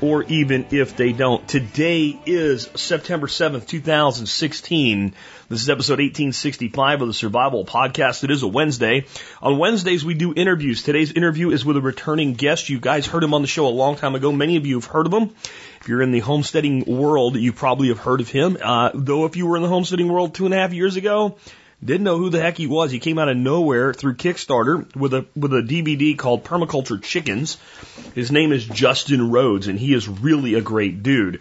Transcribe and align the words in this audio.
or 0.00 0.24
even 0.24 0.66
if 0.70 0.96
they 0.96 1.12
don't. 1.12 1.46
Today 1.48 2.18
is 2.26 2.68
September 2.74 3.26
7th, 3.26 3.66
2016. 3.66 5.14
This 5.48 5.62
is 5.62 5.70
episode 5.70 6.00
1865 6.00 7.02
of 7.02 7.08
the 7.08 7.14
Survival 7.14 7.64
Podcast. 7.64 8.24
It 8.24 8.30
is 8.30 8.42
a 8.42 8.48
Wednesday. 8.48 9.06
On 9.40 9.58
Wednesdays, 9.58 10.04
we 10.04 10.14
do 10.14 10.34
interviews. 10.34 10.82
Today's 10.82 11.12
interview 11.12 11.50
is 11.50 11.64
with 11.64 11.76
a 11.76 11.80
returning 11.80 12.34
guest. 12.34 12.68
You 12.68 12.80
guys 12.80 13.06
heard 13.06 13.24
him 13.24 13.32
on 13.32 13.42
the 13.42 13.48
show 13.48 13.66
a 13.66 13.68
long 13.68 13.96
time 13.96 14.14
ago. 14.14 14.32
Many 14.32 14.56
of 14.56 14.66
you 14.66 14.76
have 14.76 14.86
heard 14.86 15.06
of 15.06 15.12
him. 15.12 15.34
If 15.80 15.88
you're 15.88 16.02
in 16.02 16.10
the 16.10 16.20
homesteading 16.20 16.84
world, 16.84 17.36
you 17.36 17.52
probably 17.52 17.88
have 17.88 17.98
heard 17.98 18.20
of 18.20 18.28
him. 18.28 18.58
Uh, 18.60 18.90
though 18.92 19.24
if 19.24 19.36
you 19.36 19.46
were 19.46 19.56
in 19.56 19.62
the 19.62 19.68
homesteading 19.68 20.08
world 20.08 20.34
two 20.34 20.44
and 20.44 20.54
a 20.54 20.56
half 20.56 20.72
years 20.72 20.96
ago, 20.96 21.36
didn't 21.86 22.04
know 22.04 22.18
who 22.18 22.30
the 22.30 22.40
heck 22.40 22.56
he 22.56 22.66
was. 22.66 22.90
He 22.90 22.98
came 22.98 23.18
out 23.18 23.28
of 23.28 23.36
nowhere 23.36 23.94
through 23.94 24.16
Kickstarter 24.16 24.94
with 24.96 25.14
a 25.14 25.26
with 25.36 25.52
a 25.52 25.62
DVD 25.62 26.18
called 26.18 26.44
Permaculture 26.44 27.02
Chickens. 27.02 27.58
His 28.14 28.32
name 28.32 28.52
is 28.52 28.66
Justin 28.66 29.30
Rhodes, 29.30 29.68
and 29.68 29.78
he 29.78 29.94
is 29.94 30.08
really 30.08 30.54
a 30.54 30.60
great 30.60 31.02
dude. 31.02 31.40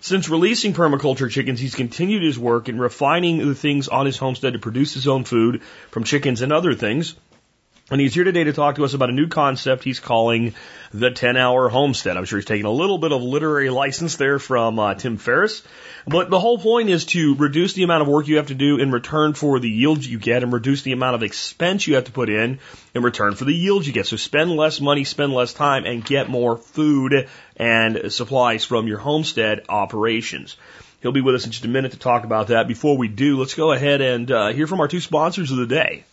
Since 0.00 0.28
releasing 0.28 0.74
Permaculture 0.74 1.30
Chickens, 1.30 1.58
he's 1.58 1.74
continued 1.74 2.22
his 2.22 2.38
work 2.38 2.68
in 2.68 2.78
refining 2.78 3.38
the 3.38 3.54
things 3.54 3.88
on 3.88 4.06
his 4.06 4.18
homestead 4.18 4.52
to 4.52 4.58
produce 4.58 4.94
his 4.94 5.08
own 5.08 5.24
food 5.24 5.62
from 5.90 6.04
chickens 6.04 6.42
and 6.42 6.52
other 6.52 6.74
things. 6.74 7.16
And 7.88 8.00
he's 8.00 8.14
here 8.14 8.24
today 8.24 8.42
to 8.42 8.52
talk 8.52 8.76
to 8.76 8.84
us 8.84 8.94
about 8.94 9.10
a 9.10 9.12
new 9.12 9.28
concept 9.28 9.84
he's 9.84 10.00
calling 10.00 10.54
the 10.92 11.12
10 11.12 11.36
hour 11.36 11.68
homestead. 11.68 12.16
I'm 12.16 12.24
sure 12.24 12.40
he's 12.40 12.44
taking 12.44 12.66
a 12.66 12.70
little 12.70 12.98
bit 12.98 13.12
of 13.12 13.22
literary 13.22 13.70
license 13.70 14.16
there 14.16 14.40
from 14.40 14.80
uh, 14.80 14.94
Tim 14.94 15.18
Ferriss. 15.18 15.62
But 16.04 16.28
the 16.28 16.40
whole 16.40 16.58
point 16.58 16.88
is 16.88 17.04
to 17.06 17.36
reduce 17.36 17.74
the 17.74 17.84
amount 17.84 18.02
of 18.02 18.08
work 18.08 18.26
you 18.26 18.38
have 18.38 18.48
to 18.48 18.56
do 18.56 18.78
in 18.78 18.90
return 18.90 19.34
for 19.34 19.60
the 19.60 19.70
yield 19.70 20.04
you 20.04 20.18
get 20.18 20.42
and 20.42 20.52
reduce 20.52 20.82
the 20.82 20.90
amount 20.90 21.14
of 21.14 21.22
expense 21.22 21.86
you 21.86 21.94
have 21.94 22.06
to 22.06 22.12
put 22.12 22.28
in 22.28 22.58
in 22.92 23.02
return 23.04 23.36
for 23.36 23.44
the 23.44 23.54
yield 23.54 23.86
you 23.86 23.92
get. 23.92 24.06
So 24.08 24.16
spend 24.16 24.50
less 24.50 24.80
money, 24.80 25.04
spend 25.04 25.32
less 25.32 25.52
time, 25.52 25.86
and 25.86 26.04
get 26.04 26.28
more 26.28 26.56
food 26.56 27.28
and 27.56 28.12
supplies 28.12 28.64
from 28.64 28.88
your 28.88 28.98
homestead 28.98 29.64
operations. 29.68 30.56
He'll 31.02 31.12
be 31.12 31.20
with 31.20 31.36
us 31.36 31.44
in 31.44 31.52
just 31.52 31.64
a 31.64 31.68
minute 31.68 31.92
to 31.92 31.98
talk 31.98 32.24
about 32.24 32.48
that. 32.48 32.66
Before 32.66 32.98
we 32.98 33.06
do, 33.06 33.38
let's 33.38 33.54
go 33.54 33.70
ahead 33.70 34.00
and 34.00 34.28
uh, 34.28 34.48
hear 34.48 34.66
from 34.66 34.80
our 34.80 34.88
two 34.88 35.00
sponsors 35.00 35.52
of 35.52 35.58
the 35.58 35.68
day. 35.68 36.04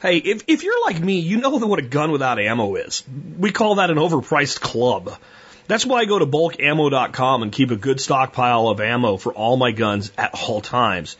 Hey, 0.00 0.18
if, 0.18 0.44
if 0.46 0.62
you're 0.62 0.84
like 0.84 1.00
me, 1.00 1.18
you 1.18 1.38
know 1.38 1.50
what 1.50 1.80
a 1.80 1.82
gun 1.82 2.12
without 2.12 2.38
ammo 2.38 2.76
is. 2.76 3.02
We 3.36 3.50
call 3.50 3.76
that 3.76 3.90
an 3.90 3.96
overpriced 3.96 4.60
club. 4.60 5.16
That's 5.66 5.84
why 5.84 5.98
I 5.98 6.04
go 6.04 6.18
to 6.18 6.26
bulkammo.com 6.26 7.42
and 7.42 7.52
keep 7.52 7.72
a 7.72 7.76
good 7.76 8.00
stockpile 8.00 8.68
of 8.68 8.80
ammo 8.80 9.16
for 9.16 9.32
all 9.32 9.56
my 9.56 9.72
guns 9.72 10.12
at 10.16 10.34
all 10.34 10.60
times. 10.60 11.16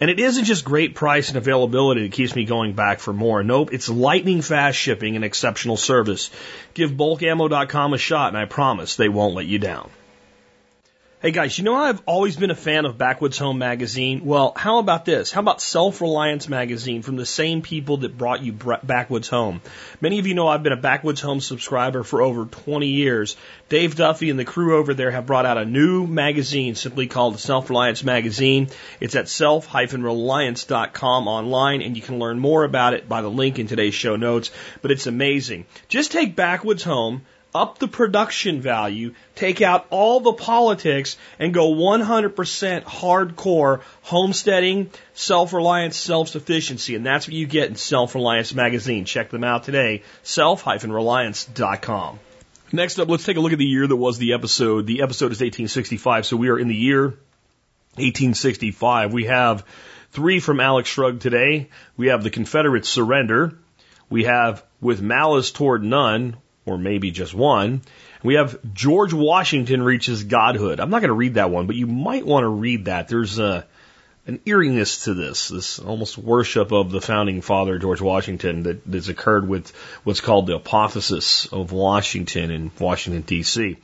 And 0.00 0.10
it 0.10 0.18
isn't 0.18 0.44
just 0.44 0.64
great 0.64 0.94
price 0.94 1.28
and 1.28 1.36
availability 1.36 2.02
that 2.02 2.12
keeps 2.12 2.34
me 2.34 2.46
going 2.46 2.72
back 2.72 2.98
for 2.98 3.12
more. 3.12 3.44
Nope, 3.44 3.72
it's 3.72 3.88
lightning 3.90 4.40
fast 4.40 4.78
shipping 4.78 5.16
and 5.16 5.24
exceptional 5.24 5.76
service. 5.76 6.30
Give 6.72 6.90
bulkammo.com 6.90 7.92
a 7.92 7.98
shot 7.98 8.28
and 8.28 8.38
I 8.38 8.46
promise 8.46 8.96
they 8.96 9.10
won't 9.10 9.34
let 9.34 9.46
you 9.46 9.58
down. 9.58 9.90
Hey 11.24 11.30
guys, 11.30 11.56
you 11.56 11.64
know 11.64 11.74
I've 11.74 12.02
always 12.04 12.36
been 12.36 12.50
a 12.50 12.54
fan 12.54 12.84
of 12.84 12.98
Backwoods 12.98 13.38
Home 13.38 13.56
Magazine? 13.56 14.26
Well, 14.26 14.52
how 14.54 14.78
about 14.78 15.06
this? 15.06 15.32
How 15.32 15.40
about 15.40 15.62
Self 15.62 16.02
Reliance 16.02 16.50
Magazine 16.50 17.00
from 17.00 17.16
the 17.16 17.24
same 17.24 17.62
people 17.62 17.96
that 17.96 18.18
brought 18.18 18.42
you 18.42 18.52
Backwoods 18.52 19.28
Home? 19.28 19.62
Many 20.02 20.18
of 20.18 20.26
you 20.26 20.34
know 20.34 20.48
I've 20.48 20.62
been 20.62 20.74
a 20.74 20.76
Backwoods 20.76 21.22
Home 21.22 21.40
subscriber 21.40 22.02
for 22.02 22.20
over 22.20 22.44
20 22.44 22.88
years. 22.88 23.38
Dave 23.70 23.96
Duffy 23.96 24.28
and 24.28 24.38
the 24.38 24.44
crew 24.44 24.76
over 24.76 24.92
there 24.92 25.10
have 25.10 25.24
brought 25.24 25.46
out 25.46 25.56
a 25.56 25.64
new 25.64 26.06
magazine 26.06 26.74
simply 26.74 27.06
called 27.06 27.40
Self 27.40 27.70
Reliance 27.70 28.04
Magazine. 28.04 28.68
It's 29.00 29.14
at 29.14 29.30
self-reliance.com 29.30 31.26
online 31.26 31.80
and 31.80 31.96
you 31.96 32.02
can 32.02 32.18
learn 32.18 32.38
more 32.38 32.64
about 32.64 32.92
it 32.92 33.08
by 33.08 33.22
the 33.22 33.30
link 33.30 33.58
in 33.58 33.66
today's 33.66 33.94
show 33.94 34.16
notes. 34.16 34.50
But 34.82 34.90
it's 34.90 35.06
amazing. 35.06 35.64
Just 35.88 36.12
take 36.12 36.36
Backwoods 36.36 36.84
Home 36.84 37.22
up 37.54 37.78
the 37.78 37.86
production 37.88 38.60
value, 38.60 39.14
take 39.36 39.62
out 39.62 39.86
all 39.90 40.20
the 40.20 40.32
politics, 40.32 41.16
and 41.38 41.54
go 41.54 41.72
100% 41.72 42.82
hardcore 42.82 43.82
homesteading, 44.02 44.90
self-reliance, 45.14 45.96
self-sufficiency. 45.96 46.96
And 46.96 47.06
that's 47.06 47.26
what 47.26 47.34
you 47.34 47.46
get 47.46 47.68
in 47.68 47.76
Self-Reliance 47.76 48.54
Magazine. 48.54 49.04
Check 49.04 49.30
them 49.30 49.44
out 49.44 49.64
today, 49.64 50.02
self-reliance.com. 50.24 52.18
Next 52.72 52.98
up, 52.98 53.08
let's 53.08 53.24
take 53.24 53.36
a 53.36 53.40
look 53.40 53.52
at 53.52 53.58
the 53.58 53.64
year 53.64 53.86
that 53.86 53.96
was 53.96 54.18
the 54.18 54.32
episode. 54.32 54.86
The 54.86 55.02
episode 55.02 55.30
is 55.30 55.40
1865, 55.40 56.26
so 56.26 56.36
we 56.36 56.48
are 56.48 56.58
in 56.58 56.66
the 56.66 56.74
year 56.74 57.04
1865. 57.96 59.12
We 59.12 59.26
have 59.26 59.64
three 60.10 60.40
from 60.40 60.58
Alex 60.58 60.88
Shrugged 60.88 61.22
today. 61.22 61.70
We 61.96 62.08
have 62.08 62.24
the 62.24 62.30
Confederate 62.30 62.84
surrender. 62.84 63.56
We 64.10 64.24
have 64.24 64.64
with 64.80 65.00
malice 65.00 65.52
toward 65.52 65.84
none, 65.84 66.36
or 66.66 66.78
maybe 66.78 67.10
just 67.10 67.34
one. 67.34 67.82
We 68.22 68.34
have 68.34 68.58
George 68.72 69.12
Washington 69.12 69.82
reaches 69.82 70.24
godhood. 70.24 70.80
I'm 70.80 70.90
not 70.90 71.00
going 71.00 71.08
to 71.08 71.14
read 71.14 71.34
that 71.34 71.50
one, 71.50 71.66
but 71.66 71.76
you 71.76 71.86
might 71.86 72.24
want 72.24 72.44
to 72.44 72.48
read 72.48 72.86
that. 72.86 73.08
There's 73.08 73.38
a, 73.38 73.66
an 74.26 74.40
eeriness 74.46 75.04
to 75.04 75.14
this, 75.14 75.48
this 75.48 75.78
almost 75.78 76.16
worship 76.16 76.72
of 76.72 76.90
the 76.90 77.02
founding 77.02 77.42
father, 77.42 77.78
George 77.78 78.00
Washington, 78.00 78.62
that 78.62 78.80
has 78.90 79.08
occurred 79.08 79.46
with 79.46 79.70
what's 80.04 80.22
called 80.22 80.46
the 80.46 80.56
apotheosis 80.56 81.46
of 81.46 81.72
Washington 81.72 82.50
in 82.50 82.70
Washington, 82.78 83.22
D.C. 83.22 83.76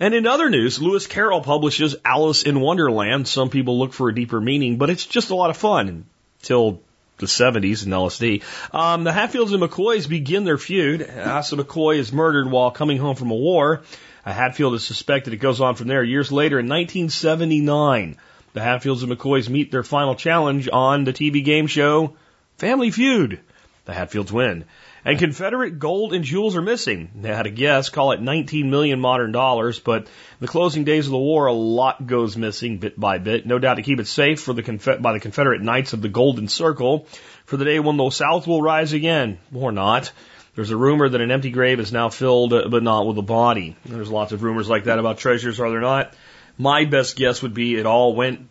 And 0.00 0.14
in 0.14 0.26
other 0.26 0.50
news, 0.50 0.80
Lewis 0.80 1.06
Carroll 1.06 1.40
publishes 1.40 1.96
Alice 2.04 2.42
in 2.42 2.60
Wonderland. 2.60 3.28
Some 3.28 3.50
people 3.50 3.78
look 3.78 3.92
for 3.92 4.08
a 4.08 4.14
deeper 4.14 4.40
meaning, 4.40 4.76
but 4.76 4.90
it's 4.90 5.06
just 5.06 5.30
a 5.30 5.36
lot 5.36 5.50
of 5.50 5.56
fun 5.56 6.06
until 6.40 6.80
the 7.18 7.26
70s 7.26 7.84
in 7.84 7.92
LSD. 7.92 8.42
Um, 8.72 9.04
the 9.04 9.12
Hatfields 9.12 9.52
and 9.52 9.62
McCoys 9.62 10.08
begin 10.08 10.44
their 10.44 10.58
feud. 10.58 11.08
Asa 11.08 11.56
McCoy 11.56 11.98
is 11.98 12.12
murdered 12.12 12.50
while 12.50 12.70
coming 12.70 12.98
home 12.98 13.16
from 13.16 13.30
a 13.30 13.36
war. 13.36 13.82
A 14.24 14.32
Hatfield 14.32 14.74
is 14.74 14.84
suspected. 14.84 15.32
It 15.32 15.38
goes 15.38 15.60
on 15.60 15.74
from 15.74 15.88
there. 15.88 16.02
Years 16.02 16.30
later, 16.30 16.58
in 16.58 16.68
1979, 16.68 18.16
the 18.52 18.60
Hatfields 18.60 19.02
and 19.02 19.12
McCoys 19.12 19.48
meet 19.48 19.70
their 19.70 19.82
final 19.82 20.14
challenge 20.14 20.68
on 20.72 21.04
the 21.04 21.12
TV 21.12 21.44
game 21.44 21.66
show 21.66 22.16
Family 22.56 22.90
Feud. 22.90 23.40
The 23.84 23.94
Hatfields 23.94 24.32
win. 24.32 24.64
And 25.08 25.18
Confederate 25.18 25.78
gold 25.78 26.12
and 26.12 26.22
jewels 26.22 26.54
are 26.54 26.60
missing. 26.60 27.08
Had 27.22 27.46
a 27.46 27.50
guess, 27.50 27.88
call 27.88 28.12
it 28.12 28.20
19 28.20 28.68
million 28.68 29.00
modern 29.00 29.32
dollars, 29.32 29.78
but 29.78 30.06
the 30.38 30.46
closing 30.46 30.84
days 30.84 31.06
of 31.06 31.12
the 31.12 31.16
war, 31.16 31.46
a 31.46 31.52
lot 31.54 32.06
goes 32.06 32.36
missing 32.36 32.76
bit 32.76 33.00
by 33.00 33.16
bit. 33.16 33.46
No 33.46 33.58
doubt 33.58 33.76
to 33.76 33.82
keep 33.82 34.00
it 34.00 34.06
safe 34.06 34.42
for 34.42 34.52
the 34.52 34.62
Confe- 34.62 35.00
by 35.00 35.14
the 35.14 35.20
Confederate 35.20 35.62
Knights 35.62 35.94
of 35.94 36.02
the 36.02 36.10
Golden 36.10 36.46
Circle 36.46 37.06
for 37.46 37.56
the 37.56 37.64
day 37.64 37.80
when 37.80 37.96
the 37.96 38.10
South 38.10 38.46
will 38.46 38.60
rise 38.60 38.92
again, 38.92 39.38
or 39.54 39.72
not. 39.72 40.12
There's 40.54 40.72
a 40.72 40.76
rumor 40.76 41.08
that 41.08 41.22
an 41.22 41.30
empty 41.30 41.52
grave 41.52 41.80
is 41.80 41.90
now 41.90 42.10
filled, 42.10 42.52
uh, 42.52 42.68
but 42.68 42.82
not 42.82 43.06
with 43.06 43.16
a 43.16 43.22
body. 43.22 43.76
There's 43.86 44.10
lots 44.10 44.32
of 44.32 44.42
rumors 44.42 44.68
like 44.68 44.84
that 44.84 44.98
about 44.98 45.16
treasures, 45.16 45.58
are 45.58 45.70
there 45.70 45.80
not? 45.80 46.12
My 46.58 46.84
best 46.84 47.16
guess 47.16 47.40
would 47.40 47.54
be 47.54 47.76
it 47.76 47.86
all 47.86 48.14
went 48.14 48.46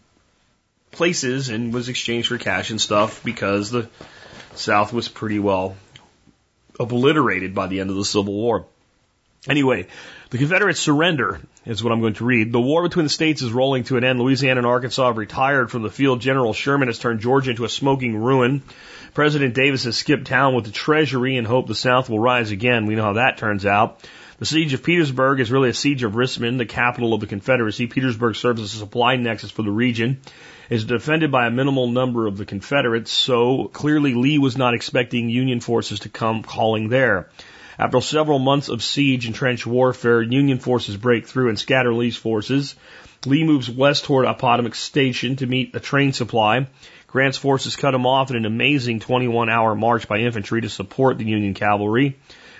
places 0.89 1.49
and 1.49 1.71
was 1.71 1.87
exchanged 1.87 2.29
for 2.29 2.39
cash 2.39 2.71
and 2.71 2.81
stuff 2.81 3.23
because 3.23 3.69
the 3.69 3.87
South 4.55 4.91
was 4.91 5.07
pretty 5.07 5.37
well 5.37 5.75
obliterated 6.79 7.55
by 7.55 7.67
the 7.67 7.79
end 7.79 7.89
of 7.89 7.95
the 7.95 8.05
Civil 8.05 8.33
War. 8.33 8.65
Anyway, 9.47 9.87
the 10.29 10.37
Confederate 10.37 10.75
surrender 10.75 11.39
is 11.65 11.83
what 11.83 11.93
I'm 11.93 12.01
going 12.01 12.15
to 12.15 12.25
read. 12.25 12.51
The 12.51 12.59
war 12.59 12.83
between 12.83 13.05
the 13.05 13.09
states 13.09 13.41
is 13.41 13.51
rolling 13.51 13.85
to 13.85 13.97
an 13.97 14.03
end. 14.03 14.19
Louisiana 14.19 14.59
and 14.59 14.67
Arkansas 14.67 15.07
have 15.07 15.17
retired 15.17 15.71
from 15.71 15.83
the 15.83 15.89
field. 15.89 16.19
General 16.19 16.53
Sherman 16.53 16.89
has 16.89 16.99
turned 16.99 17.21
Georgia 17.21 17.51
into 17.51 17.63
a 17.63 17.69
smoking 17.69 18.17
ruin. 18.17 18.61
President 19.13 19.53
Davis 19.53 19.85
has 19.85 19.95
skipped 19.95 20.27
town 20.27 20.53
with 20.53 20.65
the 20.65 20.71
Treasury 20.71 21.37
and 21.37 21.47
hope 21.47 21.67
the 21.67 21.75
South 21.75 22.09
will 22.09 22.19
rise 22.19 22.51
again. 22.51 22.87
We 22.87 22.95
know 22.95 23.03
how 23.03 23.13
that 23.13 23.37
turns 23.37 23.65
out. 23.65 24.05
The 24.39 24.45
siege 24.45 24.73
of 24.73 24.83
Petersburg 24.83 25.39
is 25.39 25.51
really 25.51 25.69
a 25.69 25.73
siege 25.73 26.03
of 26.03 26.15
Richmond, 26.15 26.59
the 26.59 26.65
capital 26.65 27.13
of 27.13 27.21
the 27.21 27.27
Confederacy. 27.27 27.87
Petersburg 27.87 28.35
serves 28.35 28.61
as 28.61 28.73
a 28.73 28.77
supply 28.77 29.15
nexus 29.15 29.49
for 29.49 29.63
the 29.63 29.71
region 29.71 30.19
is 30.69 30.85
defended 30.85 31.31
by 31.31 31.47
a 31.47 31.51
minimal 31.51 31.87
number 31.87 32.27
of 32.27 32.37
the 32.37 32.45
Confederates, 32.45 33.11
so 33.11 33.69
clearly 33.73 34.13
Lee 34.13 34.37
was 34.37 34.57
not 34.57 34.73
expecting 34.73 35.29
Union 35.29 35.59
forces 35.59 36.01
to 36.01 36.09
come 36.09 36.43
calling 36.43 36.89
there. 36.89 37.29
After 37.79 38.01
several 38.01 38.39
months 38.39 38.69
of 38.69 38.83
siege 38.83 39.25
and 39.25 39.35
trench 39.35 39.65
warfare, 39.65 40.21
Union 40.21 40.59
forces 40.59 40.97
break 40.97 41.27
through 41.27 41.49
and 41.49 41.59
scatter 41.59 41.93
Lee's 41.93 42.17
forces. 42.17 42.75
Lee 43.25 43.43
moves 43.43 43.69
west 43.69 44.05
toward 44.05 44.25
Appomattox 44.25 44.79
Station 44.79 45.35
to 45.37 45.47
meet 45.47 45.75
a 45.75 45.79
train 45.79 46.11
supply. 46.11 46.67
Grant's 47.07 47.37
forces 47.37 47.75
cut 47.75 47.93
him 47.93 48.05
off 48.05 48.29
in 48.29 48.35
an 48.35 48.45
amazing 48.45 48.99
21 48.99 49.49
hour 49.49 49.75
march 49.75 50.07
by 50.07 50.19
infantry 50.19 50.61
to 50.61 50.69
support 50.69 51.17
the 51.17 51.25
Union 51.25 51.53
cavalry. 51.53 52.17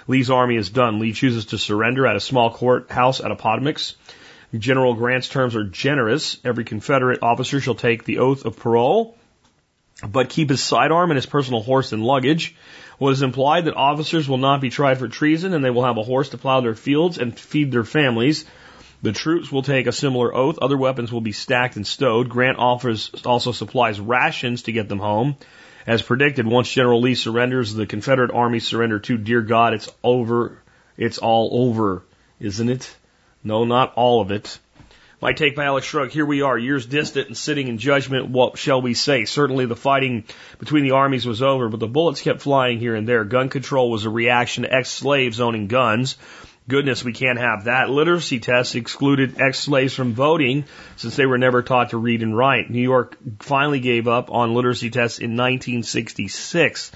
Lee's 0.07 0.29
army 0.29 0.55
is 0.55 0.69
done. 0.69 0.99
Lee 0.99 1.13
chooses 1.13 1.47
to 1.47 1.57
surrender 1.57 2.07
at 2.07 2.15
a 2.15 2.21
small 2.21 2.51
courthouse 2.51 3.19
at 3.19 3.31
Appomattox. 3.31 3.95
General 4.55 4.93
Grant's 4.93 5.27
terms 5.27 5.55
are 5.55 5.63
generous. 5.63 6.37
Every 6.43 6.63
Confederate 6.63 7.21
officer 7.21 7.59
shall 7.59 7.75
take 7.75 8.05
the 8.05 8.19
oath 8.19 8.45
of 8.45 8.57
parole, 8.57 9.17
but 10.07 10.29
keep 10.29 10.49
his 10.49 10.63
sidearm 10.63 11.11
and 11.11 11.17
his 11.17 11.25
personal 11.25 11.61
horse 11.61 11.91
and 11.91 12.03
luggage. 12.03 12.55
What 12.97 13.11
is 13.11 13.21
implied 13.21 13.65
that 13.65 13.75
officers 13.75 14.27
will 14.27 14.37
not 14.37 14.61
be 14.61 14.69
tried 14.69 14.99
for 14.99 15.07
treason 15.07 15.53
and 15.53 15.63
they 15.63 15.69
will 15.69 15.83
have 15.83 15.97
a 15.97 16.03
horse 16.03 16.29
to 16.29 16.37
plow 16.37 16.61
their 16.61 16.75
fields 16.75 17.17
and 17.17 17.37
feed 17.37 17.71
their 17.71 17.83
families. 17.83 18.45
The 19.01 19.11
troops 19.11 19.51
will 19.51 19.61
take 19.61 19.85
a 19.85 19.91
similar 19.91 20.33
oath. 20.33 20.57
Other 20.61 20.77
weapons 20.77 21.11
will 21.11 21.21
be 21.21 21.31
stacked 21.31 21.75
and 21.75 21.85
stowed. 21.85 22.29
Grant 22.29 22.57
offers 22.57 23.11
also 23.25 23.51
supplies 23.51 23.99
rations 23.99 24.63
to 24.63 24.71
get 24.71 24.89
them 24.89 24.99
home. 24.99 25.35
As 25.85 26.01
predicted, 26.01 26.47
once 26.47 26.71
General 26.71 27.01
Lee 27.01 27.15
surrenders, 27.15 27.73
the 27.73 27.85
Confederate 27.85 28.31
Army 28.31 28.59
surrender 28.59 28.99
too. 28.99 29.17
Dear 29.17 29.41
God, 29.41 29.73
it's 29.73 29.89
over. 30.03 30.57
It's 30.97 31.19
all 31.19 31.49
over, 31.51 32.03
isn't 32.39 32.69
it? 32.69 32.95
No, 33.47 33.63
not 33.63 33.93
all 33.95 34.19
of 34.19 34.31
it. 34.31 34.59
My 35.21 35.31
take 35.31 35.55
by 35.55 35.63
Alex 35.65 35.87
Shrug. 35.87 36.11
Here 36.11 36.25
we 36.25 36.41
are, 36.41 36.57
years 36.57 36.85
distant 36.85 37.27
and 37.27 37.37
sitting 37.37 37.69
in 37.69 37.77
judgment. 37.77 38.29
What 38.29 38.57
shall 38.57 38.81
we 38.81 38.93
say? 38.93 39.23
Certainly 39.23 39.65
the 39.65 39.75
fighting 39.75 40.25
between 40.59 40.83
the 40.83 40.91
armies 40.91 41.25
was 41.25 41.41
over, 41.41 41.69
but 41.69 41.79
the 41.79 41.87
bullets 41.87 42.21
kept 42.21 42.41
flying 42.41 42.77
here 42.77 42.93
and 42.93 43.07
there. 43.07 43.23
Gun 43.23 43.47
control 43.47 43.89
was 43.89 44.03
a 44.03 44.09
reaction 44.09 44.63
to 44.63 44.71
ex-slaves 44.73 45.39
owning 45.39 45.67
guns. 45.67 46.17
Goodness, 46.67 47.05
we 47.05 47.13
can't 47.13 47.39
have 47.39 47.63
that. 47.63 47.89
Literacy 47.89 48.41
tests 48.41 48.75
excluded 48.75 49.39
ex-slaves 49.39 49.93
from 49.93 50.13
voting 50.13 50.65
since 50.97 51.15
they 51.15 51.25
were 51.25 51.37
never 51.37 51.63
taught 51.63 51.91
to 51.91 51.97
read 51.97 52.21
and 52.21 52.37
write. 52.37 52.69
New 52.69 52.81
York 52.81 53.17
finally 53.39 53.79
gave 53.79 54.09
up 54.09 54.29
on 54.29 54.53
literacy 54.53 54.89
tests 54.89 55.19
in 55.19 55.37
1966. 55.37 56.91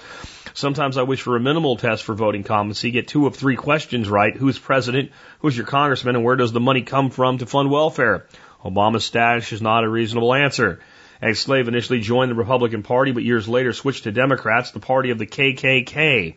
Sometimes 0.54 0.98
I 0.98 1.04
wish 1.04 1.22
for 1.22 1.36
a 1.36 1.40
minimal 1.40 1.78
test 1.78 2.04
for 2.04 2.14
voting 2.14 2.44
competency. 2.44 2.92
Get 2.92 3.08
two 3.08 3.28
of 3.28 3.36
three 3.36 3.56
questions 3.56 4.10
right. 4.10 4.36
Who's 4.36 4.60
president? 4.60 5.12
Who's 5.40 5.56
your 5.56 5.66
congressman? 5.66 6.16
And 6.16 6.26
where 6.26 6.36
does 6.36 6.52
the 6.52 6.60
money 6.60 6.82
come 6.82 7.10
from 7.10 7.38
to 7.38 7.46
fund 7.46 7.70
welfare? 7.70 8.28
Obama's 8.64 9.06
stash 9.06 9.54
is 9.54 9.62
not 9.62 9.84
a 9.84 9.90
reasonable 9.90 10.34
answer. 10.34 10.80
Ex-slave 11.22 11.68
initially 11.68 12.00
joined 12.00 12.32
the 12.32 12.36
Republican 12.36 12.84
Party, 12.84 13.12
but 13.12 13.24
years 13.24 13.48
later 13.48 13.74
switched 13.74 14.04
to 14.04 14.12
Democrats, 14.12 14.72
the 14.72 14.80
party 14.80 15.12
of 15.12 15.20
the 15.20 15.28
KKK. 15.28 16.36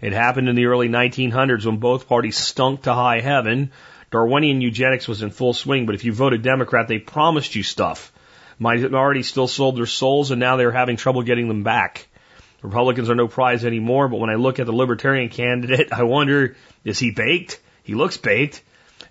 It 0.00 0.12
happened 0.12 0.48
in 0.48 0.56
the 0.56 0.66
early 0.66 0.88
1900s 0.88 1.64
when 1.64 1.78
both 1.78 2.08
parties 2.08 2.36
stunk 2.36 2.82
to 2.82 2.92
high 2.92 3.20
heaven. 3.20 3.70
Darwinian 4.10 4.60
eugenics 4.60 5.08
was 5.08 5.22
in 5.22 5.30
full 5.30 5.54
swing, 5.54 5.86
but 5.86 5.94
if 5.94 6.04
you 6.04 6.12
voted 6.12 6.42
Democrat, 6.42 6.88
they 6.88 6.98
promised 6.98 7.54
you 7.54 7.62
stuff. 7.62 8.12
Minorities 8.58 9.28
still 9.28 9.48
sold 9.48 9.76
their 9.76 9.86
souls, 9.86 10.30
and 10.30 10.40
now 10.40 10.56
they're 10.56 10.72
having 10.72 10.96
trouble 10.96 11.22
getting 11.22 11.48
them 11.48 11.62
back. 11.62 12.08
Republicans 12.62 13.10
are 13.10 13.14
no 13.14 13.28
prize 13.28 13.64
anymore, 13.64 14.08
but 14.08 14.18
when 14.18 14.30
I 14.30 14.34
look 14.34 14.58
at 14.58 14.66
the 14.66 14.72
Libertarian 14.72 15.28
candidate, 15.28 15.92
I 15.92 16.02
wonder, 16.04 16.56
is 16.84 16.98
he 16.98 17.10
baked? 17.10 17.60
He 17.82 17.94
looks 17.94 18.16
baked. 18.16 18.62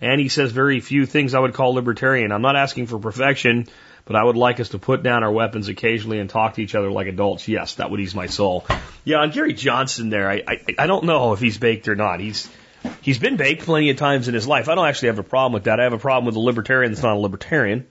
And 0.01 0.19
he 0.19 0.27
says 0.27 0.51
very 0.51 0.81
few 0.81 1.05
things 1.05 1.33
I 1.33 1.39
would 1.39 1.53
call 1.53 1.73
libertarian. 1.73 2.31
I'm 2.31 2.41
not 2.41 2.55
asking 2.55 2.87
for 2.87 2.99
perfection, 2.99 3.67
but 4.03 4.15
I 4.15 4.23
would 4.23 4.35
like 4.35 4.59
us 4.59 4.69
to 4.69 4.79
put 4.79 5.03
down 5.03 5.23
our 5.23 5.31
weapons 5.31 5.69
occasionally 5.69 6.19
and 6.19 6.29
talk 6.29 6.55
to 6.55 6.61
each 6.61 6.75
other 6.75 6.91
like 6.91 7.07
adults. 7.07 7.47
Yes, 7.47 7.75
that 7.75 7.89
would 7.89 7.99
ease 7.99 8.13
my 8.13 8.27
soul. 8.27 8.65
Yeah, 9.05 9.17
on 9.17 9.31
Gary 9.31 9.53
Johnson 9.53 10.09
there, 10.09 10.29
I, 10.29 10.43
I, 10.47 10.65
I 10.79 10.87
don't 10.87 11.05
know 11.05 11.33
if 11.33 11.39
he's 11.39 11.57
baked 11.57 11.87
or 11.87 11.95
not. 11.95 12.19
He's, 12.19 12.49
he's 13.01 13.19
been 13.19 13.37
baked 13.37 13.63
plenty 13.63 13.89
of 13.89 13.97
times 13.97 14.27
in 14.27 14.33
his 14.33 14.47
life. 14.47 14.67
I 14.67 14.75
don't 14.75 14.87
actually 14.87 15.09
have 15.09 15.19
a 15.19 15.23
problem 15.23 15.53
with 15.53 15.63
that. 15.63 15.79
I 15.79 15.83
have 15.83 15.93
a 15.93 15.97
problem 15.97 16.25
with 16.25 16.35
a 16.35 16.39
libertarian 16.39 16.91
that's 16.91 17.03
not 17.03 17.15
a 17.15 17.19
libertarian. 17.19 17.87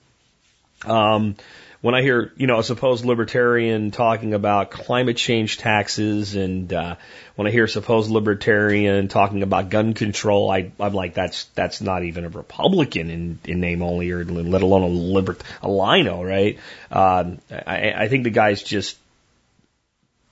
Um, 0.85 1.37
when 1.85 1.93
I 1.93 2.01
hear, 2.01 2.33
you 2.35 2.47
know, 2.47 2.57
a 2.57 2.63
supposed 2.63 3.05
libertarian 3.05 3.91
talking 3.91 4.33
about 4.33 4.71
climate 4.71 5.17
change 5.17 5.59
taxes 5.59 6.33
and, 6.33 6.73
uh, 6.73 6.95
when 7.35 7.45
I 7.45 7.51
hear 7.51 7.65
a 7.65 7.69
supposed 7.69 8.09
libertarian 8.09 9.07
talking 9.07 9.43
about 9.43 9.69
gun 9.69 9.93
control, 9.93 10.49
I, 10.49 10.71
I'm 10.79 10.93
like, 10.93 11.13
that's, 11.13 11.43
that's 11.53 11.81
not 11.81 12.03
even 12.03 12.25
a 12.25 12.29
Republican 12.29 13.11
in, 13.11 13.37
in 13.45 13.59
name 13.59 13.83
only 13.83 14.09
or 14.09 14.25
let 14.25 14.63
alone 14.63 14.81
a 14.81 14.87
libert, 14.87 15.43
a 15.61 15.69
lino, 15.69 16.23
right? 16.23 16.57
Um, 16.89 17.37
I, 17.51 17.93
I 17.95 18.07
think 18.07 18.23
the 18.23 18.31
guy's 18.31 18.63
just 18.63 18.97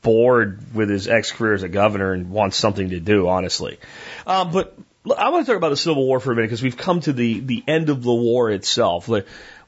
bored 0.02 0.74
with 0.74 0.90
his 0.90 1.08
ex 1.08 1.32
career 1.32 1.54
as 1.54 1.62
a 1.62 1.70
governor 1.70 2.14
and 2.14 2.32
wants 2.32 2.58
something 2.58 2.90
to 2.90 3.00
do, 3.00 3.28
honestly. 3.28 3.78
Um, 4.26 4.52
but 4.52 4.76
I 5.06 5.30
want 5.30 5.46
to 5.46 5.52
talk 5.52 5.58
about 5.58 5.70
the 5.70 5.78
Civil 5.78 6.04
War 6.04 6.20
for 6.20 6.32
a 6.32 6.36
minute 6.36 6.48
because 6.48 6.64
we've 6.64 6.78
come 6.78 7.02
to 7.02 7.14
the, 7.14 7.42
the 7.42 7.64
end 7.68 7.90
of 7.90 8.02
the 8.02 8.14
war 8.14 8.50
itself. 8.50 9.08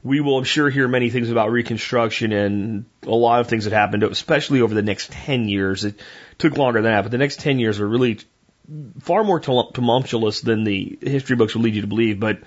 We 0.02 0.20
will, 0.20 0.38
I'm 0.38 0.44
sure, 0.44 0.70
hear 0.70 0.88
many 0.88 1.10
things 1.10 1.30
about 1.30 1.50
Reconstruction 1.50 2.32
and 2.32 2.84
a 3.04 3.10
lot 3.10 3.40
of 3.40 3.48
things 3.48 3.64
that 3.64 3.72
happened, 3.72 4.02
especially 4.04 4.60
over 4.60 4.74
the 4.74 4.82
next 4.82 5.10
10 5.10 5.48
years. 5.48 5.84
It 5.84 6.00
took 6.38 6.56
longer 6.56 6.80
than 6.80 6.92
that, 6.92 7.02
but 7.02 7.10
the 7.10 7.18
next 7.18 7.40
10 7.40 7.58
years 7.58 7.80
are 7.80 7.88
really 7.88 8.20
far 9.00 9.24
more 9.24 9.40
tumultuous 9.40 10.40
than 10.40 10.64
the 10.64 10.98
history 11.00 11.36
books 11.36 11.54
would 11.54 11.64
lead 11.64 11.74
you 11.74 11.82
to 11.82 11.86
believe. 11.86 12.20
But 12.20 12.40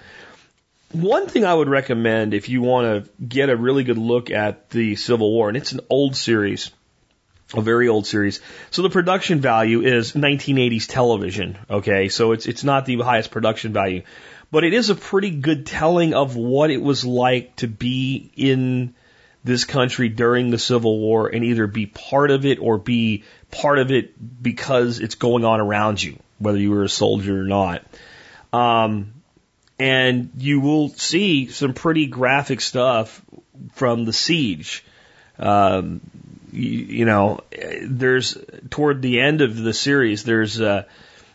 one 0.92 1.28
thing 1.28 1.46
I 1.46 1.54
would 1.54 1.70
recommend 1.70 2.34
if 2.34 2.50
you 2.50 2.62
want 2.62 3.06
to 3.06 3.12
get 3.24 3.50
a 3.50 3.56
really 3.56 3.84
good 3.84 3.98
look 3.98 4.32
at 4.32 4.70
the 4.70 4.96
Civil 4.96 5.32
War, 5.32 5.48
and 5.48 5.58
it's 5.58 5.72
an 5.72 5.82
old 5.90 6.16
series, 6.16 6.72
a 7.54 7.62
very 7.62 7.88
old 7.88 8.08
series. 8.08 8.42
So 8.72 8.82
the 8.82 8.90
production 8.90 9.40
value 9.40 9.82
is 9.82 10.14
1980s 10.14 10.88
television. 10.88 11.58
Okay, 11.70 12.10
so 12.10 12.32
it's 12.32 12.48
it's 12.48 12.64
not 12.64 12.86
the 12.86 13.00
highest 13.00 13.32
production 13.32 13.72
value, 13.72 14.04
but 14.52 14.64
it 14.64 14.74
is 14.74 14.90
a 14.90 14.96
pretty 14.96 15.30
good 15.30 15.66
telling 15.66 16.14
of 16.14 16.36
what 16.36 16.72
it 16.72 16.82
was 16.82 17.06
like 17.06 17.56
to 17.58 17.68
be 17.68 18.32
in 18.36 18.96
this 19.44 19.64
country 19.66 20.10
during 20.10 20.50
the 20.50 20.58
Civil 20.58 21.00
War 21.00 21.28
and 21.28 21.44
either 21.44 21.68
be 21.68 21.86
part 21.86 22.32
of 22.32 22.46
it 22.46 22.60
or 22.60 22.78
be 22.78 23.24
part 23.52 23.80
of 23.80 23.92
it 23.92 24.44
because 24.44 25.00
it's 25.00 25.16
going 25.16 25.46
on 25.46 25.60
around 25.60 26.02
you, 26.02 26.18
whether 26.40 26.58
you 26.58 26.72
were 26.72 26.84
a 26.84 26.90
soldier 26.90 27.42
or 27.42 27.46
not. 27.46 27.84
Um, 28.52 29.14
and 29.78 30.32
you 30.38 30.60
will 30.60 30.90
see 30.90 31.48
some 31.48 31.74
pretty 31.74 32.08
graphic 32.08 32.60
stuff 32.60 33.22
from 33.74 34.06
the 34.06 34.14
siege. 34.14 34.84
Um, 35.38 36.02
you, 36.52 36.70
you 36.70 37.06
know, 37.06 37.40
there's 37.84 38.38
toward 38.70 39.02
the 39.02 39.22
end 39.22 39.42
of 39.42 39.56
the 39.56 39.74
series, 39.74 40.24
there's 40.24 40.60
a, 40.60 40.86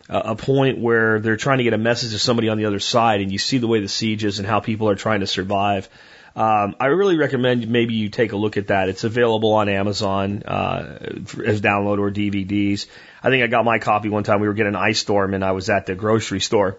a 0.08 0.36
point 0.36 0.78
where 0.78 1.18
they're 1.20 1.36
trying 1.36 1.58
to 1.58 1.64
get 1.64 1.72
a 1.72 1.78
message 1.78 2.10
to 2.12 2.18
somebody 2.18 2.48
on 2.48 2.58
the 2.58 2.66
other 2.66 2.80
side, 2.80 3.20
and 3.20 3.32
you 3.32 3.38
see 3.38 3.58
the 3.58 3.66
way 3.66 3.80
the 3.80 3.88
siege 3.88 4.24
is 4.24 4.38
and 4.38 4.46
how 4.46 4.60
people 4.60 4.88
are 4.88 4.94
trying 4.94 5.20
to 5.20 5.26
survive. 5.26 5.88
Um, 6.36 6.74
I 6.80 6.86
really 6.86 7.16
recommend 7.16 7.68
maybe 7.68 7.94
you 7.94 8.08
take 8.08 8.32
a 8.32 8.36
look 8.36 8.56
at 8.56 8.66
that. 8.66 8.88
It's 8.88 9.04
available 9.04 9.52
on 9.52 9.68
Amazon 9.68 10.42
uh, 10.42 10.98
as 11.46 11.60
download 11.60 11.98
or 11.98 12.10
DVDs. 12.10 12.86
I 13.22 13.30
think 13.30 13.44
I 13.44 13.46
got 13.46 13.64
my 13.64 13.78
copy 13.78 14.08
one 14.08 14.24
time. 14.24 14.40
We 14.40 14.48
were 14.48 14.54
getting 14.54 14.74
ice 14.74 14.98
storm, 14.98 15.32
and 15.32 15.44
I 15.44 15.52
was 15.52 15.70
at 15.70 15.86
the 15.86 15.94
grocery 15.94 16.40
store, 16.40 16.78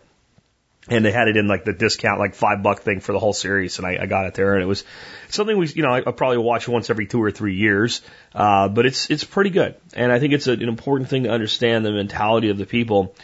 and 0.88 1.04
they 1.04 1.12
had 1.12 1.28
it 1.28 1.38
in 1.38 1.48
like 1.48 1.66
the 1.66 1.74
discount, 1.74 2.20
like 2.20 2.36
five 2.36 2.62
buck 2.62 2.82
thing 2.82 3.00
for 3.00 3.12
the 3.12 3.20
whole 3.20 3.34
series, 3.34 3.78
and 3.80 3.88
I, 3.88 4.04
I 4.04 4.06
got 4.06 4.26
it 4.26 4.34
there, 4.36 4.54
and 4.54 4.64
it 4.64 4.68
was 4.68 4.84
something 5.30 5.58
we, 5.58 5.68
you 5.70 5.82
know, 5.82 5.90
I, 5.90 5.98
I 6.00 6.12
probably 6.12 6.38
watch 6.38 6.68
once 6.68 6.90
every 6.90 7.08
two 7.08 7.22
or 7.22 7.32
three 7.32 7.56
years, 7.56 8.02
uh, 8.34 8.68
but 8.70 8.86
it's 8.86 9.10
it's 9.10 9.24
pretty 9.24 9.50
good, 9.50 9.76
and 9.94 10.12
I 10.12 10.20
think 10.20 10.34
it's 10.34 10.48
a, 10.48 10.54
an 10.54 10.70
important 10.70 11.10
thing 11.10 11.24
to 11.24 11.30
understand 11.30 11.86
the 11.86 11.92
mentality 11.92 12.50
of 12.50 12.58
the 12.58 12.66
people. 12.66 13.16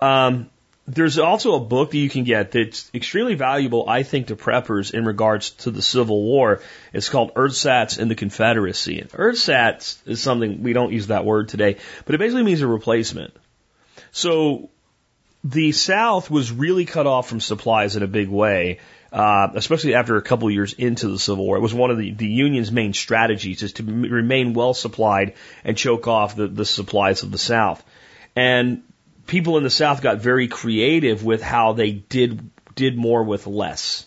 Um, 0.00 0.50
there's 0.86 1.18
also 1.18 1.54
a 1.54 1.60
book 1.60 1.90
that 1.90 1.98
you 1.98 2.08
can 2.08 2.24
get 2.24 2.52
that's 2.52 2.90
extremely 2.94 3.34
valuable, 3.34 3.86
I 3.86 4.04
think, 4.04 4.28
to 4.28 4.36
preppers 4.36 4.94
in 4.94 5.04
regards 5.04 5.50
to 5.50 5.70
the 5.70 5.82
Civil 5.82 6.22
War. 6.22 6.62
It's 6.94 7.10
called 7.10 7.32
Ersatz 7.34 7.98
in 7.98 8.08
the 8.08 8.14
Confederacy. 8.14 9.00
And 9.00 9.10
Ersatz 9.10 9.98
is 10.06 10.22
something 10.22 10.62
we 10.62 10.72
don't 10.72 10.92
use 10.92 11.08
that 11.08 11.26
word 11.26 11.50
today, 11.50 11.76
but 12.06 12.14
it 12.14 12.18
basically 12.18 12.42
means 12.42 12.62
a 12.62 12.66
replacement. 12.66 13.36
So 14.12 14.70
the 15.48 15.72
South 15.72 16.30
was 16.30 16.52
really 16.52 16.84
cut 16.84 17.06
off 17.06 17.28
from 17.28 17.40
supplies 17.40 17.96
in 17.96 18.02
a 18.02 18.06
big 18.06 18.28
way, 18.28 18.80
uh, 19.10 19.48
especially 19.54 19.94
after 19.94 20.16
a 20.16 20.22
couple 20.22 20.50
years 20.50 20.74
into 20.74 21.08
the 21.08 21.18
Civil 21.18 21.46
War. 21.46 21.56
It 21.56 21.60
was 21.60 21.72
one 21.72 21.90
of 21.90 21.96
the, 21.96 22.10
the 22.10 22.26
Union's 22.26 22.70
main 22.70 22.92
strategies 22.92 23.62
is 23.62 23.72
to 23.74 23.82
remain 23.82 24.52
well 24.52 24.74
supplied 24.74 25.34
and 25.64 25.74
choke 25.74 26.06
off 26.06 26.36
the, 26.36 26.48
the 26.48 26.66
supplies 26.66 27.22
of 27.22 27.30
the 27.30 27.38
South. 27.38 27.82
And 28.36 28.82
people 29.26 29.56
in 29.56 29.62
the 29.62 29.70
South 29.70 30.02
got 30.02 30.18
very 30.18 30.48
creative 30.48 31.24
with 31.24 31.40
how 31.40 31.72
they 31.72 31.92
did 31.92 32.50
did 32.74 32.98
more 32.98 33.24
with 33.24 33.46
less. 33.46 34.06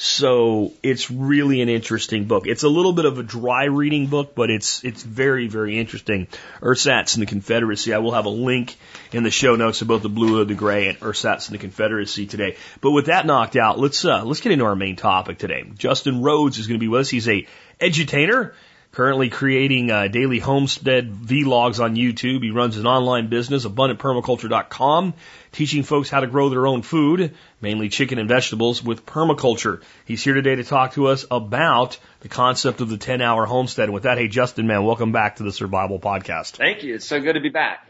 So 0.00 0.74
it's 0.80 1.10
really 1.10 1.60
an 1.60 1.68
interesting 1.68 2.26
book. 2.26 2.46
It's 2.46 2.62
a 2.62 2.68
little 2.68 2.92
bit 2.92 3.04
of 3.04 3.18
a 3.18 3.24
dry 3.24 3.64
reading 3.64 4.06
book, 4.06 4.32
but 4.32 4.48
it's 4.48 4.84
it's 4.84 5.02
very 5.02 5.48
very 5.48 5.76
interesting. 5.76 6.28
Ersatz 6.62 7.16
in 7.16 7.20
the 7.20 7.26
Confederacy. 7.26 7.92
I 7.92 7.98
will 7.98 8.12
have 8.12 8.24
a 8.24 8.30
link 8.30 8.76
in 9.10 9.24
the 9.24 9.32
show 9.32 9.56
notes 9.56 9.82
about 9.82 10.02
the 10.02 10.08
blue 10.08 10.40
or 10.40 10.44
the 10.44 10.54
gray 10.54 10.86
and 10.86 10.98
Ersatz 11.00 11.48
in 11.48 11.52
the 11.52 11.58
Confederacy 11.58 12.26
today. 12.26 12.56
But 12.80 12.92
with 12.92 13.06
that 13.06 13.26
knocked 13.26 13.56
out, 13.56 13.80
let's 13.80 14.04
uh, 14.04 14.22
let's 14.24 14.40
get 14.40 14.52
into 14.52 14.66
our 14.66 14.76
main 14.76 14.94
topic 14.94 15.38
today. 15.38 15.64
Justin 15.76 16.22
Rhodes 16.22 16.58
is 16.58 16.68
going 16.68 16.78
to 16.78 16.84
be 16.84 16.86
with 16.86 17.00
us. 17.00 17.08
He's 17.08 17.28
a 17.28 17.44
edutainer 17.80 18.52
Currently 18.92 19.28
creating 19.28 19.90
uh, 19.90 20.08
daily 20.08 20.38
homestead 20.38 21.12
vlogs 21.12 21.78
on 21.78 21.94
YouTube. 21.94 22.42
He 22.42 22.50
runs 22.50 22.76
an 22.78 22.86
online 22.86 23.28
business, 23.28 23.64
abundantpermaculture.com, 23.64 25.14
teaching 25.52 25.82
folks 25.82 26.10
how 26.10 26.20
to 26.20 26.26
grow 26.26 26.48
their 26.48 26.66
own 26.66 26.82
food, 26.82 27.34
mainly 27.60 27.90
chicken 27.90 28.18
and 28.18 28.28
vegetables, 28.28 28.82
with 28.82 29.06
permaculture. 29.06 29.82
He's 30.04 30.24
here 30.24 30.34
today 30.34 30.56
to 30.56 30.64
talk 30.64 30.94
to 30.94 31.08
us 31.08 31.26
about 31.30 31.98
the 32.20 32.28
concept 32.28 32.80
of 32.80 32.88
the 32.88 32.96
10 32.96 33.20
hour 33.20 33.46
homestead. 33.46 33.84
And 33.84 33.94
with 33.94 34.04
that, 34.04 34.18
hey, 34.18 34.28
Justin, 34.28 34.66
man, 34.66 34.84
welcome 34.84 35.12
back 35.12 35.36
to 35.36 35.42
the 35.42 35.52
Survival 35.52 36.00
Podcast. 36.00 36.56
Thank 36.56 36.82
you. 36.82 36.94
It's 36.94 37.06
so 37.06 37.20
good 37.20 37.34
to 37.34 37.40
be 37.40 37.50
back. 37.50 37.87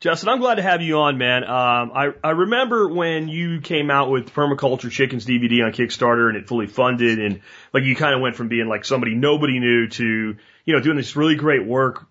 Justin, 0.00 0.28
I'm 0.28 0.38
glad 0.38 0.56
to 0.56 0.62
have 0.62 0.80
you 0.80 0.98
on, 0.98 1.18
man. 1.18 1.42
Um, 1.42 1.90
I, 1.92 2.12
I 2.22 2.30
remember 2.30 2.88
when 2.88 3.26
you 3.26 3.60
came 3.60 3.90
out 3.90 4.10
with 4.10 4.32
Permaculture 4.32 4.92
Chickens 4.92 5.26
DVD 5.26 5.64
on 5.64 5.72
Kickstarter 5.72 6.28
and 6.28 6.36
it 6.36 6.46
fully 6.46 6.68
funded 6.68 7.18
and 7.18 7.40
like 7.74 7.82
you 7.82 7.96
kind 7.96 8.14
of 8.14 8.20
went 8.20 8.36
from 8.36 8.46
being 8.46 8.68
like 8.68 8.84
somebody 8.84 9.16
nobody 9.16 9.58
knew 9.58 9.88
to, 9.88 10.36
you 10.64 10.74
know, 10.74 10.80
doing 10.80 10.96
this 10.96 11.16
really 11.16 11.34
great 11.34 11.66
work 11.66 12.06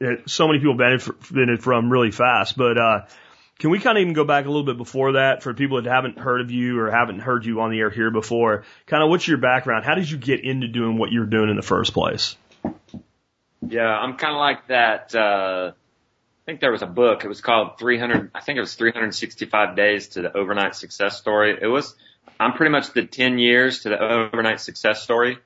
that 0.00 0.28
so 0.28 0.48
many 0.48 0.58
people 0.58 0.74
benefited 0.74 1.62
from 1.62 1.90
really 1.90 2.10
fast. 2.10 2.58
But 2.58 2.76
uh, 2.76 3.06
can 3.58 3.70
we 3.70 3.78
kind 3.78 3.96
of 3.96 4.02
even 4.02 4.12
go 4.12 4.24
back 4.24 4.44
a 4.44 4.48
little 4.48 4.66
bit 4.66 4.76
before 4.76 5.12
that 5.12 5.42
for 5.42 5.54
people 5.54 5.80
that 5.80 5.90
haven't 5.90 6.18
heard 6.18 6.42
of 6.42 6.50
you 6.50 6.78
or 6.78 6.90
haven't 6.90 7.20
heard 7.20 7.46
you 7.46 7.62
on 7.62 7.70
the 7.70 7.78
air 7.78 7.88
here 7.88 8.10
before? 8.10 8.64
Kind 8.84 9.02
of 9.02 9.08
what's 9.08 9.26
your 9.26 9.38
background? 9.38 9.86
How 9.86 9.94
did 9.94 10.10
you 10.10 10.18
get 10.18 10.44
into 10.44 10.68
doing 10.68 10.98
what 10.98 11.10
you're 11.10 11.24
doing 11.24 11.48
in 11.48 11.56
the 11.56 11.62
first 11.62 11.94
place? 11.94 12.36
Yeah, 13.66 13.88
I'm 13.88 14.18
kind 14.18 14.34
of 14.34 14.40
like 14.40 14.66
that. 14.68 15.14
Uh, 15.14 15.72
think 16.50 16.60
there 16.60 16.72
was 16.72 16.82
a 16.82 16.86
book. 16.86 17.24
It 17.24 17.28
was 17.28 17.40
called 17.40 17.78
300. 17.78 18.32
I 18.34 18.40
think 18.40 18.56
it 18.56 18.60
was 18.60 18.74
365 18.74 19.76
days 19.76 20.08
to 20.08 20.22
the 20.22 20.36
overnight 20.36 20.74
success 20.74 21.16
story. 21.16 21.56
It 21.60 21.68
was. 21.68 21.94
I'm 22.40 22.54
pretty 22.54 22.72
much 22.72 22.92
the 22.92 23.04
10 23.04 23.38
years 23.38 23.80
to 23.80 23.90
the 23.90 24.00
overnight 24.00 24.60
success 24.60 25.00
story. 25.02 25.38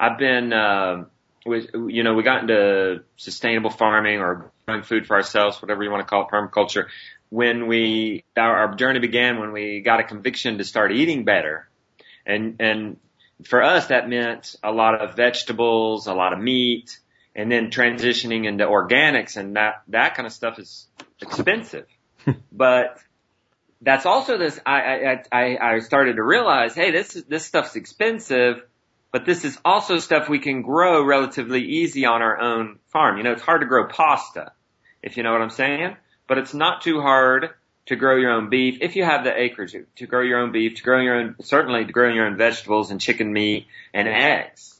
I've 0.00 0.18
been, 0.18 0.52
uh, 0.54 1.04
we, 1.44 1.68
you 1.92 2.02
know, 2.02 2.14
we 2.14 2.22
got 2.22 2.40
into 2.40 3.04
sustainable 3.16 3.68
farming 3.68 4.20
or 4.20 4.50
growing 4.64 4.84
food 4.84 5.06
for 5.06 5.16
ourselves, 5.16 5.60
whatever 5.60 5.82
you 5.82 5.90
want 5.90 6.06
to 6.06 6.08
call 6.08 6.22
it, 6.22 6.28
permaculture. 6.32 6.86
When 7.28 7.66
we, 7.66 8.24
our, 8.34 8.56
our 8.56 8.74
journey 8.74 9.00
began 9.00 9.40
when 9.40 9.52
we 9.52 9.80
got 9.80 10.00
a 10.00 10.04
conviction 10.04 10.56
to 10.58 10.64
start 10.64 10.92
eating 10.92 11.24
better. 11.24 11.68
And, 12.24 12.56
and 12.60 12.96
for 13.44 13.62
us, 13.62 13.88
that 13.88 14.08
meant 14.08 14.56
a 14.62 14.72
lot 14.72 14.94
of 14.94 15.14
vegetables, 15.14 16.06
a 16.06 16.14
lot 16.14 16.32
of 16.32 16.38
meat, 16.38 16.98
and 17.38 17.52
then 17.52 17.70
transitioning 17.70 18.46
into 18.46 18.66
organics 18.66 19.36
and 19.36 19.54
that, 19.54 19.82
that 19.86 20.16
kind 20.16 20.26
of 20.26 20.32
stuff 20.32 20.58
is 20.58 20.88
expensive. 21.22 21.86
but 22.52 22.98
that's 23.80 24.06
also 24.06 24.36
this, 24.36 24.58
I, 24.66 24.80
I, 24.80 25.22
I, 25.30 25.74
I 25.74 25.78
started 25.78 26.16
to 26.16 26.22
realize, 26.24 26.74
hey, 26.74 26.90
this 26.90 27.14
is, 27.14 27.24
this 27.26 27.44
stuff's 27.44 27.76
expensive, 27.76 28.56
but 29.12 29.24
this 29.24 29.44
is 29.44 29.56
also 29.64 30.00
stuff 30.00 30.28
we 30.28 30.40
can 30.40 30.62
grow 30.62 31.04
relatively 31.04 31.62
easy 31.62 32.06
on 32.06 32.22
our 32.22 32.40
own 32.40 32.80
farm. 32.88 33.18
You 33.18 33.22
know, 33.22 33.32
it's 33.32 33.42
hard 33.42 33.60
to 33.60 33.68
grow 33.68 33.86
pasta, 33.86 34.50
if 35.00 35.16
you 35.16 35.22
know 35.22 35.30
what 35.30 35.40
I'm 35.40 35.50
saying, 35.50 35.96
but 36.26 36.38
it's 36.38 36.54
not 36.54 36.82
too 36.82 37.00
hard 37.00 37.50
to 37.86 37.94
grow 37.94 38.16
your 38.16 38.32
own 38.32 38.50
beef 38.50 38.78
if 38.80 38.96
you 38.96 39.04
have 39.04 39.22
the 39.22 39.40
acreage 39.40 39.76
to 39.94 40.06
grow 40.08 40.22
your 40.22 40.40
own 40.40 40.50
beef, 40.50 40.74
to 40.78 40.82
grow 40.82 41.00
your 41.00 41.14
own, 41.14 41.36
certainly 41.40 41.84
to 41.84 41.92
grow 41.92 42.12
your 42.12 42.26
own 42.26 42.36
vegetables 42.36 42.90
and 42.90 43.00
chicken 43.00 43.32
meat 43.32 43.68
and 43.94 44.08
eggs. 44.08 44.77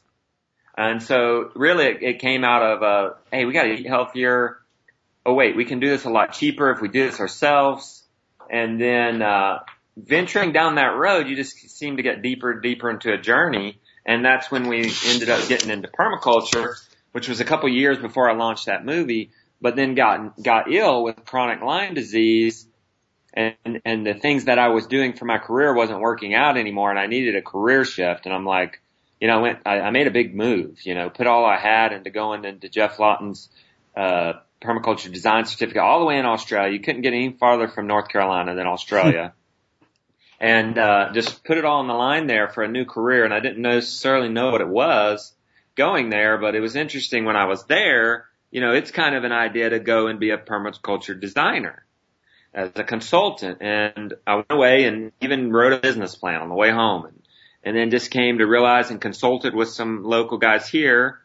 And 0.79 1.03
so 1.03 1.51
really 1.55 1.87
it, 1.87 2.01
it 2.01 2.19
came 2.19 2.45
out 2.45 2.63
of, 2.63 2.83
uh, 2.83 3.13
hey, 3.33 3.43
we 3.43 3.51
got 3.51 3.63
to 3.63 3.73
eat 3.73 3.85
healthier. 3.85 4.59
Oh 5.25 5.33
wait, 5.33 5.57
we 5.57 5.65
can 5.65 5.81
do 5.81 5.89
this 5.89 6.05
a 6.05 6.09
lot 6.09 6.31
cheaper 6.31 6.71
if 6.71 6.79
we 6.79 6.87
do 6.87 7.05
this 7.05 7.19
ourselves. 7.19 8.01
And 8.49 8.79
then, 8.79 9.21
uh, 9.21 9.59
venturing 9.97 10.53
down 10.53 10.75
that 10.75 10.95
road, 10.95 11.27
you 11.27 11.35
just 11.35 11.69
seem 11.69 11.97
to 11.97 12.03
get 12.03 12.21
deeper 12.21 12.51
and 12.51 12.61
deeper 12.61 12.89
into 12.89 13.11
a 13.11 13.17
journey. 13.17 13.77
And 14.05 14.23
that's 14.23 14.49
when 14.49 14.69
we 14.69 14.89
ended 15.05 15.29
up 15.29 15.49
getting 15.49 15.69
into 15.69 15.89
permaculture, 15.89 16.75
which 17.11 17.27
was 17.27 17.41
a 17.41 17.45
couple 17.45 17.67
years 17.67 17.97
before 17.97 18.29
I 18.29 18.33
launched 18.33 18.67
that 18.67 18.85
movie, 18.85 19.31
but 19.59 19.75
then 19.75 19.95
got, 19.95 20.41
got 20.41 20.71
ill 20.71 21.03
with 21.03 21.25
chronic 21.25 21.61
Lyme 21.61 21.93
disease 21.93 22.65
and, 23.33 23.81
and 23.83 24.07
the 24.07 24.13
things 24.13 24.45
that 24.45 24.57
I 24.59 24.69
was 24.69 24.87
doing 24.87 25.11
for 25.11 25.25
my 25.25 25.39
career 25.39 25.75
wasn't 25.75 25.99
working 25.99 26.33
out 26.33 26.57
anymore 26.57 26.89
and 26.89 26.97
I 26.97 27.07
needed 27.07 27.35
a 27.35 27.41
career 27.41 27.83
shift. 27.83 28.25
And 28.25 28.33
I'm 28.33 28.45
like, 28.45 28.81
you 29.19 29.27
know, 29.27 29.39
I 29.39 29.41
went, 29.41 29.59
I, 29.65 29.79
I 29.81 29.89
made 29.91 30.07
a 30.07 30.11
big 30.11 30.35
move, 30.35 30.85
you 30.85 30.95
know, 30.95 31.09
put 31.09 31.27
all 31.27 31.45
I 31.45 31.57
had 31.57 31.93
into 31.93 32.09
going 32.09 32.45
into 32.45 32.69
Geoff 32.69 32.99
Lawton's, 32.99 33.49
uh, 33.95 34.33
permaculture 34.61 35.11
design 35.11 35.45
certificate 35.45 35.81
all 35.81 35.99
the 35.99 36.05
way 36.05 36.17
in 36.17 36.25
Australia. 36.25 36.73
You 36.73 36.81
couldn't 36.81 37.01
get 37.01 37.13
any 37.13 37.31
farther 37.31 37.67
from 37.67 37.87
North 37.87 38.09
Carolina 38.09 38.55
than 38.55 38.67
Australia. 38.67 39.33
and, 40.39 40.77
uh, 40.77 41.11
just 41.13 41.43
put 41.43 41.57
it 41.57 41.65
all 41.65 41.79
on 41.79 41.87
the 41.87 41.93
line 41.93 42.27
there 42.27 42.49
for 42.49 42.63
a 42.63 42.67
new 42.67 42.85
career. 42.85 43.25
And 43.25 43.33
I 43.33 43.39
didn't 43.39 43.61
necessarily 43.61 44.29
know 44.29 44.51
what 44.51 44.61
it 44.61 44.67
was 44.67 45.33
going 45.75 46.09
there, 46.09 46.37
but 46.37 46.55
it 46.55 46.59
was 46.59 46.75
interesting 46.75 47.25
when 47.25 47.35
I 47.35 47.45
was 47.45 47.65
there, 47.65 48.25
you 48.51 48.61
know, 48.61 48.73
it's 48.73 48.91
kind 48.91 49.15
of 49.15 49.23
an 49.23 49.31
idea 49.31 49.69
to 49.69 49.79
go 49.79 50.07
and 50.07 50.19
be 50.19 50.31
a 50.31 50.37
permaculture 50.37 51.19
designer 51.19 51.85
as 52.53 52.71
a 52.75 52.83
consultant. 52.83 53.59
And 53.61 54.13
I 54.25 54.35
went 54.35 54.51
away 54.51 54.85
and 54.85 55.11
even 55.21 55.51
wrote 55.51 55.73
a 55.73 55.77
business 55.77 56.15
plan 56.15 56.41
on 56.41 56.49
the 56.49 56.55
way 56.55 56.71
home 56.71 57.05
and, 57.05 57.18
and 57.63 57.75
then 57.75 57.91
just 57.91 58.11
came 58.11 58.37
to 58.39 58.45
realize 58.45 58.91
and 58.91 59.01
consulted 59.01 59.53
with 59.53 59.69
some 59.69 60.03
local 60.03 60.37
guys 60.37 60.67
here. 60.67 61.19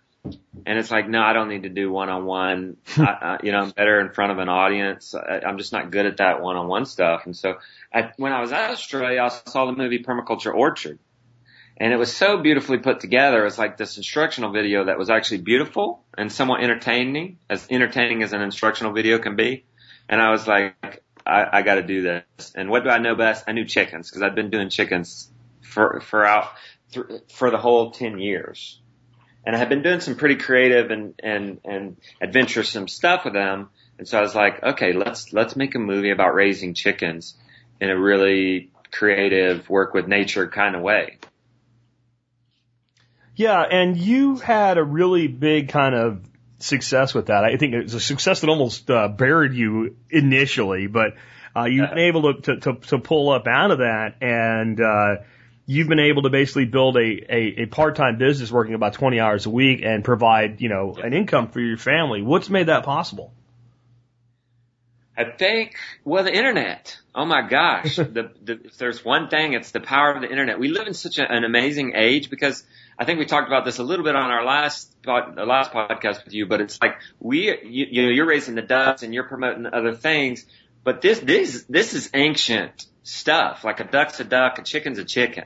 And 0.67 0.79
it's 0.79 0.91
like, 0.91 1.09
no, 1.09 1.21
I 1.21 1.35
don't 1.35 1.49
need 1.49 1.65
to 1.65 1.69
do 1.69 1.93
one 1.93 2.09
on 2.09 2.25
one. 2.25 2.79
You 2.97 3.53
know, 3.53 3.59
I'm 3.59 3.71
better 3.71 4.01
in 4.01 4.11
front 4.11 4.33
of 4.33 4.39
an 4.39 4.49
audience. 4.49 5.15
I, 5.15 5.41
I'm 5.47 5.59
just 5.59 5.73
not 5.73 5.91
good 5.91 6.07
at 6.07 6.17
that 6.17 6.41
one 6.41 6.57
on 6.57 6.67
one 6.67 6.87
stuff. 6.87 7.27
And 7.27 7.37
so 7.37 7.57
I, 7.93 8.11
when 8.17 8.33
I 8.33 8.41
was 8.41 8.51
at 8.53 8.71
Australia, 8.71 9.23
I 9.23 9.29
saw 9.29 9.67
the 9.67 9.73
movie 9.73 10.03
Permaculture 10.03 10.55
Orchard 10.55 10.99
and 11.77 11.93
it 11.93 11.97
was 11.97 12.15
so 12.15 12.39
beautifully 12.39 12.79
put 12.79 13.01
together. 13.01 13.45
It's 13.47 13.59
like 13.59 13.77
this 13.77 13.97
instructional 13.97 14.53
video 14.53 14.85
that 14.85 14.99
was 14.99 15.11
actually 15.11 15.39
beautiful 15.39 16.05
and 16.17 16.31
somewhat 16.31 16.63
entertaining, 16.63 17.39
as 17.51 17.67
entertaining 17.69 18.23
as 18.23 18.33
an 18.33 18.43
instructional 18.43 18.93
video 18.93 19.19
can 19.19 19.35
be. 19.35 19.65
And 20.09 20.21
I 20.21 20.31
was 20.31 20.47
like, 20.47 21.03
I, 21.27 21.59
I 21.59 21.63
got 21.63 21.77
to 21.77 21.83
do 21.83 22.03
this. 22.03 22.53
And 22.55 22.71
what 22.71 22.85
do 22.85 22.91
I 22.91 22.99
know 22.99 23.17
best? 23.17 23.45
I 23.49 23.53
knew 23.53 23.65
chickens 23.65 24.09
because 24.09 24.23
I've 24.23 24.37
been 24.37 24.51
doing 24.51 24.69
chickens 24.69 25.31
for 25.65 26.01
for 26.01 26.25
out 26.25 26.51
for 27.33 27.51
the 27.51 27.59
whole 27.59 27.91
ten 27.91 28.19
years, 28.19 28.81
and 29.45 29.57
I 29.57 29.59
had 29.59 29.69
been 29.69 29.83
doing 29.83 30.01
some 30.01 30.17
pretty 30.17 30.37
creative 30.37 30.91
and 30.91 31.15
and 31.23 31.61
and 31.65 31.97
adventuresome 32.21 32.89
stuff 32.89 33.25
with 33.25 33.35
them. 33.35 33.69
And 33.99 34.09
so 34.09 34.19
I 34.19 34.23
was 34.23 34.35
like, 34.35 34.63
okay, 34.63 34.93
let's 34.93 35.33
let's 35.33 35.57
make 35.57 35.75
a 35.75 35.79
movie 35.79 36.11
about 36.11 36.35
raising 36.35 36.75
chickens 36.75 37.37
in 37.81 37.91
a 37.91 37.99
really 37.99 38.71
creative, 38.91 39.69
work 39.69 39.95
with 39.95 40.09
nature 40.09 40.49
kind 40.49 40.75
of 40.77 40.83
way. 40.83 41.19
Yeah, 43.37 43.61
and 43.63 43.97
you 43.97 44.37
had 44.37 44.79
a 44.79 44.85
really 44.85 45.27
big 45.27 45.69
kind 45.69 45.95
of 45.95 46.25
success 46.59 47.15
with 47.15 47.27
that. 47.27 47.45
I 47.45 47.57
think 47.57 47.75
it 47.75 47.83
was 47.83 47.95
a 47.95 48.01
success 48.01 48.41
that 48.41 48.49
almost 48.49 48.89
uh, 48.91 49.09
buried 49.09 49.55
you 49.55 49.97
initially, 50.09 50.87
but 50.87 51.15
uh, 51.57 51.65
you've 51.65 51.89
been 51.89 51.99
able 51.99 52.35
to, 52.35 52.41
to, 52.43 52.61
to, 52.61 52.75
to 52.89 52.99
pull 52.99 53.31
up 53.31 53.47
out 53.49 53.71
of 53.71 53.79
that 53.79 54.17
and, 54.21 54.81
uh, 54.81 55.17
you've 55.67 55.89
been 55.89 56.01
able 56.01 56.23
to 56.23 56.31
basically 56.31 56.67
build 56.67 56.97
a, 56.97 57.01
a, 57.01 57.63
a 57.63 57.67
part-time 57.67 58.19
business 58.19 58.51
working 58.51 58.75
about 58.75 58.93
20 58.95 59.19
hours 59.21 59.47
a 59.47 59.51
week 59.51 59.81
and 59.83 60.05
provide, 60.05 60.61
you 60.61 60.69
know, 60.69 60.95
an 61.03 61.15
income 61.15 61.49
for 61.49 61.61
your 61.61 61.79
family. 61.79 62.23
What's 62.23 62.51
made 62.51 62.67
that 62.67 62.85
possible? 62.85 63.33
I 65.17 65.25
think, 65.25 65.77
well, 66.05 66.25
the 66.25 66.35
internet. 66.35 66.99
Oh 67.15 67.25
my 67.25 67.49
gosh. 67.49 67.97
the, 67.97 68.33
the, 68.43 68.61
if 68.65 68.77
there's 68.77 69.05
one 69.05 69.29
thing, 69.29 69.53
it's 69.53 69.71
the 69.71 69.81
power 69.81 70.11
of 70.13 70.21
the 70.21 70.29
internet. 70.29 70.59
We 70.59 70.69
live 70.69 70.87
in 70.87 70.95
such 70.95 71.19
a, 71.19 71.31
an 71.31 71.45
amazing 71.45 71.93
age 71.95 72.31
because 72.31 72.65
I 72.99 73.05
think 73.05 73.19
we 73.19 73.27
talked 73.27 73.47
about 73.47 73.65
this 73.65 73.79
a 73.79 73.85
little 73.85 74.05
bit 74.05 74.17
on 74.17 74.31
our 74.31 74.45
last 74.45 75.03
pod, 75.03 75.37
the 75.37 75.47
last 75.47 75.73
podcast 75.73 76.25
with 76.25 76.35
you, 76.35 76.47
but 76.47 76.61
it's 76.61 76.81
like 76.83 76.97
we, 77.21 77.47
you, 77.65 77.87
you 77.91 78.03
know, 78.03 78.09
you're 78.11 78.27
raising 78.27 78.57
the 78.57 78.63
ducks 78.63 79.03
and 79.03 79.15
you're 79.15 79.25
promoting 79.25 79.67
other 79.67 79.95
things, 79.95 80.45
but 80.83 81.01
this, 81.01 81.21
this, 81.21 81.65
this 81.69 81.95
is 81.95 82.11
ancient 82.13 82.87
stuff. 83.05 83.63
Like 83.65 83.81
a 83.81 83.85
duck's 83.85 84.19
a 84.21 84.25
duck, 84.25 84.59
a 84.59 84.63
chicken's 84.63 84.99
a 84.99 85.05
chicken. 85.05 85.45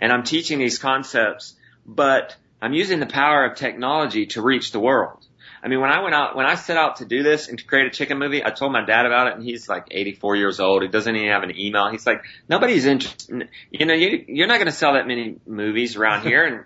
And 0.00 0.12
I'm 0.12 0.24
teaching 0.24 0.58
these 0.58 0.78
concepts, 0.78 1.54
but 1.86 2.34
I'm 2.60 2.72
using 2.72 2.98
the 2.98 3.06
power 3.06 3.44
of 3.44 3.56
technology 3.56 4.26
to 4.26 4.42
reach 4.42 4.72
the 4.72 4.80
world. 4.80 5.24
I 5.62 5.68
mean, 5.68 5.80
when 5.80 5.90
I 5.90 6.02
went 6.02 6.14
out, 6.14 6.36
when 6.36 6.46
I 6.46 6.54
set 6.54 6.78
out 6.78 6.96
to 6.96 7.04
do 7.04 7.22
this 7.22 7.48
and 7.48 7.58
to 7.58 7.64
create 7.64 7.86
a 7.86 7.90
chicken 7.90 8.18
movie, 8.18 8.44
I 8.44 8.50
told 8.50 8.72
my 8.72 8.84
dad 8.84 9.04
about 9.04 9.28
it 9.28 9.34
and 9.34 9.44
he's 9.44 9.68
like 9.68 9.88
84 9.90 10.36
years 10.36 10.58
old. 10.58 10.82
He 10.82 10.88
doesn't 10.88 11.14
even 11.14 11.28
have 11.28 11.42
an 11.42 11.58
email. 11.58 11.90
He's 11.90 12.06
like, 12.06 12.22
nobody's 12.48 12.86
interested. 12.86 13.48
You 13.70 13.84
know, 13.84 13.92
you, 13.92 14.24
you're 14.26 14.46
not 14.46 14.56
going 14.56 14.66
to 14.66 14.72
sell 14.72 14.94
that 14.94 15.06
many 15.06 15.36
movies 15.46 15.96
around 15.96 16.22
here. 16.22 16.46
And 16.46 16.64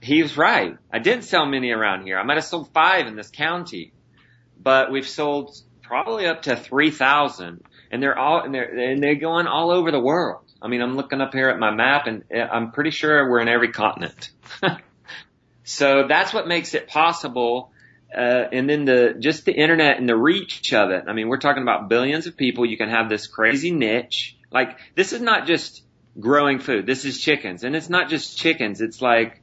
he 0.00 0.22
was 0.22 0.38
right. 0.38 0.78
I 0.90 1.00
didn't 1.00 1.24
sell 1.24 1.44
many 1.44 1.70
around 1.70 2.06
here. 2.06 2.18
I 2.18 2.22
might 2.22 2.36
have 2.36 2.44
sold 2.44 2.72
five 2.72 3.06
in 3.06 3.14
this 3.14 3.30
county, 3.30 3.92
but 4.58 4.90
we've 4.90 5.08
sold 5.08 5.54
probably 5.82 6.26
up 6.26 6.42
to 6.42 6.56
3,000 6.56 7.62
and 7.90 8.02
they're 8.02 8.18
all, 8.18 8.42
and 8.42 8.54
they're, 8.54 8.92
and 8.92 9.02
they're 9.02 9.16
going 9.16 9.46
all 9.46 9.70
over 9.70 9.90
the 9.90 10.00
world. 10.00 10.44
I 10.64 10.68
mean, 10.68 10.80
I'm 10.80 10.96
looking 10.96 11.20
up 11.20 11.32
here 11.34 11.50
at 11.50 11.58
my 11.58 11.70
map 11.70 12.06
and 12.06 12.24
uh, 12.34 12.38
I'm 12.38 12.72
pretty 12.72 12.90
sure 12.90 13.28
we're 13.30 13.40
in 13.40 13.48
every 13.48 13.70
continent. 13.70 14.30
so 15.64 16.06
that's 16.08 16.32
what 16.32 16.48
makes 16.48 16.74
it 16.74 16.88
possible 16.88 17.70
uh, 18.14 18.48
and 18.52 18.70
then 18.70 18.84
the 18.84 19.16
just 19.18 19.44
the 19.44 19.52
internet 19.52 19.98
and 19.98 20.08
the 20.08 20.16
reach 20.16 20.72
of 20.72 20.90
it. 20.90 21.04
I 21.08 21.12
mean, 21.12 21.28
we're 21.28 21.38
talking 21.38 21.62
about 21.62 21.88
billions 21.88 22.26
of 22.26 22.36
people. 22.36 22.64
You 22.64 22.76
can 22.76 22.88
have 22.88 23.08
this 23.08 23.26
crazy 23.26 23.72
niche. 23.72 24.36
Like 24.52 24.78
this 24.94 25.12
is 25.12 25.20
not 25.20 25.46
just 25.46 25.82
growing 26.20 26.60
food. 26.60 26.86
This 26.86 27.04
is 27.04 27.20
chickens, 27.20 27.64
and 27.64 27.74
it's 27.74 27.90
not 27.90 28.08
just 28.08 28.38
chickens. 28.38 28.80
It's 28.80 29.02
like 29.02 29.42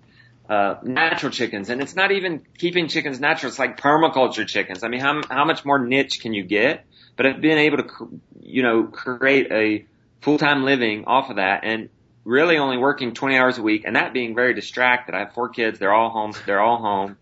uh, 0.49 0.75
natural 0.83 1.33
chickens, 1.33 1.69
and 1.69 1.81
it's 1.81 1.95
not 1.95 2.11
even 2.13 2.43
keeping 2.57 2.87
chickens 2.87 3.19
natural. 3.19 3.49
It's 3.49 3.59
like 3.59 3.77
permaculture 3.77 4.47
chickens. 4.47 4.83
I 4.83 4.87
mean, 4.87 5.01
how 5.01 5.21
how 5.29 5.43
much 5.43 5.65
more 5.65 5.79
niche 5.79 6.21
can 6.21 6.33
you 6.33 6.43
get? 6.43 6.85
But 7.17 7.41
being 7.41 7.57
able 7.57 7.79
to, 7.79 8.21
you 8.39 8.63
know, 8.63 8.83
create 8.83 9.51
a 9.51 9.85
full 10.21 10.37
time 10.37 10.63
living 10.63 11.05
off 11.05 11.29
of 11.29 11.35
that, 11.35 11.63
and 11.63 11.89
really 12.23 12.57
only 12.57 12.77
working 12.77 13.13
20 13.13 13.37
hours 13.37 13.57
a 13.57 13.61
week, 13.61 13.83
and 13.85 13.95
that 13.95 14.13
being 14.13 14.35
very 14.35 14.53
distracted. 14.53 15.15
I 15.15 15.19
have 15.19 15.33
four 15.33 15.49
kids. 15.49 15.79
They're 15.79 15.93
all 15.93 16.09
home. 16.09 16.33
They're 16.45 16.61
all 16.61 16.77
home 16.77 17.17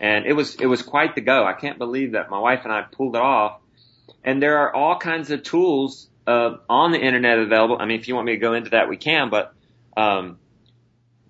and 0.00 0.26
it 0.26 0.32
was, 0.32 0.54
it 0.56 0.66
was 0.66 0.82
quite 0.82 1.14
the 1.14 1.20
go. 1.20 1.44
I 1.44 1.54
can't 1.54 1.78
believe 1.78 2.12
that 2.12 2.30
my 2.30 2.38
wife 2.38 2.60
and 2.64 2.72
I 2.72 2.82
pulled 2.82 3.16
it 3.16 3.22
off. 3.22 3.60
And 4.24 4.42
there 4.42 4.58
are 4.58 4.74
all 4.74 4.98
kinds 4.98 5.30
of 5.30 5.42
tools, 5.42 6.08
uh, 6.26 6.56
on 6.68 6.92
the 6.92 7.00
internet 7.00 7.38
available. 7.38 7.78
I 7.80 7.86
mean, 7.86 7.98
if 7.98 8.08
you 8.08 8.14
want 8.14 8.26
me 8.26 8.32
to 8.32 8.38
go 8.38 8.54
into 8.54 8.70
that, 8.70 8.88
we 8.88 8.96
can, 8.96 9.30
but, 9.30 9.54
um, 9.96 10.38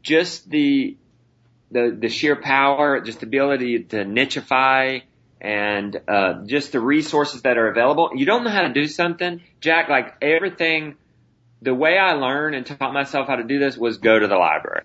just 0.02 0.48
the, 0.50 0.96
the, 1.70 1.96
the 1.98 2.08
sheer 2.08 2.36
power, 2.36 3.00
just 3.00 3.20
the 3.20 3.26
ability 3.26 3.84
to 3.84 4.04
nicheify 4.04 5.02
and 5.40 6.00
uh, 6.09 6.45
just 6.47 6.73
the 6.73 6.80
resources 6.80 7.42
that 7.42 7.59
are 7.59 7.68
available. 7.68 8.11
You 8.14 8.26
don't 8.26 8.45
know 8.45 8.50
how 8.50 8.62
to 8.62 8.73
do 8.73 8.87
something, 8.87 9.40
Jack. 9.61 9.88
Like 9.88 10.16
everything, 10.23 10.97
the 11.62 11.75
way 11.75 11.99
I 11.99 12.12
learned 12.12 12.54
and 12.54 12.66
taught 12.66 12.92
myself 12.92 13.28
how 13.28 13.37
to 13.37 13.45
do 13.45 13.59
this 13.59 13.76
was 13.76 13.99
go 13.99 14.18
to 14.18 14.26
the 14.26 14.37
library. 14.37 14.83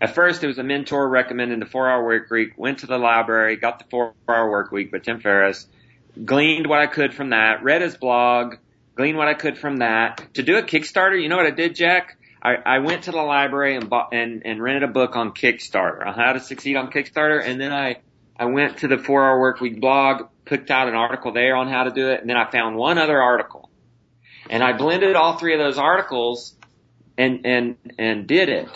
At 0.00 0.16
first, 0.16 0.42
it 0.42 0.48
was 0.48 0.58
a 0.58 0.64
mentor 0.64 1.08
recommending 1.08 1.60
the 1.60 1.66
four 1.66 1.88
hour 1.88 2.04
work 2.04 2.28
week, 2.30 2.54
went 2.56 2.78
to 2.78 2.86
the 2.86 2.98
library, 2.98 3.56
got 3.56 3.78
the 3.78 3.84
four 3.88 4.14
hour 4.28 4.50
work 4.50 4.72
week 4.72 4.90
by 4.90 4.98
Tim 4.98 5.20
Ferriss, 5.20 5.66
gleaned 6.24 6.66
what 6.66 6.80
I 6.80 6.86
could 6.86 7.14
from 7.14 7.30
that, 7.30 7.62
read 7.62 7.82
his 7.82 7.96
blog, 7.96 8.56
gleaned 8.96 9.16
what 9.16 9.28
I 9.28 9.34
could 9.34 9.58
from 9.58 9.76
that. 9.76 10.34
To 10.34 10.42
do 10.42 10.58
a 10.58 10.62
Kickstarter, 10.62 11.22
you 11.22 11.28
know 11.28 11.36
what 11.36 11.46
I 11.46 11.52
did, 11.52 11.76
Jack? 11.76 12.18
I, 12.42 12.56
I 12.66 12.78
went 12.80 13.04
to 13.04 13.12
the 13.12 13.22
library 13.22 13.76
and 13.76 13.88
bought 13.88 14.08
and, 14.12 14.42
and 14.44 14.60
rented 14.60 14.82
a 14.82 14.92
book 14.92 15.14
on 15.14 15.30
Kickstarter 15.30 16.04
on 16.04 16.14
how 16.14 16.32
to 16.32 16.40
succeed 16.40 16.76
on 16.76 16.90
Kickstarter, 16.90 17.40
and 17.40 17.60
then 17.60 17.72
I 17.72 17.98
I 18.36 18.46
went 18.46 18.78
to 18.78 18.88
the 18.88 18.98
Four 18.98 19.24
Hour 19.24 19.40
Work 19.40 19.60
Week 19.60 19.80
blog, 19.80 20.28
picked 20.44 20.70
out 20.70 20.88
an 20.88 20.94
article 20.94 21.32
there 21.32 21.56
on 21.56 21.68
how 21.68 21.84
to 21.84 21.90
do 21.90 22.08
it, 22.10 22.20
and 22.20 22.28
then 22.28 22.36
I 22.36 22.50
found 22.50 22.76
one 22.76 22.98
other 22.98 23.20
article, 23.20 23.70
and 24.50 24.62
I 24.62 24.72
blended 24.72 25.16
all 25.16 25.36
three 25.38 25.54
of 25.54 25.60
those 25.60 25.78
articles, 25.78 26.56
and 27.16 27.44
and 27.44 27.76
and 27.98 28.26
did 28.26 28.48
it. 28.48 28.68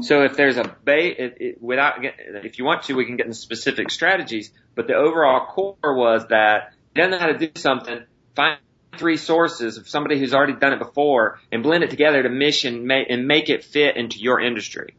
So 0.00 0.22
if 0.22 0.36
there's 0.36 0.56
a 0.56 0.64
ba- 0.84 1.24
it, 1.24 1.36
it, 1.40 1.62
without 1.62 1.96
if 2.02 2.58
you 2.58 2.64
want 2.64 2.84
to, 2.84 2.94
we 2.94 3.04
can 3.04 3.16
get 3.16 3.26
into 3.26 3.38
specific 3.38 3.90
strategies. 3.90 4.50
But 4.74 4.86
the 4.86 4.94
overall 4.94 5.46
core 5.46 5.94
was 5.94 6.26
that 6.28 6.72
you 6.94 7.02
don't 7.02 7.10
know 7.10 7.18
how 7.18 7.26
to 7.26 7.38
do 7.38 7.50
something, 7.54 8.02
find 8.34 8.58
three 8.96 9.16
sources 9.16 9.76
of 9.76 9.88
somebody 9.88 10.18
who's 10.18 10.32
already 10.32 10.54
done 10.54 10.72
it 10.72 10.78
before 10.78 11.40
and 11.52 11.62
blend 11.62 11.84
it 11.84 11.90
together 11.90 12.22
to 12.22 12.28
mission 12.28 12.90
and 12.90 13.26
make 13.26 13.50
it 13.50 13.64
fit 13.64 13.96
into 13.96 14.18
your 14.18 14.40
industry. 14.40 14.94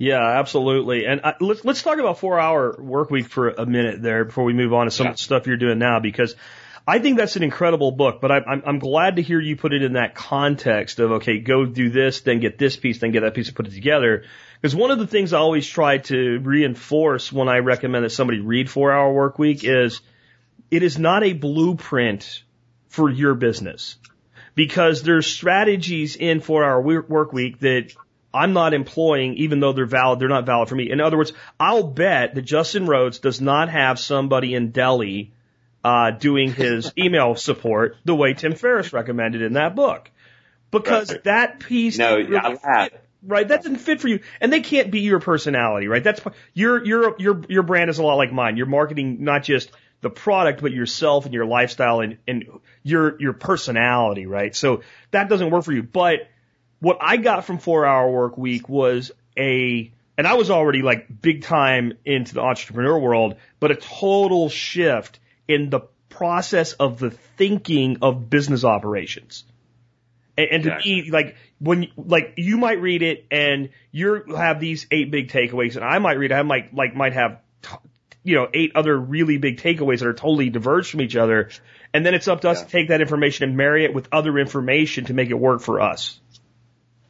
Yeah, 0.00 0.38
absolutely. 0.38 1.04
And 1.04 1.20
I, 1.24 1.34
let's 1.40 1.62
let's 1.62 1.82
talk 1.82 1.98
about 1.98 2.18
four 2.18 2.40
hour 2.40 2.74
work 2.80 3.10
week 3.10 3.28
for 3.28 3.50
a 3.50 3.66
minute 3.66 4.00
there 4.00 4.24
before 4.24 4.44
we 4.44 4.54
move 4.54 4.72
on 4.72 4.86
to 4.86 4.90
some 4.90 5.08
yeah. 5.08 5.14
stuff 5.16 5.46
you're 5.46 5.58
doing 5.58 5.78
now 5.78 6.00
because 6.00 6.36
I 6.88 7.00
think 7.00 7.18
that's 7.18 7.36
an 7.36 7.42
incredible 7.42 7.92
book, 7.92 8.22
but 8.22 8.32
I, 8.32 8.38
I'm, 8.38 8.62
I'm 8.64 8.78
glad 8.78 9.16
to 9.16 9.22
hear 9.22 9.38
you 9.38 9.56
put 9.56 9.74
it 9.74 9.82
in 9.82 9.92
that 9.92 10.14
context 10.14 11.00
of, 11.00 11.12
okay, 11.12 11.38
go 11.38 11.66
do 11.66 11.90
this, 11.90 12.22
then 12.22 12.40
get 12.40 12.56
this 12.56 12.78
piece, 12.78 12.98
then 12.98 13.10
get 13.10 13.20
that 13.20 13.34
piece 13.34 13.48
and 13.48 13.56
put 13.56 13.66
it 13.66 13.74
together. 13.74 14.24
Because 14.58 14.74
one 14.74 14.90
of 14.90 14.98
the 14.98 15.06
things 15.06 15.34
I 15.34 15.38
always 15.38 15.68
try 15.68 15.98
to 15.98 16.38
reinforce 16.38 17.30
when 17.30 17.50
I 17.50 17.58
recommend 17.58 18.06
that 18.06 18.10
somebody 18.10 18.40
read 18.40 18.70
Four 18.70 18.92
Hour 18.92 19.12
Work 19.12 19.38
Week 19.38 19.64
is 19.64 20.00
it 20.70 20.82
is 20.82 20.98
not 20.98 21.24
a 21.24 21.34
blueprint 21.34 22.42
for 22.88 23.10
your 23.10 23.34
business. 23.34 23.96
Because 24.54 25.02
there's 25.02 25.26
strategies 25.26 26.16
in 26.16 26.40
Four 26.40 26.64
Hour 26.64 26.80
Work 27.02 27.34
Week 27.34 27.58
that 27.60 27.92
I'm 28.32 28.52
not 28.52 28.74
employing 28.74 29.34
even 29.34 29.60
though 29.60 29.72
they're 29.72 29.86
valid, 29.86 30.20
they're 30.20 30.28
not 30.28 30.46
valid 30.46 30.68
for 30.68 30.76
me. 30.76 30.90
In 30.90 31.00
other 31.00 31.16
words, 31.16 31.32
I'll 31.58 31.82
bet 31.82 32.34
that 32.34 32.42
Justin 32.42 32.86
Rhodes 32.86 33.18
does 33.18 33.40
not 33.40 33.68
have 33.68 33.98
somebody 33.98 34.54
in 34.54 34.70
Delhi 34.70 35.32
uh, 35.82 36.12
doing 36.12 36.52
his 36.52 36.92
email 36.98 37.34
support 37.34 37.96
the 38.04 38.14
way 38.14 38.34
Tim 38.34 38.54
Ferriss 38.54 38.92
recommended 38.92 39.42
in 39.42 39.54
that 39.54 39.74
book. 39.74 40.10
Because 40.70 41.10
right. 41.10 41.24
that 41.24 41.60
piece, 41.60 41.98
no, 41.98 42.16
really 42.16 42.56
fit, 42.56 43.04
right? 43.26 43.48
That 43.48 43.62
doesn't 43.62 43.78
fit 43.78 44.00
for 44.00 44.06
you, 44.06 44.20
and 44.40 44.52
they 44.52 44.60
can't 44.60 44.92
be 44.92 45.00
your 45.00 45.18
personality, 45.18 45.88
right? 45.88 46.04
That's 46.04 46.20
your 46.54 46.84
your 46.84 47.16
your 47.18 47.42
your 47.48 47.62
brand 47.64 47.90
is 47.90 47.98
a 47.98 48.04
lot 48.04 48.14
like 48.14 48.32
mine. 48.32 48.56
You're 48.56 48.66
marketing 48.66 49.24
not 49.24 49.42
just 49.42 49.72
the 50.00 50.10
product, 50.10 50.62
but 50.62 50.70
yourself 50.70 51.24
and 51.24 51.34
your 51.34 51.44
lifestyle 51.44 52.00
and 52.00 52.18
and 52.28 52.44
your 52.84 53.20
your 53.20 53.32
personality, 53.32 54.26
right? 54.26 54.54
So 54.54 54.82
that 55.10 55.28
doesn't 55.28 55.50
work 55.50 55.64
for 55.64 55.72
you. 55.72 55.82
But 55.82 56.28
what 56.80 56.98
I 57.00 57.16
got 57.18 57.44
from 57.44 57.58
Four 57.58 57.86
Hour 57.86 58.10
Work 58.10 58.36
Week 58.36 58.68
was 58.68 59.12
a 59.38 59.92
and 60.18 60.26
I 60.26 60.34
was 60.34 60.50
already 60.50 60.82
like 60.82 61.22
big 61.22 61.44
time 61.44 61.94
into 62.04 62.34
the 62.34 62.42
entrepreneur 62.42 62.98
world, 62.98 63.36
but 63.58 63.70
a 63.70 63.74
total 63.74 64.50
shift 64.50 65.18
in 65.48 65.70
the 65.70 65.80
process 66.10 66.74
of 66.74 66.98
the 66.98 67.10
thinking 67.10 67.98
of 68.02 68.28
business 68.28 68.64
operations. 68.64 69.44
And, 70.36 70.48
and 70.50 70.64
to 70.64 70.78
me, 70.84 71.10
like 71.10 71.36
when 71.58 71.88
like 71.96 72.34
you 72.36 72.58
might 72.58 72.80
read 72.80 73.02
it 73.02 73.26
and 73.30 73.70
you 73.92 74.24
have 74.36 74.60
these 74.60 74.86
eight 74.90 75.10
big 75.10 75.30
takeaways, 75.30 75.76
and 75.76 75.84
I 75.84 75.98
might 75.98 76.18
read 76.18 76.32
it, 76.32 76.34
I 76.34 76.42
might 76.42 76.74
like 76.74 76.94
might 76.94 77.14
have 77.14 77.40
you 78.22 78.34
know 78.34 78.48
eight 78.52 78.72
other 78.74 78.96
really 78.98 79.38
big 79.38 79.58
takeaways 79.58 80.00
that 80.00 80.08
are 80.08 80.12
totally 80.12 80.50
diverged 80.50 80.90
from 80.90 81.00
each 81.00 81.16
other, 81.16 81.50
and 81.94 82.04
then 82.04 82.14
it's 82.14 82.28
up 82.28 82.42
to 82.42 82.50
us 82.50 82.58
yeah. 82.58 82.64
to 82.66 82.70
take 82.70 82.88
that 82.88 83.00
information 83.00 83.48
and 83.48 83.56
marry 83.56 83.84
it 83.84 83.94
with 83.94 84.08
other 84.12 84.38
information 84.38 85.06
to 85.06 85.14
make 85.14 85.30
it 85.30 85.38
work 85.38 85.60
for 85.60 85.80
us. 85.80 86.20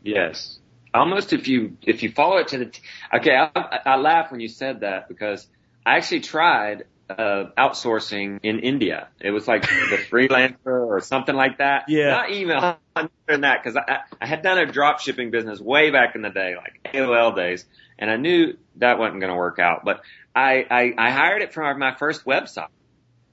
Yes, 0.03 0.59
almost 0.95 1.33
if 1.33 1.49
you 1.49 1.77
if 1.83 2.03
you 2.03 2.11
follow 2.11 2.39
it 2.39 2.49
to 2.49 2.59
the 2.59 2.67
t- 2.67 2.83
okay, 3.15 3.37
I, 3.37 3.79
I 3.85 3.97
laugh 3.97 4.31
when 4.31 4.41
you 4.41 4.49
said 4.49 4.81
that 4.81 5.09
because 5.09 5.47
I 5.85 5.97
actually 5.97 6.21
tried 6.21 6.85
uh, 7.11 7.51
outsourcing 7.59 8.41
in 8.43 8.61
India. 8.61 9.09
It 9.21 9.31
was 9.31 9.49
like 9.49 9.63
the 9.63 9.99
freelancer 10.11 10.87
or 10.87 11.01
something 11.01 11.35
like 11.35 11.59
that. 11.59 11.85
Yeah. 11.89 12.11
Not 12.11 12.31
email 12.31 12.79
than 13.27 13.43
that 13.43 13.63
because 13.63 13.77
I, 13.77 14.01
I 14.21 14.27
had 14.27 14.43
done 14.43 14.59
a 14.59 14.67
drop 14.67 15.01
shipping 15.01 15.31
business 15.31 15.61
way 15.61 15.91
back 15.91 16.15
in 16.15 16.23
the 16.23 16.31
day, 16.31 16.55
like 16.57 16.93
AOL 16.95 17.35
days, 17.35 17.65
and 17.99 18.11
I 18.11 18.17
knew 18.17 18.57
that 18.77 18.99
wasn't 18.99 19.21
going 19.21 19.33
to 19.33 19.37
work 19.37 19.59
out. 19.59 19.85
But 19.85 20.03
I, 20.35 20.67
I 20.71 20.95
I 20.97 21.11
hired 21.11 21.43
it 21.43 21.53
from 21.53 21.79
my 21.79 21.95
first 21.95 22.25
website, 22.25 22.69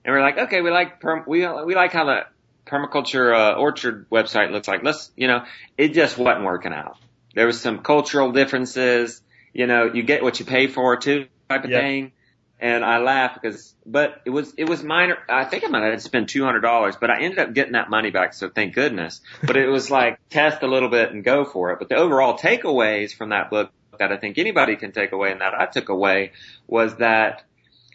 and 0.04 0.14
we're 0.14 0.22
like, 0.22 0.38
okay, 0.38 0.62
we 0.62 0.72
like 0.72 1.00
perm, 1.00 1.24
we 1.28 1.48
we 1.66 1.76
like 1.76 1.92
how 1.92 2.06
the 2.06 2.22
permaculture 2.68 3.34
uh, 3.34 3.58
orchard 3.58 4.10
website 4.10 4.52
looks 4.52 4.68
like. 4.68 4.84
Let's 4.84 5.12
you 5.16 5.28
know, 5.28 5.46
it 5.78 5.94
just 5.94 6.18
wasn't 6.18 6.46
working 6.46 6.74
out. 6.74 6.98
There 7.36 7.46
was 7.46 7.62
some 7.62 7.80
cultural 7.80 8.32
differences. 8.32 9.22
You 9.54 9.68
know, 9.68 9.92
you 9.94 10.04
get 10.04 10.24
what 10.24 10.40
you 10.40 10.46
pay 10.46 10.68
for 10.68 10.98
too, 10.98 11.28
type 11.50 11.64
of 11.64 11.72
yep. 11.72 11.82
thing 11.82 12.12
and 12.60 12.84
I 12.84 12.98
laugh 12.98 13.36
because, 13.40 13.76
but 13.86 14.22
it 14.26 14.32
was, 14.32 14.54
it 14.58 14.68
was 14.68 14.84
minor. 14.84 15.18
I 15.30 15.46
think 15.46 15.64
I 15.64 15.68
might 15.68 15.84
have 15.84 16.02
spent 16.02 16.30
$200, 16.30 17.00
but 17.00 17.10
I 17.10 17.22
ended 17.22 17.40
up 17.40 17.54
getting 17.54 17.74
that 17.74 17.90
money 17.90 18.10
back. 18.10 18.34
So 18.34 18.50
thank 18.50 18.74
goodness. 18.74 19.22
But 19.44 19.58
it 19.58 19.68
was 19.68 19.92
like 19.92 20.20
test 20.30 20.64
a 20.64 20.68
little 20.68 20.90
bit 20.90 21.12
and 21.12 21.24
go 21.24 21.46
for 21.46 21.72
it. 21.72 21.80
But 21.80 21.90
the 21.90 21.96
overall 21.96 22.38
takeaways 22.38 23.14
from 23.14 23.30
that 23.30 23.52
book 23.52 23.72
that 24.00 24.12
I 24.12 24.18
think 24.18 24.38
anybody 24.38 24.76
can 24.76 24.92
take 24.92 25.12
away 25.12 25.32
and 25.32 25.42
that 25.42 25.54
I 25.54 25.68
took 25.68 25.90
away 25.90 26.32
was 26.68 26.96
that 26.96 27.44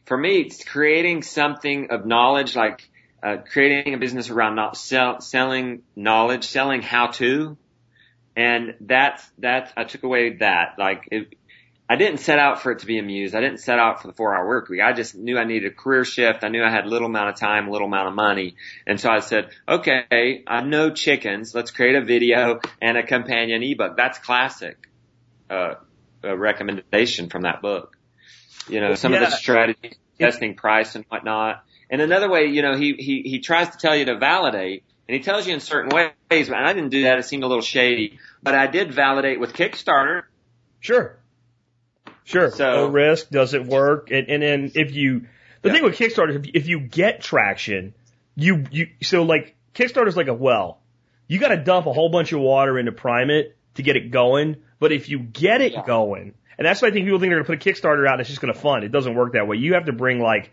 for 0.05 0.17
me, 0.17 0.41
it's 0.43 0.65
creating 0.65 1.23
something 1.23 1.91
of 1.91 2.07
knowledge, 2.07 2.55
like 2.55 2.89
uh, 3.23 3.37
creating 3.51 3.95
a 3.95 3.99
business 3.99 4.31
around 4.31 4.57
not 4.57 4.77
sell, 4.77 5.21
selling 5.21 5.83
knowledge, 5.95 6.45
selling 6.45 6.83
how 6.83 7.09
to. 7.09 7.57
And 8.35 8.75
that's, 8.81 9.25
that's, 9.39 9.73
I 9.77 9.85
took 9.85 10.03
away 10.03 10.37
that, 10.37 10.77
like, 10.79 11.09
it, 11.11 11.35
I 11.89 11.97
didn't 11.97 12.21
set 12.21 12.39
out 12.39 12.63
for 12.63 12.73
it 12.73 12.79
to 12.79 12.87
be 12.87 12.99
amused. 12.99 13.35
I 13.35 13.41
didn't 13.41 13.59
set 13.59 13.79
out 13.79 14.01
for 14.01 14.07
the 14.07 14.15
four 14.15 14.35
hour 14.35 14.49
work 14.49 14.71
week. 14.71 14.81
I 14.81 14.95
just 14.95 15.15
knew 15.15 15.37
I 15.37 15.45
needed 15.45 15.71
a 15.71 15.75
career 15.75 16.05
shift. 16.05 16.43
I 16.43 16.49
knew 16.49 16.65
I 16.65 16.71
had 16.71 16.87
little 16.87 17.09
amount 17.09 17.29
of 17.29 17.37
time, 17.37 17.69
little 17.69 17.87
amount 17.87 18.09
of 18.09 18.15
money. 18.15 18.55
And 18.87 18.99
so 18.99 19.11
I 19.11 19.21
said, 19.21 19.51
okay, 19.69 20.43
I 20.47 20.63
know 20.63 20.91
chickens. 20.91 21.55
Let's 21.55 21.71
create 21.71 21.95
a 21.95 22.01
video 22.01 22.61
and 22.81 22.97
a 22.97 23.03
companion 23.03 23.63
ebook. 23.63 23.97
That's 23.99 24.19
classic, 24.19 24.89
uh, 25.51 25.75
a 26.23 26.35
recommendation 26.35 27.29
from 27.29 27.43
that 27.43 27.61
book. 27.61 27.99
You 28.69 28.81
know, 28.81 28.95
some 28.95 29.13
yeah. 29.13 29.25
of 29.25 29.31
the 29.31 29.37
strategies, 29.37 29.97
testing 30.19 30.55
price 30.55 30.95
and 30.95 31.05
whatnot. 31.11 31.63
And 31.93 32.01
another 32.01 32.31
way, 32.31 32.47
you 32.47 32.63
know, 32.63 32.75
he, 32.75 32.95
he, 32.95 33.23
he 33.23 33.39
tries 33.39 33.69
to 33.69 33.77
tell 33.77 33.95
you 33.95 34.07
to 34.07 34.17
validate 34.17 34.83
and 35.07 35.15
he 35.15 35.23
tells 35.23 35.47
you 35.47 35.53
in 35.53 35.61
certain 35.61 35.91
ways, 35.91 36.49
and 36.49 36.57
I 36.57 36.73
didn't 36.73 36.89
do 36.89 37.03
that. 37.03 37.19
It 37.19 37.25
seemed 37.25 37.45
a 37.45 37.47
little 37.47 37.63
shady, 37.63 38.19
but 38.43 38.55
I 38.55 38.67
did 38.67 38.95
validate 38.95 39.39
with 39.39 39.53
Kickstarter. 39.53 40.23
Sure. 40.81 41.19
Sure. 42.25 42.51
So 42.51 42.65
no 42.65 42.87
risk. 42.87 43.29
Does 43.29 43.53
it 43.53 43.67
work? 43.67 44.11
And, 44.11 44.29
and 44.29 44.43
then 44.43 44.73
if 44.75 44.95
you, 44.95 45.27
the 45.61 45.69
yeah. 45.69 45.75
thing 45.75 45.85
with 45.85 45.99
Kickstarter, 45.99 46.37
if, 46.37 46.51
if 46.55 46.67
you 46.67 46.81
get 46.81 47.21
traction, 47.21 47.93
you, 48.37 48.65
you, 48.71 48.89
so 49.03 49.25
like 49.25 49.55
Kickstarter's 49.75 50.17
like 50.17 50.29
a 50.29 50.35
well. 50.35 50.79
You 51.29 51.39
got 51.39 51.49
to 51.49 51.59
dump 51.59 51.87
a 51.87 51.93
whole 51.93 52.09
bunch 52.09 52.33
of 52.33 52.41
water 52.41 52.79
into 52.79 52.93
prime 52.93 53.29
it 53.29 53.55
to 53.75 53.83
get 53.83 53.97
it 53.97 54.11
going. 54.11 54.57
But 54.79 54.93
if 54.93 55.11
you 55.11 55.19
get 55.19 55.61
it 55.61 55.73
yeah. 55.73 55.85
going, 55.87 56.33
and 56.57 56.67
that's 56.67 56.81
why 56.81 56.89
I 56.89 56.91
think 56.91 57.07
people 57.07 57.19
think 57.19 57.31
they're 57.31 57.43
going 57.43 57.59
to 57.59 57.67
put 57.67 57.67
a 57.67 57.71
Kickstarter 57.71 58.07
out 58.07 58.15
and 58.15 58.21
it's 58.21 58.31
just 58.31 58.41
going 58.41 58.55
to 58.55 58.59
fund. 58.59 58.85
It 58.85 58.93
doesn't 58.93 59.15
work 59.15 59.33
that 59.35 59.47
way. 59.47 59.57
You 59.57 59.75
have 59.75 59.87
to 59.87 59.93
bring 59.93 60.21
like, 60.21 60.53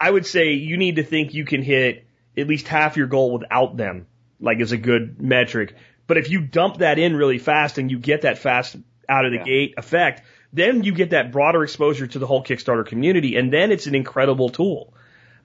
I 0.00 0.10
would 0.10 0.26
say 0.26 0.52
you 0.52 0.76
need 0.76 0.96
to 0.96 1.04
think 1.04 1.34
you 1.34 1.44
can 1.44 1.62
hit 1.62 2.06
at 2.36 2.46
least 2.46 2.68
half 2.68 2.96
your 2.96 3.06
goal 3.06 3.32
without 3.38 3.76
them, 3.76 4.06
like 4.40 4.60
is 4.60 4.72
a 4.72 4.76
good 4.76 5.20
metric. 5.20 5.74
But 6.06 6.18
if 6.18 6.30
you 6.30 6.40
dump 6.40 6.78
that 6.78 6.98
in 6.98 7.16
really 7.16 7.38
fast 7.38 7.78
and 7.78 7.90
you 7.90 7.98
get 7.98 8.22
that 8.22 8.38
fast 8.38 8.76
out 9.08 9.24
of 9.24 9.32
the 9.32 9.38
yeah. 9.38 9.44
gate 9.44 9.74
effect, 9.76 10.22
then 10.52 10.84
you 10.84 10.92
get 10.92 11.10
that 11.10 11.32
broader 11.32 11.62
exposure 11.62 12.06
to 12.06 12.18
the 12.18 12.26
whole 12.26 12.42
Kickstarter 12.42 12.86
community, 12.86 13.36
and 13.36 13.52
then 13.52 13.72
it's 13.72 13.86
an 13.86 13.94
incredible 13.94 14.48
tool. 14.48 14.94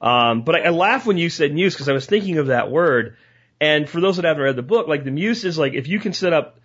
Um, 0.02 0.44
but 0.44 0.56
I, 0.56 0.60
I 0.62 0.70
laugh 0.70 1.06
when 1.06 1.18
you 1.18 1.30
said 1.30 1.54
muse 1.54 1.74
because 1.74 1.90
I 1.90 1.94
was 1.94 2.06
thinking 2.06 2.38
of 2.38 2.48
that 2.48 2.72
word. 2.72 3.18
And 3.60 3.88
for 3.88 4.02
those 4.02 4.16
that 4.16 4.26
haven't 4.26 4.42
read 4.42 4.56
the 4.56 4.64
book, 4.64 4.88
like 4.88 5.04
the 5.04 5.12
muse 5.12 5.46
is 5.46 5.58
like 5.58 5.74
if 5.74 5.88
you 5.88 6.00
can 6.00 6.14
set 6.14 6.34
up 6.34 6.60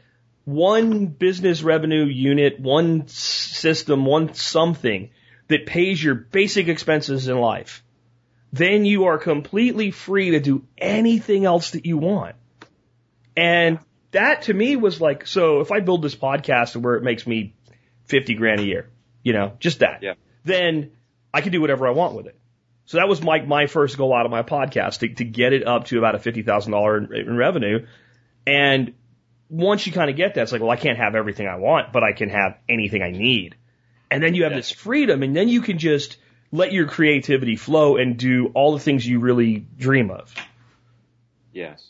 one 0.44 1.06
business 1.06 1.62
revenue 1.62 2.06
unit, 2.06 2.58
one 2.58 3.08
system, 3.08 4.06
one 4.06 4.32
something 4.32 5.10
that 5.48 5.66
pays 5.66 6.02
your 6.02 6.14
basic 6.14 6.68
expenses 6.68 7.28
in 7.28 7.38
life, 7.38 7.84
then 8.52 8.84
you 8.84 9.04
are 9.04 9.18
completely 9.18 9.90
free 9.90 10.30
to 10.30 10.40
do 10.40 10.64
anything 10.78 11.44
else 11.44 11.70
that 11.70 11.86
you 11.86 11.98
want. 11.98 12.36
And 13.36 13.78
that 14.12 14.42
to 14.42 14.54
me 14.54 14.76
was 14.76 15.00
like, 15.00 15.26
so 15.26 15.60
if 15.60 15.70
I 15.70 15.80
build 15.80 16.02
this 16.02 16.14
podcast 16.14 16.76
where 16.76 16.94
it 16.94 17.02
makes 17.02 17.26
me 17.26 17.54
50 18.06 18.34
grand 18.34 18.60
a 18.60 18.64
year, 18.64 18.88
you 19.22 19.32
know, 19.32 19.52
just 19.58 19.80
that. 19.80 20.02
Yeah. 20.02 20.14
Then 20.44 20.92
I 21.34 21.40
can 21.40 21.52
do 21.52 21.60
whatever 21.60 21.86
I 21.86 21.90
want 21.90 22.14
with 22.14 22.26
it. 22.26 22.38
So 22.86 22.98
that 22.98 23.08
was 23.08 23.20
my, 23.20 23.40
my 23.42 23.66
first 23.66 23.98
goal 23.98 24.14
out 24.14 24.26
of 24.26 24.30
my 24.30 24.42
podcast 24.42 25.00
to, 25.00 25.08
to 25.08 25.24
get 25.24 25.52
it 25.52 25.66
up 25.66 25.86
to 25.86 25.98
about 25.98 26.14
a 26.14 26.18
$50,000 26.18 27.10
in, 27.10 27.28
in 27.28 27.36
revenue. 27.36 27.86
And 28.46 28.94
once 29.50 29.86
you 29.86 29.92
kind 29.92 30.08
of 30.08 30.16
get 30.16 30.34
that, 30.34 30.42
it's 30.42 30.52
like, 30.52 30.60
well, 30.60 30.70
I 30.70 30.76
can't 30.76 30.96
have 30.96 31.16
everything 31.16 31.48
I 31.48 31.56
want, 31.56 31.92
but 31.92 32.04
I 32.04 32.12
can 32.12 32.30
have 32.30 32.58
anything 32.68 33.02
I 33.02 33.10
need. 33.10 33.56
And 34.10 34.22
then 34.22 34.34
you 34.34 34.44
have 34.44 34.54
this 34.54 34.70
freedom 34.70 35.22
and 35.22 35.34
then 35.34 35.48
you 35.48 35.60
can 35.60 35.78
just 35.78 36.16
let 36.52 36.72
your 36.72 36.86
creativity 36.86 37.56
flow 37.56 37.96
and 37.96 38.16
do 38.16 38.52
all 38.54 38.72
the 38.72 38.78
things 38.78 39.06
you 39.06 39.18
really 39.18 39.66
dream 39.78 40.10
of. 40.10 40.34
Yes. 41.52 41.86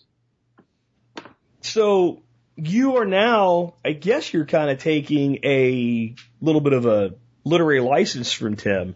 So 1.60 2.22
you 2.56 2.96
are 2.96 3.04
now, 3.04 3.74
I 3.84 3.92
guess 3.92 4.32
you're 4.32 4.46
kind 4.46 4.70
of 4.70 4.78
taking 4.78 5.40
a 5.44 6.14
little 6.40 6.60
bit 6.60 6.72
of 6.72 6.86
a 6.86 7.14
literary 7.44 7.80
license 7.80 8.32
from 8.32 8.56
Tim 8.56 8.94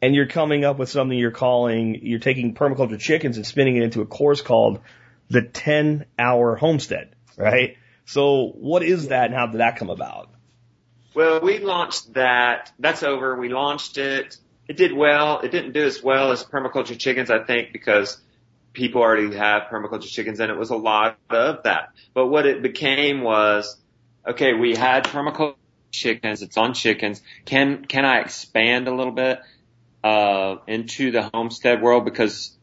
and 0.00 0.14
you're 0.14 0.26
coming 0.26 0.64
up 0.64 0.78
with 0.78 0.88
something 0.88 1.16
you're 1.16 1.30
calling, 1.30 2.00
you're 2.02 2.18
taking 2.18 2.54
permaculture 2.54 2.98
chickens 2.98 3.36
and 3.36 3.46
spinning 3.46 3.76
it 3.76 3.82
into 3.82 4.00
a 4.00 4.06
course 4.06 4.42
called 4.42 4.80
the 5.28 5.42
10 5.42 6.06
hour 6.18 6.56
homestead, 6.56 7.14
right? 7.36 7.76
So 8.04 8.48
what 8.54 8.82
is 8.82 9.08
that 9.08 9.26
and 9.26 9.34
how 9.34 9.46
did 9.46 9.60
that 9.60 9.76
come 9.76 9.90
about? 9.90 10.30
Well, 11.18 11.40
we 11.40 11.58
launched 11.58 12.14
that. 12.14 12.72
That's 12.78 13.02
over. 13.02 13.36
We 13.36 13.48
launched 13.48 13.98
it. 13.98 14.36
It 14.68 14.76
did 14.76 14.92
well. 14.92 15.40
It 15.40 15.50
didn't 15.50 15.72
do 15.72 15.84
as 15.84 16.02
well 16.02 16.30
as 16.30 16.44
permaculture 16.44 16.98
chickens, 16.98 17.30
I 17.30 17.42
think, 17.42 17.72
because 17.72 18.20
people 18.72 19.02
already 19.02 19.36
have 19.36 19.64
permaculture 19.64 20.08
chickens 20.08 20.38
and 20.38 20.50
it 20.50 20.56
was 20.56 20.70
a 20.70 20.76
lot 20.76 21.18
of 21.28 21.64
that. 21.64 21.90
But 22.14 22.28
what 22.28 22.46
it 22.46 22.62
became 22.62 23.22
was, 23.22 23.76
okay, 24.26 24.54
we 24.54 24.76
had 24.76 25.04
permaculture 25.04 25.56
chickens. 25.90 26.42
It's 26.42 26.56
on 26.56 26.74
chickens. 26.74 27.20
Can, 27.44 27.84
can 27.86 28.04
I 28.04 28.20
expand 28.20 28.86
a 28.86 28.94
little 28.94 29.12
bit? 29.12 29.40
uh, 30.02 30.56
into 30.66 31.10
the 31.10 31.28
homestead 31.34 31.82
world 31.82 32.04
because 32.04 32.56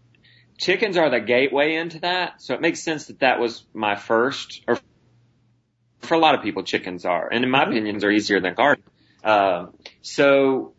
chickens 0.57 0.97
are 0.97 1.09
the 1.09 1.19
gateway 1.19 1.75
into 1.75 1.99
that. 1.99 2.41
So 2.41 2.53
it 2.53 2.61
makes 2.61 2.81
sense 2.81 3.07
that 3.07 3.19
that 3.19 3.39
was 3.39 3.65
my 3.73 3.95
first, 3.95 4.61
or 4.67 4.79
for 6.05 6.13
a 6.13 6.19
lot 6.19 6.35
of 6.35 6.41
people, 6.41 6.63
chickens 6.63 7.05
are, 7.05 7.27
and 7.31 7.43
in 7.43 7.49
my 7.49 7.61
mm-hmm. 7.61 7.71
opinions, 7.71 8.03
are 8.03 8.11
easier 8.11 8.39
than 8.39 8.53
gardening. 8.53 8.89
Uh, 9.23 9.67
so 10.01 10.73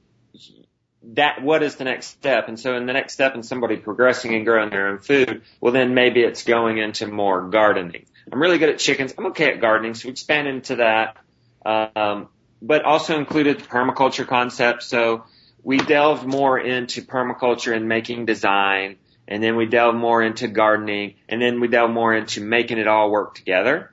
that 1.15 1.43
what 1.43 1.63
is 1.63 1.77
the 1.77 1.85
next 1.85 2.07
step? 2.07 2.49
And 2.49 2.59
so 2.59 2.77
in 2.77 2.87
the 2.87 2.93
next 2.93 3.13
step 3.13 3.35
in 3.35 3.43
somebody 3.43 3.77
progressing 3.77 4.35
and 4.35 4.45
growing 4.45 4.71
their 4.71 4.89
own 4.89 4.99
food, 4.99 5.43
well 5.61 5.73
then 5.73 5.95
maybe 5.95 6.23
it's 6.23 6.45
going 6.45 6.79
into 6.79 7.07
more 7.07 7.49
gardening. 7.49 8.07
I'm 8.31 8.41
really 8.41 8.59
good 8.59 8.71
at 8.71 8.79
chickens. 8.79 9.15
I'm 9.17 9.27
okay 9.27 9.53
at 9.53 9.61
gardening, 9.61 9.95
so 9.95 10.09
we 10.09 10.13
expand 10.13 10.49
into 10.49 10.77
that. 10.77 11.17
Um, 11.65 12.29
but 12.63 12.85
also 12.85 13.19
included 13.19 13.59
the 13.59 13.65
permaculture 13.65 14.27
concept. 14.27 14.83
So 14.83 15.25
we 15.63 15.79
delved 15.79 16.27
more 16.27 16.59
into 16.59 17.03
permaculture 17.03 17.75
and 17.75 17.89
making 17.89 18.27
design, 18.27 18.97
and 19.29 19.43
then 19.43 19.57
we 19.57 19.67
delved 19.67 19.99
more 19.99 20.23
into 20.23 20.49
gardening, 20.49 21.15
and 21.29 21.41
then 21.41 21.61
we 21.61 21.69
delved 21.69 21.93
more 21.93 22.15
into 22.15 22.41
making 22.41 22.79
it 22.79 22.89
all 22.89 23.11
work 23.11 23.35
together. 23.35 23.93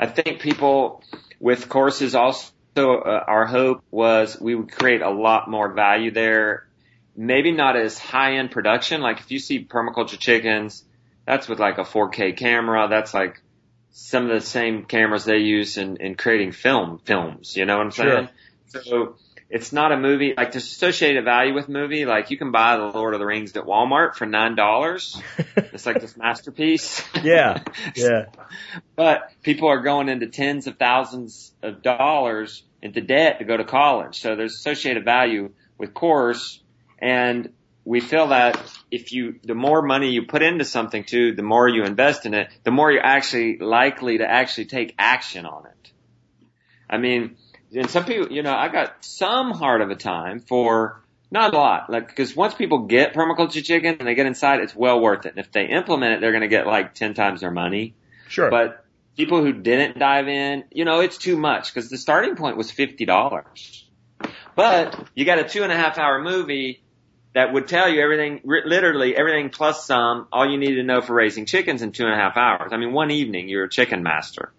I 0.00 0.06
think 0.06 0.40
people 0.40 1.02
with 1.38 1.68
courses 1.68 2.14
also, 2.14 2.52
uh, 2.76 3.24
our 3.26 3.44
hope 3.44 3.84
was 3.90 4.40
we 4.40 4.54
would 4.54 4.72
create 4.72 5.02
a 5.02 5.10
lot 5.10 5.48
more 5.48 5.74
value 5.74 6.10
there. 6.10 6.66
Maybe 7.14 7.52
not 7.52 7.76
as 7.76 7.98
high 7.98 8.36
end 8.36 8.50
production. 8.50 9.02
Like 9.02 9.20
if 9.20 9.30
you 9.30 9.38
see 9.38 9.62
permaculture 9.62 10.18
chickens, 10.18 10.82
that's 11.26 11.48
with 11.48 11.60
like 11.60 11.76
a 11.76 11.82
4K 11.82 12.34
camera. 12.34 12.88
That's 12.88 13.12
like 13.12 13.42
some 13.90 14.24
of 14.24 14.30
the 14.30 14.40
same 14.40 14.86
cameras 14.86 15.26
they 15.26 15.38
use 15.38 15.76
in, 15.76 15.98
in 15.98 16.14
creating 16.14 16.52
film 16.52 16.98
films. 17.04 17.54
You 17.54 17.66
know 17.66 17.76
what 17.76 17.84
I'm 17.84 17.92
saying? 17.92 18.28
Sure. 18.72 18.82
So 18.82 19.16
it's 19.50 19.72
not 19.72 19.90
a 19.90 19.96
movie 19.96 20.32
like 20.36 20.52
there's 20.52 20.64
associated 20.64 21.24
value 21.24 21.52
with 21.52 21.68
movie. 21.68 22.06
Like 22.06 22.30
you 22.30 22.38
can 22.38 22.52
buy 22.52 22.76
the 22.76 22.84
Lord 22.84 23.14
of 23.14 23.20
the 23.20 23.26
Rings 23.26 23.56
at 23.56 23.64
Walmart 23.64 24.14
for 24.14 24.24
nine 24.24 24.54
dollars. 24.54 25.20
it's 25.56 25.84
like 25.84 26.00
this 26.00 26.16
masterpiece. 26.16 27.02
Yeah, 27.22 27.62
yeah. 27.96 28.26
but 28.94 29.32
people 29.42 29.68
are 29.68 29.80
going 29.82 30.08
into 30.08 30.28
tens 30.28 30.68
of 30.68 30.78
thousands 30.78 31.52
of 31.62 31.82
dollars 31.82 32.62
into 32.80 33.00
debt 33.00 33.40
to 33.40 33.44
go 33.44 33.56
to 33.56 33.64
college. 33.64 34.20
So 34.20 34.36
there's 34.36 34.54
associated 34.54 35.04
value 35.04 35.50
with 35.76 35.94
course, 35.94 36.60
and 36.98 37.52
we 37.84 38.00
feel 38.00 38.28
that 38.28 38.60
if 38.90 39.12
you, 39.12 39.40
the 39.42 39.54
more 39.54 39.82
money 39.82 40.10
you 40.10 40.26
put 40.26 40.42
into 40.42 40.64
something 40.64 41.02
too, 41.02 41.34
the 41.34 41.42
more 41.42 41.68
you 41.68 41.82
invest 41.82 42.24
in 42.24 42.34
it, 42.34 42.48
the 42.62 42.70
more 42.70 42.92
you're 42.92 43.04
actually 43.04 43.58
likely 43.58 44.18
to 44.18 44.30
actually 44.30 44.66
take 44.66 44.94
action 44.96 45.44
on 45.44 45.66
it. 45.66 45.90
I 46.88 46.98
mean, 46.98 47.36
and 47.74 47.90
some 47.90 48.04
people, 48.04 48.32
you 48.32 48.42
know, 48.42 48.54
I 48.54 48.68
got 48.68 49.04
some 49.04 49.52
hard 49.52 49.80
of 49.80 49.90
a 49.90 49.96
time 49.96 50.40
for 50.40 51.00
not 51.30 51.54
a 51.54 51.56
lot, 51.56 51.90
like 51.90 52.08
because 52.08 52.34
once 52.34 52.54
people 52.54 52.86
get 52.86 53.14
permaculture 53.14 53.64
chicken 53.64 53.96
and 53.98 54.08
they 54.08 54.14
get 54.14 54.26
inside, 54.26 54.60
it's 54.60 54.74
well 54.74 55.00
worth 55.00 55.26
it. 55.26 55.30
And 55.30 55.38
if 55.38 55.52
they 55.52 55.66
implement 55.66 56.14
it, 56.14 56.20
they're 56.20 56.32
going 56.32 56.42
to 56.42 56.48
get 56.48 56.66
like 56.66 56.94
ten 56.94 57.14
times 57.14 57.40
their 57.40 57.50
money. 57.50 57.94
Sure. 58.28 58.50
But 58.50 58.84
people 59.16 59.42
who 59.42 59.52
didn't 59.52 59.98
dive 59.98 60.28
in, 60.28 60.64
you 60.72 60.84
know, 60.84 61.00
it's 61.00 61.18
too 61.18 61.36
much 61.36 61.72
because 61.72 61.88
the 61.88 61.98
starting 61.98 62.36
point 62.36 62.56
was 62.56 62.70
fifty 62.70 63.04
dollars. 63.04 63.86
But 64.56 65.08
you 65.14 65.24
got 65.24 65.38
a 65.38 65.48
two 65.48 65.62
and 65.62 65.72
a 65.72 65.76
half 65.76 65.98
hour 65.98 66.20
movie 66.22 66.82
that 67.32 67.52
would 67.52 67.68
tell 67.68 67.88
you 67.88 68.00
everything, 68.02 68.40
literally 68.44 69.16
everything 69.16 69.50
plus 69.50 69.86
some, 69.86 70.26
all 70.32 70.50
you 70.50 70.58
need 70.58 70.74
to 70.74 70.82
know 70.82 71.00
for 71.00 71.14
raising 71.14 71.46
chickens 71.46 71.80
in 71.80 71.92
two 71.92 72.04
and 72.04 72.12
a 72.12 72.16
half 72.16 72.36
hours. 72.36 72.72
I 72.72 72.76
mean, 72.76 72.92
one 72.92 73.12
evening, 73.12 73.48
you're 73.48 73.64
a 73.64 73.70
chicken 73.70 74.02
master. 74.02 74.52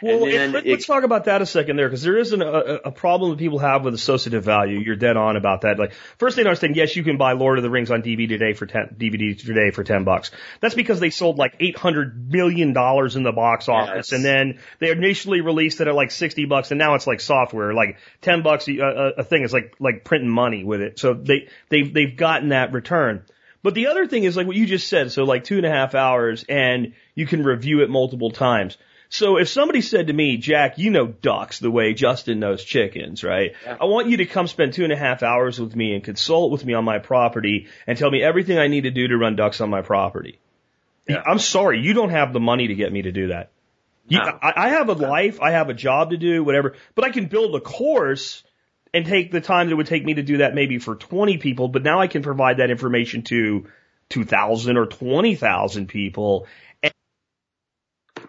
Well, 0.00 0.20
let, 0.20 0.66
us 0.66 0.86
talk 0.86 1.02
about 1.02 1.24
that 1.24 1.42
a 1.42 1.46
second 1.46 1.76
there, 1.76 1.88
because 1.88 2.02
there 2.02 2.18
is 2.18 2.32
an, 2.32 2.42
a, 2.42 2.46
a 2.84 2.92
problem 2.92 3.30
that 3.30 3.38
people 3.38 3.58
have 3.58 3.84
with 3.84 3.94
associative 3.94 4.44
value. 4.44 4.78
You're 4.78 4.96
dead 4.96 5.16
on 5.16 5.36
about 5.36 5.62
that. 5.62 5.78
Like, 5.78 5.94
first 6.18 6.36
thing 6.36 6.46
I 6.46 6.50
understand, 6.50 6.76
yes, 6.76 6.94
you 6.94 7.02
can 7.02 7.16
buy 7.16 7.32
Lord 7.32 7.58
of 7.58 7.62
the 7.64 7.70
Rings 7.70 7.90
on 7.90 8.02
DVD 8.02 8.28
today 8.28 8.52
for 8.52 8.66
ten, 8.66 8.94
DVD 8.98 9.38
today 9.38 9.70
for 9.70 9.82
10 9.82 10.04
bucks. 10.04 10.30
That's 10.60 10.74
because 10.74 11.00
they 11.00 11.10
sold 11.10 11.38
like 11.38 11.56
800 11.58 12.30
million 12.30 12.72
dollars 12.72 13.16
in 13.16 13.22
the 13.22 13.32
box 13.32 13.68
office, 13.68 14.12
yes. 14.12 14.12
and 14.12 14.24
then 14.24 14.60
they 14.78 14.90
initially 14.90 15.40
released 15.40 15.80
it 15.80 15.88
at 15.88 15.94
like 15.94 16.10
60 16.10 16.44
bucks, 16.44 16.70
and 16.70 16.78
now 16.78 16.94
it's 16.94 17.06
like 17.06 17.20
software, 17.20 17.74
like 17.74 17.98
10 18.22 18.42
bucks 18.42 18.68
a, 18.68 19.14
a 19.18 19.24
thing 19.24 19.42
It's 19.42 19.52
like, 19.52 19.74
like 19.80 20.04
printing 20.04 20.30
money 20.30 20.64
with 20.64 20.80
it. 20.80 20.98
So 20.98 21.14
they, 21.14 21.48
they've, 21.70 21.92
they've 21.92 22.16
gotten 22.16 22.50
that 22.50 22.72
return. 22.72 23.24
But 23.62 23.74
the 23.74 23.88
other 23.88 24.06
thing 24.06 24.24
is 24.24 24.36
like 24.36 24.46
what 24.46 24.56
you 24.56 24.66
just 24.66 24.88
said, 24.88 25.10
so 25.12 25.24
like 25.24 25.44
two 25.44 25.56
and 25.56 25.66
a 25.66 25.70
half 25.70 25.94
hours 25.94 26.44
and 26.48 26.94
you 27.14 27.26
can 27.26 27.42
review 27.42 27.82
it 27.82 27.90
multiple 27.90 28.30
times. 28.30 28.78
So 29.10 29.38
if 29.38 29.48
somebody 29.48 29.80
said 29.80 30.08
to 30.08 30.12
me, 30.12 30.36
Jack, 30.36 30.78
you 30.78 30.90
know 30.90 31.06
ducks 31.06 31.58
the 31.58 31.70
way 31.70 31.94
Justin 31.94 32.40
knows 32.40 32.62
chickens, 32.62 33.24
right? 33.24 33.52
Yeah. 33.64 33.78
I 33.80 33.86
want 33.86 34.08
you 34.08 34.18
to 34.18 34.26
come 34.26 34.46
spend 34.46 34.74
two 34.74 34.84
and 34.84 34.92
a 34.92 34.96
half 34.96 35.22
hours 35.22 35.58
with 35.58 35.74
me 35.74 35.94
and 35.94 36.04
consult 36.04 36.52
with 36.52 36.64
me 36.64 36.74
on 36.74 36.84
my 36.84 36.98
property 36.98 37.68
and 37.86 37.96
tell 37.96 38.10
me 38.10 38.22
everything 38.22 38.58
I 38.58 38.68
need 38.68 38.82
to 38.82 38.90
do 38.90 39.08
to 39.08 39.16
run 39.16 39.34
ducks 39.34 39.60
on 39.62 39.70
my 39.70 39.80
property. 39.80 40.38
Yeah. 41.08 41.22
I'm 41.24 41.38
sorry, 41.38 41.80
you 41.80 41.94
don't 41.94 42.10
have 42.10 42.34
the 42.34 42.40
money 42.40 42.68
to 42.68 42.74
get 42.74 42.92
me 42.92 43.02
to 43.02 43.12
do 43.12 43.28
that. 43.28 43.50
You. 44.08 44.20
I, 44.20 44.52
I 44.56 44.68
have 44.70 44.88
a 44.88 44.94
life, 44.94 45.40
I 45.40 45.52
have 45.52 45.70
a 45.70 45.74
job 45.74 46.10
to 46.10 46.18
do, 46.18 46.44
whatever, 46.44 46.74
but 46.94 47.04
I 47.04 47.10
can 47.10 47.26
build 47.26 47.54
a 47.54 47.60
course 47.60 48.42
and 48.92 49.06
take 49.06 49.30
the 49.30 49.40
time 49.40 49.66
that 49.66 49.72
it 49.72 49.76
would 49.76 49.86
take 49.86 50.04
me 50.04 50.14
to 50.14 50.22
do 50.22 50.38
that 50.38 50.54
maybe 50.54 50.78
for 50.78 50.94
20 50.94 51.38
people, 51.38 51.68
but 51.68 51.82
now 51.82 52.00
I 52.00 52.08
can 52.08 52.22
provide 52.22 52.58
that 52.58 52.70
information 52.70 53.22
to 53.24 53.66
2,000 54.10 54.76
or 54.76 54.86
20,000 54.86 55.88
people 55.88 56.46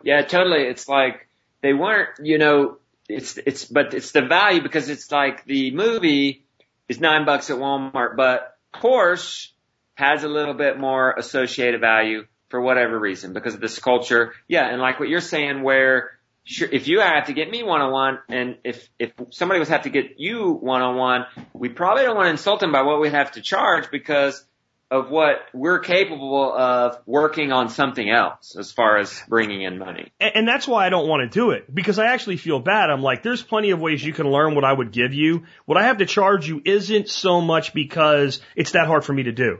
yeah, 0.04 0.22
totally. 0.22 0.64
It's 0.64 0.88
like 0.88 1.28
they 1.62 1.74
weren't, 1.74 2.10
you 2.22 2.38
know, 2.38 2.78
it's, 3.08 3.38
it's, 3.38 3.66
but 3.66 3.94
it's 3.94 4.12
the 4.12 4.22
value 4.22 4.62
because 4.62 4.90
it's 4.90 5.12
like 5.12 5.46
the 5.46 5.72
movie 5.72 6.46
is 6.88 7.00
nine 7.00 7.26
bucks 7.26 7.50
at 7.50 7.58
Walmart, 7.58 8.16
but 8.16 8.58
Porsche 8.74 9.50
has 9.96 10.24
a 10.24 10.28
little 10.28 10.54
bit 10.54 10.80
more 10.80 11.12
associated 11.12 11.82
value 11.82 12.26
for 12.50 12.62
whatever 12.62 12.98
reason 12.98 13.34
because 13.34 13.54
of 13.54 13.62
this 13.62 13.80
culture. 13.80 14.34
Yeah. 14.48 14.68
And 14.68 14.82
like 14.82 15.00
what 15.00 15.10
you're 15.10 15.22
saying 15.22 15.62
where 15.62 16.12
sure, 16.44 16.70
if 16.72 16.88
you 16.88 17.00
have 17.00 17.26
to 17.26 17.34
get 17.34 17.50
me 17.50 17.64
one 17.64 17.82
on 17.82 17.92
one 17.92 18.20
and 18.30 18.58
if, 18.64 18.90
if 18.98 19.12
somebody 19.32 19.60
was 19.60 19.70
have 19.70 19.84
to 19.84 19.90
get 19.90 20.20
you 20.20 20.52
one 20.52 20.82
on 20.82 20.96
one, 20.96 21.26
we 21.54 21.70
probably 21.70 22.04
don't 22.04 22.16
want 22.16 22.28
to 22.28 22.32
insult 22.32 22.60
them 22.60 22.72
by 22.72 22.82
what 22.82 23.00
we 23.00 23.10
have 23.10 23.34
to 23.34 23.42
charge 23.42 23.92
because 23.92 24.44
of 24.92 25.12
what 25.12 25.38
we're 25.54 25.80
capable 25.80 26.52
of 26.52 26.98
working 27.06 27.52
on 27.52 27.70
something 27.70 28.10
else 28.10 28.56
as 28.58 28.72
far 28.72 28.98
as 28.98 29.22
bringing 29.28 29.62
in 29.62 29.78
money. 29.78 30.12
And, 30.20 30.32
and, 30.36 30.48
that's 30.48 30.68
why 30.68 30.88
I 30.88 30.90
don't 30.90 31.08
want 31.08 31.22
to 31.22 31.40
do 31.40 31.52
it 31.52 31.74
because 31.74 32.00
I 32.00 32.08
actually 32.08 32.38
feel 32.38 32.60
bad. 32.60 32.90
I'm 32.90 33.04
like, 33.04 33.22
there's 33.22 33.44
plenty 33.44 33.70
of 33.70 33.80
ways 33.80 34.04
you 34.04 34.14
can 34.14 34.32
learn 34.32 34.56
what 34.56 34.64
I 34.64 34.74
would 34.74 34.92
give 34.92 35.14
you. 35.14 35.44
What 35.66 35.78
I 35.78 35.84
have 35.84 35.98
to 35.98 36.08
charge 36.08 36.48
you 36.48 36.62
isn't 36.66 37.08
so 37.08 37.40
much 37.40 37.74
because 37.74 38.42
it's 38.56 38.72
that 38.72 38.88
hard 38.88 39.06
for 39.06 39.14
me 39.14 39.24
to 39.24 39.32
do 39.32 39.60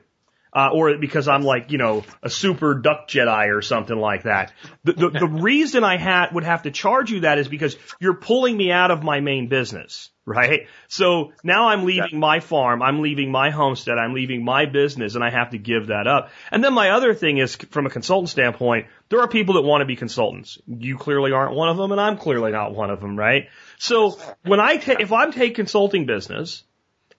uh, 0.54 0.70
or 0.74 0.98
because 0.98 1.28
I'm 1.28 1.44
like, 1.44 1.72
you 1.72 1.78
know, 1.78 2.04
a 2.24 2.30
super 2.30 2.76
duck 2.76 3.08
Jedi 3.08 3.56
or 3.56 3.62
something 3.62 3.98
like 3.98 4.24
that. 4.24 4.52
The, 4.84 4.94
the, 4.94 5.10
the 5.10 5.28
reason 5.42 5.84
I 5.84 5.98
ha- 5.98 6.30
would 6.34 6.44
have 6.44 6.64
to 6.64 6.72
charge 6.72 7.12
you 7.12 7.22
that 7.22 7.38
is 7.38 7.48
because 7.48 7.78
you're 8.00 8.16
pulling 8.16 8.58
me 8.58 8.72
out 8.72 8.90
of 8.90 9.04
my 9.04 9.20
main 9.20 9.48
business, 9.48 10.10
right? 10.26 10.68
So 10.88 11.34
now 11.44 11.70
I'm 11.70 11.86
leaving 11.86 12.14
yeah. 12.14 12.20
my 12.20 12.40
farm, 12.40 12.82
I'm 12.82 13.02
leaving 13.02 13.32
my 13.32 13.52
homestead, 13.52 13.98
I'm 13.98 14.14
leaving 14.14 14.44
my 14.44 14.66
business, 14.66 15.16
and 15.16 15.24
I 15.24 15.30
have 15.30 15.52
to 15.52 15.60
give 15.60 15.88
that 15.88 16.08
up. 16.08 16.32
And 16.52 16.64
then 16.64 16.74
my 16.74 16.92
other 16.92 17.14
thing 17.14 17.38
is, 17.38 17.56
from 17.56 17.86
a 17.86 17.90
consultant 17.90 18.30
standpoint, 18.30 18.88
there 19.10 19.22
are 19.22 19.28
people 19.28 19.56
that 19.56 19.62
want 19.62 19.82
to 19.82 19.86
be 19.86 19.96
consultants. 19.96 20.58
You 20.68 20.98
clearly 20.98 21.32
aren't 21.32 21.56
one 21.56 21.70
of 21.70 21.78
them, 21.78 21.92
and 21.92 22.02
I'm 22.02 22.18
clearly 22.18 22.52
not 22.52 22.74
one 22.74 22.90
of 22.90 23.02
them, 23.02 23.18
right? 23.18 23.50
So 23.78 24.18
when 24.44 24.60
I 24.60 24.78
take, 24.78 25.00
if 25.00 25.12
I'm 25.12 25.32
take 25.32 25.56
consulting 25.56 26.08
business, 26.08 26.64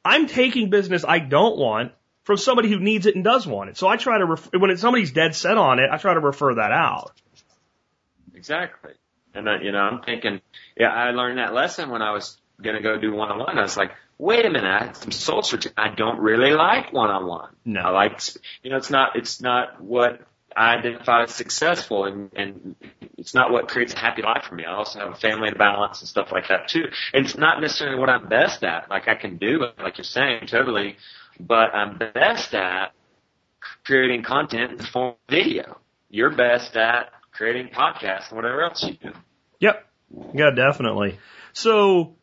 I'm 0.05 0.27
taking 0.27 0.71
business 0.71 1.05
I 1.07 1.19
don't 1.19 1.59
want 1.59 1.93
from 2.31 2.37
somebody 2.37 2.69
who 2.69 2.79
needs 2.79 3.07
it 3.07 3.17
and 3.17 3.25
does 3.25 3.45
want 3.45 3.71
it. 3.71 3.77
So 3.77 3.89
I 3.89 3.97
try 3.97 4.19
to, 4.19 4.25
ref- 4.25 4.51
when 4.53 4.77
somebody's 4.77 5.11
dead 5.11 5.35
set 5.35 5.57
on 5.57 5.81
it, 5.81 5.91
I 5.91 5.97
try 5.97 6.15
to 6.15 6.21
refer 6.21 6.55
that 6.55 6.71
out. 6.71 7.11
Exactly. 8.37 8.93
And 9.35 9.51
I, 9.51 9.61
you 9.61 9.73
know, 9.73 9.81
I'm 9.81 10.01
thinking, 10.03 10.41
yeah, 10.77 10.91
I 10.91 11.11
learned 11.11 11.39
that 11.39 11.53
lesson 11.53 11.91
when 11.91 12.03
I 12.03 12.13
was 12.13 12.41
going 12.63 12.77
to 12.77 12.83
go 12.83 13.01
do 13.01 13.13
one 13.13 13.33
on 13.33 13.41
one. 13.41 13.59
I 13.59 13.63
was 13.63 13.77
like, 13.77 13.91
wait 14.17 14.47
a 14.47 14.49
minute, 14.49 14.65
I 14.65 14.85
had 14.85 14.97
some 14.97 15.11
soul 15.11 15.43
searching. 15.43 15.73
I 15.77 15.93
don't 15.93 16.21
really 16.21 16.53
like 16.53 16.93
one 16.93 17.11
on 17.11 17.27
one. 17.27 17.49
No. 17.65 17.81
I 17.81 17.91
like, 17.91 18.21
you 18.63 18.71
know, 18.71 18.77
it's 18.77 18.91
not, 18.91 19.17
it's 19.17 19.41
not 19.41 19.81
what 19.83 20.21
I 20.55 20.77
identify 20.77 21.25
as 21.25 21.35
successful 21.35 22.05
and, 22.05 22.31
and 22.37 22.77
it's 23.19 23.35
not 23.35 23.51
what 23.51 23.67
creates 23.67 23.93
a 23.93 23.99
happy 23.99 24.23
life 24.23 24.45
for 24.49 24.55
me. 24.55 24.67
I 24.67 24.77
also 24.77 25.01
have 25.01 25.09
a 25.11 25.17
family 25.17 25.51
to 25.51 25.57
balance 25.57 26.01
and 26.01 26.09
stuff 26.09 26.31
like 26.31 26.47
that 26.47 26.69
too. 26.69 26.85
And 27.13 27.27
it's 27.27 27.37
not 27.37 27.61
necessarily 27.61 27.99
what 27.99 28.09
I'm 28.09 28.29
best 28.29 28.63
at. 28.63 28.89
Like 28.89 29.09
I 29.09 29.17
can 29.17 29.37
do 29.37 29.67
like 29.83 29.99
you're 29.99 30.05
saying, 30.05 30.47
totally. 30.47 30.97
But 31.47 31.75
I'm 31.75 31.99
best 31.99 32.55
at 32.55 32.93
creating 33.85 34.23
content 34.23 34.73
in 34.73 34.79
the 34.79 34.87
form 34.87 35.11
of 35.11 35.17
video. 35.29 35.79
You're 36.09 36.31
best 36.31 36.77
at 36.77 37.13
creating 37.33 37.69
podcasts 37.69 38.29
and 38.29 38.37
whatever 38.37 38.63
else 38.63 38.83
you 38.83 38.95
do. 38.95 39.13
Yep. 39.61 39.87
Yeah, 40.35 40.51
definitely. 40.51 41.19
So 41.53 42.17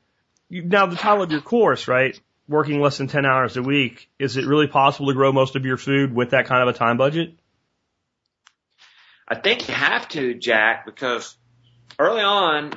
now 0.49 0.85
the 0.85 0.95
title 0.95 1.23
of 1.23 1.31
your 1.31 1.41
course, 1.41 1.87
right? 1.87 2.19
Working 2.47 2.81
less 2.81 2.97
than 2.97 3.07
10 3.07 3.25
hours 3.25 3.57
a 3.57 3.61
week. 3.61 4.09
Is 4.19 4.37
it 4.37 4.45
really 4.45 4.67
possible 4.67 5.07
to 5.07 5.13
grow 5.13 5.31
most 5.31 5.55
of 5.55 5.65
your 5.65 5.77
food 5.77 6.13
with 6.13 6.31
that 6.31 6.45
kind 6.45 6.67
of 6.67 6.73
a 6.73 6.77
time 6.77 6.97
budget? 6.97 7.37
I 9.27 9.35
think 9.35 9.67
you 9.67 9.73
have 9.73 10.07
to, 10.09 10.33
Jack, 10.35 10.85
because 10.85 11.35
early 11.99 12.21
on, 12.21 12.71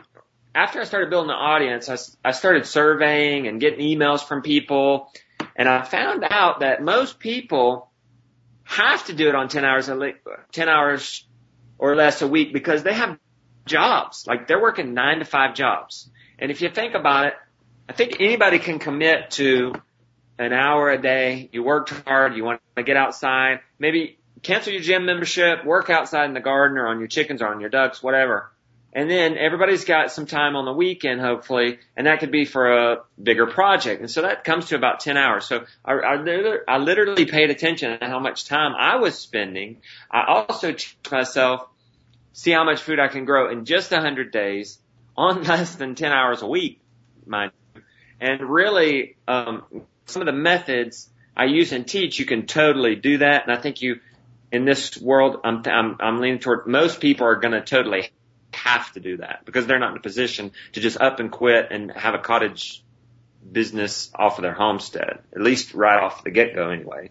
after 0.54 0.80
I 0.80 0.84
started 0.84 1.10
building 1.10 1.28
the 1.28 1.34
audience, 1.34 1.88
I, 1.88 2.28
I 2.28 2.32
started 2.32 2.66
surveying 2.66 3.46
and 3.46 3.60
getting 3.60 3.80
emails 3.80 4.26
from 4.26 4.42
people, 4.42 5.12
and 5.60 5.68
I 5.68 5.82
found 5.82 6.24
out 6.24 6.60
that 6.60 6.82
most 6.82 7.18
people 7.18 7.90
have 8.64 9.04
to 9.08 9.12
do 9.12 9.28
it 9.28 9.34
on 9.34 9.48
10 9.48 9.62
hours 9.62 9.90
a 9.90 9.94
le- 9.94 10.14
10 10.52 10.70
hours 10.70 11.26
or 11.76 11.94
less 11.94 12.22
a 12.22 12.26
week 12.26 12.54
because 12.54 12.82
they 12.82 12.94
have 12.94 13.18
jobs. 13.66 14.26
Like 14.26 14.48
they're 14.48 14.62
working 14.62 14.94
nine 14.94 15.18
to 15.18 15.26
five 15.26 15.54
jobs. 15.54 16.08
And 16.38 16.50
if 16.50 16.62
you 16.62 16.70
think 16.70 16.94
about 16.94 17.26
it, 17.26 17.34
I 17.90 17.92
think 17.92 18.16
anybody 18.20 18.58
can 18.58 18.78
commit 18.78 19.32
to 19.32 19.74
an 20.38 20.54
hour 20.54 20.88
a 20.90 20.96
day. 20.96 21.50
You 21.52 21.62
worked 21.62 21.90
hard. 21.90 22.36
You 22.36 22.42
want 22.42 22.62
to 22.78 22.82
get 22.82 22.96
outside. 22.96 23.60
Maybe 23.78 24.18
cancel 24.42 24.72
your 24.72 24.80
gym 24.80 25.04
membership, 25.04 25.66
work 25.66 25.90
outside 25.90 26.24
in 26.24 26.32
the 26.32 26.40
garden 26.40 26.78
or 26.78 26.86
on 26.86 27.00
your 27.00 27.08
chickens 27.08 27.42
or 27.42 27.48
on 27.48 27.60
your 27.60 27.68
ducks, 27.68 28.02
whatever. 28.02 28.50
And 28.92 29.08
then 29.08 29.38
everybody's 29.38 29.84
got 29.84 30.10
some 30.10 30.26
time 30.26 30.56
on 30.56 30.64
the 30.64 30.72
weekend, 30.72 31.20
hopefully, 31.20 31.78
and 31.96 32.08
that 32.08 32.18
could 32.18 32.32
be 32.32 32.44
for 32.44 32.72
a 32.72 32.96
bigger 33.22 33.46
project. 33.46 34.00
And 34.00 34.10
so 34.10 34.22
that 34.22 34.42
comes 34.42 34.66
to 34.66 34.76
about 34.76 34.98
10 34.98 35.16
hours. 35.16 35.46
So 35.46 35.64
I, 35.84 35.92
I, 35.92 36.56
I 36.66 36.78
literally 36.78 37.24
paid 37.24 37.50
attention 37.50 37.98
to 37.98 38.06
how 38.06 38.18
much 38.18 38.46
time 38.46 38.72
I 38.76 38.96
was 38.96 39.16
spending. 39.16 39.80
I 40.10 40.24
also 40.26 40.72
checked 40.72 41.10
myself, 41.12 41.68
see 42.32 42.50
how 42.50 42.64
much 42.64 42.82
food 42.82 42.98
I 42.98 43.06
can 43.06 43.24
grow 43.24 43.50
in 43.50 43.64
just 43.64 43.92
100 43.92 44.32
days 44.32 44.78
on 45.16 45.42
less 45.44 45.76
than 45.76 45.94
10 45.94 46.10
hours 46.10 46.42
a 46.42 46.48
week, 46.48 46.80
mind 47.26 47.52
you. 47.76 47.82
And 48.20 48.40
really, 48.42 49.16
um, 49.28 49.62
some 50.06 50.20
of 50.20 50.26
the 50.26 50.32
methods 50.32 51.08
I 51.36 51.44
use 51.44 51.70
and 51.72 51.86
teach, 51.86 52.18
you 52.18 52.26
can 52.26 52.46
totally 52.46 52.96
do 52.96 53.18
that. 53.18 53.44
And 53.46 53.56
I 53.56 53.60
think 53.60 53.82
you, 53.82 54.00
in 54.50 54.64
this 54.64 55.00
world, 55.00 55.40
I'm, 55.44 55.62
I'm, 55.64 55.96
I'm 56.00 56.20
leaning 56.20 56.40
toward 56.40 56.66
most 56.66 57.00
people 57.00 57.26
are 57.26 57.36
going 57.36 57.52
to 57.52 57.62
totally 57.62 58.10
have 58.52 58.92
to 58.92 59.00
do 59.00 59.18
that 59.18 59.42
because 59.44 59.66
they're 59.66 59.78
not 59.78 59.92
in 59.92 59.98
a 59.98 60.02
position 60.02 60.52
to 60.72 60.80
just 60.80 61.00
up 61.00 61.20
and 61.20 61.30
quit 61.30 61.68
and 61.70 61.90
have 61.92 62.14
a 62.14 62.18
cottage 62.18 62.82
business 63.50 64.10
off 64.14 64.38
of 64.38 64.42
their 64.42 64.52
homestead, 64.52 65.20
at 65.34 65.40
least 65.40 65.74
right 65.74 66.02
off 66.02 66.24
the 66.24 66.30
get 66.30 66.54
go 66.54 66.70
anyway. 66.70 67.10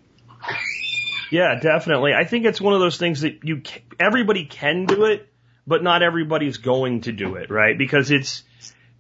Yeah, 1.32 1.60
definitely. 1.60 2.14
I 2.14 2.24
think 2.24 2.46
it's 2.46 2.60
one 2.60 2.74
of 2.74 2.80
those 2.80 2.98
things 2.98 3.22
that 3.22 3.40
you, 3.44 3.62
everybody 4.00 4.46
can 4.46 4.86
do 4.86 5.06
it, 5.06 5.28
but 5.68 5.84
not 5.84 6.02
everybody's 6.02 6.58
going 6.58 7.02
to 7.02 7.12
do 7.12 7.36
it, 7.36 7.52
right? 7.52 7.78
Because 7.78 8.10
it's, 8.10 8.44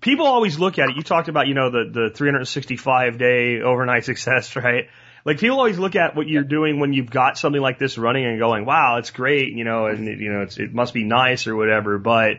people 0.01 0.27
always 0.27 0.59
look 0.59 0.77
at 0.79 0.89
it. 0.89 0.95
You 0.95 1.03
talked 1.03 1.27
about, 1.27 1.47
you 1.47 1.55
know, 1.55 1.71
the, 1.71 1.89
the 1.91 2.09
365 2.13 3.17
day 3.17 3.61
overnight 3.61 4.05
success, 4.05 4.55
right? 4.55 4.89
Like 5.25 5.39
people 5.39 5.57
always 5.57 5.77
look 5.77 5.95
at 5.95 6.15
what 6.15 6.27
you're 6.27 6.43
doing 6.43 6.79
when 6.79 6.93
you've 6.93 7.09
got 7.09 7.37
something 7.37 7.61
like 7.61 7.79
this 7.79 7.97
running 7.97 8.25
and 8.25 8.39
going, 8.39 8.65
wow, 8.65 8.97
it's 8.97 9.11
great, 9.11 9.53
you 9.53 9.63
know, 9.63 9.87
and 9.87 10.05
you 10.05 10.31
know, 10.31 10.41
it's, 10.41 10.57
it 10.57 10.73
must 10.73 10.93
be 10.93 11.03
nice 11.03 11.47
or 11.47 11.55
whatever, 11.55 11.97
but 11.97 12.37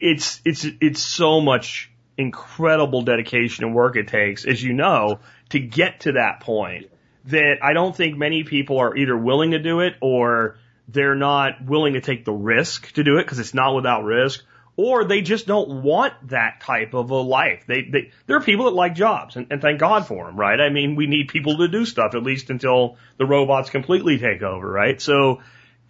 it's, 0.00 0.40
it's, 0.44 0.66
it's 0.80 1.00
so 1.00 1.40
much 1.40 1.90
incredible 2.16 3.02
dedication 3.02 3.64
and 3.64 3.74
work 3.74 3.96
it 3.96 4.08
takes, 4.08 4.44
as 4.44 4.62
you 4.62 4.72
know, 4.72 5.20
to 5.50 5.60
get 5.60 6.00
to 6.00 6.12
that 6.12 6.40
point 6.40 6.90
that 7.26 7.58
I 7.62 7.72
don't 7.72 7.94
think 7.94 8.16
many 8.16 8.44
people 8.44 8.78
are 8.78 8.96
either 8.96 9.16
willing 9.16 9.50
to 9.50 9.58
do 9.58 9.80
it 9.80 9.94
or 10.00 10.56
they're 10.88 11.16
not 11.16 11.64
willing 11.64 11.94
to 11.94 12.00
take 12.00 12.24
the 12.24 12.32
risk 12.32 12.92
to 12.92 13.04
do 13.04 13.18
it 13.18 13.24
because 13.24 13.38
it's 13.38 13.54
not 13.54 13.74
without 13.74 14.04
risk 14.04 14.44
or 14.76 15.04
they 15.04 15.22
just 15.22 15.46
don't 15.46 15.82
want 15.82 16.12
that 16.28 16.60
type 16.60 16.92
of 16.94 17.10
a 17.10 17.14
life. 17.14 17.64
They, 17.66 17.82
they, 17.82 18.10
there 18.26 18.36
are 18.36 18.42
people 18.42 18.66
that 18.66 18.72
like 18.72 18.94
jobs 18.94 19.36
and, 19.36 19.46
and 19.50 19.60
thank 19.62 19.80
God 19.80 20.06
for 20.06 20.26
them, 20.26 20.36
right? 20.36 20.60
I 20.60 20.68
mean, 20.68 20.96
we 20.96 21.06
need 21.06 21.28
people 21.28 21.58
to 21.58 21.68
do 21.68 21.86
stuff 21.86 22.14
at 22.14 22.22
least 22.22 22.50
until 22.50 22.96
the 23.16 23.24
robots 23.24 23.70
completely 23.70 24.18
take 24.18 24.42
over, 24.42 24.70
right? 24.70 25.00
So 25.00 25.40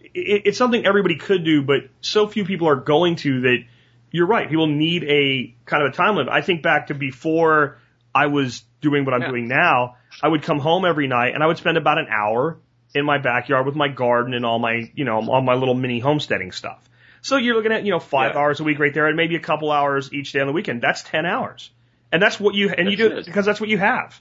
it, 0.00 0.42
it's 0.46 0.58
something 0.58 0.86
everybody 0.86 1.16
could 1.16 1.44
do, 1.44 1.62
but 1.62 1.88
so 2.00 2.28
few 2.28 2.44
people 2.44 2.68
are 2.68 2.76
going 2.76 3.16
to 3.16 3.40
that 3.42 3.58
you're 4.12 4.26
right. 4.26 4.48
People 4.48 4.68
need 4.68 5.02
a 5.04 5.54
kind 5.64 5.82
of 5.84 5.92
a 5.92 5.96
time 5.96 6.14
limit. 6.14 6.32
I 6.32 6.40
think 6.40 6.62
back 6.62 6.86
to 6.86 6.94
before 6.94 7.78
I 8.14 8.26
was 8.26 8.62
doing 8.80 9.04
what 9.04 9.14
I'm 9.14 9.22
Yeah. 9.22 9.28
doing 9.28 9.48
now. 9.48 9.96
I 10.22 10.28
would 10.28 10.42
come 10.42 10.60
home 10.60 10.84
every 10.84 11.08
night 11.08 11.34
and 11.34 11.42
I 11.42 11.46
would 11.46 11.58
spend 11.58 11.76
about 11.76 11.98
an 11.98 12.06
hour 12.08 12.56
in 12.94 13.04
my 13.04 13.18
backyard 13.18 13.66
with 13.66 13.74
my 13.74 13.88
garden 13.88 14.32
and 14.32 14.46
all 14.46 14.58
my, 14.58 14.90
you 14.94 15.04
know, 15.04 15.28
all 15.28 15.42
my 15.42 15.54
little 15.54 15.74
mini 15.74 15.98
homesteading 15.98 16.52
stuff. 16.52 16.78
So 17.26 17.38
you're 17.38 17.56
looking 17.56 17.72
at, 17.72 17.84
you 17.84 17.90
know, 17.90 17.98
five 17.98 18.34
Yeah. 18.34 18.38
hours 18.38 18.60
a 18.60 18.62
week 18.62 18.78
right 18.78 18.94
there 18.94 19.08
and 19.08 19.16
maybe 19.16 19.34
a 19.34 19.40
couple 19.40 19.72
hours 19.72 20.12
each 20.12 20.30
day 20.30 20.38
on 20.38 20.46
the 20.46 20.52
weekend. 20.52 20.80
That's 20.80 21.02
10 21.02 21.26
hours. 21.26 21.72
And 22.12 22.22
that's 22.22 22.38
what 22.38 22.54
you, 22.54 22.70
and 22.70 22.88
you 22.88 22.96
do 22.96 23.08
it. 23.08 23.26
because 23.26 23.44
that's 23.44 23.60
what 23.60 23.68
you 23.68 23.78
have. 23.78 24.20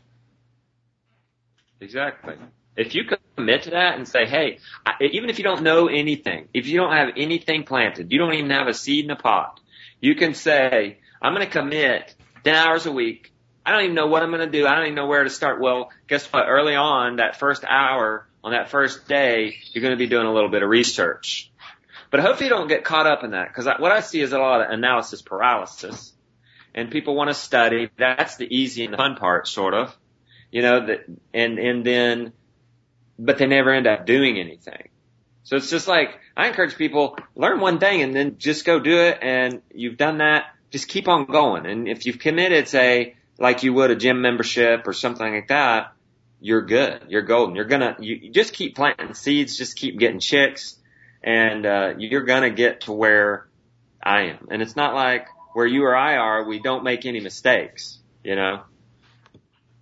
Exactly. 1.80 2.34
If 2.76 2.96
you 2.96 3.04
commit 3.36 3.64
to 3.64 3.70
that 3.72 3.98
and 3.98 4.08
say, 4.08 4.26
hey, 4.26 4.58
I, 4.88 4.94
even 5.12 5.30
if 5.30 5.38
you 5.38 5.44
don't 5.44 5.62
know 5.62 5.88
anything, 5.88 6.48
if 6.52 6.66
you 6.66 6.78
don't 6.80 6.94
have 6.94 7.10
anything 7.16 7.64
planted, 7.64 8.12
you 8.12 8.18
don't 8.18 8.34
even 8.34 8.50
have 8.50 8.68
a 8.68 8.74
seed 8.74 9.06
in 9.06 9.12
a 9.12 9.16
pot, 9.16 9.60
you 10.02 10.16
can 10.16 10.34
say, 10.34 10.98
I'm 11.22 11.36
going 11.36 11.46
to 11.46 11.52
commit 11.52 12.16
10 12.44 12.56
hours 12.56 12.88
a 12.88 12.92
week. 12.92 13.32
I 13.64 13.72
don't 13.72 13.84
even 13.84 13.96
know 13.96 14.08
what 14.08 14.24
I'm 14.24 14.32
going 14.32 14.52
to 14.52 14.52
do. 14.52 14.66
I 14.66 14.74
don't 14.74 14.86
even 14.86 14.96
know 14.96 15.06
where 15.06 15.24
to 15.24 15.30
start. 15.30 15.62
Well, 15.62 15.92
guess 16.08 16.26
what? 16.34 16.46
Early 16.48 16.76
on, 16.76 17.18
that 17.18 17.38
first 17.38 17.64
hour 17.64 18.28
on 18.44 18.52
that 18.54 18.72
first 18.72 19.08
day, 19.08 19.58
you're 19.74 19.84
going 19.84 19.94
to 19.94 19.98
be 19.98 20.08
doing 20.08 20.26
a 20.26 20.34
little 20.34 20.50
bit 20.50 20.64
of 20.64 20.70
research. 20.70 21.52
But 22.16 22.24
hopefully 22.24 22.46
you 22.46 22.56
don't 22.56 22.70
get 22.70 22.86
caught 22.86 23.08
up 23.08 23.26
in 23.26 23.32
that 23.32 23.50
because 23.50 23.66
what 23.78 23.92
I 23.92 24.00
see 24.00 24.22
is 24.22 24.32
a 24.32 24.40
lot 24.40 24.62
of 24.62 24.70
analysis 24.70 25.22
paralysis 25.22 26.14
and 26.74 26.90
people 26.90 27.14
want 27.14 27.30
to 27.30 27.34
study. 27.34 27.90
That's 27.98 28.38
the 28.38 28.48
easy 28.48 28.86
and 28.86 28.94
the 28.94 28.98
fun 28.98 29.18
part, 29.18 29.50
sort 29.50 29.74
of, 29.74 29.94
you 30.50 30.62
know, 30.62 30.86
that, 30.86 31.08
and, 31.34 31.60
and 31.60 31.86
then, 31.86 32.32
but 33.20 33.38
they 33.38 33.48
never 33.48 33.74
end 33.74 33.86
up 33.86 34.06
doing 34.06 34.40
anything. 34.40 34.88
So 35.44 35.58
it's 35.58 35.70
just 35.70 35.90
like, 35.90 36.18
I 36.38 36.48
encourage 36.48 36.78
people, 36.78 37.18
learn 37.36 37.60
one 37.60 37.80
thing 37.80 38.02
and 38.02 38.16
then 38.16 38.38
just 38.38 38.64
go 38.64 38.80
do 38.80 38.98
it. 38.98 39.20
And 39.22 39.62
you've 39.74 39.98
done 39.98 40.20
that, 40.20 40.46
just 40.72 40.88
keep 40.88 41.10
on 41.10 41.26
going. 41.26 41.66
And 41.66 41.90
if 41.90 42.06
you've 42.06 42.20
committed, 42.20 42.70
say, 42.70 43.18
like 43.38 43.64
you 43.64 43.74
would 43.74 43.92
a 43.92 43.96
gym 43.98 44.22
membership 44.22 44.88
or 44.88 44.94
something 44.94 45.34
like 45.34 45.50
that, 45.50 45.92
you're 46.40 46.66
good. 46.66 47.08
You're 47.10 47.24
golden. 47.24 47.58
You're 47.58 47.66
gonna, 47.66 47.98
you, 48.00 48.16
you 48.16 48.32
just 48.32 48.54
keep 48.54 48.74
planting 48.74 49.16
seeds, 49.16 49.58
just 49.58 49.76
keep 49.76 50.00
getting 50.00 50.22
chicks 50.22 50.78
and, 51.26 51.66
uh, 51.66 51.94
you're 51.98 52.24
gonna 52.24 52.52
get 52.52 52.82
to 52.82 52.94
where 52.94 53.48
I 54.02 54.28
am. 54.28 54.48
And 54.52 54.62
it's 54.62 54.76
not 54.76 54.94
like 54.94 55.28
where 55.54 55.66
you 55.66 55.84
or 55.84 55.96
I 55.96 56.18
are, 56.18 56.48
we 56.48 56.60
don't 56.60 56.84
make 56.84 57.06
any 57.06 57.20
mistakes, 57.20 58.00
you 58.24 58.36
know? 58.36 58.62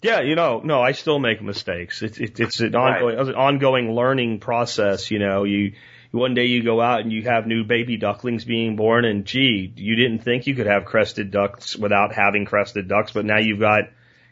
Yeah, 0.03 0.19
you 0.21 0.35
know, 0.35 0.61
no, 0.63 0.81
I 0.81 0.91
still 0.91 1.17
make 1.17 1.41
mistakes. 1.41 2.01
It's 2.01 2.17
it, 2.17 2.39
it's 2.39 2.59
an 2.59 2.75
ongoing 2.75 3.17
an 3.17 3.35
ongoing 3.35 3.95
learning 3.95 4.41
process. 4.41 5.09
You 5.11 5.19
know, 5.19 5.45
you 5.45 5.73
one 6.11 6.33
day 6.33 6.45
you 6.45 6.61
go 6.61 6.81
out 6.81 6.99
and 6.99 7.11
you 7.11 7.23
have 7.23 7.47
new 7.47 7.63
baby 7.63 7.95
ducklings 7.95 8.43
being 8.43 8.75
born, 8.75 9.05
and 9.05 9.23
gee, 9.23 9.73
you 9.75 9.95
didn't 9.95 10.19
think 10.19 10.45
you 10.45 10.55
could 10.55 10.67
have 10.67 10.83
crested 10.83 11.31
ducks 11.31 11.77
without 11.77 12.13
having 12.13 12.43
crested 12.43 12.89
ducks, 12.89 13.11
but 13.13 13.23
now 13.23 13.39
you've 13.39 13.61
got 13.61 13.85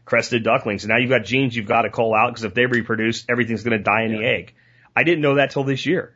crested 0.04 0.44
ducklings, 0.44 0.84
and 0.84 0.90
now 0.90 0.98
you've 0.98 1.10
got 1.10 1.24
genes 1.24 1.56
you've 1.56 1.68
got 1.68 1.84
to 1.84 1.90
cull 1.90 2.14
out 2.14 2.32
because 2.32 2.44
if 2.44 2.54
they 2.54 2.66
reproduce, 2.66 3.26
everything's 3.30 3.64
going 3.64 3.78
to 3.78 3.84
die 3.84 4.04
in 4.04 4.12
the 4.12 4.26
egg. 4.26 4.54
I 4.94 5.04
didn't 5.04 5.22
know 5.22 5.36
that 5.36 5.52
till 5.52 5.64
this 5.64 5.86
year, 5.86 6.14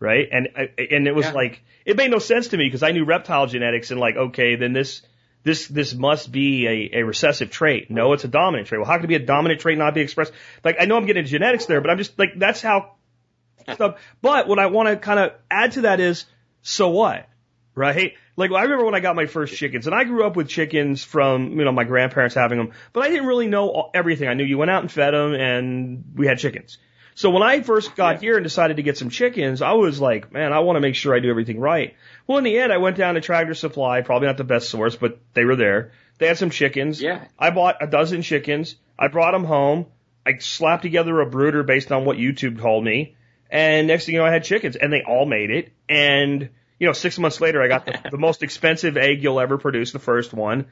right? 0.00 0.28
And 0.30 0.48
I- 0.56 0.70
and 0.90 1.06
it 1.08 1.14
was 1.14 1.26
Yeah. 1.26 1.32
like 1.32 1.62
it 1.84 1.96
made 1.96 2.10
no 2.10 2.18
sense 2.18 2.48
to 2.48 2.56
me 2.56 2.64
because 2.66 2.82
I 2.82 2.90
knew 2.92 3.04
reptile 3.04 3.46
genetics 3.46 3.90
and 3.90 3.98
like 4.00 4.16
okay, 4.16 4.56
then 4.56 4.72
this 4.72 5.02
this 5.44 5.68
this 5.68 5.94
must 5.94 6.30
be 6.32 6.66
a, 6.66 6.98
a 6.98 7.02
recessive 7.04 7.50
trait. 7.50 7.90
No, 7.90 8.12
it's 8.12 8.24
a 8.24 8.28
dominant 8.28 8.68
trait. 8.68 8.80
Well, 8.80 8.88
how 8.90 8.96
can 8.96 9.04
it 9.04 9.08
be 9.08 9.14
a 9.14 9.20
dominant 9.20 9.60
trait 9.60 9.74
and 9.74 9.78
not 9.80 9.94
be 9.94 10.00
expressed? 10.00 10.32
Like 10.64 10.76
I 10.80 10.84
know 10.86 10.96
I'm 10.96 11.06
getting 11.06 11.24
genetics 11.24 11.66
there, 11.66 11.80
but 11.80 11.90
I'm 11.90 11.98
just 11.98 12.18
like 12.18 12.30
that's 12.36 12.60
how 12.62 12.92
stuff. 13.72 14.00
But 14.22 14.48
what 14.48 14.58
I 14.58 14.66
want 14.66 14.88
to 14.88 14.96
kind 14.96 15.18
of 15.20 15.32
add 15.50 15.72
to 15.72 15.80
that 15.82 16.00
is, 16.00 16.24
so 16.62 16.88
what, 16.90 17.28
right? 17.74 18.14
Like 18.36 18.50
I 18.52 18.62
remember 18.62 18.84
when 18.84 18.94
I 18.94 19.00
got 19.00 19.16
my 19.16 19.26
first 19.26 19.56
chickens, 19.56 19.86
and 19.86 19.94
I 19.94 20.04
grew 20.04 20.24
up 20.24 20.36
with 20.36 20.48
chickens 20.48 21.02
from 21.04 21.58
you 21.58 21.64
know 21.64 21.72
my 21.72 21.84
grandparents 21.84 22.34
having 22.34 22.58
them, 22.58 22.72
but 22.92 23.02
I 23.04 23.08
didn't 23.08 23.26
really 23.26 23.46
know 23.48 23.90
everything. 23.94 24.28
I 24.28 24.34
knew 24.34 24.44
you 24.44 24.58
went 24.58 24.70
out 24.70 24.82
and 24.82 24.90
fed 24.92 25.12
them, 25.14 25.34
and 25.34 26.04
we 26.14 26.26
had 26.26 26.38
chickens. 26.38 26.78
So 27.18 27.30
when 27.30 27.42
I 27.42 27.62
first 27.62 27.96
got 27.96 28.14
Yeah. 28.14 28.20
here 28.20 28.36
and 28.36 28.44
decided 28.44 28.76
to 28.76 28.84
get 28.84 28.96
some 28.96 29.10
chickens, 29.10 29.60
I 29.60 29.72
was 29.72 30.00
like, 30.00 30.32
man, 30.32 30.52
I 30.52 30.60
want 30.60 30.76
to 30.76 30.80
make 30.80 30.94
sure 30.94 31.16
I 31.16 31.18
do 31.18 31.28
everything 31.30 31.58
right. 31.58 31.96
Well, 32.28 32.38
in 32.38 32.44
the 32.44 32.56
end, 32.56 32.72
I 32.72 32.76
went 32.76 32.96
down 32.96 33.16
to 33.16 33.20
Tractor 33.20 33.54
Supply, 33.54 34.02
probably 34.02 34.28
not 34.28 34.36
the 34.36 34.44
best 34.44 34.68
source, 34.70 34.94
but 34.94 35.18
they 35.34 35.44
were 35.44 35.56
there. 35.56 35.90
They 36.18 36.28
had 36.28 36.38
some 36.38 36.50
chickens. 36.50 37.02
Yeah. 37.02 37.24
I 37.36 37.50
bought 37.50 37.78
a 37.80 37.88
dozen 37.88 38.22
chickens. 38.22 38.76
I 38.96 39.08
brought 39.08 39.32
them 39.32 39.42
home. 39.42 39.86
I 40.24 40.38
slapped 40.38 40.82
together 40.84 41.20
a 41.20 41.26
brooder 41.26 41.64
based 41.64 41.90
on 41.90 42.04
what 42.04 42.18
YouTube 42.18 42.60
told 42.60 42.84
me. 42.84 43.16
And 43.50 43.88
next 43.88 44.06
thing 44.06 44.14
you 44.14 44.20
know, 44.20 44.26
I 44.26 44.30
had 44.30 44.44
chickens 44.44 44.76
and 44.76 44.92
they 44.92 45.02
all 45.02 45.26
made 45.26 45.50
it. 45.50 45.72
And, 45.88 46.50
you 46.78 46.86
know, 46.86 46.92
six 46.92 47.18
months 47.18 47.40
later, 47.40 47.60
I 47.60 47.66
got 47.66 47.84
the, 47.84 47.98
the 48.12 48.18
most 48.18 48.44
expensive 48.44 48.96
egg 48.96 49.24
you'll 49.24 49.40
ever 49.40 49.58
produce, 49.58 49.90
the 49.90 49.98
first 49.98 50.32
one. 50.32 50.66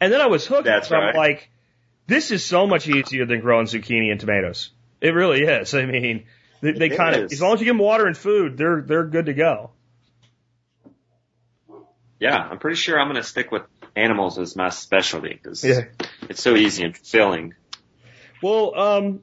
And 0.00 0.12
then 0.12 0.20
I 0.20 0.26
was 0.26 0.44
hooked. 0.44 0.64
That's 0.64 0.88
So 0.88 0.96
I'm 0.96 1.02
right. 1.04 1.14
like, 1.14 1.50
this 2.08 2.32
is 2.32 2.44
so 2.44 2.66
much 2.66 2.88
easier 2.88 3.26
than 3.26 3.38
growing 3.42 3.66
zucchini 3.66 4.10
and 4.10 4.18
tomatoes. 4.18 4.70
It 5.04 5.10
really 5.10 5.42
is. 5.42 5.74
I 5.74 5.84
mean, 5.84 6.24
they, 6.62 6.72
they 6.72 6.88
kind 6.88 7.14
of, 7.14 7.30
as 7.30 7.40
long 7.40 7.52
as 7.54 7.60
you 7.60 7.66
give 7.66 7.76
them 7.76 7.78
water 7.84 8.06
and 8.06 8.16
food, 8.16 8.56
they're, 8.56 8.80
they're 8.80 9.04
good 9.04 9.26
to 9.26 9.34
go. 9.34 9.70
Yeah, 12.18 12.36
I'm 12.38 12.58
pretty 12.58 12.76
sure 12.76 12.98
I'm 12.98 13.08
going 13.08 13.20
to 13.20 13.28
stick 13.28 13.52
with 13.52 13.64
animals 13.94 14.38
as 14.38 14.56
my 14.56 14.70
specialty 14.70 15.34
because 15.34 15.62
Yeah. 15.62 15.82
it's 16.28 16.42
so 16.42 16.54
easy 16.56 16.84
and 16.84 16.96
fulfilling. 16.96 17.54
Well, 18.42 18.74
um, 18.78 19.20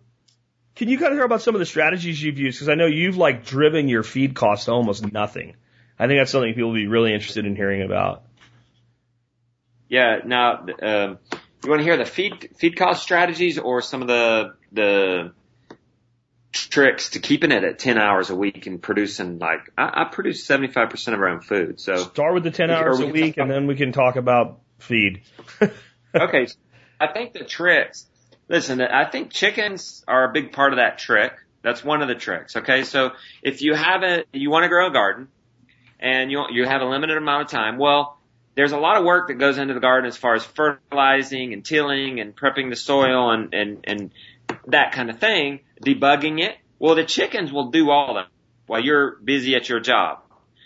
can 0.75 0.87
you 0.87 0.99
kind 0.99 1.11
of 1.11 1.17
hear 1.17 1.25
about 1.25 1.41
some 1.41 1.55
of 1.55 1.59
the 1.59 1.65
strategies 1.65 2.21
you've 2.21 2.37
used? 2.37 2.57
Because 2.59 2.69
I 2.69 2.75
know 2.75 2.85
you've 2.85 3.17
like 3.17 3.45
driven 3.45 3.87
your 3.87 4.03
feed 4.03 4.35
cost 4.35 4.65
to 4.65 4.71
almost 4.71 5.11
nothing. 5.11 5.55
I 5.97 6.07
think 6.07 6.19
that's 6.19 6.31
something 6.31 6.53
people 6.53 6.69
will 6.69 6.75
be 6.75 6.87
really 6.87 7.13
interested 7.13 7.45
in 7.45 7.55
hearing 7.55 7.81
about. 7.81 8.23
Yeah. 9.89 10.19
Now, 10.25 10.59
um, 10.81 11.17
you 11.63 11.69
want 11.69 11.79
to 11.79 11.83
hear 11.83 11.97
the 11.97 12.05
feed 12.05 12.51
feed 12.57 12.75
cost 12.75 13.03
strategies 13.03 13.57
or 13.59 13.81
some 13.81 14.01
of 14.01 14.07
the 14.07 14.53
the 14.71 15.33
tricks 16.51 17.11
to 17.11 17.19
keeping 17.19 17.51
it 17.51 17.63
at 17.63 17.79
10 17.79 17.97
hours 17.97 18.29
a 18.29 18.35
week 18.35 18.67
and 18.67 18.81
producing 18.81 19.39
like 19.39 19.71
I, 19.77 20.01
I 20.01 20.03
produce 20.05 20.45
75% 20.45 21.13
of 21.13 21.19
our 21.19 21.29
own 21.29 21.41
food. 21.41 21.79
So 21.79 21.95
Start 21.95 22.33
with 22.33 22.43
the 22.43 22.51
10 22.51 22.69
hours 22.69 22.99
a 22.99 23.07
week 23.07 23.37
and 23.37 23.49
then 23.49 23.67
we 23.67 23.75
can 23.75 23.91
talk 23.91 24.17
about 24.17 24.59
feed. 24.79 25.21
okay, 26.15 26.47
I 26.99 27.07
think 27.07 27.33
the 27.33 27.45
tricks. 27.45 28.05
Listen, 28.49 28.81
I 28.81 29.05
think 29.05 29.31
chickens 29.31 30.03
are 30.07 30.29
a 30.29 30.33
big 30.33 30.51
part 30.51 30.73
of 30.73 30.77
that 30.77 30.97
trick. 30.97 31.33
That's 31.61 31.83
one 31.83 32.01
of 32.01 32.07
the 32.07 32.15
tricks. 32.15 32.55
Okay, 32.57 32.83
so 32.83 33.11
if 33.41 33.61
you 33.61 33.73
have 33.75 34.03
a, 34.03 34.23
you 34.33 34.49
want 34.49 34.63
to 34.63 34.67
grow 34.67 34.87
a 34.87 34.91
garden, 34.91 35.29
and 35.99 36.31
you 36.31 36.43
you 36.51 36.65
have 36.65 36.81
a 36.81 36.85
limited 36.85 37.17
amount 37.17 37.43
of 37.43 37.49
time, 37.49 37.77
well, 37.77 38.17
there's 38.55 38.71
a 38.71 38.77
lot 38.77 38.97
of 38.97 39.05
work 39.05 39.27
that 39.27 39.35
goes 39.35 39.57
into 39.57 39.73
the 39.73 39.79
garden 39.79 40.07
as 40.07 40.17
far 40.17 40.33
as 40.33 40.43
fertilizing 40.43 41.53
and 41.53 41.63
tilling 41.63 42.19
and 42.19 42.35
prepping 42.35 42.69
the 42.69 42.75
soil 42.75 43.31
and 43.31 43.53
and 43.53 43.85
and 43.85 44.11
that 44.67 44.91
kind 44.93 45.09
of 45.09 45.19
thing, 45.19 45.61
debugging 45.83 46.39
it. 46.41 46.55
Well, 46.79 46.95
the 46.95 47.05
chickens 47.05 47.51
will 47.51 47.69
do 47.69 47.89
all 47.89 48.15
that 48.15 48.27
while 48.67 48.83
you're 48.83 49.17
busy 49.17 49.55
at 49.55 49.69
your 49.69 49.79
job. 49.79 50.19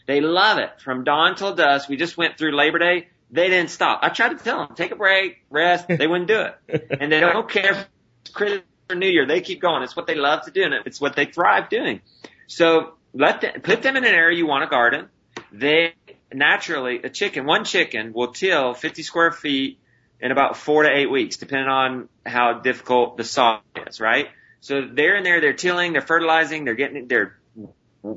They 0.07 0.21
love 0.21 0.59
it 0.59 0.69
from 0.81 1.03
dawn 1.03 1.35
till 1.35 1.55
dusk. 1.55 1.89
We 1.89 1.97
just 1.97 2.17
went 2.17 2.37
through 2.37 2.55
Labor 2.55 2.79
Day. 2.79 3.07
They 3.31 3.49
didn't 3.49 3.71
stop. 3.71 3.99
I 4.03 4.09
tried 4.09 4.37
to 4.37 4.43
tell 4.43 4.65
them, 4.65 4.75
take 4.75 4.91
a 4.91 4.95
break, 4.95 5.43
rest. 5.49 5.87
They 5.87 6.07
wouldn't 6.07 6.27
do 6.27 6.41
it. 6.41 6.87
And 6.99 7.11
they 7.11 7.19
don't 7.19 7.49
care 7.49 7.71
if 7.71 7.89
it's 8.21 8.29
Christmas 8.29 8.63
or 8.89 8.95
New 8.95 9.09
Year. 9.09 9.25
They 9.25 9.41
keep 9.41 9.61
going. 9.61 9.81
It's 9.83 9.95
what 9.95 10.07
they 10.07 10.15
love 10.15 10.45
to 10.45 10.51
do 10.51 10.63
and 10.63 10.73
it's 10.85 11.01
what 11.01 11.15
they 11.15 11.25
thrive 11.25 11.69
doing. 11.69 12.01
So 12.47 12.93
let 13.13 13.41
them, 13.41 13.61
put 13.61 13.81
them 13.81 13.95
in 13.95 14.05
an 14.05 14.13
area 14.13 14.37
you 14.37 14.45
want 14.45 14.63
to 14.63 14.69
garden. 14.69 15.09
They 15.51 15.93
naturally, 16.31 17.01
a 17.03 17.09
chicken, 17.09 17.45
one 17.45 17.63
chicken 17.63 18.13
will 18.13 18.31
till 18.31 18.73
50 18.73 19.03
square 19.03 19.31
feet 19.31 19.79
in 20.25 20.31
about 20.31 20.57
four 20.57 20.81
to 20.81 20.89
eight 20.89 21.05
weeks, 21.05 21.37
depending 21.37 21.67
on 21.67 22.09
how 22.25 22.53
difficult 22.53 23.15
the 23.15 23.23
soil 23.23 23.59
is, 23.85 24.01
right? 24.01 24.29
So 24.59 24.81
they're 24.91 25.17
in 25.17 25.23
there, 25.23 25.39
they're 25.39 25.53
tilling, 25.53 25.93
they're 25.93 26.01
fertilizing, 26.01 26.65
they're 26.65 26.73
getting, 26.73 27.07
they're 27.07 27.37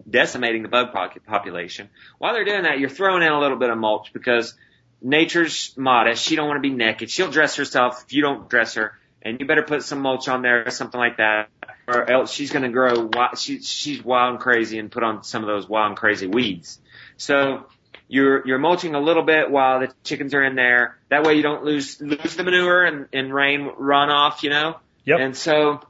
decimating 0.08 0.62
the 0.62 0.70
bug 0.70 0.94
population. 1.26 1.90
While 2.16 2.32
they're 2.32 2.46
doing 2.46 2.62
that, 2.62 2.78
you're 2.78 2.88
throwing 2.88 3.22
in 3.22 3.30
a 3.30 3.38
little 3.38 3.58
bit 3.58 3.68
of 3.68 3.76
mulch 3.76 4.14
because 4.14 4.54
nature's 5.02 5.74
modest. 5.76 6.24
She 6.24 6.34
don't 6.34 6.48
want 6.48 6.56
to 6.56 6.66
be 6.66 6.74
naked. 6.74 7.10
She'll 7.10 7.30
dress 7.30 7.56
herself 7.56 8.04
if 8.06 8.14
you 8.14 8.22
don't 8.22 8.48
dress 8.48 8.72
her, 8.76 8.98
and 9.20 9.38
you 9.38 9.46
better 9.46 9.62
put 9.62 9.82
some 9.82 10.00
mulch 10.00 10.28
on 10.28 10.40
there 10.40 10.66
or 10.66 10.70
something 10.70 10.98
like 10.98 11.18
that, 11.18 11.50
or 11.86 12.10
else 12.10 12.32
she's 12.32 12.50
going 12.50 12.62
to 12.62 12.70
grow. 12.70 13.10
She, 13.36 13.60
she's 13.60 14.02
wild 14.02 14.30
and 14.30 14.40
crazy 14.40 14.78
and 14.78 14.90
put 14.90 15.02
on 15.02 15.24
some 15.24 15.42
of 15.42 15.48
those 15.48 15.68
wild 15.68 15.88
and 15.88 15.96
crazy 15.98 16.26
weeds. 16.26 16.80
So 17.18 17.66
you're 18.08 18.46
you're 18.46 18.58
mulching 18.58 18.94
a 18.94 19.00
little 19.00 19.22
bit 19.22 19.50
while 19.50 19.80
the 19.80 19.92
chickens 20.02 20.34
are 20.34 20.42
in 20.42 20.56
there. 20.56 20.98
That 21.10 21.22
way 21.24 21.34
you 21.34 21.42
don't 21.42 21.62
lose 21.62 22.00
lose 22.00 22.34
the 22.34 22.42
manure 22.42 22.84
and, 22.84 23.06
and 23.12 23.32
rain 23.32 23.70
runoff. 23.78 24.42
You 24.42 24.50
know. 24.50 24.76
Yep. 25.04 25.20
And 25.20 25.36
so, 25.36 25.80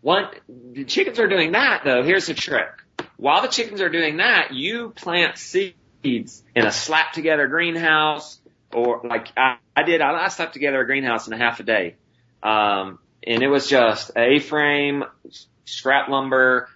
one 0.00 0.28
the 0.72 0.84
chickens 0.84 1.18
are 1.18 1.28
doing 1.28 1.52
that 1.52 1.82
though. 1.84 2.02
Here's 2.02 2.26
the 2.26 2.34
trick. 2.34 2.68
While 3.16 3.42
the 3.42 3.48
chickens 3.48 3.80
are 3.80 3.88
doing 3.88 4.18
that, 4.18 4.52
you 4.52 4.90
plant 4.90 5.38
seeds 5.38 6.42
in 6.54 6.66
a 6.66 6.72
slap 6.72 7.12
together 7.12 7.48
greenhouse, 7.48 8.38
or 8.72 9.00
like 9.04 9.28
I, 9.36 9.56
I 9.76 9.82
did. 9.82 10.00
I, 10.00 10.24
I 10.24 10.28
slapped 10.28 10.52
together 10.52 10.80
a 10.80 10.86
greenhouse 10.86 11.26
in 11.26 11.32
a 11.32 11.38
half 11.38 11.58
a 11.58 11.64
day, 11.64 11.96
um, 12.42 12.98
and 13.26 13.42
it 13.42 13.48
was 13.48 13.68
just 13.68 14.12
A-frame, 14.16 15.04
scrap 15.64 16.08
lumber, 16.08 16.68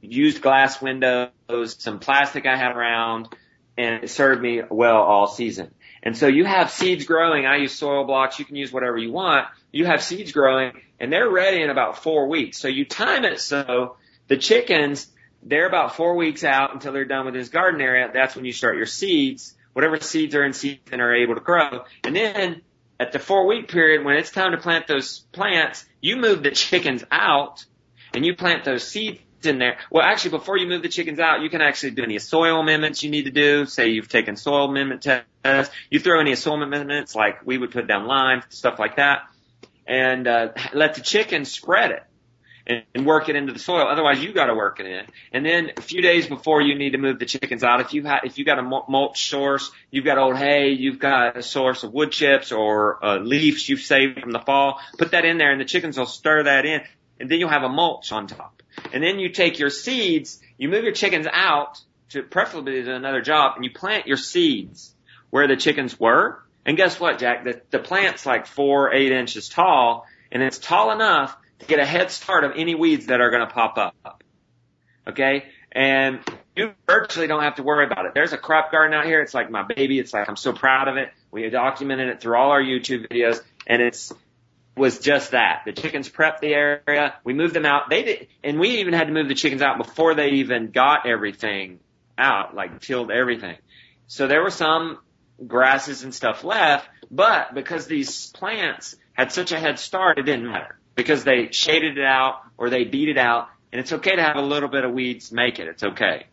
used 0.00 0.40
glass 0.40 0.80
windows, 0.80 1.30
some 1.78 1.98
plastic 1.98 2.46
I 2.46 2.56
had 2.56 2.72
around, 2.76 3.28
and 3.76 4.04
it 4.04 4.10
served 4.10 4.40
me 4.40 4.62
well 4.68 4.96
all 4.96 5.26
season. 5.26 5.72
And 6.02 6.16
so 6.16 6.26
you 6.26 6.44
have 6.44 6.70
seeds 6.70 7.06
growing. 7.06 7.46
I 7.46 7.56
use 7.56 7.72
soil 7.72 8.04
blocks. 8.04 8.38
You 8.38 8.44
can 8.44 8.56
use 8.56 8.72
whatever 8.72 8.98
you 8.98 9.10
want. 9.10 9.46
You 9.72 9.86
have 9.86 10.02
seeds 10.02 10.32
growing 10.32 10.72
and 11.00 11.12
they're 11.12 11.28
ready 11.28 11.62
in 11.62 11.70
about 11.70 12.02
four 12.02 12.28
weeks. 12.28 12.58
So 12.58 12.68
you 12.68 12.84
time 12.84 13.24
it 13.24 13.40
so 13.40 13.96
the 14.28 14.36
chickens, 14.36 15.10
they're 15.42 15.66
about 15.66 15.96
four 15.96 16.14
weeks 16.14 16.44
out 16.44 16.74
until 16.74 16.92
they're 16.92 17.04
done 17.04 17.24
with 17.24 17.34
this 17.34 17.48
garden 17.48 17.80
area. 17.80 18.10
That's 18.12 18.36
when 18.36 18.44
you 18.44 18.52
start 18.52 18.76
your 18.76 18.86
seeds. 18.86 19.54
Whatever 19.72 19.98
seeds 19.98 20.34
are 20.34 20.44
in 20.44 20.52
season 20.52 21.00
are 21.00 21.14
able 21.14 21.34
to 21.34 21.40
grow. 21.40 21.84
And 22.04 22.14
then 22.14 22.62
at 23.00 23.12
the 23.12 23.18
four 23.18 23.46
week 23.46 23.68
period, 23.68 24.04
when 24.04 24.16
it's 24.16 24.30
time 24.30 24.52
to 24.52 24.58
plant 24.58 24.86
those 24.86 25.20
plants, 25.32 25.84
you 26.00 26.16
move 26.16 26.42
the 26.42 26.50
chickens 26.50 27.02
out 27.10 27.64
and 28.14 28.24
you 28.24 28.36
plant 28.36 28.64
those 28.64 28.86
seeds 28.86 29.20
in 29.46 29.58
there. 29.58 29.78
Well, 29.90 30.02
actually, 30.02 30.32
before 30.32 30.56
you 30.56 30.66
move 30.66 30.82
the 30.82 30.88
chickens 30.88 31.18
out, 31.18 31.42
you 31.42 31.50
can 31.50 31.62
actually 31.62 31.92
do 31.92 32.02
any 32.02 32.18
soil 32.18 32.60
amendments 32.60 33.02
you 33.02 33.10
need 33.10 33.24
to 33.24 33.30
do. 33.30 33.66
Say 33.66 33.88
you've 33.88 34.08
taken 34.08 34.36
soil 34.36 34.68
amendment 34.68 35.02
tests. 35.02 35.74
You 35.90 36.00
throw 36.00 36.20
any 36.20 36.34
soil 36.34 36.62
amendments 36.62 37.14
like 37.14 37.46
we 37.46 37.58
would 37.58 37.70
put 37.70 37.86
down 37.86 38.06
lime, 38.06 38.42
stuff 38.48 38.78
like 38.78 38.96
that, 38.96 39.22
and 39.86 40.26
uh, 40.26 40.48
let 40.74 40.94
the 40.94 41.00
chickens 41.00 41.50
spread 41.50 41.90
it 41.90 42.02
and, 42.66 43.06
work 43.06 43.28
it 43.28 43.36
into 43.36 43.52
the 43.52 43.58
soil. 43.58 43.86
Otherwise, 43.88 44.22
you 44.22 44.32
got 44.32 44.46
to 44.46 44.54
work 44.54 44.80
it 44.80 44.86
in. 44.86 45.06
And 45.32 45.44
then 45.44 45.72
a 45.76 45.82
few 45.82 46.00
days 46.00 46.26
before 46.26 46.62
you 46.62 46.76
need 46.76 46.90
to 46.90 46.98
move 46.98 47.18
the 47.18 47.26
chickens 47.26 47.62
out, 47.62 47.80
if 47.80 47.92
you 47.92 48.06
ha- 48.06 48.20
if 48.24 48.38
you 48.38 48.44
got 48.44 48.58
a 48.58 48.62
mulch 48.62 49.28
source, 49.28 49.70
you've 49.90 50.04
got 50.04 50.18
old 50.18 50.36
hay, 50.36 50.70
you've 50.70 50.98
got 50.98 51.36
a 51.36 51.42
source 51.42 51.82
of 51.82 51.92
wood 51.92 52.12
chips 52.12 52.52
or 52.52 53.04
uh, 53.04 53.18
leaves 53.18 53.68
you've 53.68 53.80
saved 53.80 54.20
from 54.20 54.30
the 54.30 54.40
fall, 54.40 54.80
put 54.98 55.10
that 55.12 55.24
in 55.24 55.38
there, 55.38 55.52
and 55.52 55.60
the 55.60 55.64
chickens 55.64 55.98
will 55.98 56.06
stir 56.06 56.44
that 56.44 56.64
in, 56.64 56.80
and 57.20 57.30
then 57.30 57.38
you'll 57.38 57.50
have 57.50 57.62
a 57.62 57.68
mulch 57.68 58.12
on 58.12 58.26
top. 58.26 58.62
And 58.92 59.02
then 59.02 59.18
you 59.18 59.28
take 59.28 59.58
your 59.58 59.70
seeds, 59.70 60.40
you 60.58 60.68
move 60.68 60.84
your 60.84 60.92
chickens 60.92 61.26
out 61.30 61.80
to 62.10 62.22
preferably 62.22 62.82
to 62.82 62.94
another 62.94 63.20
job, 63.20 63.54
and 63.56 63.64
you 63.64 63.70
plant 63.70 64.06
your 64.06 64.16
seeds 64.16 64.94
where 65.30 65.48
the 65.48 65.56
chickens 65.56 65.98
were. 65.98 66.42
And 66.64 66.76
guess 66.76 66.98
what, 66.98 67.18
Jack? 67.18 67.44
The, 67.44 67.60
the 67.70 67.78
plant's 67.78 68.24
like 68.24 68.46
four, 68.46 68.92
eight 68.92 69.12
inches 69.12 69.48
tall, 69.48 70.06
and 70.30 70.42
it's 70.42 70.58
tall 70.58 70.90
enough 70.92 71.36
to 71.58 71.66
get 71.66 71.78
a 71.78 71.86
head 71.86 72.10
start 72.10 72.44
of 72.44 72.52
any 72.56 72.74
weeds 72.74 73.06
that 73.06 73.20
are 73.20 73.30
going 73.30 73.46
to 73.46 73.52
pop 73.52 73.78
up. 73.78 74.22
Okay? 75.06 75.44
And 75.72 76.20
you 76.54 76.72
virtually 76.86 77.26
don't 77.26 77.42
have 77.42 77.56
to 77.56 77.62
worry 77.62 77.84
about 77.84 78.06
it. 78.06 78.12
There's 78.14 78.32
a 78.32 78.38
crop 78.38 78.70
garden 78.70 78.94
out 78.94 79.06
here. 79.06 79.20
It's 79.20 79.34
like 79.34 79.50
my 79.50 79.62
baby. 79.62 79.98
It's 79.98 80.12
like 80.14 80.28
I'm 80.28 80.36
so 80.36 80.52
proud 80.52 80.88
of 80.88 80.96
it. 80.96 81.10
We 81.30 81.48
documented 81.50 82.08
it 82.08 82.20
through 82.20 82.36
all 82.36 82.50
our 82.52 82.62
YouTube 82.62 83.08
videos, 83.08 83.42
and 83.66 83.82
it's 83.82 84.12
was 84.76 84.98
just 84.98 85.32
that. 85.32 85.62
The 85.64 85.72
chickens 85.72 86.08
prepped 86.08 86.40
the 86.40 86.52
area. 86.54 87.14
We 87.22 87.32
moved 87.32 87.54
them 87.54 87.66
out. 87.66 87.90
They 87.90 88.02
did, 88.02 88.28
and 88.42 88.58
we 88.58 88.80
even 88.80 88.92
had 88.92 89.06
to 89.06 89.12
move 89.12 89.28
the 89.28 89.34
chickens 89.34 89.62
out 89.62 89.78
before 89.78 90.14
they 90.14 90.30
even 90.30 90.70
got 90.70 91.06
everything 91.06 91.80
out, 92.18 92.54
like 92.54 92.80
tilled 92.80 93.10
everything. 93.10 93.56
So 94.06 94.26
there 94.26 94.42
were 94.42 94.50
some 94.50 94.98
grasses 95.46 96.02
and 96.02 96.14
stuff 96.14 96.44
left, 96.44 96.88
but 97.10 97.54
because 97.54 97.86
these 97.86 98.30
plants 98.32 98.96
had 99.12 99.32
such 99.32 99.52
a 99.52 99.58
head 99.58 99.78
start, 99.78 100.18
it 100.18 100.22
didn't 100.22 100.46
matter 100.46 100.78
because 100.94 101.24
they 101.24 101.50
shaded 101.50 101.98
it 101.98 102.04
out 102.04 102.40
or 102.56 102.70
they 102.70 102.84
beat 102.84 103.08
it 103.08 103.18
out. 103.18 103.48
And 103.72 103.80
it's 103.80 103.92
okay 103.92 104.14
to 104.14 104.22
have 104.22 104.36
a 104.36 104.42
little 104.42 104.68
bit 104.68 104.84
of 104.84 104.92
weeds 104.92 105.32
make 105.32 105.58
it. 105.58 105.66
It's 105.66 105.82
okay. 105.82 106.26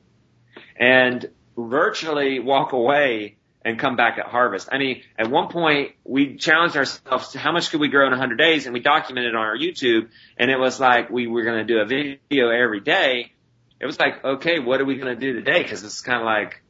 And 0.76 1.28
virtually 1.58 2.40
walk 2.40 2.72
away 2.72 3.38
and 3.64 3.78
come 3.78 3.96
back 3.96 4.18
at 4.18 4.26
harvest. 4.26 4.70
I 4.72 4.78
mean, 4.78 5.04
at 5.18 5.30
one 5.30 5.50
point 5.50 5.92
we 6.04 6.36
challenged 6.38 6.76
ourselves, 6.76 7.34
how 7.34 7.52
much 7.52 7.70
could 7.70 7.80
we 7.80 7.90
grow 7.90 8.06
in 8.06 8.12
100 8.12 8.38
days? 8.38 8.66
And 8.66 8.74
we 8.74 8.80
documented 8.80 9.36
on 9.36 9.42
our 9.42 9.58
YouTube 9.58 10.10
and 10.38 10.50
it 10.50 10.58
was 10.58 10.80
like 10.80 11.10
we 11.10 11.28
were 11.28 11.44
going 11.44 11.66
to 11.66 11.74
do 11.74 11.80
a 11.80 11.86
video 11.86 12.50
every 12.50 12.80
day. 12.80 13.34
It 13.80 13.86
was 13.86 14.00
like, 14.00 14.24
okay, 14.24 14.60
what 14.60 14.82
are 14.82 14.86
we 14.86 14.96
going 14.98 15.14
to 15.14 15.20
do 15.20 15.34
today? 15.34 15.64
Cause 15.64 15.84
it's 15.84 16.02
kind 16.02 16.20
of 16.20 16.26
like, 16.26 16.62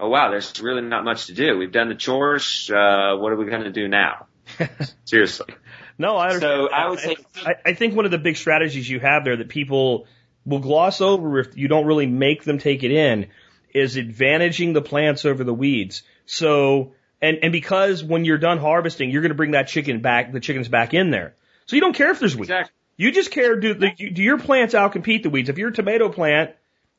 oh 0.00 0.08
wow, 0.08 0.30
there's 0.30 0.60
really 0.60 0.82
not 0.82 1.04
much 1.04 1.26
to 1.26 1.34
do. 1.34 1.56
We've 1.56 1.72
done 1.72 1.88
the 1.88 1.94
chores. 1.94 2.70
Uh, 2.70 3.16
what 3.16 3.32
are 3.32 3.36
we 3.36 3.46
going 3.46 3.64
to 3.64 3.72
do 3.72 3.88
now? 3.88 4.26
Seriously. 5.04 5.54
No, 5.98 6.16
I 6.16 6.30
don't. 6.30 6.40
So 6.40 6.68
I 6.70 6.88
would 6.88 6.98
say, 6.98 7.16
I, 7.46 7.54
I 7.66 7.74
think 7.74 7.94
one 7.94 8.04
of 8.04 8.10
the 8.10 8.18
big 8.18 8.36
strategies 8.36 8.88
you 8.88 8.98
have 9.00 9.24
there 9.24 9.36
that 9.36 9.48
people 9.48 10.06
will 10.44 10.58
gloss 10.58 11.00
over 11.00 11.38
if 11.38 11.56
you 11.56 11.68
don't 11.68 11.86
really 11.86 12.06
make 12.06 12.44
them 12.44 12.58
take 12.58 12.82
it 12.82 12.90
in 12.90 13.28
is 13.72 13.96
advantaging 13.96 14.74
the 14.74 14.82
plants 14.82 15.24
over 15.24 15.44
the 15.44 15.54
weeds. 15.54 16.02
So, 16.26 16.92
and, 17.20 17.38
and 17.42 17.52
because 17.52 18.02
when 18.02 18.24
you're 18.24 18.38
done 18.38 18.58
harvesting, 18.58 19.10
you're 19.10 19.22
going 19.22 19.30
to 19.30 19.36
bring 19.36 19.52
that 19.52 19.68
chicken 19.68 20.00
back, 20.00 20.32
the 20.32 20.40
chickens 20.40 20.68
back 20.68 20.94
in 20.94 21.10
there. 21.10 21.34
So 21.66 21.76
you 21.76 21.82
don't 21.82 21.94
care 21.94 22.10
if 22.10 22.20
there's 22.20 22.36
weeds. 22.36 22.50
exactly. 22.50 22.72
You 22.96 23.10
just 23.10 23.30
care, 23.30 23.58
do, 23.58 23.74
the, 23.74 23.90
do 23.90 24.22
your 24.22 24.38
plants 24.38 24.74
outcompete 24.74 25.24
the 25.24 25.30
weeds? 25.30 25.48
If 25.48 25.58
your 25.58 25.70
tomato 25.70 26.08
plant 26.08 26.52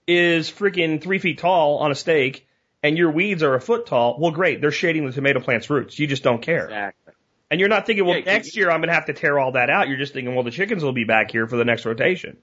is 0.07 0.51
freaking 0.51 1.01
three 1.01 1.19
feet 1.19 1.38
tall 1.38 1.78
on 1.78 1.91
a 1.91 1.95
stake 1.95 2.47
and 2.84 2.97
your 2.97 3.11
weeds 3.11 3.43
are 3.43 3.55
a 3.55 3.61
foot 3.61 3.86
tall, 3.86 4.17
well 4.19 4.32
great, 4.32 4.59
they're 4.59 4.71
shading 4.71 5.05
the 5.05 5.13
tomato 5.13 5.39
plant's 5.39 5.69
roots. 5.69 5.97
You 5.97 6.07
just 6.07 6.21
don't 6.23 6.41
care. 6.41 6.65
Exactly. 6.65 7.13
And 7.49 7.59
you're 7.59 7.69
not 7.69 7.86
thinking, 7.86 8.05
well, 8.05 8.17
Yeah, 8.17 8.26
next 8.26 8.57
year 8.57 8.69
I'm 8.69 8.80
going 8.80 8.89
to 8.89 8.93
have 8.95 9.05
to 9.05 9.13
tear 9.13 9.39
all 9.39 9.53
that 9.53 9.69
out. 9.69 9.88
You're 9.88 9.97
just 9.97 10.13
thinking, 10.13 10.36
well, 10.36 10.43
the 10.43 10.51
chickens 10.51 10.84
will 10.84 10.91
be 10.93 11.05
back 11.05 11.32
here 11.32 11.47
for 11.47 11.55
the 11.55 11.65
next 11.65 11.86
rotation. 11.86 12.38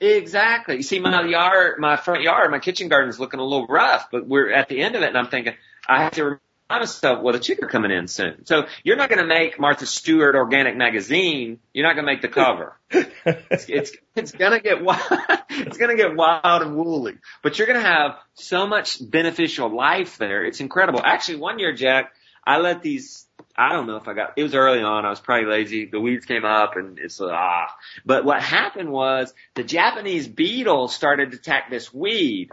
Exactly. 0.00 0.76
You 0.76 0.82
see, 0.82 1.00
my 1.00 1.22
yard, 1.22 1.78
my 1.80 1.96
front 1.96 2.22
yard, 2.22 2.50
my 2.50 2.60
kitchen 2.60 2.88
garden 2.88 3.10
is 3.10 3.18
looking 3.18 3.40
a 3.40 3.44
little 3.44 3.66
rough, 3.66 4.08
but 4.12 4.26
we're 4.26 4.52
at 4.52 4.68
the 4.68 4.80
end 4.80 4.94
of 4.94 5.02
it, 5.02 5.08
and 5.08 5.18
I'm 5.18 5.26
thinking 5.26 5.54
I 5.88 6.02
have 6.04 6.12
to 6.12 6.24
remind 6.24 6.40
myself, 6.68 7.22
well, 7.22 7.32
the 7.32 7.40
chicken 7.40 7.64
are 7.64 7.68
coming 7.68 7.90
in 7.90 8.08
soon. 8.08 8.44
So 8.44 8.66
you're 8.84 8.96
not 8.96 9.08
going 9.08 9.20
to 9.20 9.26
make 9.26 9.58
Martha 9.58 9.86
Stewart 9.86 10.34
Organic 10.34 10.76
Magazine. 10.76 11.58
You're 11.72 11.86
not 11.86 11.94
going 11.94 12.04
to 12.04 12.12
make 12.12 12.22
the 12.22 12.28
cover. 12.28 12.78
it's 12.90 13.68
it's, 13.68 13.92
it's 14.14 14.32
going 14.32 14.52
to 14.52 14.60
get 14.60 14.82
wild. 14.82 15.00
it's 15.50 15.78
going 15.78 15.96
to 15.96 16.02
get 16.02 16.14
wild 16.14 16.62
and 16.62 16.76
woolly, 16.76 17.16
but 17.42 17.58
you're 17.58 17.66
going 17.66 17.80
to 17.80 17.86
have 17.86 18.16
so 18.34 18.66
much 18.66 18.98
beneficial 19.00 19.74
life 19.74 20.18
there. 20.18 20.44
It's 20.44 20.60
incredible. 20.60 21.00
Actually, 21.02 21.36
one 21.36 21.58
year, 21.58 21.74
Jack, 21.74 22.12
I 22.46 22.58
let 22.58 22.82
these. 22.82 23.24
I 23.56 23.72
don't 23.72 23.86
know 23.86 23.96
if 23.96 24.06
I 24.06 24.14
got, 24.14 24.34
it 24.36 24.42
was 24.44 24.54
early 24.54 24.82
on. 24.82 25.04
I 25.04 25.10
was 25.10 25.18
probably 25.18 25.50
lazy. 25.50 25.86
The 25.86 26.00
weeds 26.00 26.26
came 26.26 26.44
up 26.44 26.76
and 26.76 26.98
it's, 26.98 27.20
ah. 27.20 27.66
But 28.06 28.24
what 28.24 28.40
happened 28.40 28.90
was 28.90 29.34
the 29.54 29.64
Japanese 29.64 30.28
beetle 30.28 30.86
started 30.86 31.32
to 31.32 31.38
attack 31.38 31.68
this 31.68 31.92
weed 31.92 32.50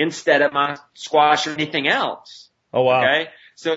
instead 0.00 0.40
of 0.40 0.52
my 0.54 0.78
squash 0.94 1.46
or 1.46 1.50
anything 1.50 1.86
else. 1.86 2.48
Oh 2.72 2.82
wow. 2.82 3.02
Okay. 3.02 3.28
So, 3.54 3.76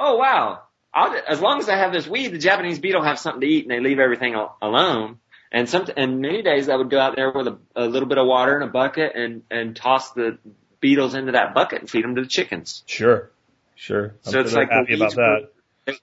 oh 0.00 0.16
wow. 0.16 0.62
I'll, 0.92 1.16
as 1.26 1.40
long 1.40 1.60
as 1.60 1.68
I 1.68 1.76
have 1.76 1.92
this 1.92 2.06
weed, 2.06 2.28
the 2.32 2.38
Japanese 2.38 2.80
beetle 2.80 3.02
have 3.02 3.18
something 3.18 3.40
to 3.40 3.46
eat 3.46 3.64
and 3.64 3.70
they 3.70 3.80
leave 3.80 4.00
everything 4.00 4.34
al- 4.34 4.58
alone. 4.60 5.18
And 5.52 5.68
some, 5.68 5.86
and 5.96 6.20
many 6.20 6.42
days 6.42 6.68
I 6.68 6.74
would 6.74 6.90
go 6.90 6.98
out 6.98 7.14
there 7.14 7.30
with 7.30 7.46
a, 7.46 7.58
a 7.76 7.86
little 7.86 8.08
bit 8.08 8.18
of 8.18 8.26
water 8.26 8.56
in 8.56 8.62
a 8.62 8.70
bucket 8.70 9.12
and, 9.14 9.42
and 9.50 9.76
toss 9.76 10.12
the 10.12 10.38
beetles 10.80 11.14
into 11.14 11.32
that 11.32 11.54
bucket 11.54 11.80
and 11.80 11.88
feed 11.88 12.04
them 12.04 12.16
to 12.16 12.22
the 12.22 12.28
chickens. 12.28 12.82
Sure. 12.86 13.30
Sure. 13.76 14.14
I'm 14.26 14.32
So 14.32 14.40
it's 14.40 14.52
like 14.52 14.68
they're 14.68 14.84
the 14.84 14.92
happy 14.92 15.14
about 15.14 15.42
weeds 15.86 15.96
that. 15.96 16.00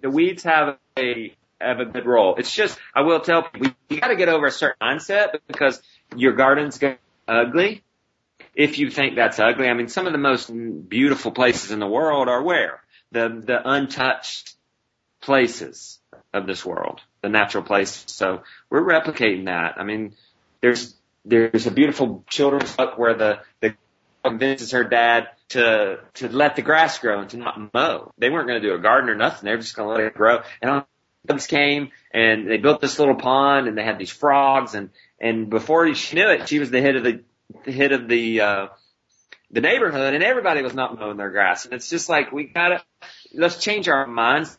The 0.00 0.10
weeds 0.10 0.42
have 0.44 0.78
a, 0.98 1.34
have 1.60 1.80
a 1.80 1.84
good 1.84 2.06
role. 2.06 2.36
It's 2.36 2.52
just, 2.52 2.78
I 2.94 3.02
will 3.02 3.20
tell 3.20 3.42
people, 3.42 3.72
you 3.90 4.00
gotta 4.00 4.16
get 4.16 4.28
over 4.28 4.46
a 4.46 4.50
certain 4.50 4.78
mindset 4.80 5.38
because 5.46 5.82
your 6.16 6.32
garden's 6.32 6.78
get 6.78 6.98
ugly. 7.28 7.82
If 8.54 8.78
you 8.78 8.90
think 8.90 9.16
that's 9.16 9.38
ugly, 9.38 9.68
I 9.68 9.74
mean, 9.74 9.88
some 9.88 10.06
of 10.06 10.12
the 10.12 10.18
most 10.18 10.50
beautiful 10.88 11.30
places 11.30 11.70
in 11.70 11.78
the 11.78 11.86
world 11.86 12.28
are 12.28 12.42
where? 12.42 12.82
The, 13.10 13.42
the 13.44 13.60
untouched 13.64 14.54
places 15.20 15.98
of 16.32 16.46
this 16.46 16.64
world, 16.64 17.00
the 17.22 17.28
natural 17.28 17.62
places. 17.62 18.04
So 18.08 18.42
we're 18.70 18.82
replicating 18.82 19.46
that. 19.46 19.74
I 19.78 19.84
mean, 19.84 20.14
there's, 20.60 20.94
there's 21.24 21.66
a 21.66 21.70
beautiful 21.70 22.24
children's 22.28 22.74
book 22.74 22.98
where 22.98 23.14
the, 23.14 23.40
the 23.60 23.74
convinces 24.22 24.72
her 24.72 24.84
dad 24.84 25.28
to 25.50 25.98
to 26.14 26.28
let 26.28 26.56
the 26.56 26.62
grass 26.62 26.98
grow 26.98 27.20
and 27.20 27.30
to 27.30 27.36
not 27.36 27.74
mow. 27.74 28.12
They 28.18 28.30
weren't 28.30 28.48
going 28.48 28.60
to 28.60 28.68
do 28.68 28.74
a 28.74 28.78
garden 28.78 29.10
or 29.10 29.14
nothing. 29.14 29.46
They 29.46 29.52
were 29.52 29.60
just 29.60 29.76
going 29.76 29.88
to 29.88 29.94
let 29.94 30.06
it 30.06 30.14
grow. 30.14 30.40
And 30.60 30.70
all 30.70 30.88
bugs 31.24 31.46
came 31.46 31.90
and 32.12 32.48
they 32.48 32.56
built 32.56 32.80
this 32.80 32.98
little 32.98 33.14
pond 33.14 33.68
and 33.68 33.76
they 33.76 33.84
had 33.84 33.98
these 33.98 34.10
frogs 34.10 34.74
and 34.74 34.90
and 35.20 35.50
before 35.50 35.92
she 35.94 36.16
knew 36.16 36.28
it, 36.28 36.48
she 36.48 36.58
was 36.58 36.70
the 36.70 36.80
head 36.80 36.96
of 36.96 37.04
the 37.04 37.22
the 37.64 37.72
head 37.72 37.92
of 37.92 38.08
the 38.08 38.40
uh 38.40 38.66
the 39.50 39.60
neighborhood 39.60 40.14
and 40.14 40.24
everybody 40.24 40.62
was 40.62 40.74
not 40.74 40.98
mowing 40.98 41.16
their 41.18 41.30
grass. 41.30 41.64
And 41.64 41.74
it's 41.74 41.90
just 41.90 42.08
like 42.08 42.32
we 42.32 42.44
gotta 42.44 42.82
let's 43.34 43.58
change 43.58 43.88
our 43.88 44.06
minds 44.06 44.58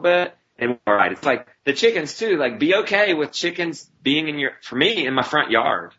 a 0.00 0.02
bit. 0.02 0.36
And 0.58 0.78
all 0.86 0.94
right, 0.94 1.12
it's 1.12 1.24
like 1.24 1.46
the 1.64 1.72
chickens 1.72 2.16
too. 2.18 2.36
Like 2.36 2.58
be 2.58 2.74
okay 2.76 3.14
with 3.14 3.32
chickens 3.32 3.88
being 4.02 4.28
in 4.28 4.38
your 4.38 4.52
for 4.62 4.76
me 4.76 5.06
in 5.06 5.14
my 5.14 5.22
front 5.22 5.50
yard, 5.50 5.92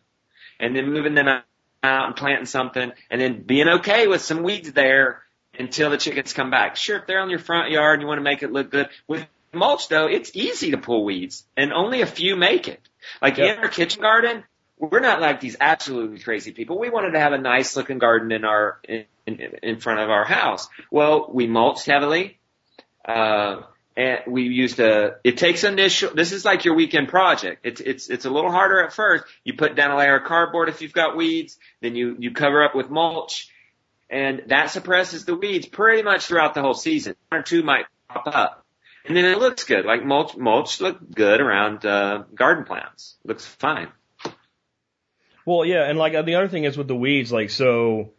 and 0.60 0.74
then 0.76 0.92
moving 0.92 1.14
them 1.14 1.28
out 1.28 1.44
out 1.82 2.06
and 2.06 2.16
planting 2.16 2.46
something 2.46 2.92
and 3.10 3.20
then 3.20 3.42
being 3.42 3.68
okay 3.68 4.06
with 4.06 4.22
some 4.22 4.42
weeds 4.42 4.72
there 4.72 5.22
until 5.58 5.90
the 5.90 5.98
chickens 5.98 6.32
come 6.32 6.50
back. 6.50 6.76
Sure, 6.76 6.98
if 6.98 7.06
they're 7.06 7.20
on 7.20 7.30
your 7.30 7.38
front 7.38 7.70
yard 7.70 7.94
and 7.94 8.02
you 8.02 8.08
want 8.08 8.18
to 8.18 8.22
make 8.22 8.42
it 8.42 8.50
look 8.50 8.70
good. 8.70 8.88
With 9.06 9.26
mulch 9.52 9.88
though, 9.88 10.06
it's 10.06 10.30
easy 10.34 10.70
to 10.70 10.78
pull 10.78 11.04
weeds 11.04 11.44
and 11.56 11.72
only 11.72 12.00
a 12.00 12.06
few 12.06 12.36
make 12.36 12.68
it. 12.68 12.80
Like 13.20 13.36
Yep. 13.36 13.58
in 13.58 13.64
our 13.64 13.68
kitchen 13.68 14.00
garden, 14.00 14.44
we're 14.78 15.00
not 15.00 15.20
like 15.20 15.40
these 15.40 15.56
absolutely 15.60 16.18
crazy 16.20 16.52
people. 16.52 16.78
We 16.78 16.90
wanted 16.90 17.12
to 17.12 17.20
have 17.20 17.32
a 17.32 17.38
nice 17.38 17.76
looking 17.76 17.98
garden 17.98 18.32
in 18.32 18.44
our, 18.44 18.78
in, 18.84 19.04
in, 19.26 19.80
front 19.80 20.00
of 20.00 20.10
our 20.10 20.24
house. 20.24 20.68
Well, 20.90 21.30
we 21.32 21.46
mulched 21.46 21.86
heavily. 21.86 22.38
Uh, 23.04 23.62
and 23.96 24.20
we 24.26 24.42
used 24.42 24.80
a, 24.80 25.16
it 25.22 25.38
takes 25.38 25.62
initial, 25.62 26.14
this 26.14 26.32
is 26.32 26.44
like 26.44 26.64
your 26.64 26.74
weekend 26.74 27.08
project. 27.08 27.64
It's, 27.64 27.80
it's, 27.80 28.10
it's 28.10 28.24
a 28.24 28.30
little 28.30 28.50
harder 28.50 28.82
at 28.82 28.92
first. 28.92 29.24
You 29.44 29.54
put 29.54 29.76
down 29.76 29.92
a 29.92 29.96
layer 29.96 30.16
of 30.16 30.24
cardboard 30.24 30.68
if 30.68 30.82
you've 30.82 30.92
got 30.92 31.16
weeds, 31.16 31.56
then 31.80 31.94
you, 31.94 32.16
you 32.18 32.32
cover 32.32 32.64
up 32.64 32.74
with 32.74 32.90
mulch, 32.90 33.50
and 34.10 34.42
that 34.48 34.70
suppresses 34.70 35.24
the 35.24 35.36
weeds 35.36 35.66
pretty 35.66 36.02
much 36.02 36.26
throughout 36.26 36.54
the 36.54 36.62
whole 36.62 36.74
season. 36.74 37.14
One 37.28 37.40
or 37.40 37.44
two 37.44 37.62
might 37.62 37.86
pop 38.08 38.26
up. 38.26 38.66
And 39.06 39.16
then 39.16 39.26
it 39.26 39.38
looks 39.38 39.64
good. 39.64 39.84
Like 39.84 40.04
mulch, 40.04 40.36
mulch 40.36 40.80
look 40.80 40.98
good 41.12 41.40
around, 41.40 41.86
uh, 41.86 42.24
garden 42.34 42.64
plants. 42.64 43.16
Looks 43.24 43.46
fine. 43.46 43.88
Well, 45.46 45.64
yeah, 45.64 45.88
and 45.88 45.98
like 45.98 46.12
the 46.12 46.36
other 46.36 46.48
thing 46.48 46.64
is 46.64 46.76
with 46.76 46.88
the 46.88 46.96
weeds, 46.96 47.32
like 47.32 47.50
so, 47.50 48.12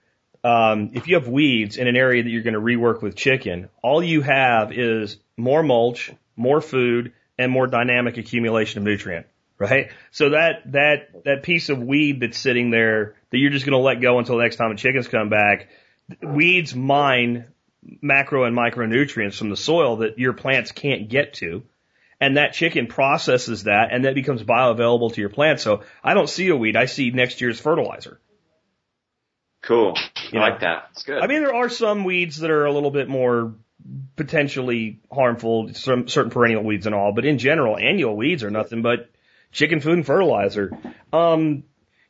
um, 0.43 0.91
if 0.93 1.07
you 1.07 1.15
have 1.15 1.27
weeds 1.27 1.77
in 1.77 1.87
an 1.87 1.95
area 1.95 2.21
that 2.23 2.29
you're 2.29 2.43
going 2.43 2.53
to 2.53 2.59
rework 2.59 3.01
with 3.01 3.15
chicken, 3.15 3.69
all 3.81 4.03
you 4.03 4.21
have 4.21 4.71
is 4.71 5.17
more 5.37 5.63
mulch, 5.63 6.11
more 6.35 6.61
food, 6.61 7.13
and 7.37 7.51
more 7.51 7.67
dynamic 7.67 8.17
accumulation 8.17 8.79
of 8.79 8.85
nutrient, 8.85 9.25
right? 9.57 9.89
So 10.11 10.31
that 10.31 10.71
that 10.71 11.23
that 11.25 11.43
piece 11.43 11.69
of 11.69 11.79
weed 11.79 12.21
that's 12.21 12.37
sitting 12.37 12.69
there 12.69 13.15
that 13.31 13.37
you're 13.37 13.51
just 13.51 13.65
going 13.65 13.77
to 13.77 13.83
let 13.83 14.01
go 14.01 14.19
until 14.19 14.37
the 14.37 14.43
next 14.43 14.57
time 14.57 14.69
the 14.69 14.77
chickens 14.77 15.07
come 15.07 15.29
back, 15.29 15.69
weeds 16.21 16.75
mine 16.75 17.45
macro 18.01 18.45
and 18.45 18.55
micronutrients 18.55 19.37
from 19.37 19.49
the 19.49 19.57
soil 19.57 19.97
that 19.97 20.17
your 20.17 20.33
plants 20.33 20.71
can't 20.71 21.09
get 21.09 21.33
to. 21.35 21.63
And 22.21 22.37
that 22.37 22.53
chicken 22.53 22.87
processes 22.87 23.63
that 23.63 23.89
and 23.91 24.05
that 24.05 24.15
becomes 24.15 24.41
bioavailable 24.41 25.13
to 25.13 25.21
your 25.21 25.29
plant. 25.29 25.59
So 25.59 25.83
I 26.03 26.13
don't 26.13 26.29
see 26.29 26.47
a 26.49 26.55
weed. 26.55 26.75
I 26.77 26.85
see 26.85 27.11
next 27.11 27.41
year's 27.41 27.59
fertilizer. 27.59 28.19
Cool. 29.61 29.95
You 30.31 30.39
I 30.39 30.43
know. 30.45 30.51
like 30.51 30.59
that. 30.61 30.89
It's 30.91 31.03
good. 31.03 31.21
I 31.21 31.27
mean, 31.27 31.41
there 31.41 31.55
are 31.55 31.69
some 31.69 32.03
weeds 32.03 32.37
that 32.37 32.51
are 32.51 32.65
a 32.65 32.71
little 32.71 32.91
bit 32.91 33.09
more 33.09 33.55
potentially 34.15 34.99
harmful, 35.11 35.73
some 35.73 36.07
certain 36.07 36.31
perennial 36.31 36.63
weeds 36.63 36.85
and 36.85 36.95
all, 36.95 37.11
but 37.13 37.25
in 37.25 37.37
general, 37.37 37.77
annual 37.77 38.15
weeds 38.15 38.43
are 38.43 38.51
nothing 38.51 38.81
but 38.81 39.09
chicken 39.51 39.79
food 39.81 39.93
and 39.93 40.05
fertilizer. 40.05 40.71
Um, 41.11 41.63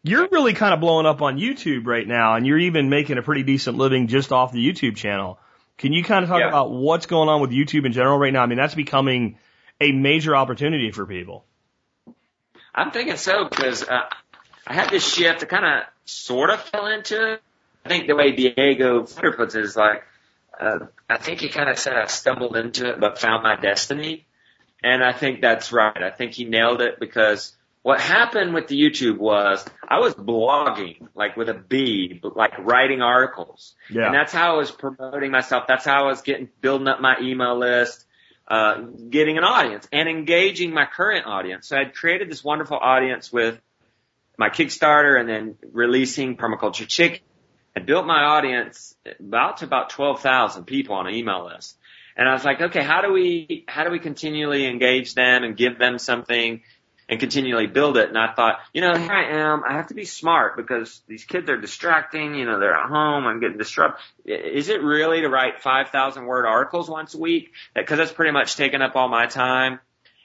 you're 0.03 0.28
really 0.32 0.53
kind 0.53 0.74
of 0.74 0.80
blowing 0.80 1.06
up 1.06 1.22
on 1.22 1.38
YouTube 1.39 1.88
right 1.88 2.08
now, 2.08 2.36
and 2.36 2.45
you're 2.45 2.60
even 2.60 2.89
making 2.89 3.18
a 3.18 3.22
pretty 3.24 3.43
decent 3.43 3.78
living 3.78 4.08
just 4.08 4.32
off 4.32 4.51
the 4.51 4.66
YouTube 4.66 4.95
channel. 4.97 5.39
Can 5.78 5.93
you 5.93 6.03
kind 6.03 6.24
of 6.24 6.30
talk 6.30 6.39
Yeah. 6.41 6.47
about 6.49 6.72
what's 6.72 7.06
going 7.06 7.28
on 7.28 7.41
with 7.41 7.51
YouTube 7.51 7.86
in 7.86 7.91
general 7.93 8.18
right 8.18 8.32
now? 8.32 8.43
I 8.43 8.45
mean, 8.45 8.58
that's 8.58 8.76
becoming 8.76 9.38
a 9.82 9.91
major 9.91 10.36
opportunity 10.36 10.91
for 10.91 11.05
people. 11.05 11.45
I'm 12.73 12.91
thinking 12.91 13.17
so 13.17 13.47
because 13.49 13.84
uh, 13.84 14.01
I 14.67 14.73
had 14.73 14.89
this 14.89 15.07
shift. 15.07 15.43
I 15.43 15.45
kind 15.45 15.65
of 15.65 15.84
sort 16.05 16.49
of 16.49 16.61
fell 16.61 16.88
into 16.88 17.34
it. 17.34 17.41
I 17.86 17.89
think 17.89 18.07
the 18.07 18.15
way 18.15 18.32
Diego 18.32 19.05
Footer 19.05 19.34
puts 19.34 19.55
it 19.55 19.63
is 19.63 19.76
like, 19.76 20.03
uh, 20.59 20.80
I 21.09 21.17
think 21.17 21.39
he 21.39 21.49
kind 21.49 21.69
of 21.69 21.78
said 21.78 21.93
I 21.93 22.07
stumbled 22.07 22.57
into 22.57 22.89
it 22.89 22.99
but 22.99 23.19
found 23.19 23.43
my 23.43 23.55
destiny. 23.55 24.26
And 24.84 25.03
I 25.03 25.13
think 25.13 25.41
that's 25.41 25.71
right. 25.71 26.01
I 26.01 26.11
think 26.11 26.34
he 26.34 26.45
nailed 26.45 26.82
it 26.82 26.99
because 26.99 27.55
what 27.82 28.01
happened 28.01 28.53
with 28.53 28.67
the 28.67 28.80
YouTube 28.82 29.17
was 29.17 29.63
I 29.88 29.99
was 29.99 30.15
blogging 30.15 31.07
like 31.13 31.38
with 31.38 31.49
a 31.49 31.53
B, 31.53 32.19
but 32.21 32.36
like 32.36 32.57
writing 32.59 33.01
articles. 33.01 33.76
Yeah. 33.89 34.07
And 34.07 34.15
that's 34.15 34.34
how 34.34 34.55
I 34.55 34.57
was 34.57 34.71
promoting 34.71 35.32
myself. 35.32 35.65
That's 35.67 35.86
how 35.86 36.05
I 36.05 36.07
was 36.07 36.21
getting, 36.21 36.49
building 36.61 36.88
up 36.88 36.99
my 36.99 37.15
email 37.21 37.57
list, 37.57 38.05
uh, 38.48 38.82
getting 39.10 39.38
an 39.38 39.43
audience 39.43 39.88
and 39.91 40.08
engaging 40.08 40.74
my 40.74 40.86
current 40.86 41.26
audience. 41.26 41.68
So 41.68 41.78
I'd 41.78 41.96
created 41.96 42.30
this 42.30 42.43
wonderful 42.43 42.78
audience 42.78 43.32
with 43.32 43.60
my 44.38 44.50
Kickstarter 44.50 45.20
and 45.20 45.28
then 45.28 45.56
releasing 45.72 46.38
Permaculture 46.38 46.88
Chicken. 46.88 47.20
I 47.76 47.82
built 47.82 48.06
my 48.06 48.24
audience 48.24 48.96
about 49.20 49.58
to 49.58 49.66
about 49.66 49.89
12,000 49.89 50.66
people 50.66 50.96
on 50.96 51.08
an 51.08 51.16
email 51.16 51.46
list. 51.46 51.78
And 52.16 52.30
I 52.30 52.34
was 52.34 52.46
like, 52.46 52.62
okay, 52.62 52.82
how 52.82 53.02
do 53.02 53.12
we, 53.12 53.66
how 53.68 53.84
do 53.84 53.89
we 53.89 54.00
continually 54.00 54.66
engage 54.68 55.16
them 55.16 55.43
and 55.43 55.58
give 55.58 55.78
them 55.78 56.00
something 56.00 56.62
and 57.08 57.20
continually 57.20 57.68
build 57.68 57.97
it. 57.97 58.10
And 58.10 58.18
I 58.18 58.34
thought, 58.34 58.60
you 58.74 58.82
know, 58.82 58.95
here 58.97 59.12
I 59.12 59.38
am. 59.38 59.64
I 59.68 59.74
have 59.74 59.88
to 59.88 59.93
be 59.93 60.06
smart 60.06 60.58
because 60.58 61.01
these 61.08 61.24
kids 61.24 61.49
are 61.49 61.58
distracting. 61.58 62.36
You 62.36 62.45
know, 62.45 62.60
they're 62.60 62.74
at 62.74 62.89
home. 62.89 63.26
I'm 63.26 63.39
getting 63.39 63.58
disrupted. 63.58 64.03
Is 64.26 64.70
it 64.70 64.82
really 64.82 65.22
to 65.22 65.30
write 65.30 65.62
5,000 65.62 66.26
word 66.26 66.45
articles 66.45 66.89
once 66.89 67.14
a 67.14 67.20
week? 67.20 67.51
Because 67.76 67.97
that's 67.97 68.12
pretty 68.12 68.32
much 68.32 68.56
taking 68.56 68.82
up 68.82 68.95
all 68.95 69.08
my 69.08 69.28
time. 69.28 69.80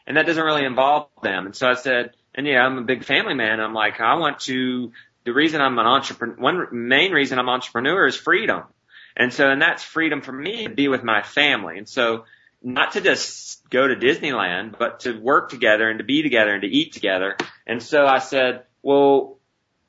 And 0.06 0.16
that 0.16 0.26
doesn't 0.26 0.42
really 0.42 0.64
involve 0.64 1.08
them. 1.22 1.46
And 1.46 1.54
so 1.54 1.68
I 1.68 1.74
said, 1.74 2.12
and 2.34 2.46
yeah, 2.46 2.64
I'm 2.64 2.78
a 2.78 2.82
big 2.82 3.04
family 3.04 3.34
man. 3.34 3.60
I'm 3.60 3.74
like, 3.74 4.00
I 4.00 4.14
want 4.14 4.40
to, 4.40 4.92
the 5.24 5.32
reason 5.32 5.60
I'm 5.60 5.78
an 5.78 5.86
entrepreneur, 5.86 6.36
one 6.36 6.88
main 6.88 7.12
reason 7.12 7.38
I'm 7.38 7.48
entrepreneur 7.48 8.06
is 8.06 8.16
freedom. 8.16 8.62
And 9.16 9.32
so, 9.32 9.50
and 9.50 9.60
that's 9.60 9.82
freedom 9.82 10.22
for 10.22 10.32
me 10.32 10.64
to 10.64 10.70
be 10.70 10.88
with 10.88 11.02
my 11.02 11.22
family. 11.22 11.76
And 11.76 11.88
so, 11.88 12.24
not 12.62 12.92
to 12.92 13.00
just 13.00 13.68
go 13.70 13.86
to 13.86 13.96
Disneyland, 13.96 14.78
but 14.78 15.00
to 15.00 15.18
work 15.18 15.50
together 15.50 15.88
and 15.88 15.98
to 15.98 16.04
be 16.04 16.22
together 16.22 16.52
and 16.52 16.62
to 16.62 16.68
eat 16.68 16.92
together. 16.92 17.36
And 17.66 17.82
so 17.82 18.06
I 18.06 18.18
said, 18.18 18.64
well, 18.82 19.38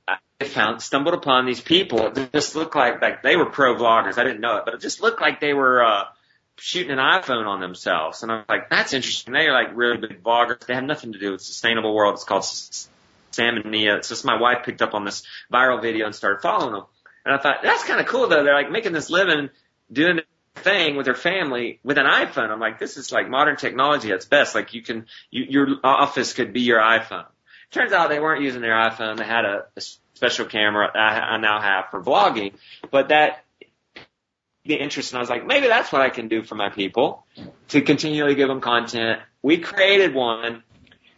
I 0.08 0.18
found, 0.46 0.82
stumbled 0.82 1.14
upon 1.14 1.46
these 1.46 1.62
people. 1.62 2.08
It 2.08 2.32
just 2.34 2.56
looked 2.56 2.76
like, 2.76 3.02
like 3.02 3.24
they 3.24 3.36
were 3.36 3.48
pro 3.48 3.76
vloggers. 3.76 4.18
I 4.18 4.24
didn't 4.24 4.42
know 4.42 4.58
it, 4.58 4.66
but 4.66 4.74
it 4.74 4.82
just 4.82 5.02
looked 5.02 5.22
like 5.22 5.40
they 5.40 5.54
were, 5.54 5.84
uh, 5.84 6.04
shooting 6.58 6.92
an 6.92 7.00
iPhone 7.00 7.48
on 7.48 7.60
themselves. 7.60 8.22
And 8.22 8.32
I'm 8.32 8.46
like, 8.48 8.70
that's 8.70 8.94
interesting. 8.94 9.34
They 9.34 9.48
are 9.48 9.54
like 9.54 9.76
really 9.76 9.98
big 9.98 10.22
vloggers. 10.22 10.66
They 10.66 10.76
have 10.76 10.84
nothing 10.84 11.14
to 11.14 11.20
do 11.20 11.32
with 11.32 11.42
sustainable 11.42 11.94
world. 11.96 12.14
It's 12.14 12.24
called 12.24 12.46
Sam 12.46 13.56
and 13.56 13.72
Nia. 13.72 14.00
Just 14.02 14.26
my 14.26 14.40
wife 14.40 14.60
picked 14.64 14.82
up 14.82 14.94
on 14.94 15.04
this 15.04 15.24
viral 15.52 15.82
video 15.82 16.06
and 16.06 16.14
started 16.14 16.42
following 16.42 16.74
them. 16.74 16.84
And 17.26 17.34
I 17.34 17.40
thought, 17.40 17.58
that's 17.64 17.84
kind 17.84 18.00
of 18.00 18.06
cool 18.06 18.28
though. 18.28 18.44
They're 18.44 18.54
like 18.54 18.72
making 18.72 18.94
this 18.94 19.10
living 19.10 19.50
doing 19.92 20.20
thing 20.62 20.96
with 20.96 21.06
their 21.06 21.16
family 21.16 21.80
with 21.84 21.98
an 21.98 22.06
iPhone. 22.06 22.50
I'm 22.50 22.60
like, 22.60 22.80
this 22.80 22.98
is 22.98 23.12
like 23.12 23.30
modern 23.30 23.58
technology 23.58 24.10
at 24.10 24.16
its 24.16 24.26
best. 24.26 24.56
Like 24.56 24.74
you 24.74 24.82
can, 24.82 25.06
you, 25.30 25.46
your 25.50 25.68
office 25.84 26.34
could 26.34 26.54
be 26.54 26.62
your 26.62 26.80
iPhone. 26.80 27.26
Turns 27.72 27.94
out 27.94 28.10
they 28.10 28.20
weren't 28.20 28.44
using 28.44 28.62
their 28.62 28.74
iPhone. 28.74 29.18
They 29.18 29.26
had 29.26 29.46
a, 29.46 29.66
a 29.76 29.82
special 30.14 30.46
camera 30.46 30.92
I, 30.94 31.36
I 31.36 31.38
now 31.38 31.62
have 31.62 31.90
for 31.90 32.02
vlogging, 32.04 32.54
but 32.92 33.10
that 33.10 33.44
the 34.66 34.76
interest 34.76 35.12
and 35.12 35.18
I 35.18 35.22
was 35.22 35.30
like, 35.30 35.46
maybe 35.46 35.68
that's 35.68 35.92
what 35.92 36.02
I 36.02 36.10
can 36.10 36.28
do 36.28 36.44
for 36.44 36.56
my 36.56 36.70
people 36.70 37.26
to 37.70 37.82
continually 37.82 38.36
give 38.36 38.48
them 38.48 38.62
content. 38.62 39.20
We 39.42 39.58
created 39.58 40.14
one 40.14 40.64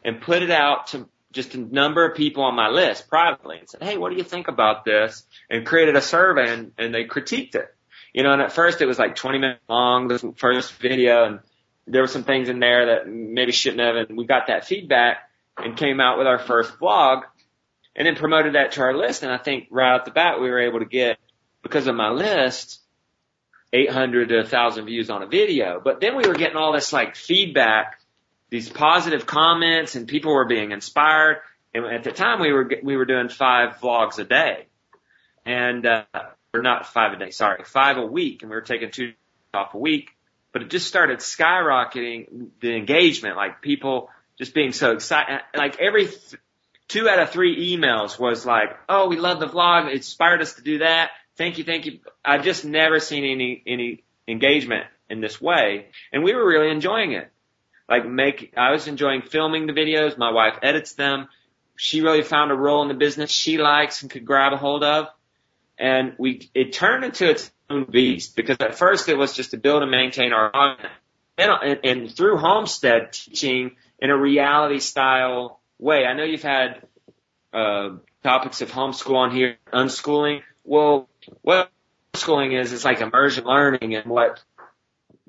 and 0.04 0.22
put 0.22 0.42
it 0.42 0.52
out 0.52 0.88
to 0.88 1.10
just 1.34 1.56
a 1.56 1.58
number 1.58 2.06
of 2.06 2.16
people 2.16 2.44
on 2.44 2.56
my 2.56 2.70
list 2.70 3.10
privately 3.10 3.58
and 3.60 3.68
said, 3.68 3.84
Hey, 3.84 3.98
what 3.98 4.12
do 4.12 4.16
you 4.16 4.24
think 4.24 4.48
about 4.48 4.86
this? 4.86 5.26
And 5.50 5.66
created 5.66 5.96
a 5.96 6.02
survey 6.02 6.54
and, 6.54 6.72
and 6.78 6.94
they 6.94 7.06
critiqued 7.06 7.56
it. 7.56 7.76
You 8.14 8.24
know, 8.24 8.32
and 8.32 8.42
at 8.42 8.52
first 8.52 8.82
it 8.82 8.86
was 8.86 9.00
like 9.00 9.16
20 9.16 9.40
minutes 9.40 9.62
long, 9.68 10.08
this 10.08 10.24
first 10.38 10.74
video, 10.74 11.26
and 11.26 11.40
there 11.88 12.02
were 12.02 12.08
some 12.08 12.24
things 12.24 12.48
in 12.48 12.60
there 12.60 12.86
that 12.88 13.08
maybe 13.08 13.52
shouldn't 13.52 13.82
have, 13.82 13.96
and 13.96 14.18
we 14.18 14.26
got 14.26 14.48
that 14.48 14.66
feedback 14.66 15.30
and 15.58 15.76
came 15.76 16.00
out 16.00 16.18
with 16.18 16.28
our 16.28 16.40
first 16.40 16.78
vlog 16.80 17.24
and 17.96 18.08
then 18.08 18.16
promoted 18.16 18.56
that 18.56 18.74
to 18.74 18.82
our 18.82 18.96
list. 18.96 19.24
And 19.24 19.32
I 19.32 19.38
think 19.38 19.68
right 19.72 19.96
off 19.96 20.06
the 20.06 20.12
bat 20.12 20.40
we 20.40 20.50
were 20.50 20.60
able 20.60 20.80
to 20.80 20.86
get, 20.86 21.18
because 21.62 21.88
of 21.88 21.96
my 21.96 22.10
list, 22.10 22.80
800 23.72 24.30
to 24.30 24.38
1000 24.38 24.86
views 24.86 25.10
on 25.10 25.24
a 25.24 25.28
video. 25.28 25.82
But 25.84 26.00
then 26.00 26.16
we 26.16 26.28
were 26.28 26.36
getting 26.36 26.58
all 26.58 26.74
this 26.74 26.94
like 26.94 27.16
feedback, 27.16 28.00
these 28.50 28.70
positive 28.70 29.26
comments 29.26 29.96
and 29.96 30.08
people 30.08 30.34
were 30.34 30.46
being 30.46 30.72
inspired. 30.72 31.38
And 31.74 31.86
at 31.86 32.04
the 32.04 32.12
time 32.12 32.40
we 32.40 32.52
were, 32.52 32.70
we 32.84 32.96
were 32.96 33.06
doing 33.06 33.30
five 33.30 33.78
vlogs 33.78 34.20
a 34.20 34.24
day. 34.24 34.68
And, 35.46 35.86
uh, 35.86 36.04
or 36.54 36.62
not 36.62 36.86
five 36.86 37.14
a 37.14 37.18
day, 37.18 37.32
sorry, 37.32 37.64
five 37.64 37.98
a 37.98 38.06
week, 38.06 38.44
and 38.44 38.52
we 38.52 38.56
were 38.56 38.62
taking 38.62 38.92
two 38.92 39.14
off 39.54 39.74
a 39.74 39.78
week. 39.78 40.12
But 40.52 40.62
it 40.62 40.70
just 40.70 40.88
started 40.88 41.20
skyrocketing 41.20 42.50
the 42.60 42.76
engagement, 42.76 43.36
like 43.36 43.62
people 43.62 44.10
just 44.38 44.54
being 44.54 44.72
so 44.72 44.92
excited. 44.92 45.42
Like 45.56 45.80
every 45.80 46.06
th- 46.06 46.36
two 46.88 47.10
out 47.10 47.18
of 47.18 47.32
three 47.32 47.76
emails 47.76 48.20
was 48.20 48.46
like, 48.46 48.78
"Oh, 48.88 49.08
we 49.08 49.18
love 49.18 49.40
the 49.40 49.48
vlog. 49.48 49.88
It 49.88 49.94
inspired 49.94 50.42
us 50.42 50.54
to 50.54 50.62
do 50.62 50.80
that. 50.80 51.12
Thank 51.38 51.58
you, 51.58 51.64
thank 51.64 51.88
you." 51.88 52.00
I 52.24 52.38
just 52.38 52.66
never 52.66 53.00
seen 53.00 53.24
any 53.24 53.64
any 53.66 54.04
engagement 54.28 54.86
in 55.10 55.22
this 55.22 55.42
way, 55.42 55.88
and 56.12 56.24
we 56.24 56.36
were 56.36 56.48
really 56.48 56.70
enjoying 56.70 57.14
it. 57.14 57.32
Like 57.90 58.06
make, 58.06 58.54
I 58.56 58.72
was 58.72 58.88
enjoying 58.88 59.24
filming 59.24 59.66
the 59.66 59.74
videos. 59.74 60.18
My 60.20 60.32
wife 60.32 60.60
edits 60.62 60.94
them. 60.94 61.30
She 61.76 62.02
really 62.02 62.22
found 62.22 62.52
a 62.52 62.56
role 62.56 62.84
in 62.84 62.88
the 62.90 62.94
business 62.94 63.32
she 63.32 63.58
likes 63.58 64.04
and 64.04 64.12
could 64.12 64.24
grab 64.24 64.54
a 64.54 64.58
hold 64.58 64.84
of 64.84 65.08
and 65.78 66.14
we 66.18 66.50
it 66.54 66.74
turned 66.74 67.04
into 67.04 67.30
its 67.30 67.52
own 67.70 67.86
beast 67.90 68.36
because 68.36 68.58
at 68.60 68.76
first 68.76 69.10
it 69.10 69.18
was 69.18 69.34
just 69.34 69.52
to 69.52 69.58
build 69.58 69.82
and 69.82 69.92
maintain 69.92 70.34
our. 70.34 70.78
And, 71.36 71.80
and, 71.84 72.16
through 72.16 72.38
Homestead 72.38 73.12
teaching 73.12 73.76
in 73.98 74.12
a 74.12 74.16
reality 74.16 74.78
style 74.78 75.60
way. 75.80 76.06
I 76.06 76.14
know 76.14 76.24
you've 76.24 76.44
had 76.44 76.84
uh, 77.52 77.92
topics 78.24 78.62
of 78.62 78.72
homeschool 78.72 79.16
on 79.16 79.32
here, 79.32 79.58
unschooling. 79.72 80.42
Well, 80.64 81.10
what 81.42 81.72
schooling 82.14 82.54
is 82.54 82.72
is 82.72 82.86
like 82.86 83.02
immersion 83.02 83.46
learning, 83.46 83.96
and 83.96 84.06
what 84.06 84.44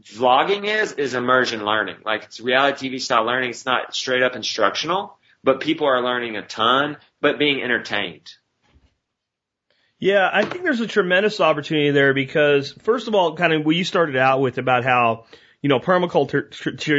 vlogging 0.03 0.65
is 0.67 0.93
is 0.93 1.15
immersion 1.15 1.65
learning. 1.65 1.97
Like 2.05 2.25
it's 2.25 2.41
reality 2.41 2.91
TV 2.91 3.01
style 3.01 3.25
learning. 3.25 3.51
It's 3.51 3.67
not 3.67 3.95
straight 3.95 4.23
up 4.23 4.37
instructional, 4.37 5.17
but 5.43 5.61
people 5.61 5.87
are 5.87 6.03
learning 6.03 6.37
a 6.37 6.43
ton, 6.43 6.97
but 7.21 7.39
being 7.39 7.63
entertained. 7.63 8.33
Yeah, 9.99 10.29
I 10.33 10.45
think 10.45 10.65
there's 10.65 10.81
a 10.81 10.87
tremendous 10.87 11.41
opportunity 11.41 11.91
there 11.91 12.13
because, 12.15 12.73
first 12.83 13.09
of 13.09 13.15
all, 13.15 13.37
kind 13.37 13.53
of 13.53 13.65
what 13.65 13.77
you 13.77 13.85
started 13.85 14.17
out 14.17 14.41
with 14.41 14.59
about 14.59 14.85
how, 14.85 15.27
you 15.63 15.69
know, 15.69 15.79
permaculture 15.79 16.51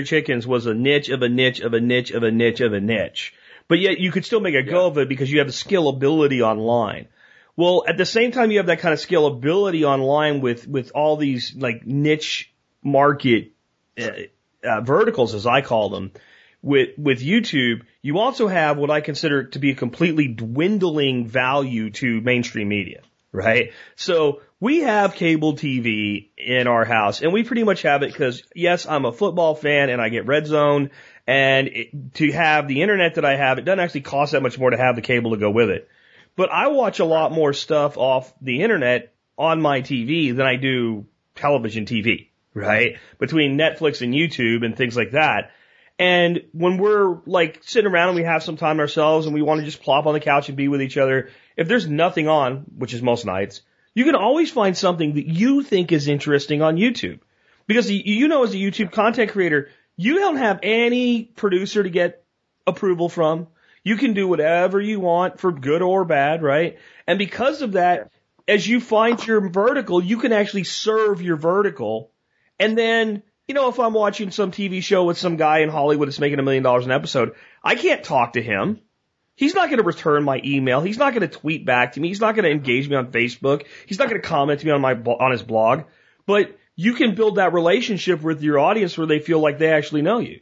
chickens 0.05 0.47
was 0.47 0.65
a 0.65 0.73
niche 0.73 1.09
of 1.09 1.21
a 1.21 1.29
niche 1.29 1.59
of 1.59 1.73
a 1.73 1.81
niche 1.81 2.11
of 2.11 2.23
a 2.23 2.31
niche 2.31 2.61
of 2.61 2.73
a 2.73 2.79
niche. 2.79 3.33
But 3.67 3.79
yet 3.79 3.99
you 3.99 4.11
could 4.11 4.25
still 4.25 4.39
make 4.39 4.55
a 4.55 4.63
go 4.63 4.87
of 4.87 4.97
it 4.97 5.09
because 5.09 5.31
you 5.31 5.39
have 5.39 5.47
the 5.47 5.53
scalability 5.53 6.41
online. 6.41 7.07
Well, 7.57 7.83
at 7.87 7.97
the 7.97 8.05
same 8.05 8.31
time, 8.31 8.51
you 8.51 8.57
have 8.57 8.67
that 8.67 8.79
kind 8.79 8.93
of 8.93 8.99
scalability 8.99 9.83
online 9.83 10.41
with, 10.41 10.67
with 10.67 10.91
all 10.93 11.17
these 11.17 11.53
like 11.55 11.85
niche 11.85 12.53
market 12.83 13.51
uh, 13.99 14.09
uh, 14.63 14.81
verticals, 14.81 15.33
as 15.33 15.45
I 15.45 15.61
call 15.61 15.89
them 15.89 16.11
with, 16.65 16.97
with 16.97 17.21
YouTube, 17.21 17.83
you 18.01 18.17
also 18.17 18.47
have 18.47 18.77
what 18.77 18.89
I 18.89 18.99
consider 18.99 19.43
to 19.49 19.59
be 19.59 19.69
a 19.69 19.75
completely 19.75 20.27
dwindling 20.27 21.27
value 21.27 21.91
to 21.91 22.21
mainstream 22.21 22.69
media, 22.69 23.01
right? 23.31 23.71
So 23.95 24.41
we 24.59 24.79
have 24.79 25.13
cable 25.13 25.53
TV 25.53 26.29
in 26.35 26.65
our 26.65 26.83
house 26.83 27.21
and 27.21 27.31
we 27.31 27.43
pretty 27.43 27.63
much 27.63 27.83
have 27.83 28.01
it 28.01 28.11
because 28.11 28.41
yes, 28.55 28.87
I'm 28.87 29.05
a 29.05 29.11
football 29.11 29.53
fan 29.53 29.91
and 29.91 30.01
I 30.01 30.09
get 30.09 30.25
red 30.25 30.47
zone 30.47 30.89
and 31.27 31.67
it, 31.67 32.15
to 32.15 32.31
have 32.31 32.67
the 32.67 32.81
internet 32.81 33.15
that 33.15 33.25
I 33.25 33.35
have, 33.35 33.59
it 33.59 33.65
doesn't 33.65 33.79
actually 33.79 34.01
cost 34.01 34.31
that 34.31 34.41
much 34.41 34.57
more 34.57 34.71
to 34.71 34.77
have 34.77 34.95
the 34.95 35.03
cable 35.03 35.31
to 35.31 35.37
go 35.37 35.51
with 35.51 35.69
it. 35.69 35.87
But 36.35 36.51
I 36.51 36.69
watch 36.69 36.97
a 36.97 37.05
lot 37.05 37.31
more 37.31 37.53
stuff 37.53 37.95
off 37.95 38.33
the 38.41 38.63
internet 38.63 39.13
on 39.37 39.61
my 39.61 39.81
TV 39.81 40.35
than 40.35 40.47
I 40.47 40.55
do 40.55 41.05
television 41.35 41.85
TV, 41.85 42.29
right? 42.55 42.97
Between 43.19 43.55
Netflix 43.55 44.01
and 44.01 44.15
YouTube 44.15 44.65
and 44.65 44.75
things 44.75 44.97
like 44.97 45.11
that. 45.11 45.51
And 45.97 46.43
when 46.51 46.77
we're 46.77 47.19
like 47.25 47.61
sitting 47.63 47.89
around 47.89 48.09
and 48.09 48.17
we 48.17 48.23
have 48.23 48.43
some 48.43 48.57
time 48.57 48.79
ourselves 48.79 49.25
and 49.25 49.33
we 49.33 49.41
want 49.41 49.61
to 49.61 49.65
just 49.65 49.81
plop 49.81 50.05
on 50.05 50.13
the 50.13 50.19
couch 50.19 50.49
and 50.49 50.57
be 50.57 50.67
with 50.67 50.81
each 50.81 50.97
other, 50.97 51.29
if 51.55 51.67
there's 51.67 51.87
nothing 51.87 52.27
on, 52.27 52.65
which 52.77 52.93
is 52.93 53.01
most 53.01 53.25
nights, 53.25 53.61
you 53.93 54.03
can 54.03 54.15
always 54.15 54.51
find 54.51 54.77
something 54.77 55.13
that 55.13 55.25
you 55.25 55.63
think 55.63 55.91
is 55.91 56.07
interesting 56.07 56.61
on 56.61 56.75
YouTube. 56.75 57.19
Because 57.65 57.89
you 57.89 58.27
know, 58.27 58.43
as 58.43 58.53
a 58.53 58.57
YouTube 58.57 58.91
content 58.91 59.31
creator, 59.31 59.69
you 59.95 60.19
don't 60.19 60.35
have 60.35 60.59
any 60.61 61.23
producer 61.23 61.81
to 61.81 61.89
get 61.89 62.23
approval 62.67 63.07
from. 63.07 63.47
You 63.83 63.95
can 63.95 64.13
do 64.13 64.27
whatever 64.27 64.81
you 64.81 64.99
want 64.99 65.39
for 65.39 65.51
good 65.51 65.81
or 65.81 66.03
bad, 66.05 66.43
right? 66.43 66.77
And 67.07 67.17
because 67.17 67.61
of 67.61 67.73
that, 67.73 68.11
as 68.47 68.67
you 68.67 68.81
find 68.81 69.25
your 69.25 69.49
vertical, 69.49 70.03
you 70.03 70.17
can 70.17 70.33
actually 70.33 70.65
serve 70.65 71.21
your 71.21 71.37
vertical 71.37 72.11
and 72.59 72.77
then 72.77 73.23
you 73.47 73.53
know, 73.53 73.69
if 73.69 73.79
I'm 73.79 73.93
watching 73.93 74.31
some 74.31 74.51
TV 74.51 74.81
show 74.81 75.03
with 75.03 75.17
some 75.17 75.37
guy 75.37 75.59
in 75.59 75.69
Hollywood 75.69 76.07
that's 76.07 76.19
making 76.19 76.39
a 76.39 76.43
million 76.43 76.63
dollars 76.63 76.85
an 76.85 76.91
episode, 76.91 77.35
I 77.63 77.75
can't 77.75 78.03
talk 78.03 78.33
to 78.33 78.41
him. 78.41 78.81
He's 79.35 79.53
not 79.53 79.67
going 79.67 79.77
to 79.77 79.83
return 79.83 80.23
my 80.23 80.41
email. 80.43 80.81
He's 80.81 80.97
not 80.97 81.13
going 81.13 81.27
to 81.29 81.35
tweet 81.35 81.65
back 81.65 81.93
to 81.93 81.99
me. 81.99 82.07
He's 82.07 82.21
not 82.21 82.35
going 82.35 82.45
to 82.45 82.51
engage 82.51 82.89
me 82.89 82.95
on 82.95 83.11
Facebook. 83.11 83.65
He's 83.85 83.99
not 83.99 84.09
going 84.09 84.21
to 84.21 84.27
comment 84.27 84.61
to 84.61 84.65
me 84.65 84.71
on 84.71 84.81
my 84.81 84.93
on 84.93 85.31
his 85.31 85.43
blog. 85.43 85.83
But 86.25 86.57
you 86.75 86.93
can 86.93 87.15
build 87.15 87.35
that 87.35 87.53
relationship 87.53 88.21
with 88.21 88.41
your 88.41 88.59
audience 88.59 88.97
where 88.97 89.07
they 89.07 89.19
feel 89.19 89.39
like 89.39 89.59
they 89.59 89.71
actually 89.71 90.01
know 90.01 90.19
you. 90.19 90.39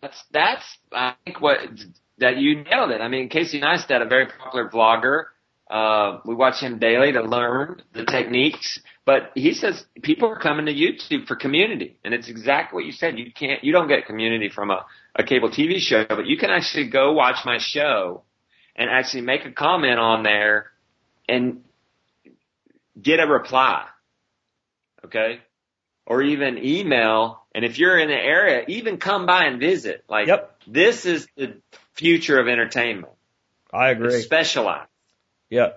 That's 0.00 0.24
that's 0.30 0.78
I 0.92 1.14
think 1.24 1.40
what 1.40 1.58
that 2.18 2.38
you 2.38 2.64
nailed 2.64 2.90
it. 2.90 3.00
I 3.00 3.08
mean, 3.08 3.28
Casey 3.28 3.60
Neistat, 3.60 4.02
a 4.02 4.08
very 4.08 4.26
popular 4.26 4.70
vlogger, 4.70 5.24
uh, 5.70 6.20
we 6.24 6.34
watch 6.34 6.60
him 6.60 6.78
daily 6.78 7.12
to 7.12 7.22
learn 7.22 7.82
the 7.92 8.04
techniques, 8.04 8.80
but 9.06 9.30
he 9.34 9.54
says 9.54 9.82
people 10.02 10.28
are 10.28 10.38
coming 10.38 10.66
to 10.66 10.74
YouTube 10.74 11.26
for 11.26 11.36
community, 11.36 11.96
and 12.04 12.12
it's 12.12 12.28
exactly 12.28 12.76
what 12.76 12.84
you 12.84 12.92
said. 12.92 13.18
You 13.18 13.32
can't, 13.32 13.64
you 13.64 13.72
don't 13.72 13.88
get 13.88 14.04
community 14.06 14.50
from 14.50 14.70
a, 14.70 14.84
a 15.14 15.22
cable 15.22 15.48
TV 15.48 15.78
show, 15.78 16.04
but 16.06 16.26
you 16.26 16.36
can 16.36 16.50
actually 16.50 16.88
go 16.88 17.12
watch 17.12 17.38
my 17.46 17.58
show 17.58 18.22
and 18.74 18.90
actually 18.90 19.22
make 19.22 19.46
a 19.46 19.52
comment 19.52 19.98
on 19.98 20.22
there 20.24 20.72
and 21.28 21.62
get 23.00 23.20
a 23.20 23.26
reply. 23.26 23.86
Okay. 25.04 25.40
or 26.04 26.20
even 26.22 26.58
email. 26.58 27.44
And 27.54 27.64
if 27.64 27.78
you're 27.78 27.98
in 27.98 28.08
the 28.08 28.14
area, 28.14 28.64
even 28.68 28.96
come 28.98 29.24
by 29.26 29.44
and 29.44 29.60
visit. 29.60 30.04
Like 30.08 30.26
Yep. 30.26 30.58
this 30.66 31.06
is 31.06 31.26
the 31.36 31.58
future 31.94 32.38
of 32.40 32.48
entertainment. 32.48 33.12
I 33.72 33.90
It's 33.90 34.00
agree. 34.00 34.20
specialized. 34.22 34.88
Yeah. 35.48 35.70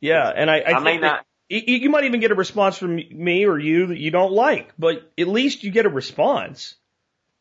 Yeah. 0.00 0.28
And 0.34 0.50
I, 0.50 0.58
I, 0.58 0.60
I, 0.60 0.72
think 0.72 0.84
may 0.84 0.98
that 0.98 1.06
not. 1.06 1.26
You, 1.50 1.76
you 1.76 1.90
might 1.90 2.04
even 2.04 2.20
get 2.20 2.30
a 2.30 2.34
response 2.34 2.78
from 2.78 2.96
me 2.96 3.44
or 3.44 3.58
you 3.58 3.88
that 3.88 3.98
you 3.98 4.10
don't 4.10 4.32
like, 4.32 4.72
but 4.78 5.10
at 5.18 5.28
least 5.28 5.64
you 5.64 5.70
get 5.70 5.86
a 5.86 5.90
response. 5.90 6.76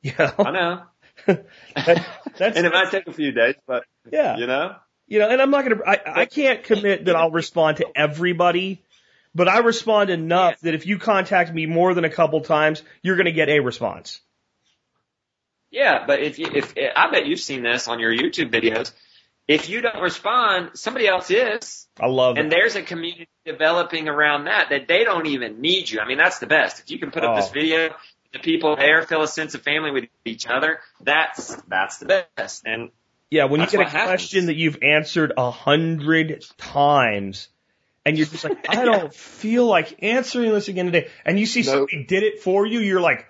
You 0.02 0.14
know? 0.18 0.32
I 0.40 0.52
know. 0.52 0.82
That- 1.76 2.08
that's, 2.38 2.56
and 2.58 2.66
it 2.66 2.72
might 2.72 2.90
take 2.90 3.06
a 3.06 3.12
few 3.12 3.34
days, 3.34 3.56
but 3.68 3.84
yeah. 4.10 4.38
you 4.38 4.48
know. 4.48 4.78
You 5.08 5.20
know, 5.20 5.30
and 5.30 5.42
I'm 5.42 5.52
not 5.52 5.66
gonna, 5.66 5.82
I, 5.86 6.00
I 6.22 6.26
can't 6.26 6.64
commit 6.64 7.04
that 7.06 7.18
I'll 7.18 7.32
respond 7.32 7.78
to 7.78 7.88
everybody, 7.98 8.82
but 9.36 9.50
I 9.50 9.58
respond 9.58 10.10
enough 10.10 10.58
that 10.62 10.74
if 10.74 10.86
you 10.86 11.00
contact 11.00 11.54
me 11.54 11.66
more 11.66 11.94
than 11.94 12.06
a 12.06 12.10
couple 12.10 12.40
times, 12.40 12.82
you're 13.04 13.18
gonna 13.18 13.34
get 13.34 13.50
a 13.50 13.60
response. 13.60 14.22
Yeah, 15.70 16.06
but 16.08 16.22
if 16.22 16.40
you, 16.40 16.48
if 16.54 16.74
I 16.96 17.12
bet 17.12 17.26
you've 17.26 17.42
seen 17.42 17.62
this 17.62 17.90
on 17.90 18.00
your 18.00 18.14
YouTube 18.16 18.52
videos, 18.52 18.94
if 19.50 19.68
you 19.68 19.82
don't 19.82 20.02
respond, 20.02 20.72
somebody 20.76 21.08
else 21.08 21.32
is, 21.32 21.88
I 22.00 22.06
love 22.06 22.38
and 22.38 22.40
it. 22.40 22.42
And 22.44 22.52
there's 22.52 22.76
a 22.76 22.84
community 22.84 23.28
developing 23.46 24.08
around 24.08 24.46
that 24.46 24.70
that 24.70 24.88
they 24.88 25.04
don't 25.04 25.26
even 25.26 25.60
need 25.60 25.90
you. 25.90 26.00
I 26.00 26.08
mean, 26.08 26.20
that's 26.20 26.38
the 26.38 26.46
best. 26.46 26.80
If 26.80 26.92
you 26.92 27.00
can 27.00 27.10
put 27.10 27.24
up 27.24 27.34
Oh. 27.34 27.36
this 27.36 27.50
video, 27.50 27.90
the 28.32 28.38
people 28.40 28.76
there 28.76 29.02
feel 29.02 29.24
a 29.24 29.28
sense 29.28 29.56
of 29.56 29.64
family 29.64 29.90
with 29.90 30.06
each 30.24 30.46
other. 30.48 30.80
That's 31.02 31.56
that's 31.68 31.98
the 31.98 32.26
best. 32.38 32.64
And 32.66 32.92
Yeah, 33.32 33.46
when 33.46 33.60
you 33.60 33.66
get 33.66 33.80
a 33.80 33.84
what 33.86 33.88
happens. 33.92 34.22
question 34.22 34.46
that 34.46 34.56
you've 34.56 34.78
answered 34.84 35.34
a 35.36 35.50
hundred 35.50 36.46
times, 36.58 37.50
and 38.06 38.18
you're 38.18 38.28
just 38.28 38.44
like, 38.44 38.54
I 38.70 38.86
don't 38.86 39.12
feel 39.12 39.66
like 39.66 40.04
answering 40.04 40.52
this 40.52 40.68
again 40.68 40.86
today, 40.86 41.10
and 41.26 41.40
you 41.40 41.48
see 41.48 41.64
No. 41.64 41.72
somebody 41.72 42.04
did 42.04 42.22
it 42.22 42.44
for 42.44 42.68
you, 42.68 42.82
you're 42.82 43.02
like, 43.02 43.26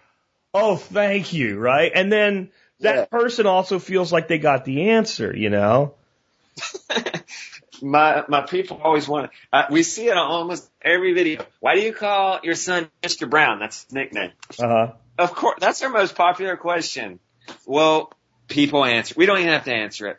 oh, 0.54 0.76
thank 0.76 1.32
you, 1.32 1.58
right? 1.58 1.94
And 1.96 2.12
then 2.12 2.52
that 2.82 2.96
Yeah. 2.96 3.06
person 3.06 3.46
also 3.48 3.80
feels 3.80 4.12
like 4.12 4.28
they 4.28 4.38
got 4.38 4.66
the 4.66 4.90
answer, 4.90 5.34
you 5.34 5.50
know? 5.50 5.96
my 7.82 8.24
my 8.28 8.42
people 8.42 8.82
always 8.84 9.08
want. 9.08 9.32
Uh, 9.52 9.66
we 9.70 9.84
see 9.84 10.08
it 10.08 10.18
on 10.18 10.32
almost 10.32 10.70
every 10.82 11.14
video. 11.14 11.46
Why 11.60 11.76
do 11.76 11.82
you 11.82 11.94
call 11.94 12.40
your 12.44 12.56
son 12.56 12.90
Mr. 13.02 13.30
Brown? 13.30 13.60
That's 13.60 13.84
his 13.84 13.94
nickname. 13.94 14.32
Uh 14.60 14.68
huh. 14.68 14.92
Of 15.18 15.36
course, 15.36 15.58
that's 15.60 15.82
our 15.84 15.90
most 15.90 16.16
popular 16.16 16.56
question. 16.58 17.20
Well, 17.66 18.14
people 18.48 18.86
answer. 18.86 19.16
We 19.18 19.26
don't 19.26 19.40
even 19.40 19.52
have 19.52 19.66
to 19.66 19.74
answer 19.74 20.08
it. 20.08 20.18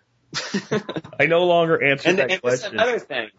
I 1.18 1.26
no 1.26 1.44
longer 1.44 1.82
answer 1.82 2.08
and, 2.08 2.18
that 2.18 2.30
and 2.30 2.40
question. 2.40 2.74
another 2.74 2.98
thing. 2.98 3.30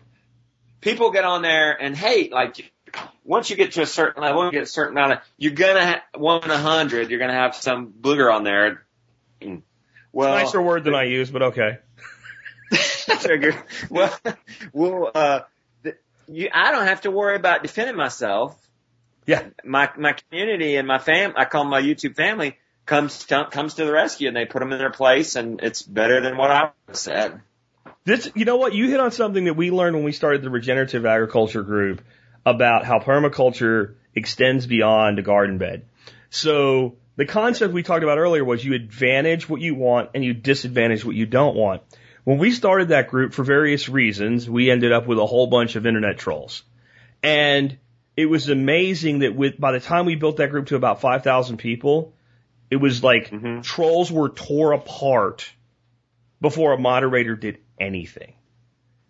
People 0.82 1.12
get 1.12 1.24
on 1.24 1.42
there 1.42 1.80
and 1.80 1.96
hate, 1.96 2.32
like, 2.32 2.72
once 3.24 3.50
you 3.50 3.56
get 3.56 3.74
to 3.74 3.82
a 3.82 3.86
certain 3.86 4.24
level, 4.24 4.46
you 4.46 4.52
get 4.52 4.64
a 4.64 4.68
certain 4.68 4.98
amount 4.98 5.14
of, 5.14 5.20
you're 5.38 5.54
gonna 5.54 5.86
ha- 5.86 6.04
one 6.16 6.44
in 6.44 6.52
a 6.52 6.58
hundred, 6.58 7.10
you're 7.10 7.20
gonna 7.20 7.34
have 7.34 7.56
some 7.56 7.94
booger 7.94 8.34
on 8.34 8.44
there. 8.44 8.84
Well, 10.12 10.34
Nicer 10.36 10.62
word 10.62 10.84
than 10.84 10.96
I 10.96 11.04
use, 11.04 11.32
but 11.32 11.42
okay. 11.44 11.78
trigger. 13.20 13.64
Well, 13.90 14.18
well, 14.74 15.12
uh, 15.14 15.40
the, 15.84 15.96
you, 16.28 16.50
I 16.54 16.72
don't 16.72 16.86
have 16.86 17.02
to 17.02 17.12
worry 17.12 17.36
about 17.36 17.62
defending 17.62 17.96
myself. 17.96 18.58
Yeah. 19.26 19.44
My 19.64 19.90
my 19.98 20.14
community 20.14 20.76
and 20.78 20.88
my 20.88 20.98
fam, 20.98 21.34
I 21.36 21.46
call 21.46 21.64
my 21.64 21.82
YouTube 21.82 22.16
family, 22.16 22.58
comes 22.86 23.26
to, 23.26 23.48
comes 23.52 23.76
to 23.76 23.86
the 23.86 23.92
rescue 23.92 24.28
and 24.28 24.36
they 24.36 24.46
put 24.46 24.60
them 24.60 24.72
in 24.72 24.80
their 24.80 24.92
place, 24.92 25.36
and 25.36 25.62
it's 25.62 25.82
better 25.82 26.22
than 26.22 26.38
what 26.38 26.52
I 26.52 26.72
said. 26.92 27.42
This, 28.04 28.32
you 28.34 28.46
know 28.46 28.58
what? 28.58 28.74
You 28.74 28.90
hit 28.90 29.00
on 29.00 29.12
something 29.12 29.46
that 29.46 29.54
we 29.54 29.70
learned 29.70 29.96
when 29.96 30.06
we 30.06 30.12
started 30.12 30.42
the 30.42 30.50
regenerative 30.50 31.06
agriculture 31.06 31.62
group 31.62 32.02
about 32.46 32.84
how 32.84 33.00
permaculture 33.00 33.96
extends 34.16 34.66
beyond 34.66 35.20
a 35.20 35.22
garden 35.22 35.60
bed. 35.60 35.86
So 36.32 36.96
the 37.16 37.26
concept 37.26 37.74
we 37.74 37.84
talked 37.84 38.04
about 38.04 38.18
earlier 38.18 38.44
was 38.44 38.66
you 38.66 38.74
advantage 38.74 39.48
what 39.48 39.62
you 39.62 39.76
want 39.76 40.12
and 40.16 40.24
you 40.24 40.34
disadvantage 40.34 41.06
what 41.06 41.16
you 41.16 41.28
don't 41.28 41.56
want. 41.56 41.84
When 42.24 42.38
we 42.38 42.52
started 42.52 42.90
that 42.90 43.10
group 43.10 43.34
for 43.34 43.44
various 43.44 43.90
reasons, 43.90 44.50
we 44.50 44.70
ended 44.70 44.92
up 44.92 45.08
with 45.08 45.18
a 45.18 45.26
whole 45.26 45.48
bunch 45.48 45.76
of 45.76 45.86
internet 45.86 46.18
trolls. 46.18 46.64
And 47.24 47.78
it 48.16 48.26
was 48.28 48.50
amazing 48.50 49.20
that 49.20 49.36
with, 49.36 49.60
by 49.60 49.72
the 49.72 49.80
time 49.80 50.06
we 50.06 50.16
built 50.16 50.38
that 50.38 50.52
group 50.52 50.68
to 50.68 50.76
about 50.76 51.02
5,000 51.02 51.58
people, 51.58 52.14
it 52.70 52.76
was 52.76 53.04
like 53.04 53.32
Mhm. 53.32 53.64
trolls 53.64 54.12
were 54.12 54.30
tore 54.30 54.74
apart 54.74 55.52
before 56.40 56.74
a 56.74 56.78
moderator 56.78 57.36
did 57.36 57.60
anything. 57.80 58.34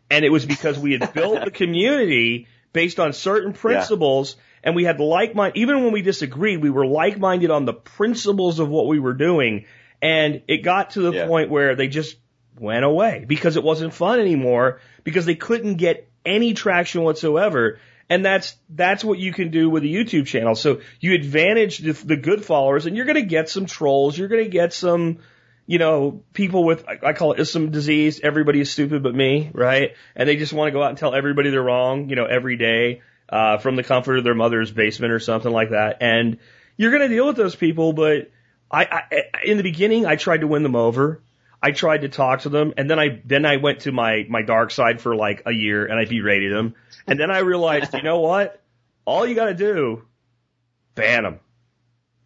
And 0.10 0.26
it 0.26 0.30
was 0.30 0.46
because 0.46 0.78
we 0.80 0.94
had 0.94 1.14
built 1.14 1.44
the 1.44 1.52
community 1.62 2.48
based 2.74 3.00
on 3.00 3.14
certain 3.14 3.54
principles 3.54 4.36
and 4.64 4.76
we 4.76 4.84
had 4.84 5.00
like 5.00 5.36
mind, 5.36 5.54
even 5.58 5.84
when 5.84 5.92
we 5.92 6.02
disagreed, 6.02 6.62
we 6.62 6.70
were 6.70 6.86
like 6.86 7.18
minded 7.18 7.50
on 7.50 7.66
the 7.66 7.74
principles 7.74 8.60
of 8.60 8.70
what 8.70 8.88
we 8.88 9.00
were 9.00 9.14
doing. 9.14 9.66
And 10.02 10.44
it 10.48 10.64
got 10.64 10.92
to 10.92 11.02
the 11.02 11.14
Yeah. 11.14 11.28
point 11.28 11.50
where 11.50 11.76
they 11.76 11.88
just 11.88 12.18
went 12.60 12.86
away 12.86 13.26
because 13.28 13.56
it 13.56 13.64
wasn't 13.64 13.94
fun 13.94 14.20
anymore 14.20 14.80
because 15.04 15.26
they 15.26 15.36
couldn't 15.36 15.76
get 15.76 16.10
any 16.26 16.54
traction 16.54 17.04
whatsoever. 17.04 17.80
And 18.10 18.26
that's, 18.26 18.56
that's 18.70 19.04
what 19.04 19.20
you 19.20 19.32
can 19.32 19.52
do 19.52 19.70
with 19.70 19.84
a 19.84 19.88
YouTube 19.88 20.28
channel. 20.28 20.54
So 20.56 20.82
you 21.00 21.14
advantage 21.14 21.78
the, 21.78 21.94
the 21.94 22.18
good 22.18 22.44
followers 22.44 22.86
and 22.86 22.96
you're 22.96 23.06
going 23.06 23.16
to 23.16 23.22
get 23.22 23.50
some 23.50 23.66
trolls. 23.66 24.18
You're 24.18 24.28
going 24.28 24.44
to 24.44 24.50
get 24.50 24.74
some, 24.74 25.20
you 25.66 25.80
know, 25.80 26.24
people 26.34 26.66
with, 26.66 26.86
I 26.88 27.14
call 27.14 27.34
it 27.34 27.46
some 27.46 27.72
disease. 27.72 28.20
Everybody 28.22 28.60
is 28.60 28.70
stupid 28.70 29.02
but 29.02 29.16
me, 29.16 29.50
right? 29.54 29.96
And 30.16 30.28
they 30.28 30.36
just 30.36 30.52
want 30.52 30.68
to 30.68 30.72
go 30.74 30.84
out 30.84 30.90
and 30.90 30.98
tell 30.98 31.16
everybody 31.16 31.52
they're 31.52 31.62
wrong, 31.62 32.10
you 32.10 32.18
know, 32.18 32.26
every 32.26 32.58
day, 32.58 33.02
uh, 33.30 33.60
from 33.60 33.78
the 33.78 33.84
comfort 33.84 34.18
of 34.18 34.26
their 34.26 34.36
mother's 34.36 34.72
basement 34.72 35.14
or 35.14 35.20
something 35.20 35.52
like 35.52 35.70
that. 35.70 35.98
And 36.02 36.40
you're 36.76 36.92
going 36.92 37.08
to 37.08 37.16
deal 37.16 37.28
with 37.28 37.38
those 37.38 37.56
people, 37.56 37.94
but 37.94 38.30
I, 38.70 38.84
I, 38.84 39.04
in 39.46 39.58
the 39.58 39.64
beginning, 39.64 40.06
I 40.06 40.18
tried 40.18 40.42
to 40.42 40.48
win 40.48 40.64
them 40.64 40.76
over. 40.76 41.22
I 41.62 41.72
tried 41.72 42.02
to 42.02 42.10
talk 42.10 42.42
to 42.42 42.50
them 42.50 42.74
and 42.78 42.90
then 42.90 43.00
I, 43.00 43.22
then 43.24 43.46
I 43.46 43.58
went 43.58 43.82
to 43.82 43.92
my, 43.92 44.26
my 44.28 44.42
dark 44.42 44.72
side 44.72 45.00
for 45.00 45.16
like 45.16 45.44
a 45.46 45.52
year 45.52 45.86
and 45.86 46.00
I 46.00 46.06
berated 46.06 46.52
them. 46.54 46.74
And 47.06 47.20
then 47.20 47.30
I 47.30 47.40
realized, 47.40 47.94
you 47.94 48.02
know 48.02 48.20
what? 48.20 48.62
All 49.06 49.26
you 49.28 49.36
got 49.36 49.46
to 49.46 49.54
do, 49.54 50.04
ban 50.96 51.24
them. 51.24 51.40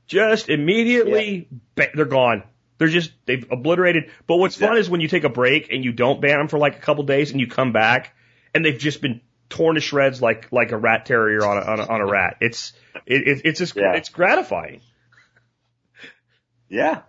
Just 0.07 0.49
immediately, 0.49 1.47
ba- 1.75 1.89
they're 1.93 2.05
gone. 2.05 2.43
They're 2.77 2.87
just, 2.87 3.11
they've 3.25 3.45
obliterated. 3.51 4.11
But 4.27 4.37
what's 4.37 4.55
fun 4.55 4.77
is 4.77 4.89
when 4.89 5.01
you 5.01 5.07
take 5.07 5.23
a 5.23 5.29
break 5.29 5.71
and 5.71 5.83
you 5.83 5.91
don't 5.91 6.21
ban 6.21 6.37
them 6.37 6.47
for 6.47 6.57
like 6.59 6.75
a 6.77 6.79
couple 6.81 7.03
days 7.03 7.31
and 7.31 7.39
you 7.39 7.47
come 7.47 7.71
back 7.73 8.15
and 8.53 8.63
they've 8.63 8.77
just 8.77 9.01
been 9.01 9.21
torn 9.49 9.75
to 9.75 9.81
shreds 9.81 10.21
like, 10.21 10.51
like 10.51 10.71
a 10.71 10.77
rat 10.77 11.05
terrier 11.05 11.45
on 11.45 11.57
a, 11.57 11.61
on 11.61 11.79
a, 11.79 11.85
on 11.87 12.01
a 12.01 12.05
rat. 12.05 12.37
It's, 12.41 12.73
it, 13.05 13.27
it, 13.27 13.41
it's 13.45 13.59
just, 13.59 13.75
Yeah. 13.75 13.93
it's 13.95 14.09
gratifying. 14.09 14.81
Yeah. 16.69 17.01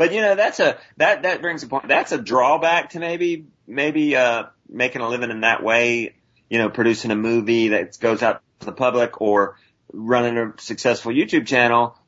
But 0.00 0.14
you 0.14 0.22
know, 0.22 0.34
that's 0.34 0.60
a, 0.60 0.78
that, 0.96 1.24
that 1.24 1.42
brings 1.42 1.62
a 1.62 1.66
point. 1.66 1.86
That's 1.86 2.10
a 2.10 2.16
drawback 2.16 2.92
to 2.92 3.00
maybe, 3.00 3.48
maybe, 3.66 4.16
uh, 4.16 4.44
making 4.66 5.02
a 5.02 5.08
living 5.10 5.28
in 5.30 5.42
that 5.42 5.62
way, 5.62 6.14
you 6.48 6.56
know, 6.56 6.70
producing 6.70 7.10
a 7.10 7.14
movie 7.14 7.68
that 7.68 8.00
goes 8.00 8.22
out 8.22 8.40
to 8.60 8.64
the 8.64 8.72
public 8.72 9.20
or 9.20 9.58
running 9.92 10.38
a 10.38 10.54
successful 10.56 11.12
YouTube 11.12 11.46
channel. 11.46 11.98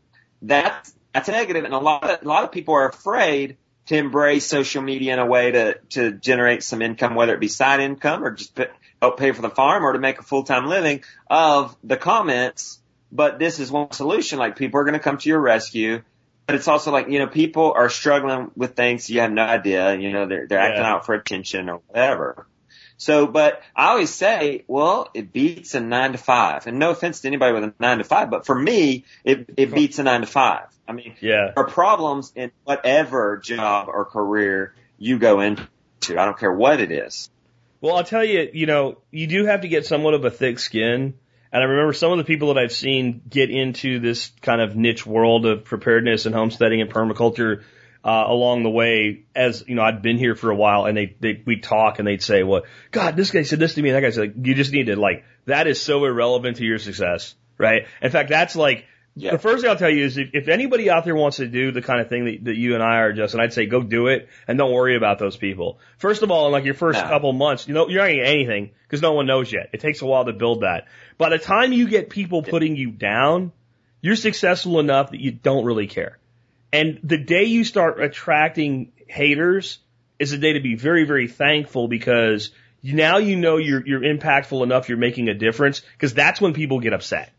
That's, 0.40 0.94
that's 1.12 1.28
a. 1.28 1.34
And 1.34 1.74
a 1.74 1.78
lot 1.78 2.08
of, 2.08 2.22
a 2.22 2.26
lot 2.26 2.44
of 2.44 2.50
people 2.50 2.72
are 2.72 2.88
afraid 2.88 3.58
to 3.88 3.96
embrace 3.98 4.46
social 4.46 4.80
media 4.80 5.12
in 5.12 5.18
a 5.18 5.26
way 5.26 5.50
to, 5.50 5.78
to 5.90 6.12
generate 6.12 6.62
some 6.62 6.80
income, 6.80 7.14
whether 7.14 7.34
it 7.34 7.40
be 7.40 7.48
side 7.48 7.80
income 7.80 8.24
or 8.24 8.30
just 8.30 8.58
help 9.02 9.18
pay 9.18 9.32
for 9.32 9.42
the 9.42 9.50
farm 9.50 9.84
or 9.84 9.92
to 9.92 9.98
make 9.98 10.18
a 10.18 10.22
full-time 10.22 10.64
living 10.64 11.04
of 11.28 11.76
the 11.84 11.98
comments. 11.98 12.80
But 13.14 13.38
this 13.38 13.60
is 13.60 13.70
one 13.70 13.92
solution. 13.92 14.38
Like 14.38 14.56
people 14.56 14.80
are 14.80 14.84
going 14.84 14.94
to 14.94 14.98
come 14.98 15.18
to 15.18 15.28
your 15.28 15.40
rescue. 15.40 16.00
But 16.52 16.58
it's 16.58 16.68
also 16.68 16.92
like, 16.92 17.08
you 17.08 17.18
know, 17.18 17.26
people 17.28 17.72
are 17.74 17.88
struggling 17.88 18.50
with 18.54 18.76
things 18.76 19.08
you 19.08 19.20
have 19.20 19.32
no 19.32 19.42
idea, 19.42 19.94
you 19.96 20.12
know, 20.12 20.26
they're, 20.26 20.46
they're 20.46 20.58
Yeah. 20.58 20.66
acting 20.66 20.84
out 20.84 21.06
for 21.06 21.14
attention 21.14 21.70
or 21.70 21.80
whatever. 21.88 22.46
So, 22.98 23.26
but 23.26 23.62
I 23.74 23.88
always 23.88 24.10
say, 24.10 24.64
well, 24.68 25.08
it 25.14 25.32
beats 25.32 25.74
a 25.74 25.80
nine 25.80 26.12
to 26.12 26.18
five. 26.18 26.66
And 26.66 26.78
no 26.78 26.90
offense 26.90 27.20
to 27.22 27.28
anybody 27.28 27.54
with 27.54 27.64
a 27.64 27.74
nine 27.80 27.98
to 27.98 28.04
five, 28.04 28.30
but 28.30 28.44
for 28.44 28.54
me, 28.54 29.04
it, 29.24 29.48
it 29.56 29.74
beats 29.74 29.98
a 29.98 30.02
nine 30.02 30.20
to 30.20 30.26
five. 30.26 30.66
I 30.86 30.92
mean, 30.92 31.14
Yeah. 31.20 31.52
there 31.54 31.64
are 31.64 31.68
problems 31.68 32.32
in 32.36 32.52
whatever 32.64 33.38
job 33.38 33.88
or 33.88 34.04
career 34.04 34.74
you 34.98 35.18
go 35.18 35.40
into. 35.40 35.66
I 36.10 36.24
don't 36.26 36.38
care 36.38 36.52
what 36.52 36.80
it 36.80 36.92
is. 36.92 37.30
Well, 37.80 37.96
I'll 37.96 38.04
tell 38.04 38.24
you, 38.24 38.50
you 38.52 38.66
know, 38.66 38.98
you 39.10 39.26
do 39.26 39.46
have 39.46 39.62
to 39.62 39.68
get 39.68 39.86
somewhat 39.86 40.14
of 40.14 40.24
a 40.24 40.30
thick 40.30 40.58
skin. 40.58 41.14
And 41.52 41.62
I 41.62 41.66
remember 41.66 41.92
some 41.92 42.12
of 42.12 42.18
the 42.18 42.24
people 42.24 42.52
that 42.52 42.58
I've 42.58 42.72
seen 42.72 43.20
get 43.28 43.50
into 43.50 44.00
this 44.00 44.32
kind 44.40 44.60
of 44.60 44.74
niche 44.74 45.04
world 45.04 45.44
of 45.44 45.64
preparedness 45.64 46.24
and 46.24 46.34
homesteading 46.34 46.80
and 46.80 46.90
permaculture 46.90 47.62
uh, 48.04 48.24
along 48.26 48.62
the 48.62 48.70
way. 48.70 49.24
As 49.34 49.62
you 49.66 49.74
know, 49.74 49.82
I'd 49.82 50.02
been 50.02 50.18
here 50.18 50.34
for 50.34 50.50
a 50.50 50.56
while, 50.56 50.86
and 50.86 50.96
they 50.96 51.14
they 51.20 51.42
we'd 51.44 51.62
talk, 51.62 51.98
and 51.98 52.08
they'd 52.08 52.22
say, 52.22 52.42
"Well, 52.42 52.62
God, 52.90 53.16
this 53.16 53.30
guy 53.30 53.42
said 53.42 53.58
this 53.58 53.74
to 53.74 53.82
me," 53.82 53.90
and 53.90 53.96
that 53.96 54.00
guy 54.00 54.10
said, 54.10 54.20
like, 54.20 54.46
"You 54.46 54.54
just 54.54 54.72
need 54.72 54.86
to 54.86 54.96
like 54.96 55.24
that 55.46 55.66
is 55.66 55.80
so 55.80 56.04
irrelevant 56.04 56.56
to 56.56 56.64
your 56.64 56.78
success, 56.78 57.34
right?" 57.58 57.86
In 58.00 58.10
fact, 58.10 58.30
that's 58.30 58.56
like 58.56 58.86
Yeah. 59.14 59.32
the 59.32 59.38
first 59.38 59.60
thing 59.62 59.70
I'll 59.70 59.76
tell 59.76 59.90
you 59.90 60.04
is 60.04 60.16
if, 60.16 60.30
if 60.32 60.48
anybody 60.48 60.88
out 60.88 61.04
there 61.04 61.14
wants 61.14 61.36
to 61.36 61.46
do 61.46 61.70
the 61.70 61.82
kind 61.82 62.00
of 62.00 62.08
thing 62.08 62.24
that, 62.24 62.44
that 62.44 62.56
you 62.56 62.74
and 62.74 62.82
I 62.82 62.96
are, 62.96 63.12
Justin, 63.12 63.40
I'd 63.40 63.52
say 63.52 63.66
go 63.66 63.82
do 63.82 64.06
it 64.06 64.28
and 64.48 64.56
don't 64.56 64.72
worry 64.72 64.96
about 64.96 65.18
those 65.18 65.36
people. 65.36 65.80
First 65.98 66.22
of 66.22 66.30
all, 66.30 66.46
in 66.46 66.52
like 66.52 66.64
your 66.64 66.74
first 66.74 66.98
No. 66.98 67.08
couple 67.08 67.32
months, 67.34 67.68
you 67.68 67.74
know, 67.74 67.88
you're 67.88 68.00
not 68.00 68.06
going 68.06 68.18
to 68.18 68.24
get 68.24 68.34
anything 68.34 68.70
because 68.84 69.02
no 69.02 69.12
one 69.12 69.26
knows 69.26 69.52
yet. 69.52 69.68
It 69.74 69.80
takes 69.80 70.00
a 70.00 70.06
while 70.06 70.24
to 70.24 70.32
build 70.32 70.62
that. 70.62 70.86
By 71.18 71.28
the 71.28 71.38
time 71.38 71.72
you 71.72 71.88
get 71.88 72.08
people 72.08 72.42
putting 72.42 72.74
you 72.76 72.90
down, 72.90 73.52
you're 74.00 74.16
successful 74.16 74.80
enough 74.80 75.10
that 75.10 75.20
you 75.20 75.30
don't 75.32 75.64
really 75.66 75.86
care. 75.88 76.18
And 76.72 76.98
the 77.02 77.18
day 77.18 77.44
you 77.44 77.64
start 77.64 78.00
attracting 78.02 78.92
haters 79.06 79.78
is 80.18 80.32
a 80.32 80.38
day 80.38 80.54
to 80.54 80.60
be 80.60 80.74
very, 80.74 81.04
very 81.04 81.28
thankful 81.28 81.86
because 81.86 82.50
now 82.82 83.18
you 83.18 83.36
know 83.36 83.58
you're, 83.58 83.86
you're 83.86 84.00
impactful 84.00 84.62
enough, 84.62 84.88
you're 84.88 84.96
making 84.98 85.28
a 85.28 85.34
difference, 85.34 85.80
because 85.80 86.14
that's 86.14 86.40
when 86.40 86.54
people 86.54 86.80
get 86.80 86.94
upset. 86.94 87.30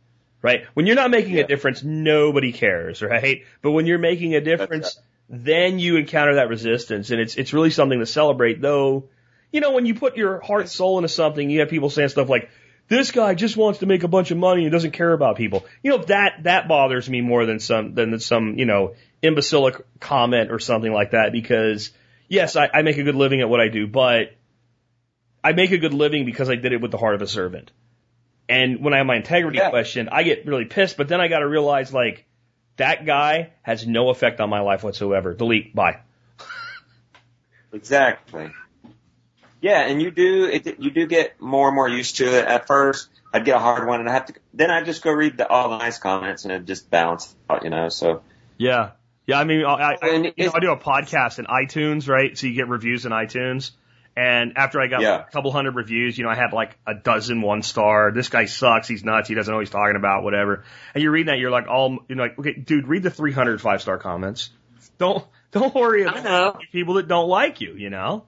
Right? 0.43 0.65
When 0.75 0.85
you're 0.85 0.95
not 0.97 1.09
making 1.09 1.35
Yeah. 1.35 1.45
a 1.45 1.47
difference, 1.47 1.83
nobody 1.83 2.51
cares, 2.51 3.01
right? 3.01 3.45
But 3.63 3.71
when 3.71 3.85
you're 3.87 3.97
making 3.97 4.35
a 4.35 4.41
difference, 4.41 4.99
then 5.29 5.79
you 5.79 5.95
encounter 5.95 6.35
that 6.35 6.49
resistance 6.49 7.09
and 7.09 7.19
it's 7.19 7.35
it's 7.35 7.53
really 7.53 7.71
something 7.71 7.99
to 7.99 8.05
celebrate 8.05 8.61
though. 8.61 9.05
You 9.51 9.61
know, 9.61 9.71
when 9.71 9.85
you 9.85 9.95
put 9.95 10.17
your 10.17 10.41
heart 10.41 10.67
soul 10.69 10.97
into 10.97 11.07
something, 11.07 11.49
you 11.49 11.61
have 11.61 11.69
people 11.69 11.89
saying 11.89 12.09
stuff 12.09 12.27
like, 12.27 12.49
this 12.89 13.11
guy 13.11 13.33
just 13.33 13.55
wants 13.55 13.79
to 13.79 13.85
make 13.85 14.03
a 14.03 14.07
bunch 14.09 14.31
of 14.31 14.37
money 14.37 14.63
and 14.63 14.71
doesn't 14.71 14.91
care 14.91 15.13
about 15.13 15.37
people. 15.37 15.65
You 15.81 15.91
know, 15.91 15.97
that, 16.05 16.43
that 16.43 16.67
bothers 16.67 17.09
me 17.09 17.21
more 17.21 17.45
than 17.45 17.59
some, 17.59 17.93
than 17.93 18.19
some, 18.19 18.57
you 18.57 18.65
know, 18.65 18.95
imbecilic 19.21 19.75
comment 20.01 20.51
or 20.51 20.59
something 20.59 20.91
like 20.91 21.11
that 21.11 21.31
because 21.31 21.91
yes, 22.27 22.57
I, 22.57 22.69
I 22.73 22.81
make 22.81 22.97
a 22.97 23.03
good 23.03 23.15
living 23.15 23.39
at 23.39 23.47
what 23.47 23.61
I 23.61 23.69
do, 23.69 23.87
but 23.87 24.35
I 25.43 25.53
make 25.53 25.71
a 25.71 25.77
good 25.77 25.93
living 25.93 26.25
because 26.25 26.49
I 26.49 26.55
did 26.55 26.73
it 26.73 26.81
with 26.81 26.91
the 26.91 26.97
heart 26.97 27.15
of 27.15 27.21
a 27.21 27.27
servant. 27.27 27.71
And 28.53 28.83
when 28.83 28.93
I 28.93 28.97
have 28.97 29.05
my 29.05 29.15
integrity 29.15 29.57
Yeah. 29.57 29.69
questioned, 29.69 30.09
I 30.11 30.23
get 30.23 30.45
really 30.45 30.65
pissed, 30.65 30.95
but 30.97 31.07
then 31.07 31.19
I 31.19 31.27
gotta 31.27 31.47
realize 31.47 31.93
like, 31.93 32.25
that 32.77 33.05
guy 33.05 33.51
has 33.61 33.85
no 33.85 34.09
effect 34.09 34.39
on 34.39 34.49
my 34.49 34.61
life 34.61 34.83
whatsoever. 34.83 35.33
Delete. 35.33 35.75
Bye. 35.75 35.99
Exactly. 37.71 38.51
Yeah, 39.61 39.81
and 39.81 40.01
you 40.01 40.11
do 40.11 40.45
it, 40.45 40.79
you 40.79 40.91
do 40.91 41.07
get 41.07 41.39
more 41.41 41.69
and 41.69 41.75
more 41.75 41.87
used 41.87 42.17
to 42.17 42.25
it. 42.25 42.45
At 42.45 42.67
first, 42.67 43.09
I'd 43.33 43.45
get 43.45 43.55
a 43.55 43.59
hard 43.59 43.87
one, 43.87 44.01
and 44.01 44.09
I 44.09 44.13
have 44.13 44.25
to. 44.27 44.33
Then 44.53 44.69
I 44.69 44.83
just 44.83 45.01
go 45.01 45.11
read 45.11 45.37
the, 45.37 45.47
all 45.47 45.69
the 45.69 45.77
nice 45.77 45.97
comments, 45.97 46.43
and 46.43 46.51
it 46.53 46.65
just 46.65 46.89
balance 46.89 47.33
out, 47.49 47.63
you 47.63 47.69
know. 47.69 47.89
So 47.89 48.21
Yeah. 48.57 48.91
Yeah. 49.25 49.39
I 49.39 49.45
mean, 49.45 49.65
I, 49.65 49.95
I, 50.01 50.33
you 50.35 50.45
know, 50.45 50.51
I 50.53 50.59
do 50.59 50.71
a 50.71 50.77
podcast 50.77 51.39
in 51.39 51.45
iTunes, 51.45 52.07
right? 52.09 52.37
So 52.37 52.45
you 52.47 52.53
get 52.53 52.67
reviews 52.67 53.05
in 53.05 53.11
iTunes. 53.11 53.71
And 54.15 54.53
after 54.57 54.79
I 54.79 54.87
got 54.87 55.01
Yeah. 55.01 55.17
like 55.17 55.27
a 55.29 55.31
couple 55.31 55.51
hundred 55.51 55.75
reviews, 55.75 56.17
you 56.17 56.23
know, 56.23 56.29
I 56.29 56.35
had 56.35 56.53
like 56.53 56.77
a 56.85 56.93
dozen 56.93 57.41
one 57.41 57.63
star. 57.63 58.11
This 58.11 58.29
guy 58.29 58.45
sucks. 58.45 58.87
He's 58.87 59.03
nuts. 59.03 59.27
He 59.27 59.33
doesn't 59.35 59.51
know 59.51 59.57
what 59.57 59.65
he's 59.65 59.71
talking 59.71 59.95
about, 59.95 60.23
whatever. 60.23 60.63
And 60.93 61.01
you're 61.01 61.11
reading 61.11 61.27
that, 61.33 61.39
you're 61.39 61.49
like, 61.51 61.67
all, 61.67 61.99
you're 62.07 62.17
like, 62.19 62.37
okay, 62.37 62.53
dude, 62.53 62.87
read 62.87 63.03
the 63.03 63.09
300 63.09 63.59
five 63.61 63.81
star 63.81 63.97
comments. 63.97 64.51
Don't, 64.99 65.25
don't 65.51 65.73
worry 65.73 66.05
I 66.05 66.11
about 66.19 66.23
know, 66.23 66.59
people 66.71 66.95
that 66.95 67.07
don't 67.07 67.27
like 67.27 67.59
you, 67.61 67.73
you 67.75 67.89
know? 67.89 68.25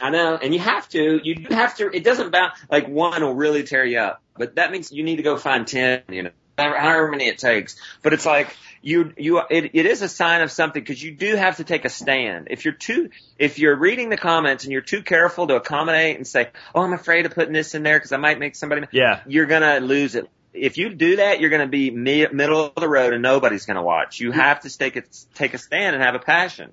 I 0.00 0.10
know, 0.10 0.36
and 0.36 0.54
you 0.54 0.60
have 0.60 0.88
to. 0.90 1.20
You 1.22 1.34
do 1.34 1.54
have 1.54 1.76
to. 1.76 1.94
It 1.94 2.04
doesn't 2.04 2.30
bound 2.30 2.52
like 2.70 2.88
one 2.88 3.22
will 3.22 3.34
really 3.34 3.64
tear 3.64 3.84
you 3.84 3.98
up, 3.98 4.22
but 4.34 4.54
that 4.54 4.72
means 4.72 4.90
you 4.90 5.02
need 5.02 5.16
to 5.16 5.22
go 5.22 5.36
find 5.36 5.66
ten. 5.66 6.02
You 6.08 6.22
know, 6.22 6.30
however 6.56 6.78
however 6.78 7.10
many 7.10 7.26
it 7.28 7.36
takes. 7.36 7.76
But 8.02 8.14
it's 8.14 8.24
like 8.24 8.56
you 8.82 9.12
you 9.16 9.38
it, 9.50 9.70
it 9.74 9.86
is 9.86 10.02
a 10.02 10.08
sign 10.08 10.40
of 10.42 10.50
something 10.50 10.82
because 10.82 11.02
you 11.02 11.12
do 11.12 11.36
have 11.36 11.58
to 11.58 11.64
take 11.64 11.84
a 11.84 11.88
stand. 11.90 12.48
If 12.50 12.64
you're 12.64 12.74
too 12.74 13.10
if 13.38 13.58
you're 13.58 13.76
reading 13.76 14.08
the 14.08 14.16
comments 14.16 14.64
and 14.64 14.72
you're 14.72 14.80
too 14.80 15.02
careful 15.02 15.46
to 15.48 15.56
accommodate 15.56 16.16
and 16.16 16.26
say, 16.26 16.48
"Oh, 16.74 16.82
I'm 16.82 16.92
afraid 16.92 17.26
of 17.26 17.34
putting 17.34 17.52
this 17.52 17.74
in 17.74 17.82
there 17.82 17.98
because 17.98 18.12
I 18.12 18.16
might 18.16 18.38
make 18.38 18.56
somebody," 18.56 18.86
Yeah. 18.92 19.20
you're 19.26 19.46
gonna 19.46 19.80
lose 19.80 20.14
it. 20.14 20.28
If 20.52 20.78
you 20.78 20.94
do 20.94 21.16
that, 21.16 21.40
you're 21.40 21.50
gonna 21.50 21.68
be 21.68 21.90
mi- 21.90 22.26
middle 22.32 22.64
of 22.66 22.74
the 22.74 22.88
road 22.88 23.12
and 23.12 23.22
nobody's 23.22 23.66
gonna 23.66 23.82
watch. 23.82 24.18
You 24.18 24.32
have 24.32 24.60
to 24.60 24.78
take 24.78 24.96
a, 24.96 25.02
take 25.34 25.54
a 25.54 25.58
stand 25.58 25.94
and 25.94 26.02
have 26.02 26.14
a 26.14 26.18
passion. 26.18 26.70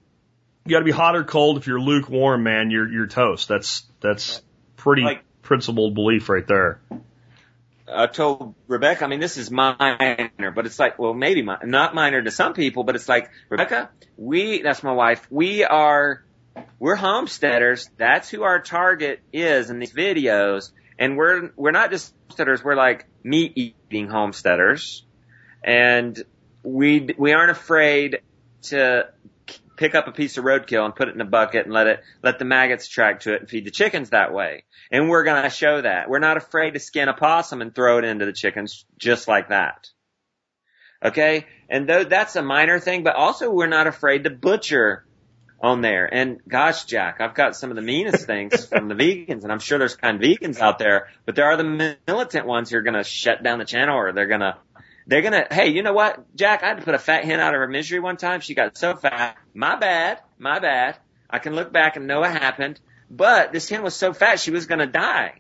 You 0.66 0.72
gotta 0.72 0.86
be 0.86 0.92
hot 0.92 1.16
or 1.16 1.24
cold. 1.24 1.58
If 1.58 1.68
you're 1.68 1.80
lukewarm, 1.80 2.44
man, 2.44 2.72
you're, 2.72 2.92
you're 2.92 3.08
toast. 3.08 3.48
That's, 3.48 3.84
that's 4.02 4.42
pretty 4.78 5.04
Like- 5.04 5.24
principled 5.44 5.94
belief 5.94 6.28
right 6.30 6.46
there. 6.48 6.80
I 7.92 8.08
told 8.08 8.56
Rebecca, 8.68 9.06
I 9.06 9.08
mean, 9.08 9.20
this 9.20 9.38
is 9.38 9.50
minor, 9.50 10.52
but 10.54 10.66
it's 10.66 10.80
like, 10.80 11.00
well, 11.00 11.14
maybe 11.14 11.42
mi- 11.42 11.56
not 11.64 11.96
minor 11.96 12.22
to 12.22 12.32
some 12.32 12.54
people, 12.54 12.84
but 12.84 12.96
it's 12.96 13.08
like, 13.08 13.30
Rebecca, 13.50 13.90
we, 14.18 14.62
that's 14.62 14.84
my 14.84 14.92
wife, 14.92 15.26
we 15.30 15.64
are, 15.64 16.26
we're 16.80 16.96
homesteaders. 16.96 17.90
That's 17.98 18.30
who 18.30 18.44
our 18.44 18.60
target 18.60 19.22
is 19.32 19.70
in 19.70 19.80
these 19.80 19.94
videos. 19.94 20.72
And 21.00 21.16
we're, 21.16 21.52
we're 21.56 21.72
not 21.72 21.92
just 21.92 22.14
homesteaders, 22.30 22.64
we're 22.64 22.76
like 22.76 23.06
meat 23.24 23.54
eating 23.56 24.08
homesteaders. 24.08 25.04
And 25.64 26.22
we, 26.64 27.14
we 27.18 27.34
aren't 27.34 27.52
afraid 27.52 28.22
to 28.64 29.10
pick 29.78 29.96
up 29.96 30.08
a 30.08 30.12
piece 30.12 30.38
of 30.38 30.44
roadkill 30.44 30.84
and 30.84 30.96
put 30.96 31.08
it 31.08 31.16
in 31.16 31.22
a 31.22 31.26
bucket 31.26 31.66
and 31.66 31.74
let 31.74 31.88
it, 31.88 32.04
let 32.24 32.40
the 32.40 32.46
maggots 32.46 32.88
attract 32.88 33.24
to 33.24 33.34
it 33.34 33.42
and 33.42 33.50
feed 33.50 33.66
the 33.66 33.72
chickens 33.72 34.10
that 34.10 34.34
way. 34.34 34.64
And 34.92 35.08
we're 35.08 35.24
going 35.24 35.44
to 35.44 35.50
show 35.50 35.82
that. 35.82 36.10
We're 36.10 36.20
not 36.20 36.38
afraid 36.38 36.74
to 36.74 36.80
skin 36.80 37.08
a 37.08 37.14
possum 37.14 37.62
and 37.62 37.74
throw 37.74 38.00
it 38.00 38.04
into 38.04 38.26
the 38.26 38.34
chickens 38.34 38.86
just 38.98 39.28
like 39.28 39.50
that. 39.50 39.90
Okay? 41.04 41.46
And 41.70 41.88
though 41.88 42.04
that's 42.04 42.36
a 42.36 42.42
minor 42.42 42.80
thing, 42.80 43.04
but 43.04 43.16
also 43.16 43.52
we're 43.52 43.68
not 43.68 43.88
afraid 43.88 44.24
to 44.24 44.30
butcher 44.30 45.06
on 45.62 45.82
there. 45.82 46.12
And 46.12 46.40
gosh, 46.48 46.86
Jack, 46.86 47.20
I've 47.20 47.34
got 47.34 47.56
some 47.56 47.70
of 47.70 47.76
the 47.76 47.82
meanest 47.82 48.26
things 48.26 48.66
from 48.66 48.88
the 48.88 48.96
vegans, 48.96 49.44
and 49.44 49.52
I'm 49.52 49.60
sure 49.60 49.80
there's 49.80 49.96
kind 49.96 50.18
of 50.18 50.22
vegans 50.22 50.60
out 50.60 50.80
there, 50.80 51.08
but 51.26 51.36
there 51.36 51.46
are 51.46 51.58
the 51.58 51.98
militant 52.08 52.46
ones 52.46 52.70
who 52.70 52.78
are 52.78 52.84
going 52.84 52.94
to 52.94 53.04
shut 53.04 53.44
down 53.44 53.60
the 53.60 53.66
channel 53.66 53.98
or 53.98 54.12
they're 54.12 54.28
going 54.28 54.42
to 54.42 54.58
they're 55.08 55.22
gonna, 55.22 55.48
hey, 55.50 55.70
you 55.70 55.84
know 55.84 55.94
what, 55.94 56.36
Jack? 56.36 56.64
I 56.64 56.68
had 56.68 56.78
to 56.78 56.84
put 56.84 56.94
a 56.94 57.00
fat 57.00 57.24
hen 57.24 57.40
out 57.40 57.54
of 57.54 57.60
her 57.60 57.68
misery 57.68 58.00
one 58.00 58.18
time. 58.18 58.42
She 58.42 58.54
got 58.54 58.78
so 58.78 58.96
fat. 58.96 59.38
My 59.54 59.78
bad. 59.78 60.20
My 60.38 60.60
bad. 60.60 60.98
I 61.30 61.40
can 61.40 61.56
look 61.56 61.72
back 61.72 61.96
and 61.96 62.08
know 62.08 62.20
what 62.20 62.32
happened. 62.32 62.80
But 63.10 63.54
this 63.54 63.70
hen 63.70 63.84
was 63.84 63.96
so 63.96 64.14
fat 64.14 64.40
she 64.40 64.52
was 64.52 64.66
gonna 64.66 64.86
die. 64.86 65.40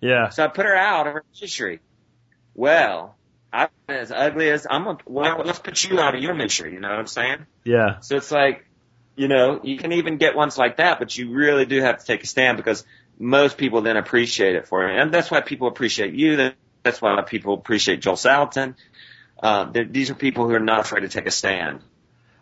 Yeah. 0.00 0.30
So 0.30 0.44
I 0.44 0.48
put 0.48 0.66
her 0.66 0.74
out 0.74 1.06
of 1.06 1.14
her 1.14 1.24
misery. 1.40 1.80
Well, 2.54 3.16
I'm 3.52 3.68
as 3.88 4.10
ugly 4.10 4.50
as 4.50 4.66
I'm. 4.68 4.84
Gonna, 4.84 4.98
well, 5.06 5.42
let's 5.44 5.60
put 5.60 5.82
you 5.84 6.00
out 6.00 6.16
of 6.16 6.20
your 6.20 6.34
misery. 6.34 6.74
You 6.74 6.80
know 6.80 6.90
what 6.90 6.98
I'm 6.98 7.06
saying? 7.06 7.46
Yeah. 7.64 8.00
So 8.00 8.16
it's 8.16 8.32
like, 8.32 8.66
you 9.16 9.28
know, 9.28 9.60
you 9.62 9.78
can 9.78 9.92
even 9.92 10.16
get 10.18 10.34
ones 10.34 10.58
like 10.58 10.78
that, 10.78 10.98
but 10.98 11.16
you 11.16 11.32
really 11.32 11.66
do 11.66 11.80
have 11.80 12.00
to 12.00 12.04
take 12.04 12.24
a 12.24 12.26
stand 12.26 12.56
because 12.56 12.84
most 13.18 13.56
people 13.56 13.80
then 13.82 13.96
appreciate 13.96 14.56
it 14.56 14.66
for 14.66 14.88
you, 14.88 14.98
and 14.98 15.14
that's 15.14 15.30
why 15.30 15.40
people 15.40 15.68
appreciate 15.68 16.14
you. 16.14 16.52
That's 16.84 17.02
why 17.02 17.20
people 17.22 17.54
appreciate 17.54 18.00
Joel 18.00 18.14
Salatin. 18.14 18.74
Uh, 19.42 19.72
these 19.72 20.10
are 20.10 20.14
people 20.14 20.46
who 20.46 20.54
are 20.54 20.60
not 20.60 20.80
afraid 20.80 21.00
to 21.00 21.08
take 21.08 21.26
a 21.26 21.30
stand. 21.30 21.80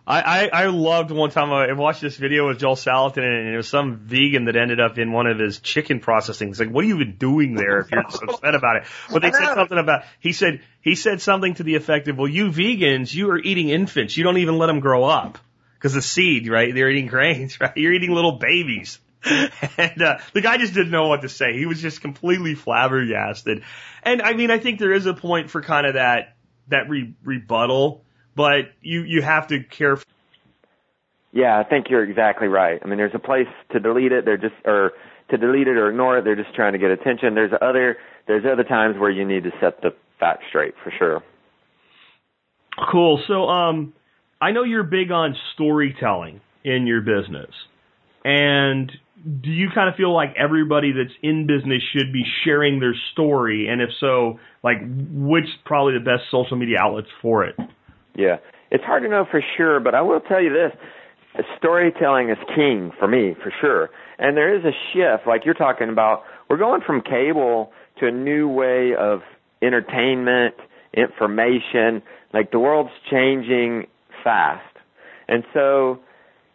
I, 0.05 0.21
I, 0.21 0.65
I 0.65 0.67
loved 0.67 1.13
one 1.13 1.31
time 1.31 1.53
I 1.53 1.73
watched 1.75 2.01
this 2.01 2.17
video 2.17 2.49
with 2.49 2.59
Joel 2.59 2.75
Salatin 2.75 3.19
and 3.19 3.55
it 3.55 3.57
was 3.57 3.69
some 3.69 3.99
vegan 3.99 4.47
that 4.47 4.57
ended 4.57 4.81
up 4.81 4.99
in 4.99 5.13
one 5.13 5.29
of 5.29 5.39
his 5.39 5.61
chicken 5.61 6.01
processing. 6.01 6.49
It's 6.49 6.59
like, 6.59 6.71
what 6.71 6.85
are 6.85 6.89
you 6.89 6.97
even 6.97 7.15
doing 7.17 7.55
there 7.55 7.79
if 7.79 7.93
you're 7.93 8.03
so 8.11 8.27
upset 8.29 8.57
about 8.57 8.77
it? 8.77 8.85
But 9.13 9.23
they 9.23 9.31
said 9.31 9.55
something 9.55 9.79
about, 9.79 10.03
he 10.19 10.33
said, 10.33 10.61
he 10.81 10.97
said 10.97 11.21
something 11.21 11.55
to 11.55 11.63
the 11.63 11.77
effect 11.77 12.09
of, 12.09 12.19
well, 12.19 12.27
you 12.27 12.51
vegans, 12.51 13.15
you 13.15 13.31
are 13.31 13.39
eating 13.39 13.69
infants. 13.69 14.17
You 14.17 14.25
don't 14.25 14.39
even 14.39 14.59
let 14.59 14.67
them 14.67 14.81
grow 14.81 15.05
up. 15.05 15.39
Cause 15.79 15.95
the 15.95 16.03
seed, 16.03 16.49
right? 16.49 16.73
They're 16.73 16.91
eating 16.91 17.09
grains, 17.09 17.61
right? 17.61 17.77
You're 17.77 17.93
eating 17.93 18.13
little 18.13 18.39
babies. 18.39 18.99
And, 19.79 20.03
uh, 20.03 20.19
the 20.33 20.41
guy 20.41 20.59
just 20.59 20.75
didn't 20.75 20.91
know 20.91 21.09
what 21.09 21.23
to 21.23 21.29
say. 21.29 21.57
He 21.57 21.67
was 21.67 21.81
just 21.81 22.01
completely 22.01 22.55
flabbergasted. 22.55 23.63
And 24.03 24.21
I 24.21 24.35
mean, 24.35 24.51
I 24.51 24.59
think 24.59 24.79
there 24.79 24.93
is 24.93 25.07
a 25.07 25.15
point 25.15 25.51
for 25.51 25.63
kind 25.63 25.87
of 25.87 25.95
that, 25.95 26.37
that 26.69 26.89
re- 26.89 27.15
rebuttal, 27.25 28.05
but 28.35 28.73
you, 28.81 29.03
you 29.03 29.23
have 29.23 29.49
to 29.49 29.63
care 29.63 29.99
Yeah, 31.33 31.59
I 31.59 31.65
think 31.65 31.87
you're 31.89 32.05
exactly 32.05 32.49
right. 32.49 32.81
I 32.85 32.89
mean, 32.89 32.99
there's 32.99 33.15
a 33.15 33.19
place 33.19 33.49
to 33.73 33.81
delete 33.81 34.13
it. 34.13 34.25
They're 34.25 34.37
just, 34.37 34.55
or 34.65 34.93
to 35.31 35.37
delete 35.37 35.69
it 35.69 35.77
or 35.77 35.89
ignore 35.91 36.19
it. 36.19 36.25
They're 36.25 36.37
just 36.37 36.55
trying 36.55 36.73
to 36.73 36.79
get 36.79 36.91
attention. 36.91 37.35
There's 37.35 37.53
other, 37.61 37.97
there's 38.27 38.45
other 38.51 38.65
times 38.65 38.99
where 38.99 39.11
you 39.11 39.27
need 39.27 39.45
to 39.45 39.51
set 39.61 39.81
the 39.81 39.95
facts 40.21 40.45
straight 40.49 40.75
for 40.83 40.93
sure. 40.99 41.23
Cool. 42.91 43.23
So, 43.29 43.49
um, 43.49 43.93
I 44.41 44.51
know 44.51 44.65
you're 44.65 44.83
big 44.83 45.11
on 45.11 45.37
storytelling 45.55 46.41
in 46.65 46.87
your 46.87 47.01
business. 47.01 47.51
And 48.25 48.91
do 49.41 49.51
you 49.51 49.69
kind 49.75 49.89
of 49.89 49.95
feel 49.95 50.13
like 50.13 50.35
everybody 50.37 50.93
that's 50.93 51.15
in 51.23 51.47
business 51.47 51.83
should 51.93 52.13
be 52.13 52.25
sharing 52.45 52.81
their 52.81 52.95
story? 53.13 53.69
And 53.69 53.81
if 53.81 53.91
so, 54.01 54.39
like, 54.63 54.79
which 55.11 55.47
probably 55.65 55.95
the 55.95 56.05
best 56.05 56.25
social 56.31 56.57
media 56.57 56.79
outlets 56.81 57.09
for 57.21 57.45
it? 57.45 57.55
Yeah. 58.17 58.37
It's 58.71 58.85
hard 58.85 59.03
to 59.03 59.09
know 59.09 59.27
for 59.31 59.43
sure, 59.57 59.81
but 59.81 59.95
I 59.95 60.03
will 60.03 60.21
tell 60.21 60.43
you 60.43 60.51
this. 60.51 61.45
Storytelling 61.59 62.31
is 62.31 62.39
king 62.55 62.91
for 62.99 63.09
me, 63.09 63.35
for 63.43 63.53
sure. 63.61 63.91
And 64.19 64.37
there 64.37 64.55
is 64.55 64.65
a 64.65 64.73
shift, 64.93 65.27
like 65.27 65.45
you're 65.45 65.55
talking 65.55 65.89
about. 65.89 66.25
We're 66.49 66.59
going 66.59 66.83
from 66.87 67.01
cable 67.01 67.73
to 68.01 68.09
a 68.09 68.11
new 68.11 68.49
way 68.49 68.95
of 68.99 69.21
entertainment, 69.63 70.55
information. 70.95 72.03
Like 72.35 72.51
the 72.51 72.59
world's 72.59 72.91
changing 73.11 73.87
fast. 74.25 74.77
And 75.29 75.45
so 75.55 76.01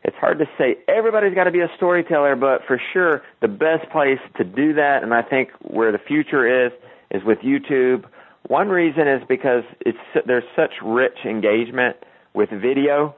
it's 0.07 0.15
hard 0.15 0.39
to 0.39 0.45
say 0.57 0.77
everybody's 0.87 1.35
got 1.35 1.43
to 1.43 1.51
be 1.51 1.59
a 1.59 1.69
storyteller, 1.75 2.37
but 2.37 2.61
for 2.65 2.81
sure 2.93 3.21
the 3.41 3.49
best 3.49 3.89
place 3.91 4.19
to 4.37 4.45
do 4.45 4.73
that, 4.73 5.03
and 5.03 5.13
I 5.13 5.21
think 5.21 5.49
where 5.59 5.91
the 5.91 5.97
future 5.99 6.65
is, 6.65 6.71
is 7.11 7.23
with 7.25 7.39
YouTube. 7.39 8.05
One 8.47 8.69
reason 8.69 9.07
is 9.07 9.21
because 9.27 9.63
it's 9.81 9.97
there's 10.25 10.45
such 10.55 10.71
rich 10.81 11.17
engagement 11.25 11.97
with 12.33 12.49
video. 12.49 13.15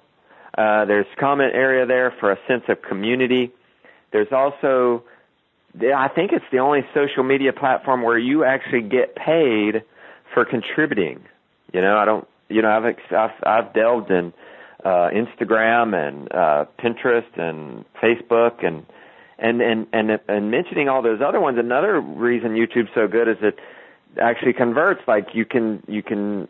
Uh, 0.57 0.85
there's 0.85 1.05
comment 1.19 1.53
area 1.53 1.85
there 1.85 2.11
for 2.19 2.31
a 2.31 2.37
sense 2.47 2.63
of 2.67 2.81
community. 2.81 3.51
There's 4.11 4.31
also, 4.31 5.03
I 5.79 6.07
think 6.07 6.31
it's 6.31 6.45
the 6.51 6.57
only 6.57 6.81
social 6.95 7.23
media 7.23 7.53
platform 7.53 8.01
where 8.01 8.17
you 8.17 8.43
actually 8.43 8.81
get 8.81 9.15
paid 9.15 9.83
for 10.33 10.43
contributing. 10.43 11.23
You 11.71 11.81
know, 11.81 11.97
I 11.97 12.05
don't. 12.05 12.27
You 12.49 12.63
know, 12.63 12.71
I've 12.71 12.95
I've, 13.15 13.43
I've 13.45 13.73
delved 13.75 14.09
in 14.09 14.33
uh, 14.83 15.09
Instagram 15.13 15.93
and 15.95 16.31
uh, 16.31 16.65
Pinterest 16.79 17.37
and 17.37 17.85
Facebook 18.01 18.65
and 18.65 18.85
and 19.37 19.61
and 19.61 19.87
and 19.93 20.19
and 20.27 20.51
mentioning 20.51 20.89
all 20.89 21.01
those 21.01 21.21
other 21.25 21.39
ones. 21.39 21.57
Another 21.57 21.99
reason 21.99 22.51
YouTube's 22.51 22.89
so 22.93 23.07
good 23.07 23.27
is 23.27 23.37
it 23.41 23.59
actually 24.21 24.53
converts. 24.53 25.01
Like 25.07 25.29
you 25.33 25.45
can 25.45 25.83
you 25.87 26.03
can 26.03 26.47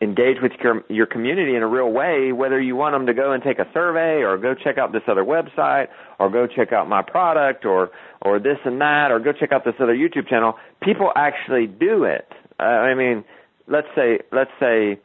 engage 0.00 0.36
with 0.42 0.52
your 0.62 0.84
your 0.88 1.06
community 1.06 1.54
in 1.54 1.62
a 1.62 1.66
real 1.66 1.90
way, 1.90 2.32
whether 2.32 2.60
you 2.60 2.76
want 2.76 2.94
them 2.94 3.06
to 3.06 3.14
go 3.14 3.32
and 3.32 3.42
take 3.42 3.58
a 3.58 3.66
survey 3.72 4.22
or 4.22 4.36
go 4.36 4.54
check 4.54 4.78
out 4.78 4.92
this 4.92 5.02
other 5.08 5.24
website 5.24 5.88
or 6.18 6.30
go 6.30 6.46
check 6.46 6.72
out 6.72 6.88
my 6.88 7.02
product 7.02 7.64
or 7.64 7.90
or 8.22 8.38
this 8.38 8.58
and 8.64 8.80
that 8.80 9.10
or 9.10 9.18
go 9.18 9.32
check 9.32 9.52
out 9.52 9.64
this 9.64 9.74
other 9.80 9.94
YouTube 9.94 10.28
channel. 10.28 10.54
People 10.82 11.12
actually 11.16 11.66
do 11.66 12.04
it. 12.04 12.30
Uh, 12.58 12.62
I 12.62 12.94
mean, 12.94 13.24
let's 13.66 13.88
say 13.94 14.20
let's 14.32 14.50
say 14.60 14.98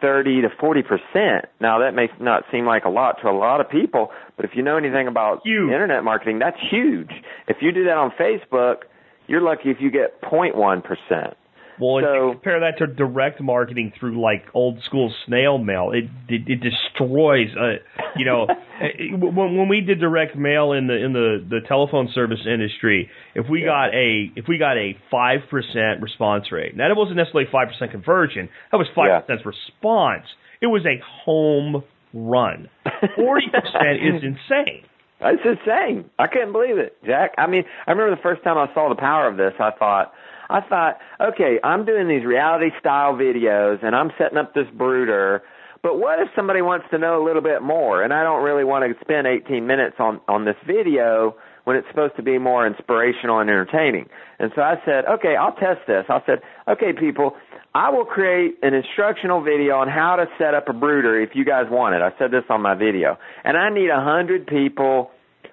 30 0.00 0.42
to 0.42 0.48
40 0.60 0.82
percent. 0.82 1.46
Now 1.60 1.78
that 1.78 1.94
may 1.94 2.08
not 2.20 2.44
seem 2.52 2.66
like 2.66 2.84
a 2.84 2.90
lot 2.90 3.16
to 3.22 3.28
a 3.28 3.36
lot 3.36 3.60
of 3.60 3.70
people, 3.70 4.10
but 4.36 4.44
if 4.44 4.52
you 4.54 4.62
know 4.62 4.76
anything 4.76 5.06
about 5.08 5.40
Huge. 5.44 5.72
internet 5.72 6.04
marketing, 6.04 6.38
that's 6.38 6.58
huge. 6.70 7.10
If 7.46 7.58
you 7.60 7.72
do 7.72 7.84
that 7.84 7.96
on 7.96 8.10
Facebook, 8.20 8.82
you're 9.26 9.40
lucky 9.40 9.70
if 9.70 9.78
you 9.80 9.90
get 9.90 10.20
0.1 10.22 10.82
percent. 10.84 11.36
Well, 11.80 11.98
if 11.98 12.04
So- 12.04 12.14
you 12.14 12.32
compare 12.32 12.60
that 12.60 12.78
to 12.78 12.86
direct 12.86 13.40
marketing 13.40 13.92
through 13.98 14.20
like 14.20 14.44
old 14.54 14.82
school 14.82 15.12
snail 15.26 15.58
mail, 15.58 15.92
it 15.92 16.04
it, 16.28 16.42
it 16.48 16.60
destroys. 16.60 17.48
Uh, 17.56 17.76
you 18.16 18.24
know, 18.24 18.46
it- 18.80 19.18
when 19.18 19.56
when 19.56 19.68
we 19.68 19.80
did 19.80 20.00
direct 20.00 20.36
mail 20.36 20.72
in 20.72 20.86
the 20.86 20.94
in 20.94 21.12
the 21.12 21.44
the 21.48 21.60
telephone 21.68 22.08
service 22.14 22.40
industry, 22.46 23.08
if 23.34 23.48
we 23.48 23.62
got 23.62 23.94
a 23.94 24.30
if 24.36 24.46
we 24.48 24.58
got 24.58 24.76
a 24.76 24.96
five 25.10 25.40
percent 25.50 26.02
response 26.02 26.50
rate, 26.50 26.76
now 26.76 26.88
that 26.88 26.96
wasn't 26.96 27.16
necessarily 27.16 27.48
five 27.50 27.68
percent 27.68 27.90
conversion, 27.90 28.48
that 28.72 28.76
was 28.78 28.86
five 28.94 29.26
percent 29.26 29.46
response. 29.46 30.24
It 30.60 30.66
was 30.66 30.84
a 30.86 31.00
home 31.24 31.84
run. 32.12 32.68
Forty 33.16 33.46
percent 33.48 34.02
is 34.02 34.22
insane. 34.22 34.82
That's 35.20 35.38
insane. 35.44 36.04
I 36.18 36.28
couldn't 36.28 36.52
believe 36.52 36.78
it, 36.78 36.96
Jack. 37.04 37.32
I 37.38 37.48
mean, 37.48 37.64
I 37.86 37.90
remember 37.90 38.14
the 38.14 38.22
first 38.22 38.44
time 38.44 38.56
I 38.56 38.72
saw 38.72 38.88
the 38.88 38.94
power 38.94 39.26
of 39.26 39.36
this, 39.36 39.52
I 39.58 39.72
thought, 39.76 40.12
I 40.50 40.60
thought, 40.60 40.98
okay, 41.20 41.58
I'm 41.62 41.84
doing 41.84 42.08
these 42.08 42.24
reality 42.24 42.70
style 42.80 43.14
videos 43.14 43.84
and 43.84 43.94
I'm 43.94 44.10
setting 44.18 44.38
up 44.38 44.54
this 44.54 44.66
brooder, 44.76 45.42
but 45.82 45.98
what 45.98 46.18
if 46.18 46.28
somebody 46.34 46.62
wants 46.62 46.86
to 46.90 46.98
know 46.98 47.22
a 47.22 47.24
little 47.24 47.42
bit 47.42 47.62
more 47.62 48.02
and 48.02 48.12
I 48.12 48.22
don't 48.22 48.42
really 48.42 48.64
want 48.64 48.84
to 48.84 48.98
spend 49.00 49.26
18 49.26 49.66
minutes 49.66 49.96
on, 49.98 50.20
on 50.26 50.44
this 50.44 50.56
video 50.66 51.36
when 51.64 51.76
it's 51.76 51.86
supposed 51.88 52.16
to 52.16 52.22
be 52.22 52.38
more 52.38 52.66
inspirational 52.66 53.38
and 53.38 53.48
entertaining? 53.48 54.08
And 54.38 54.50
so 54.56 54.62
I 54.62 54.76
said, 54.84 55.04
okay, 55.04 55.36
I'll 55.36 55.54
test 55.54 55.86
this. 55.86 56.04
I 56.08 56.20
said, 56.26 56.40
okay, 56.66 56.92
people, 56.98 57.36
I 57.74 57.90
will 57.90 58.06
create 58.06 58.56
an 58.62 58.74
instructional 58.74 59.42
video 59.42 59.76
on 59.76 59.88
how 59.88 60.16
to 60.16 60.26
set 60.38 60.54
up 60.54 60.68
a 60.68 60.72
brooder 60.72 61.20
if 61.20 61.30
you 61.34 61.44
guys 61.44 61.66
want 61.70 61.94
it. 61.94 62.02
I 62.02 62.10
said 62.18 62.30
this 62.30 62.44
on 62.48 62.62
my 62.62 62.74
video. 62.74 63.18
And 63.44 63.56
I 63.56 63.70
need 63.70 63.90
a 63.90 64.02
hundred 64.02 64.46
people 64.46 65.10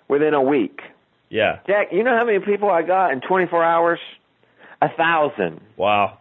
within 0.07 0.33
a 0.33 0.41
week. 0.41 0.79
Yeah. 1.29 1.59
Jack, 1.67 1.87
you 1.91 2.03
know 2.03 2.15
how 2.17 2.25
many 2.25 2.39
people 2.39 2.69
I 2.69 2.81
got 2.81 3.11
in 3.11 3.21
24 3.21 3.63
hours? 3.63 3.99
A 4.85 4.89
thousand 4.95 5.61
Wow. 5.77 6.19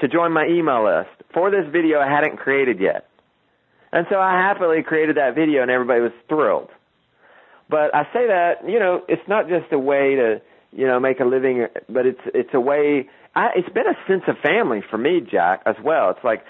to 0.00 0.08
join 0.08 0.32
my 0.32 0.46
email 0.46 0.84
list 0.84 1.10
for 1.32 1.50
this 1.50 1.64
video 1.70 2.00
I 2.00 2.08
hadn't 2.10 2.36
created 2.38 2.80
yet. 2.80 3.06
And 3.92 4.04
so 4.10 4.18
I 4.18 4.32
happily 4.32 4.82
created 4.82 5.16
that 5.16 5.36
video 5.36 5.62
and 5.62 5.70
everybody 5.70 6.00
was 6.00 6.10
thrilled. 6.28 6.70
But 7.70 7.94
I 7.94 8.02
say 8.12 8.26
that, 8.26 8.68
you 8.68 8.80
know, 8.80 9.02
it's 9.08 9.26
not 9.28 9.48
just 9.48 9.72
a 9.72 9.78
way 9.78 10.16
to, 10.16 10.40
you 10.72 10.86
know, 10.86 10.98
make 10.98 11.20
a 11.20 11.24
living, 11.24 11.68
but 11.88 12.04
it's, 12.04 12.20
it's 12.34 12.50
a 12.52 12.60
way, 12.60 13.08
I, 13.36 13.50
it's 13.54 13.68
been 13.68 13.86
a 13.86 13.96
sense 14.08 14.24
of 14.26 14.36
family 14.38 14.82
for 14.90 14.98
me, 14.98 15.20
Jack, 15.20 15.62
as 15.64 15.76
well. 15.82 16.10
It's 16.10 16.24
like, 16.24 16.42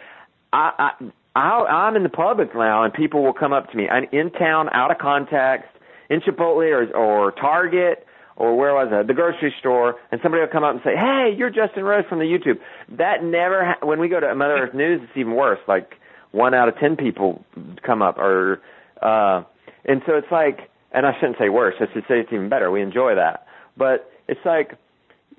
I, 0.53 0.93
I, 0.97 1.05
I 1.37 1.64
I'm 1.87 1.97
in 1.97 2.05
the 2.05 2.09
public 2.09 2.55
now 2.55 2.85
and 2.85 2.95
people 2.95 3.22
will 3.22 3.35
come 3.35 3.53
up 3.53 3.70
to 3.70 3.76
me. 3.76 3.87
I'm 3.87 4.07
in 4.12 4.31
town, 4.31 4.70
out 4.72 4.91
of 4.91 4.97
context, 4.97 5.68
in 6.09 6.20
Chipotle 6.20 6.72
or, 6.72 6.97
or 6.97 7.33
Target 7.33 8.07
or 8.39 8.57
where 8.57 8.72
was 8.72 8.89
I? 8.93 9.03
The 9.03 9.12
grocery 9.14 9.53
store, 9.59 9.97
and 10.11 10.20
somebody 10.22 10.41
will 10.41 10.49
come 10.49 10.64
up 10.64 10.72
and 10.72 10.80
say, 10.84 10.95
"Hey, 10.97 11.34
you're 11.36 11.51
Justin 11.51 11.84
Rhodes 11.84 12.09
from 12.09 12.20
the 12.20 12.24
YouTube." 12.24 12.59
That 12.97 13.22
never. 13.22 13.64
Ha- 13.64 13.84
when 13.86 13.99
we 14.01 14.09
go 14.09 14.20
to 14.20 14.34
Mother 14.34 14.55
Earth 14.62 14.74
News, 14.74 15.01
it's 15.03 15.12
even 15.16 15.34
worse. 15.34 15.59
Like 15.68 15.95
one 16.30 16.55
out 16.55 16.68
of 16.68 16.78
ten 16.78 16.97
people 16.97 17.45
come 17.84 18.01
up, 18.01 18.16
or 18.16 18.61
uh, 19.03 19.43
and 19.84 20.03
so 20.07 20.14
it's 20.16 20.30
like, 20.30 20.70
and 20.93 21.05
I 21.05 21.12
shouldn't 21.18 21.36
say 21.39 21.49
worse. 21.51 21.74
I 21.80 21.93
should 21.93 22.05
say 22.09 22.20
it's 22.20 22.32
even 22.32 22.49
better. 22.49 22.70
We 22.70 22.80
enjoy 22.80 23.16
that, 23.16 23.47
but 23.76 24.11
it's 24.28 24.41
like 24.45 24.74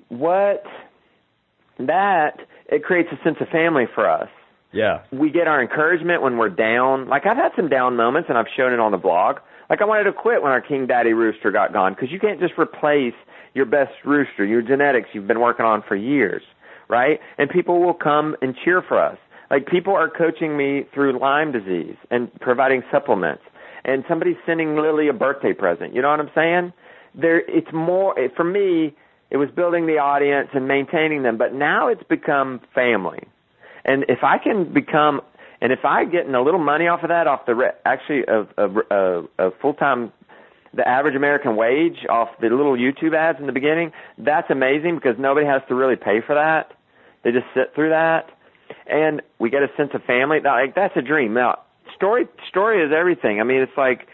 what 0.08 0.62
that 1.78 2.40
it 2.66 2.84
creates 2.84 3.08
a 3.12 3.22
sense 3.24 3.38
of 3.40 3.48
family 3.48 3.84
for 3.94 4.08
us 4.08 4.28
Yeah. 4.72 5.00
we 5.10 5.30
get 5.30 5.46
our 5.48 5.60
encouragement 5.62 6.22
when 6.22 6.36
we're 6.36 6.50
down. 6.50 7.08
Like 7.08 7.24
I've 7.26 7.36
had 7.36 7.52
some 7.56 7.68
down 7.68 7.96
moments, 7.96 8.28
and 8.28 8.36
I've 8.36 8.46
shown 8.56 8.72
it 8.72 8.80
on 8.80 8.92
the 8.92 8.98
blog. 8.98 9.36
Like 9.70 9.80
I 9.80 9.84
wanted 9.84 10.04
to 10.04 10.12
quit 10.12 10.42
when 10.42 10.50
our 10.50 10.60
King 10.60 10.86
Daddy 10.88 11.12
rooster 11.12 11.52
got 11.52 11.72
gone 11.72 11.94
because 11.94 12.10
you 12.10 12.18
can't 12.18 12.40
just 12.40 12.54
replace 12.58 13.14
your 13.54 13.66
best 13.66 13.92
rooster, 14.04 14.44
your 14.44 14.62
genetics 14.62 15.08
you've 15.12 15.28
been 15.28 15.40
working 15.40 15.64
on 15.64 15.82
for 15.86 15.94
years, 15.94 16.42
right? 16.88 17.20
And 17.38 17.48
people 17.48 17.80
will 17.80 17.94
come 17.94 18.36
and 18.42 18.54
cheer 18.64 18.82
for 18.86 19.00
us. 19.02 19.16
Like 19.50 19.66
people 19.66 19.94
are 19.94 20.10
coaching 20.10 20.56
me 20.56 20.84
through 20.92 21.18
Lyme 21.18 21.52
disease 21.52 21.96
and 22.10 22.32
providing 22.40 22.82
supplements, 22.90 23.42
and 23.84 24.04
somebody's 24.08 24.36
sending 24.44 24.76
Lily 24.76 25.08
a 25.08 25.12
birthday 25.12 25.52
present. 25.52 25.94
You 25.94 26.02
know 26.02 26.10
what 26.10 26.20
I'm 26.20 26.30
saying? 26.34 26.72
There, 27.14 27.40
it's 27.48 27.72
more 27.72 28.14
for 28.36 28.44
me. 28.44 28.94
It 29.30 29.36
was 29.36 29.50
building 29.54 29.86
the 29.86 29.98
audience 29.98 30.48
and 30.52 30.66
maintaining 30.66 31.22
them, 31.22 31.38
but 31.38 31.54
now 31.54 31.88
it's 31.88 32.02
become 32.08 32.60
family. 32.74 33.20
And 33.84 34.04
if 34.08 34.22
I 34.22 34.38
can 34.38 34.72
become, 34.72 35.20
and 35.60 35.72
if 35.72 35.84
I 35.84 36.04
get 36.04 36.26
in 36.26 36.34
a 36.34 36.42
little 36.42 36.60
money 36.60 36.88
off 36.88 37.02
of 37.02 37.10
that, 37.10 37.26
off 37.26 37.44
the 37.46 37.54
re- 37.54 37.72
actually 37.84 38.24
of 38.26 38.48
a, 38.56 38.94
of, 38.94 39.28
of 39.38 39.52
full 39.60 39.74
time, 39.74 40.12
the 40.72 40.86
average 40.86 41.14
American 41.14 41.56
wage 41.56 42.06
off 42.08 42.28
the 42.40 42.48
little 42.48 42.76
YouTube 42.76 43.14
ads 43.14 43.38
in 43.40 43.46
the 43.46 43.52
beginning, 43.52 43.92
that's 44.18 44.50
amazing 44.50 44.94
because 44.94 45.16
nobody 45.18 45.46
has 45.46 45.62
to 45.68 45.74
really 45.74 45.96
pay 45.96 46.20
for 46.24 46.34
that. 46.34 46.72
They 47.24 47.32
just 47.32 47.46
sit 47.54 47.74
through 47.74 47.90
that, 47.90 48.30
and 48.86 49.20
we 49.38 49.50
get 49.50 49.62
a 49.62 49.68
sense 49.76 49.90
of 49.92 50.02
family. 50.04 50.38
Like 50.42 50.74
that's 50.74 50.96
a 50.96 51.02
dream. 51.02 51.34
Now, 51.34 51.58
story 51.94 52.26
story 52.48 52.82
is 52.82 52.92
everything. 52.96 53.40
I 53.40 53.44
mean, 53.44 53.60
it's 53.60 53.76
like 53.76 54.06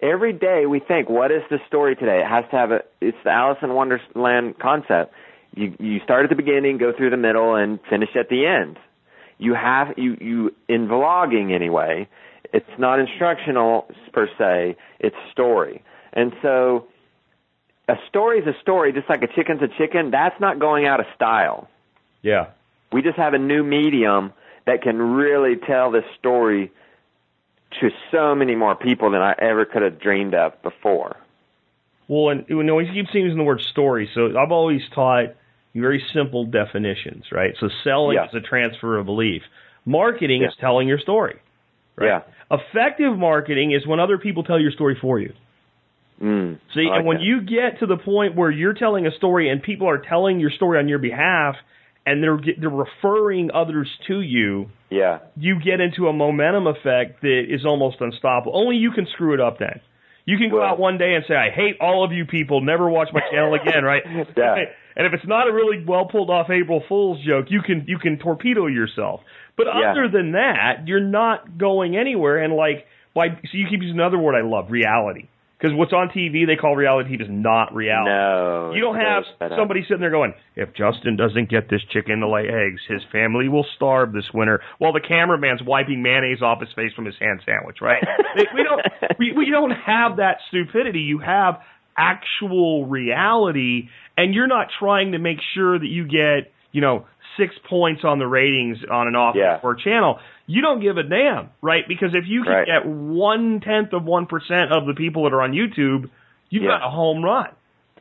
every 0.00 0.32
day 0.32 0.66
we 0.66 0.78
think, 0.78 1.08
what 1.08 1.32
is 1.32 1.42
the 1.50 1.58
story 1.66 1.96
today? 1.96 2.20
It 2.20 2.28
has 2.28 2.44
to 2.52 2.56
have 2.56 2.70
a. 2.70 2.80
It's 3.00 3.18
the 3.24 3.30
Alice 3.30 3.58
in 3.62 3.74
Wonderland 3.74 4.60
concept. 4.60 5.12
You 5.56 5.74
you 5.80 5.98
start 6.04 6.22
at 6.22 6.30
the 6.30 6.36
beginning, 6.36 6.78
go 6.78 6.92
through 6.96 7.10
the 7.10 7.16
middle, 7.16 7.56
and 7.56 7.80
finish 7.90 8.10
at 8.14 8.28
the 8.28 8.46
end 8.46 8.78
you 9.42 9.54
have 9.54 9.88
you 9.96 10.16
you 10.20 10.54
in 10.68 10.88
vlogging 10.88 11.52
anyway 11.52 12.08
it's 12.52 12.74
not 12.78 12.98
instructional 12.98 13.86
per 14.12 14.28
se 14.38 14.76
it's 15.00 15.16
story 15.32 15.82
and 16.12 16.32
so 16.42 16.86
a 17.88 17.94
story 18.08 18.38
is 18.38 18.46
a 18.46 18.56
story 18.60 18.92
just 18.92 19.08
like 19.08 19.22
a 19.22 19.28
chicken's 19.36 19.62
a 19.62 19.68
chicken 19.78 20.10
that's 20.10 20.38
not 20.40 20.58
going 20.58 20.86
out 20.86 21.00
of 21.00 21.06
style 21.14 21.68
Yeah. 22.22 22.46
we 22.92 23.02
just 23.02 23.16
have 23.16 23.34
a 23.34 23.38
new 23.38 23.62
medium 23.64 24.32
that 24.66 24.82
can 24.82 24.96
really 24.98 25.56
tell 25.56 25.90
this 25.90 26.04
story 26.18 26.70
to 27.80 27.90
so 28.10 28.34
many 28.34 28.54
more 28.54 28.74
people 28.76 29.10
than 29.10 29.22
I 29.22 29.34
ever 29.38 29.64
could 29.64 29.82
have 29.82 29.98
dreamed 29.98 30.34
of 30.34 30.60
before. 30.62 31.16
Well, 32.06 32.28
and 32.28 32.44
you 32.48 32.62
know, 32.62 32.74
we 32.76 32.84
keep 32.86 33.06
using 33.14 33.38
the 33.38 33.42
word 33.44 33.62
story, 33.62 34.10
so 34.14 34.38
I've 34.38 34.52
always 34.52 34.82
taught 34.94 35.34
very 35.74 36.02
simple 36.12 36.44
definitions, 36.44 37.24
right? 37.32 37.54
So 37.60 37.68
selling 37.84 38.16
Yeah. 38.16 38.26
is 38.26 38.34
a 38.34 38.40
transfer 38.40 38.98
of 38.98 39.06
belief. 39.06 39.42
Marketing 39.84 40.42
Yeah. 40.42 40.48
is 40.48 40.54
telling 40.60 40.86
your 40.88 40.98
story. 40.98 41.36
Right? 41.96 42.06
Yeah. 42.08 42.20
Effective 42.50 43.16
marketing 43.18 43.72
is 43.72 43.86
when 43.86 44.00
other 44.00 44.18
people 44.18 44.44
tell 44.44 44.58
your 44.60 44.70
story 44.72 44.94
for 45.00 45.18
you. 45.18 45.32
Mm, 46.22 46.58
See, 46.74 46.82
like 46.82 46.98
and 46.98 47.06
when 47.06 47.16
that. 47.18 47.24
you 47.24 47.40
get 47.40 47.80
to 47.80 47.86
the 47.86 47.96
point 47.96 48.34
where 48.36 48.50
you're 48.50 48.74
telling 48.74 49.06
a 49.06 49.10
story 49.12 49.48
and 49.48 49.62
people 49.62 49.88
are 49.88 49.98
telling 49.98 50.38
your 50.38 50.50
story 50.50 50.78
on 50.78 50.88
your 50.88 50.98
behalf, 51.00 51.56
and 52.06 52.22
they're 52.22 52.38
they're 52.58 52.68
referring 52.70 53.50
others 53.52 53.88
to 54.06 54.20
you, 54.20 54.68
yeah, 54.90 55.18
you 55.36 55.58
get 55.58 55.80
into 55.80 56.08
a 56.08 56.12
momentum 56.12 56.66
effect 56.66 57.22
that 57.22 57.44
is 57.48 57.64
almost 57.64 58.00
unstoppable. 58.00 58.52
Only 58.56 58.76
you 58.76 58.90
can 58.92 59.06
screw 59.06 59.34
it 59.34 59.40
up 59.40 59.58
then. 59.58 59.80
You 60.24 60.38
can 60.38 60.50
go 60.50 60.58
Well- 60.58 60.66
out 60.68 60.78
one 60.78 60.98
day 60.98 61.14
and 61.14 61.24
say, 61.26 61.34
I 61.34 61.50
hate 61.50 61.76
all 61.80 62.04
of 62.04 62.12
you 62.12 62.24
people, 62.24 62.60
never 62.60 62.88
watch 62.88 63.08
my 63.12 63.20
channel 63.32 63.54
again, 63.54 63.82
right? 63.84 64.02
Yeah. 64.36 64.64
And 64.96 65.06
if 65.06 65.12
it's 65.14 65.26
not 65.26 65.48
a 65.48 65.52
really 65.52 65.84
well 65.84 66.06
pulled 66.06 66.30
off 66.30 66.50
April 66.50 66.82
Fool's 66.88 67.24
joke, 67.26 67.46
you 67.48 67.62
can 67.62 67.84
you 67.88 67.98
can 67.98 68.18
torpedo 68.18 68.66
yourself. 68.66 69.20
But 69.56 69.66
Yeah. 69.66 69.90
other 69.92 70.08
than 70.08 70.32
that, 70.32 70.86
you're 70.86 71.00
not 71.00 71.58
going 71.58 71.96
anywhere 71.96 72.38
and 72.38 72.54
like 72.54 72.86
why 73.12 73.28
so 73.28 73.56
you 73.58 73.66
keep 73.68 73.80
using 73.82 73.98
another 73.98 74.18
word 74.18 74.34
I 74.34 74.42
love, 74.42 74.70
reality. 74.70 75.28
Because 75.58 75.76
what's 75.78 75.92
on 75.92 76.08
TV 76.08 76.44
they 76.44 76.56
call 76.56 76.74
reality 76.74 77.14
is 77.14 77.28
not 77.30 77.72
reality. 77.72 78.10
no, 78.10 78.72
You 78.74 78.80
don't 78.80 78.96
have 78.96 79.22
it's 79.22 79.30
set 79.38 79.52
up. 79.52 79.58
somebody 79.58 79.82
sitting 79.82 80.00
there 80.00 80.10
going, 80.10 80.34
if 80.56 80.74
Justin 80.74 81.14
doesn't 81.16 81.48
get 81.48 81.70
this 81.70 81.82
chicken 81.92 82.18
to 82.18 82.28
lay 82.28 82.48
eggs, 82.48 82.80
his 82.88 83.00
family 83.12 83.48
will 83.48 83.64
starve 83.76 84.12
this 84.12 84.24
winter 84.34 84.60
while 84.78 84.92
the 84.92 85.00
cameraman's 85.00 85.62
wiping 85.62 86.02
mayonnaise 86.02 86.42
off 86.42 86.58
his 86.60 86.70
face 86.74 86.92
from 86.94 87.04
his 87.04 87.14
hand 87.20 87.42
sandwich, 87.46 87.78
right? 87.80 88.02
we 88.54 88.62
don't 88.64 88.82
we, 89.20 89.32
we 89.32 89.50
don't 89.50 89.70
have 89.70 90.16
that 90.16 90.38
stupidity. 90.48 91.00
You 91.00 91.18
have 91.18 91.60
actual 91.96 92.86
reality 92.86 93.88
and 94.16 94.34
you're 94.34 94.46
not 94.46 94.68
trying 94.78 95.12
to 95.12 95.18
make 95.18 95.38
sure 95.54 95.78
that 95.78 95.86
you 95.88 96.04
get 96.06 96.52
you 96.74 96.80
know, 96.80 97.04
six 97.36 97.54
points 97.68 98.02
on 98.02 98.18
the 98.18 98.26
ratings 98.26 98.78
on 98.90 99.06
an 99.06 99.14
off 99.14 99.34
Yeah. 99.36 99.60
or 99.62 99.74
channel, 99.74 100.18
you 100.46 100.62
don't 100.62 100.80
give 100.80 100.96
a 100.96 101.02
damn, 101.02 101.50
right? 101.60 101.86
Because 101.86 102.14
if 102.14 102.24
you 102.26 102.44
can 102.44 102.52
Right. 102.52 102.66
get 102.66 102.86
one 102.86 103.60
tenth 103.60 103.92
of 103.92 104.04
one 104.06 104.24
percent 104.24 104.72
of 104.72 104.86
the 104.86 104.94
people 104.94 105.24
that 105.24 105.34
are 105.34 105.42
on 105.42 105.52
YouTube, 105.52 106.08
you've 106.48 106.62
Yeah. 106.62 106.70
got 106.78 106.86
a 106.86 106.88
home 106.88 107.22
run. 107.22 107.48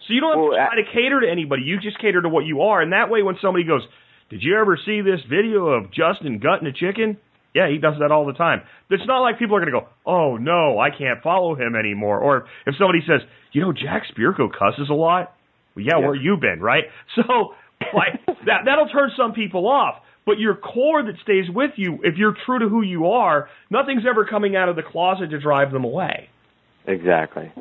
So 0.07 0.13
you 0.13 0.21
don't 0.21 0.31
have 0.31 0.39
Well, 0.39 0.51
to 0.53 0.71
I- 0.71 0.75
to 0.77 0.83
cater 0.83 1.19
to 1.19 1.29
anybody. 1.29 1.63
You 1.63 1.79
just 1.79 1.99
cater 1.99 2.21
to 2.21 2.29
what 2.29 2.45
you 2.45 2.61
are, 2.61 2.79
and 2.81 2.93
that 2.93 3.09
way, 3.09 3.23
when 3.23 3.35
somebody 3.39 3.65
goes, 3.65 3.85
"Did 4.29 4.41
you 4.41 4.57
ever 4.57 4.77
see 4.77 5.01
this 5.01 5.21
video 5.23 5.67
of 5.67 5.91
Justin 5.91 6.39
gutting 6.39 6.65
a 6.67 6.71
chicken?" 6.71 7.17
Yeah, 7.53 7.67
he 7.67 7.77
does 7.77 7.99
that 7.99 8.09
all 8.11 8.23
the 8.23 8.31
time. 8.33 8.61
It's 8.89 9.05
not 9.05 9.19
like 9.19 9.37
people 9.37 9.57
are 9.57 9.59
going 9.59 9.73
to 9.73 9.79
go, 9.81 9.87
"Oh 10.05 10.37
no, 10.37 10.79
I 10.79 10.91
can't 10.91 11.21
follow 11.21 11.55
him 11.55 11.75
anymore." 11.75 12.19
Or 12.19 12.45
if 12.65 12.77
somebody 12.77 13.01
says, 13.01 13.21
"You 13.51 13.61
know, 13.61 13.73
Jack 13.73 14.03
Spirko 14.13 14.51
cusses 14.51 14.89
a 14.89 14.93
lot," 14.93 15.33
well, 15.75 15.85
yeah, 15.85 15.97
Yeah. 15.99 16.05
where 16.05 16.15
you 16.15 16.37
been, 16.37 16.59
right? 16.61 16.85
So, 17.15 17.55
like 17.93 18.25
that 18.45 18.65
that'll 18.65 18.87
turn 18.89 19.11
some 19.17 19.33
people 19.33 19.67
off. 19.67 19.95
But 20.25 20.37
your 20.39 20.55
core 20.55 21.01
that 21.03 21.15
stays 21.23 21.49
with 21.49 21.71
you, 21.77 21.99
if 22.03 22.15
you're 22.15 22.35
true 22.45 22.59
to 22.59 22.69
who 22.69 22.83
you 22.83 23.07
are, 23.07 23.49
nothing's 23.71 24.03
ever 24.07 24.23
coming 24.23 24.55
out 24.55 24.69
of 24.69 24.75
the 24.75 24.83
closet 24.83 25.31
to 25.31 25.39
drive 25.39 25.71
them 25.71 25.83
away. 25.83 26.29
Exactly. 26.85 27.51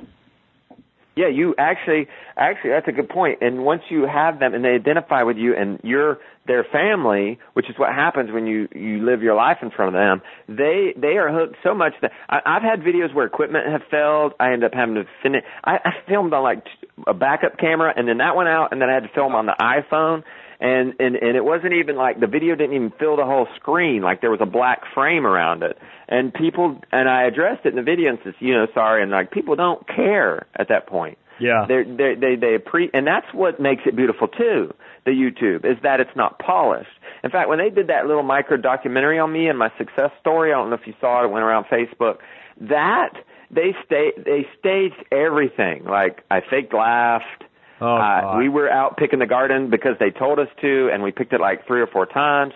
Yeah, 1.16 1.28
you 1.28 1.54
actually, 1.58 2.06
actually, 2.36 2.70
that's 2.70 2.88
a 2.88 2.92
good 2.92 3.08
point. 3.08 3.38
And 3.40 3.64
once 3.64 3.82
you 3.90 4.06
have 4.06 4.38
them 4.38 4.54
and 4.54 4.64
they 4.64 4.70
identify 4.70 5.22
with 5.24 5.36
you 5.36 5.54
and 5.56 5.80
you're 5.82 6.18
their 6.46 6.64
family, 6.64 7.38
which 7.54 7.68
is 7.68 7.76
what 7.78 7.90
happens 7.92 8.30
when 8.32 8.46
you 8.46 8.68
you 8.74 9.04
live 9.04 9.22
your 9.22 9.34
life 9.34 9.58
in 9.60 9.70
front 9.70 9.94
of 9.94 10.00
them, 10.00 10.22
they 10.48 10.94
they 10.96 11.18
are 11.18 11.30
hooked 11.32 11.56
so 11.64 11.74
much 11.74 11.92
that 12.02 12.12
I, 12.28 12.38
I've 12.46 12.62
had 12.62 12.80
videos 12.80 13.14
where 13.14 13.26
equipment 13.26 13.66
have 13.70 13.82
failed. 13.90 14.32
I 14.38 14.52
end 14.52 14.64
up 14.64 14.72
having 14.72 14.94
to 14.94 15.04
finish. 15.22 15.42
I, 15.64 15.76
I 15.84 15.90
filmed 16.08 16.32
on 16.32 16.42
like 16.42 16.64
a 17.06 17.14
backup 17.14 17.58
camera, 17.58 17.92
and 17.94 18.08
then 18.08 18.18
that 18.18 18.36
went 18.36 18.48
out, 18.48 18.68
and 18.72 18.80
then 18.80 18.88
I 18.88 18.94
had 18.94 19.02
to 19.02 19.10
film 19.14 19.34
on 19.34 19.46
the 19.46 19.56
iPhone. 19.60 20.22
And, 20.62 20.92
and 21.00 21.16
and 21.16 21.36
it 21.38 21.44
wasn't 21.44 21.72
even 21.72 21.96
like 21.96 22.20
the 22.20 22.26
video 22.26 22.54
didn't 22.54 22.74
even 22.76 22.92
fill 22.98 23.16
the 23.16 23.24
whole 23.24 23.48
screen 23.56 24.02
like 24.02 24.20
there 24.20 24.30
was 24.30 24.42
a 24.42 24.46
black 24.46 24.82
frame 24.92 25.24
around 25.26 25.62
it 25.62 25.78
and 26.06 26.34
people 26.34 26.78
and 26.92 27.08
I 27.08 27.22
addressed 27.24 27.64
it 27.64 27.70
in 27.70 27.76
the 27.76 27.82
video 27.82 28.10
and 28.10 28.18
says 28.22 28.34
you 28.40 28.52
know 28.52 28.66
sorry 28.74 29.02
and 29.02 29.10
like 29.10 29.30
people 29.30 29.56
don't 29.56 29.86
care 29.88 30.46
at 30.54 30.68
that 30.68 30.86
point 30.86 31.16
Yeah. 31.38 31.64
they're, 31.66 31.84
they 31.84 32.14
they 32.14 32.36
they 32.36 32.58
pre 32.58 32.90
and 32.92 33.06
that's 33.06 33.32
what 33.32 33.58
makes 33.58 33.84
it 33.86 33.96
beautiful 33.96 34.28
too. 34.28 34.74
The 35.06 35.12
YouTube 35.12 35.64
is 35.64 35.78
that 35.82 35.98
it's 36.00 36.14
not 36.14 36.38
polished. 36.38 36.90
In 37.24 37.30
fact, 37.30 37.48
when 37.48 37.56
they 37.58 37.70
did 37.70 37.86
that 37.86 38.06
little 38.06 38.22
micro 38.22 38.58
documentary 38.58 39.18
on 39.18 39.32
me 39.32 39.48
and 39.48 39.58
my 39.58 39.70
success 39.78 40.10
story, 40.20 40.52
I 40.52 40.56
don't 40.56 40.68
know 40.68 40.76
if 40.76 40.86
you 40.86 40.92
saw 41.00 41.22
it. 41.22 41.24
It 41.24 41.30
went 41.30 41.42
around 41.42 41.64
Facebook. 41.72 42.18
That 42.60 43.14
they 43.50 43.74
stay 43.86 44.12
they 44.18 44.46
staged 44.58 45.02
everything. 45.10 45.84
Like 45.84 46.22
I 46.30 46.42
faked 46.42 46.74
laughed. 46.74 47.44
Oh, 47.80 47.96
uh, 47.96 48.36
we 48.38 48.48
were 48.48 48.70
out 48.70 48.96
picking 48.96 49.18
the 49.18 49.26
garden 49.26 49.70
because 49.70 49.96
they 49.98 50.10
told 50.10 50.38
us 50.38 50.48
to, 50.60 50.90
and 50.92 51.02
we 51.02 51.12
picked 51.12 51.32
it 51.32 51.40
like 51.40 51.66
three 51.66 51.80
or 51.80 51.86
four 51.86 52.06
times. 52.06 52.52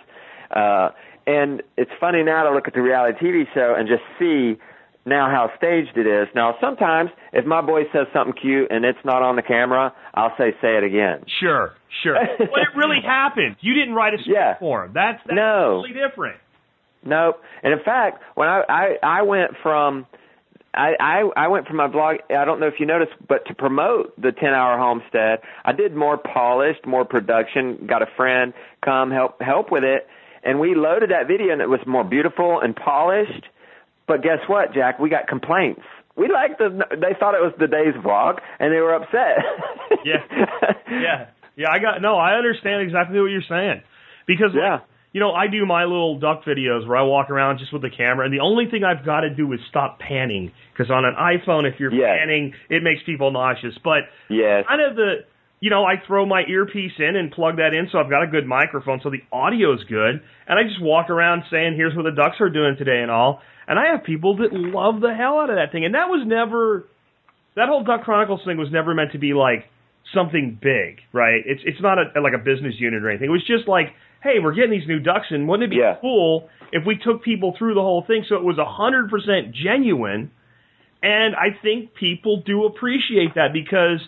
Uh, 0.50 0.90
and 1.26 1.62
it's 1.76 1.90
funny 1.98 2.22
now 2.22 2.44
to 2.44 2.54
look 2.54 2.68
at 2.68 2.74
the 2.74 2.82
reality 2.82 3.18
TV 3.18 3.44
show 3.54 3.74
and 3.76 3.88
just 3.88 4.02
see 4.18 4.60
now 5.06 5.28
how 5.30 5.50
staged 5.56 5.96
it 5.96 6.06
is. 6.06 6.28
Now, 6.34 6.56
sometimes 6.60 7.10
if 7.32 7.44
my 7.46 7.60
boy 7.62 7.82
says 7.92 8.06
something 8.12 8.34
cute 8.40 8.70
and 8.70 8.84
it's 8.84 8.98
not 9.04 9.22
on 9.22 9.36
the 9.36 9.42
camera, 9.42 9.92
I'll 10.14 10.32
say, 10.38 10.52
say 10.60 10.76
it 10.76 10.84
again. 10.84 11.24
Sure, 11.40 11.72
sure. 12.02 12.16
but 12.38 12.46
it 12.48 12.68
really 12.76 13.00
happened. 13.04 13.56
You 13.60 13.74
didn't 13.74 13.94
write 13.94 14.14
a 14.14 14.18
script 14.18 14.34
Yeah. 14.36 14.58
for 14.58 14.84
him. 14.84 14.92
That's, 14.94 15.20
that's 15.26 15.34
No. 15.36 15.82
totally 15.82 15.94
different. 16.08 16.36
Nope. 17.06 17.40
And 17.62 17.72
in 17.72 17.80
fact, 17.84 18.22
when 18.34 18.48
I, 18.48 18.62
I, 18.68 18.86
I 19.02 19.22
went 19.22 19.52
from, 19.62 20.06
I, 20.74 20.94
I, 20.98 21.44
I 21.44 21.48
went 21.48 21.66
from 21.66 21.76
my 21.76 21.86
blog, 21.86 22.16
I 22.30 22.44
don't 22.44 22.60
know 22.60 22.66
if 22.66 22.74
you 22.78 22.86
noticed, 22.86 23.12
but 23.28 23.46
to 23.46 23.54
promote 23.54 24.14
the 24.20 24.32
10 24.32 24.48
hour 24.50 24.78
homestead, 24.78 25.40
I 25.64 25.72
did 25.72 25.94
more 25.94 26.18
polished, 26.18 26.86
more 26.86 27.04
production, 27.04 27.86
got 27.86 28.02
a 28.02 28.06
friend 28.16 28.52
come 28.84 29.10
help, 29.10 29.40
help 29.40 29.70
with 29.70 29.84
it. 29.84 30.06
And 30.42 30.60
we 30.60 30.74
loaded 30.74 31.10
that 31.10 31.26
video 31.26 31.52
and 31.52 31.62
it 31.62 31.68
was 31.68 31.80
more 31.86 32.04
beautiful 32.04 32.60
and 32.60 32.76
polished. 32.76 33.46
But 34.06 34.22
guess 34.22 34.40
what, 34.46 34.74
Jack? 34.74 34.98
We 34.98 35.08
got 35.08 35.26
complaints. 35.28 35.80
We 36.16 36.28
liked 36.28 36.58
the, 36.58 36.68
they 36.90 37.16
thought 37.18 37.34
it 37.34 37.40
was 37.42 37.54
the 37.58 37.66
day's 37.66 37.94
vlog 38.04 38.40
and 38.60 38.72
they 38.72 38.80
were 38.80 38.94
upset. 38.94 39.38
Yeah. 40.04 40.20
Yeah. 40.90 41.26
Yeah, 41.56 41.68
I 41.70 41.78
got, 41.78 42.02
no, 42.02 42.16
I 42.16 42.34
understand 42.34 42.82
exactly 42.82 43.18
what 43.20 43.26
you're 43.30 43.46
saying. 43.48 43.82
Because, 44.26 44.50
like, 44.54 44.62
Yeah. 44.62 44.78
You 45.14 45.20
know, 45.20 45.30
I 45.30 45.46
do 45.46 45.64
my 45.64 45.84
little 45.84 46.18
duck 46.18 46.44
videos 46.44 46.86
where 46.86 46.96
I 46.96 47.02
walk 47.02 47.30
around 47.30 47.58
just 47.60 47.72
with 47.72 47.82
the 47.82 47.90
camera, 47.90 48.26
and 48.26 48.34
the 48.34 48.40
only 48.40 48.66
thing 48.68 48.82
I've 48.82 49.06
got 49.06 49.20
to 49.20 49.30
do 49.30 49.50
is 49.52 49.60
stop 49.70 50.00
panning. 50.00 50.50
Because 50.72 50.90
on 50.90 51.04
an 51.04 51.14
iPhone, 51.14 51.70
if 51.70 51.78
you're 51.78 51.94
Yes. 51.94 52.18
panning, 52.18 52.52
it 52.68 52.82
makes 52.82 53.00
people 53.06 53.30
nauseous. 53.30 53.78
But 53.82 54.10
yes. 54.28 54.66
kind 54.68 54.82
of 54.82 54.96
the 54.96 55.24
you 55.60 55.70
know, 55.70 55.82
I 55.82 55.94
throw 56.06 56.26
my 56.26 56.42
earpiece 56.46 56.92
in 56.98 57.16
and 57.16 57.32
plug 57.32 57.56
that 57.56 57.72
in 57.72 57.88
so 57.90 57.96
I've 57.96 58.10
got 58.10 58.22
a 58.22 58.26
good 58.26 58.44
microphone 58.44 59.00
so 59.02 59.08
the 59.08 59.22
audio's 59.32 59.82
good. 59.84 60.20
And 60.46 60.58
I 60.58 60.64
just 60.64 60.82
walk 60.82 61.08
around 61.08 61.44
saying, 61.50 61.72
here's 61.74 61.96
what 61.96 62.02
the 62.02 62.10
ducks 62.10 62.36
are 62.40 62.50
doing 62.50 62.76
today 62.76 63.00
and 63.00 63.10
all. 63.10 63.40
And 63.66 63.78
I 63.78 63.92
have 63.92 64.04
people 64.04 64.36
that 64.38 64.52
love 64.52 65.00
the 65.00 65.14
hell 65.14 65.38
out 65.38 65.48
of 65.48 65.56
that 65.56 65.72
thing. 65.72 65.86
And 65.86 65.94
that 65.94 66.10
was 66.10 66.22
never, 66.26 66.86
that 67.56 67.68
whole 67.68 67.82
Duck 67.82 68.02
Chronicles 68.02 68.42
thing 68.44 68.58
was 68.58 68.68
never 68.70 68.92
meant 68.92 69.12
to 69.12 69.18
be 69.18 69.32
like 69.32 69.64
something 70.12 70.58
big, 70.60 71.00
right? 71.14 71.40
It's, 71.46 71.62
it's 71.64 71.80
not 71.80 71.96
a, 71.96 72.20
like 72.20 72.34
a 72.34 72.44
business 72.44 72.74
unit 72.76 73.02
or 73.02 73.08
anything. 73.08 73.28
It 73.28 73.32
was 73.32 73.46
just 73.46 73.66
like, 73.66 73.86
hey, 74.24 74.40
we're 74.42 74.54
getting 74.54 74.72
these 74.72 74.88
new 74.88 74.98
ducks 74.98 75.26
in. 75.30 75.46
Wouldn't 75.46 75.64
it 75.68 75.70
be 75.70 75.76
Yeah. 75.76 75.96
cool 76.00 76.48
if 76.72 76.84
we 76.84 76.96
took 76.96 77.22
people 77.22 77.54
through 77.56 77.74
the 77.74 77.82
whole 77.82 78.02
thing 78.02 78.24
so 78.28 78.34
it 78.36 78.42
was 78.42 78.58
a 78.58 78.64
hundred 78.64 79.08
percent 79.10 79.52
genuine? 79.52 80.30
And 81.02 81.36
I 81.36 81.50
think 81.62 81.94
people 81.94 82.38
do 82.44 82.64
appreciate 82.64 83.34
that 83.36 83.52
because 83.52 84.00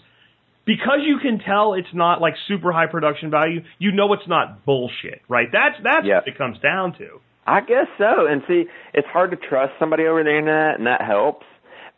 because 0.64 0.98
you 1.04 1.18
can 1.18 1.38
tell 1.38 1.74
it's 1.74 1.92
not 1.94 2.20
like 2.20 2.34
super 2.48 2.72
high 2.72 2.86
production 2.86 3.30
value, 3.30 3.60
you 3.78 3.92
know 3.92 4.12
it's 4.14 4.26
not 4.26 4.64
bullshit, 4.64 5.22
right? 5.28 5.48
That's 5.52 5.76
that's 5.82 6.04
Yeah. 6.06 6.16
what 6.16 6.28
it 6.28 6.36
comes 6.38 6.58
down 6.58 6.94
to. 6.94 7.20
I 7.46 7.60
guess 7.60 7.86
so. 7.98 8.26
And 8.26 8.42
see, 8.48 8.64
it's 8.92 9.06
hard 9.06 9.30
to 9.30 9.36
trust 9.36 9.74
somebody 9.78 10.06
over 10.06 10.24
the 10.24 10.30
internet, 10.36 10.78
and 10.78 10.86
that 10.88 11.02
helps. 11.02 11.46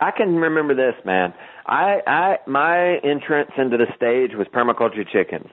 I 0.01 0.11
can 0.11 0.37
remember 0.37 0.75
this, 0.75 0.95
man. 1.07 1.33
I, 1.67 2.01
I, 2.07 2.39
my 2.47 2.97
entrance 2.99 3.51
into 3.57 3.77
the 3.79 3.87
stage 3.97 4.35
was 4.37 4.47
permaculture 4.49 5.09
chickens, 5.11 5.49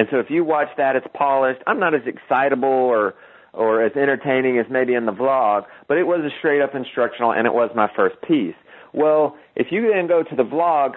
and 0.00 0.08
so 0.10 0.18
if 0.18 0.30
you 0.30 0.44
watch 0.44 0.68
that, 0.78 0.96
it's 0.96 1.06
polished. 1.12 1.60
I'm 1.66 1.78
not 1.78 1.94
as 1.94 2.00
excitable 2.06 2.66
or 2.70 3.14
or 3.52 3.84
as 3.84 3.92
entertaining 3.96 4.58
as 4.58 4.64
maybe 4.70 4.94
in 4.94 5.04
the 5.04 5.12
vlog, 5.12 5.66
but 5.88 5.98
it 5.98 6.04
was 6.04 6.20
a 6.24 6.30
straight 6.38 6.62
up 6.62 6.74
instructional, 6.74 7.32
and 7.32 7.46
it 7.46 7.52
was 7.52 7.70
my 7.76 7.86
first 7.94 8.16
piece. 8.26 8.54
Well, 8.94 9.36
if 9.56 9.66
you 9.70 9.92
then 9.92 10.06
go 10.06 10.22
to 10.22 10.36
the 10.36 10.42
vlog, 10.42 10.94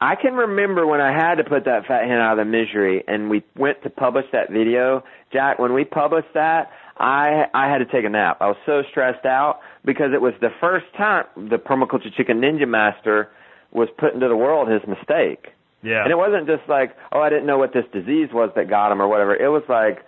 I 0.00 0.16
can 0.16 0.34
remember 0.34 0.84
when 0.84 1.00
I 1.00 1.12
had 1.12 1.36
to 1.36 1.44
put 1.44 1.66
that 1.66 1.86
fat 1.86 2.08
hen 2.08 2.18
out 2.18 2.40
of 2.40 2.44
the 2.44 2.50
misery 2.50 3.04
and 3.06 3.30
we 3.30 3.44
went 3.56 3.84
to 3.84 3.90
publish 3.90 4.24
that 4.32 4.50
video. 4.50 5.04
Jack, 5.32 5.60
when 5.60 5.72
we 5.72 5.84
published 5.84 6.34
that, 6.34 6.70
I 6.98 7.44
I 7.54 7.70
had 7.70 7.78
to 7.78 7.84
take 7.84 8.04
a 8.04 8.08
nap. 8.08 8.38
I 8.40 8.48
was 8.48 8.56
so 8.66 8.82
stressed 8.90 9.24
out 9.24 9.60
because 9.84 10.10
it 10.12 10.20
was 10.20 10.34
the 10.40 10.50
first 10.60 10.86
time 10.96 11.26
the 11.36 11.56
permaculture 11.56 12.12
chicken 12.16 12.40
ninja 12.40 12.66
master 12.66 13.30
was 13.70 13.88
put 13.96 14.12
into 14.12 14.26
the 14.26 14.36
world 14.36 14.68
his 14.68 14.82
mistake. 14.88 15.52
Yeah. 15.82 16.02
And 16.02 16.12
it 16.12 16.16
wasn't 16.16 16.46
just 16.46 16.68
like, 16.68 16.96
oh, 17.12 17.20
I 17.20 17.28
didn't 17.28 17.46
know 17.46 17.58
what 17.58 17.72
this 17.72 17.84
disease 17.92 18.28
was 18.32 18.50
that 18.56 18.70
got 18.70 18.92
him 18.92 19.02
or 19.02 19.08
whatever. 19.08 19.34
It 19.34 19.48
was 19.48 19.64
like 19.68 20.04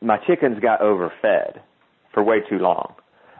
my 0.00 0.18
chickens 0.26 0.58
got 0.60 0.80
overfed 0.80 1.58
for 2.12 2.22
way 2.22 2.40
too 2.48 2.58
long. 2.58 2.94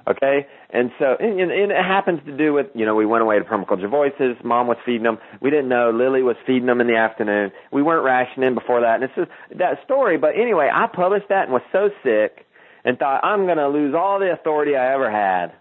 Okay, 0.04 0.48
and 0.70 0.90
so 0.98 1.14
and, 1.20 1.38
and 1.38 1.52
and 1.52 1.70
it 1.70 1.84
happens 1.84 2.18
to 2.26 2.36
do 2.36 2.52
with 2.52 2.66
you 2.74 2.84
know 2.84 2.96
we 2.96 3.06
went 3.06 3.22
away 3.22 3.38
to 3.38 3.44
permaculture 3.44 3.88
voices. 3.88 4.34
Mom 4.42 4.66
was 4.66 4.76
feeding 4.84 5.04
them. 5.04 5.18
We 5.40 5.48
didn't 5.50 5.68
know 5.68 5.92
Lily 5.94 6.22
was 6.22 6.34
feeding 6.44 6.66
them 6.66 6.80
in 6.80 6.88
the 6.88 6.96
afternoon. 6.96 7.52
We 7.70 7.82
weren't 7.82 8.04
rationing 8.04 8.54
before 8.54 8.80
that, 8.80 8.96
and 8.96 9.04
it's 9.04 9.14
just 9.14 9.30
that 9.58 9.78
story. 9.84 10.18
But 10.18 10.30
anyway, 10.34 10.68
I 10.72 10.88
published 10.92 11.28
that 11.28 11.44
and 11.44 11.52
was 11.52 11.62
so 11.70 11.90
sick 12.02 12.46
and 12.84 12.98
thought 12.98 13.24
I'm 13.24 13.44
going 13.46 13.58
to 13.58 13.68
lose 13.68 13.94
all 13.94 14.18
the 14.18 14.32
authority 14.32 14.74
I 14.74 14.92
ever 14.92 15.08
had. 15.08 15.52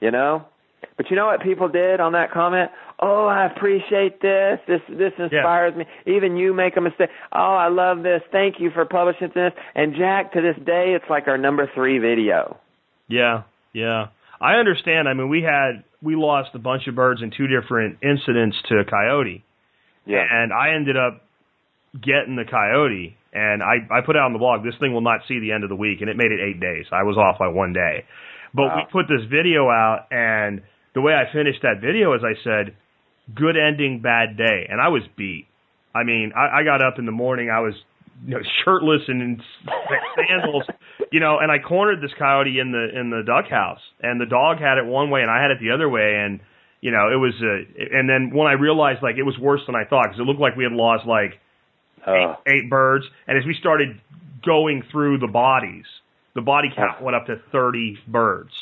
You 0.00 0.10
know, 0.10 0.44
but 0.98 1.08
you 1.10 1.16
know 1.16 1.26
what 1.26 1.40
people 1.40 1.68
did 1.68 2.00
on 2.00 2.12
that 2.12 2.32
comment? 2.32 2.70
Oh, 3.00 3.26
I 3.26 3.46
appreciate 3.46 4.20
this. 4.20 4.58
This 4.66 4.80
this 4.90 5.12
inspires 5.18 5.74
me. 5.76 5.84
Even 6.06 6.36
you 6.36 6.52
make 6.52 6.76
a 6.76 6.80
mistake. 6.80 7.08
Oh, 7.32 7.54
I 7.54 7.68
love 7.68 8.02
this. 8.02 8.20
Thank 8.32 8.56
you 8.58 8.70
for 8.70 8.84
publishing 8.84 9.30
this. 9.34 9.52
And 9.76 9.94
Jack, 9.96 10.32
to 10.32 10.42
this 10.42 10.56
day, 10.66 10.94
it's 10.94 11.08
like 11.08 11.28
our 11.28 11.38
number 11.38 11.70
three 11.74 11.98
video. 11.98 12.58
Yeah, 13.06 13.44
yeah. 13.72 14.08
I 14.40 14.54
understand. 14.54 15.08
I 15.08 15.14
mean, 15.14 15.28
we 15.28 15.42
had 15.42 15.84
we 16.02 16.16
lost 16.16 16.50
a 16.54 16.58
bunch 16.58 16.88
of 16.88 16.94
birds 16.94 17.22
in 17.22 17.30
two 17.30 17.46
different 17.46 17.98
incidents 18.02 18.56
to 18.68 18.78
a 18.78 18.84
coyote, 18.84 19.44
Yeah. 20.04 20.24
and 20.30 20.52
I 20.52 20.74
ended 20.74 20.96
up 20.96 21.22
getting 21.94 22.36
the 22.36 22.44
coyote. 22.44 23.16
And 23.32 23.62
I 23.62 23.86
I 23.90 24.00
put 24.00 24.16
out 24.16 24.24
on 24.24 24.32
the 24.32 24.38
blog, 24.40 24.64
this 24.64 24.74
thing 24.80 24.92
will 24.92 25.00
not 25.02 25.20
see 25.28 25.38
the 25.38 25.52
end 25.52 25.62
of 25.62 25.70
the 25.70 25.76
week, 25.76 26.00
and 26.00 26.10
it 26.10 26.16
made 26.16 26.32
it 26.32 26.40
eight 26.40 26.58
days. 26.58 26.86
I 26.90 27.04
was 27.04 27.16
off 27.16 27.38
by 27.38 27.46
one 27.48 27.72
day, 27.72 28.04
but 28.54 28.74
we 28.74 28.82
put 28.90 29.06
this 29.06 29.24
video 29.30 29.68
out, 29.68 30.06
and 30.10 30.62
the 30.98 31.02
way 31.02 31.14
I 31.14 31.32
finished 31.32 31.62
that 31.62 31.80
video 31.80 32.12
is 32.14 32.22
I 32.24 32.34
said, 32.42 32.74
"Good 33.32 33.56
ending, 33.56 34.00
bad 34.00 34.36
day," 34.36 34.66
and 34.68 34.80
I 34.80 34.88
was 34.88 35.02
beat. 35.16 35.46
I 35.94 36.02
mean, 36.02 36.32
I, 36.34 36.58
I 36.58 36.62
got 36.64 36.82
up 36.82 36.98
in 36.98 37.06
the 37.06 37.12
morning, 37.12 37.50
I 37.50 37.60
was 37.60 37.74
you 38.26 38.34
know, 38.34 38.40
shirtless 38.64 39.02
and 39.06 39.22
in 39.22 39.42
sandals, 40.16 40.64
you 41.12 41.20
know, 41.20 41.38
and 41.38 41.52
I 41.52 41.60
cornered 41.60 42.02
this 42.02 42.10
coyote 42.18 42.58
in 42.58 42.72
the 42.72 42.98
in 42.98 43.10
the 43.10 43.22
duck 43.24 43.48
house, 43.48 43.78
and 44.02 44.20
the 44.20 44.26
dog 44.26 44.58
had 44.58 44.78
it 44.78 44.86
one 44.86 45.08
way 45.10 45.22
and 45.22 45.30
I 45.30 45.40
had 45.40 45.52
it 45.52 45.58
the 45.60 45.70
other 45.70 45.88
way, 45.88 46.16
and 46.16 46.40
you 46.80 46.90
know, 46.90 47.12
it 47.12 47.16
was 47.16 47.34
uh, 47.40 47.96
and 47.96 48.08
then 48.08 48.30
when 48.34 48.48
I 48.48 48.54
realized 48.54 49.00
like 49.00 49.18
it 49.18 49.22
was 49.22 49.38
worse 49.38 49.60
than 49.66 49.76
I 49.76 49.84
thought 49.84 50.06
because 50.06 50.18
it 50.18 50.24
looked 50.24 50.40
like 50.40 50.56
we 50.56 50.64
had 50.64 50.72
lost 50.72 51.06
like 51.06 51.38
Uh, 52.04 52.34
eight, 52.44 52.64
eight 52.64 52.70
birds, 52.70 53.04
and 53.28 53.38
as 53.38 53.46
we 53.46 53.54
started 53.54 54.00
going 54.44 54.82
through 54.90 55.18
the 55.18 55.28
bodies. 55.28 55.84
The 56.34 56.42
body 56.42 56.68
count 56.74 57.02
went 57.02 57.16
up 57.16 57.26
to 57.26 57.40
30 57.50 57.98
birds. 58.06 58.52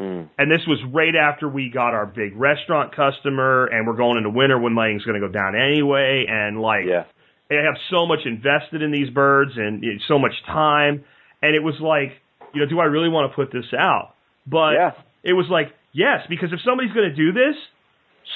Mm. 0.00 0.28
And 0.38 0.50
this 0.50 0.66
was 0.66 0.78
right 0.92 1.14
after 1.14 1.48
we 1.48 1.70
got 1.70 1.94
our 1.94 2.06
big 2.06 2.36
restaurant 2.36 2.94
customer, 2.94 3.66
and 3.66 3.86
we're 3.86 3.96
going 3.96 4.18
into 4.18 4.30
winter 4.30 4.58
when 4.58 4.76
laying's 4.76 5.04
going 5.04 5.20
to 5.20 5.26
go 5.26 5.32
down 5.32 5.54
anyway. 5.54 6.26
And 6.28 6.60
like, 6.60 6.84
Yeah. 6.86 7.04
they 7.48 7.56
have 7.56 7.76
so 7.90 8.06
much 8.06 8.20
invested 8.26 8.82
in 8.82 8.90
these 8.90 9.10
birds 9.10 9.52
and 9.56 9.84
so 10.08 10.18
much 10.18 10.32
time. 10.46 11.04
And 11.42 11.54
it 11.54 11.62
was 11.62 11.78
like, 11.80 12.12
you 12.52 12.60
know, 12.60 12.66
do 12.66 12.80
I 12.80 12.84
really 12.84 13.08
want 13.08 13.30
to 13.30 13.34
put 13.36 13.52
this 13.52 13.72
out? 13.78 14.14
But 14.46 14.72
Yeah. 14.74 14.90
it 15.22 15.32
was 15.34 15.48
like, 15.48 15.72
yes, 15.92 16.26
because 16.28 16.52
if 16.52 16.60
somebody's 16.62 16.92
going 16.92 17.08
to 17.10 17.14
do 17.14 17.32
this, 17.32 17.56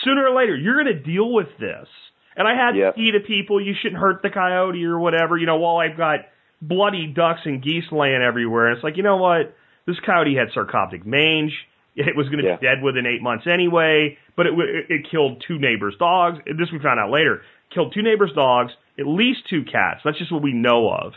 sooner 0.04 0.28
or 0.28 0.34
later, 0.36 0.56
you're 0.56 0.82
going 0.82 0.94
to 0.94 1.02
deal 1.02 1.32
with 1.32 1.48
this. 1.58 1.88
And 2.36 2.46
I 2.46 2.54
had 2.54 2.76
to 2.92 2.92
key 2.92 3.10
to 3.12 3.20
people, 3.20 3.60
you 3.60 3.74
shouldn't 3.74 4.00
hurt 4.00 4.22
the 4.22 4.30
coyote 4.30 4.84
or 4.84 4.98
whatever, 5.00 5.36
you 5.36 5.46
know, 5.46 5.56
while 5.56 5.78
I've 5.78 5.96
got 5.96 6.20
bloody 6.62 7.06
ducks 7.08 7.40
and 7.44 7.60
geese 7.62 7.90
laying 7.90 8.22
everywhere. 8.22 8.68
And 8.68 8.76
It's 8.76 8.84
like, 8.84 8.96
you 8.96 9.02
know 9.02 9.16
what? 9.16 9.56
This 9.88 9.96
coyote 10.04 10.34
had 10.36 10.48
sarcoptic 10.54 11.06
mange. 11.06 11.52
It 11.96 12.14
was 12.14 12.28
going 12.28 12.44
to 12.44 12.48
Yeah. 12.50 12.56
be 12.56 12.66
dead 12.66 12.82
within 12.82 13.06
eight 13.06 13.22
months 13.22 13.46
anyway, 13.48 14.18
but 14.36 14.46
it, 14.46 14.50
w- 14.50 14.84
it 14.88 15.08
killed 15.10 15.42
two 15.48 15.58
neighbors' 15.58 15.96
dogs. 15.98 16.38
This 16.46 16.70
we 16.70 16.78
found 16.78 17.00
out 17.00 17.10
later. 17.10 17.40
Killed 17.74 17.92
two 17.94 18.02
neighbors' 18.02 18.30
dogs, 18.34 18.70
at 19.00 19.06
least 19.06 19.48
two 19.48 19.64
cats. 19.64 20.02
That's 20.04 20.18
just 20.18 20.30
what 20.30 20.42
we 20.42 20.52
know 20.52 20.90
of. 20.90 21.14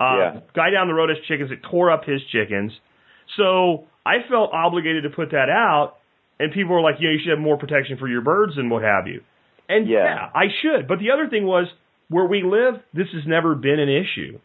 Uh, 0.00 0.16
Yeah. 0.18 0.40
Guy 0.54 0.70
down 0.70 0.88
the 0.88 0.94
road 0.94 1.08
has 1.08 1.18
chickens. 1.28 1.50
It 1.50 1.62
tore 1.62 1.90
up 1.90 2.04
his 2.04 2.20
chickens. 2.26 2.72
So 3.36 3.86
I 4.04 4.22
felt 4.28 4.52
obligated 4.52 5.04
to 5.04 5.10
put 5.10 5.30
that 5.30 5.48
out, 5.48 5.96
and 6.40 6.52
people 6.52 6.74
were 6.74 6.80
like, 6.82 6.96
"Yeah, 7.00 7.10
you 7.10 7.20
should 7.20 7.30
have 7.30 7.38
more 7.38 7.56
protection 7.56 7.96
for 7.98 8.08
your 8.08 8.20
birds 8.20 8.58
and 8.58 8.70
what 8.70 8.82
have 8.82 9.06
you." 9.06 9.22
And 9.68 9.86
Yeah. 9.88 10.04
yeah, 10.04 10.28
I 10.34 10.48
should. 10.60 10.88
But 10.88 10.98
the 10.98 11.10
other 11.12 11.28
thing 11.28 11.46
was, 11.46 11.72
where 12.10 12.24
we 12.26 12.42
live, 12.42 12.80
this 12.92 13.08
has 13.12 13.26
never 13.26 13.54
been 13.54 13.78
an 13.80 13.88
issue. 13.88 14.38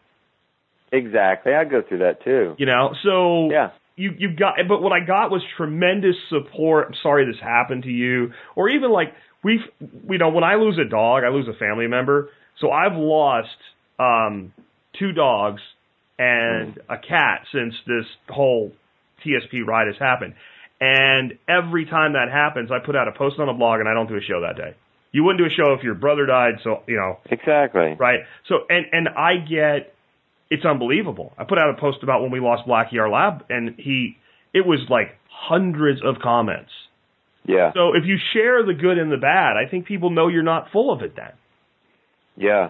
Exactly. 0.94 1.52
I 1.52 1.64
go 1.64 1.82
through 1.82 1.98
that 1.98 2.22
too. 2.24 2.54
You 2.58 2.66
know, 2.66 2.94
so 3.02 3.50
Yeah. 3.50 3.70
you 3.96 4.12
you 4.16 4.30
got 4.30 4.54
but 4.68 4.80
what 4.80 4.92
I 4.92 5.00
got 5.00 5.30
was 5.30 5.42
tremendous 5.56 6.16
support. 6.28 6.88
I'm 6.88 6.94
sorry 7.02 7.26
this 7.26 7.40
happened 7.42 7.82
to 7.84 7.90
you. 7.90 8.32
Or 8.54 8.68
even 8.68 8.90
like 8.90 9.12
we've 9.42 9.60
you 10.08 10.18
know, 10.18 10.28
when 10.30 10.44
I 10.44 10.54
lose 10.54 10.78
a 10.78 10.88
dog, 10.88 11.24
I 11.24 11.28
lose 11.30 11.48
a 11.48 11.58
family 11.58 11.86
member. 11.88 12.30
So 12.60 12.70
I've 12.70 12.96
lost 12.96 13.48
um 13.98 14.52
two 14.98 15.12
dogs 15.12 15.60
and 16.18 16.78
a 16.88 16.96
cat 16.96 17.44
since 17.52 17.74
this 17.86 18.06
whole 18.28 18.70
TSP 19.24 19.66
ride 19.66 19.88
has 19.88 19.96
happened. 19.98 20.34
And 20.80 21.38
every 21.48 21.86
time 21.86 22.12
that 22.12 22.30
happens, 22.30 22.70
I 22.70 22.78
put 22.84 22.94
out 22.94 23.08
a 23.08 23.12
post 23.12 23.38
on 23.40 23.48
a 23.48 23.54
blog 23.54 23.80
and 23.80 23.88
I 23.88 23.94
don't 23.94 24.06
do 24.08 24.16
a 24.16 24.20
show 24.20 24.42
that 24.42 24.56
day. 24.56 24.74
You 25.12 25.24
wouldn't 25.24 25.38
do 25.38 25.46
a 25.46 25.50
show 25.50 25.72
if 25.74 25.82
your 25.84 25.94
brother 25.94 26.26
died, 26.26 26.54
so 26.62 26.82
you 26.86 26.96
know, 26.96 27.18
Exactly. 27.30 27.96
right? 27.98 28.20
So 28.48 28.66
and 28.68 28.86
and 28.92 29.08
I 29.08 29.36
get 29.38 29.93
it's 30.50 30.64
unbelievable. 30.64 31.32
I 31.38 31.44
put 31.44 31.58
out 31.58 31.70
a 31.76 31.80
post 31.80 31.98
about 32.02 32.22
when 32.22 32.30
we 32.30 32.40
lost 32.40 32.68
Blackie 32.68 32.98
our 32.98 33.10
lab, 33.10 33.44
and 33.48 33.74
he 33.78 34.16
it 34.52 34.66
was 34.66 34.80
like 34.88 35.18
hundreds 35.28 36.00
of 36.04 36.16
comments. 36.22 36.70
Yeah. 37.46 37.72
So 37.74 37.94
if 37.94 38.04
you 38.04 38.16
share 38.32 38.64
the 38.64 38.74
good 38.74 38.98
and 38.98 39.12
the 39.12 39.16
bad, 39.16 39.56
I 39.56 39.68
think 39.70 39.86
people 39.86 40.10
know 40.10 40.28
you're 40.28 40.42
not 40.42 40.70
full 40.72 40.92
of 40.92 41.02
it 41.02 41.14
then. 41.16 41.32
Yeah. 42.36 42.68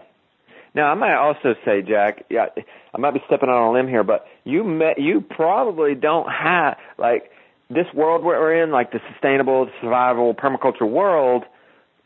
Now 0.74 0.90
I 0.90 0.94
might 0.94 1.14
also 1.14 1.54
say, 1.64 1.82
Jack, 1.82 2.24
yeah, 2.28 2.46
I 2.92 2.98
might 2.98 3.14
be 3.14 3.20
stepping 3.26 3.48
on 3.48 3.68
a 3.68 3.72
limb 3.72 3.86
here, 3.86 4.02
but 4.02 4.24
you 4.42 4.64
met, 4.64 4.98
you 4.98 5.20
probably 5.20 5.94
don't 5.94 6.26
have 6.28 6.76
like 6.98 7.30
this 7.70 7.86
world 7.94 8.24
we're 8.24 8.62
in, 8.62 8.72
like 8.72 8.90
the 8.90 8.98
sustainable, 9.12 9.68
survival, 9.80 10.34
permaculture 10.34 10.88
world. 10.90 11.44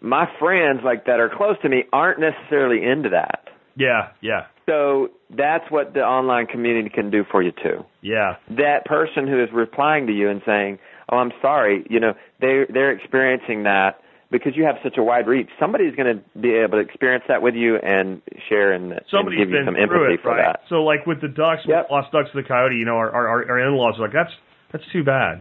My 0.01 0.27
friends 0.39 0.81
like 0.85 1.07
that 1.07 1.19
are 1.19 1.31
close 1.35 1.57
to 1.63 1.69
me 1.69 1.85
aren't 1.93 2.21
necessarily 2.21 2.85
into 2.85 3.09
that. 3.11 3.49
Yeah, 3.75 4.11
yeah, 4.21 4.47
So 4.69 5.09
that's 5.31 5.65
what 5.71 5.95
the 5.95 6.01
online 6.05 6.47
community 6.47 6.91
can 6.91 7.11
do 7.11 7.25
for 7.31 7.43
you 7.43 7.53
too. 7.53 7.85
yeah, 8.03 8.37
That 8.51 8.85
person 8.85 9.27
who 9.27 9.43
is 9.43 9.49
replying 9.53 10.07
to 10.09 10.13
you 10.13 10.29
and 10.29 10.43
saying, 10.45 10.79
"Oh, 11.09 11.17
I'm 11.17 11.33
sorry," 11.41 11.87
you 11.89 11.99
know, 12.01 12.13
they 12.41 12.67
they're 12.69 12.93
experiencing 12.93 13.63
that 13.63 14.01
because 14.31 14.55
you 14.57 14.65
have 14.65 14.77
such 14.83 14.99
a 14.99 15.03
wide 15.03 15.27
reach. 15.27 15.49
Somebody's 15.59 15.95
going 15.97 16.19
to 16.19 16.39
be 16.39 16.53
able 16.55 16.73
to 16.77 16.85
experience 16.85 17.25
that 17.29 17.41
with 17.41 17.55
you 17.55 17.77
and 17.77 18.21
share 18.51 18.73
and, 18.73 18.93
and 18.93 19.31
give 19.39 19.49
you 19.49 19.65
some 19.65 19.75
empathy 19.75 20.15
it, 20.15 20.21
for 20.23 20.33
right? 20.33 20.45
that. 20.53 20.61
So 20.69 20.85
like 20.85 21.07
with 21.07 21.23
the 21.23 21.29
ducks, 21.29 21.63
Yep. 21.67 21.89
lost 21.91 22.13
ducks 22.13 22.31
to 22.33 22.43
the 22.43 22.47
coyote. 22.47 22.77
You 22.77 22.85
know, 22.85 22.97
our 22.99 23.11
our, 23.11 23.51
our 23.51 23.59
in-laws 23.61 23.95
are 23.99 24.03
like, 24.03 24.13
that's 24.13 24.33
that's 24.71 24.85
too 24.93 25.03
bad. 25.03 25.41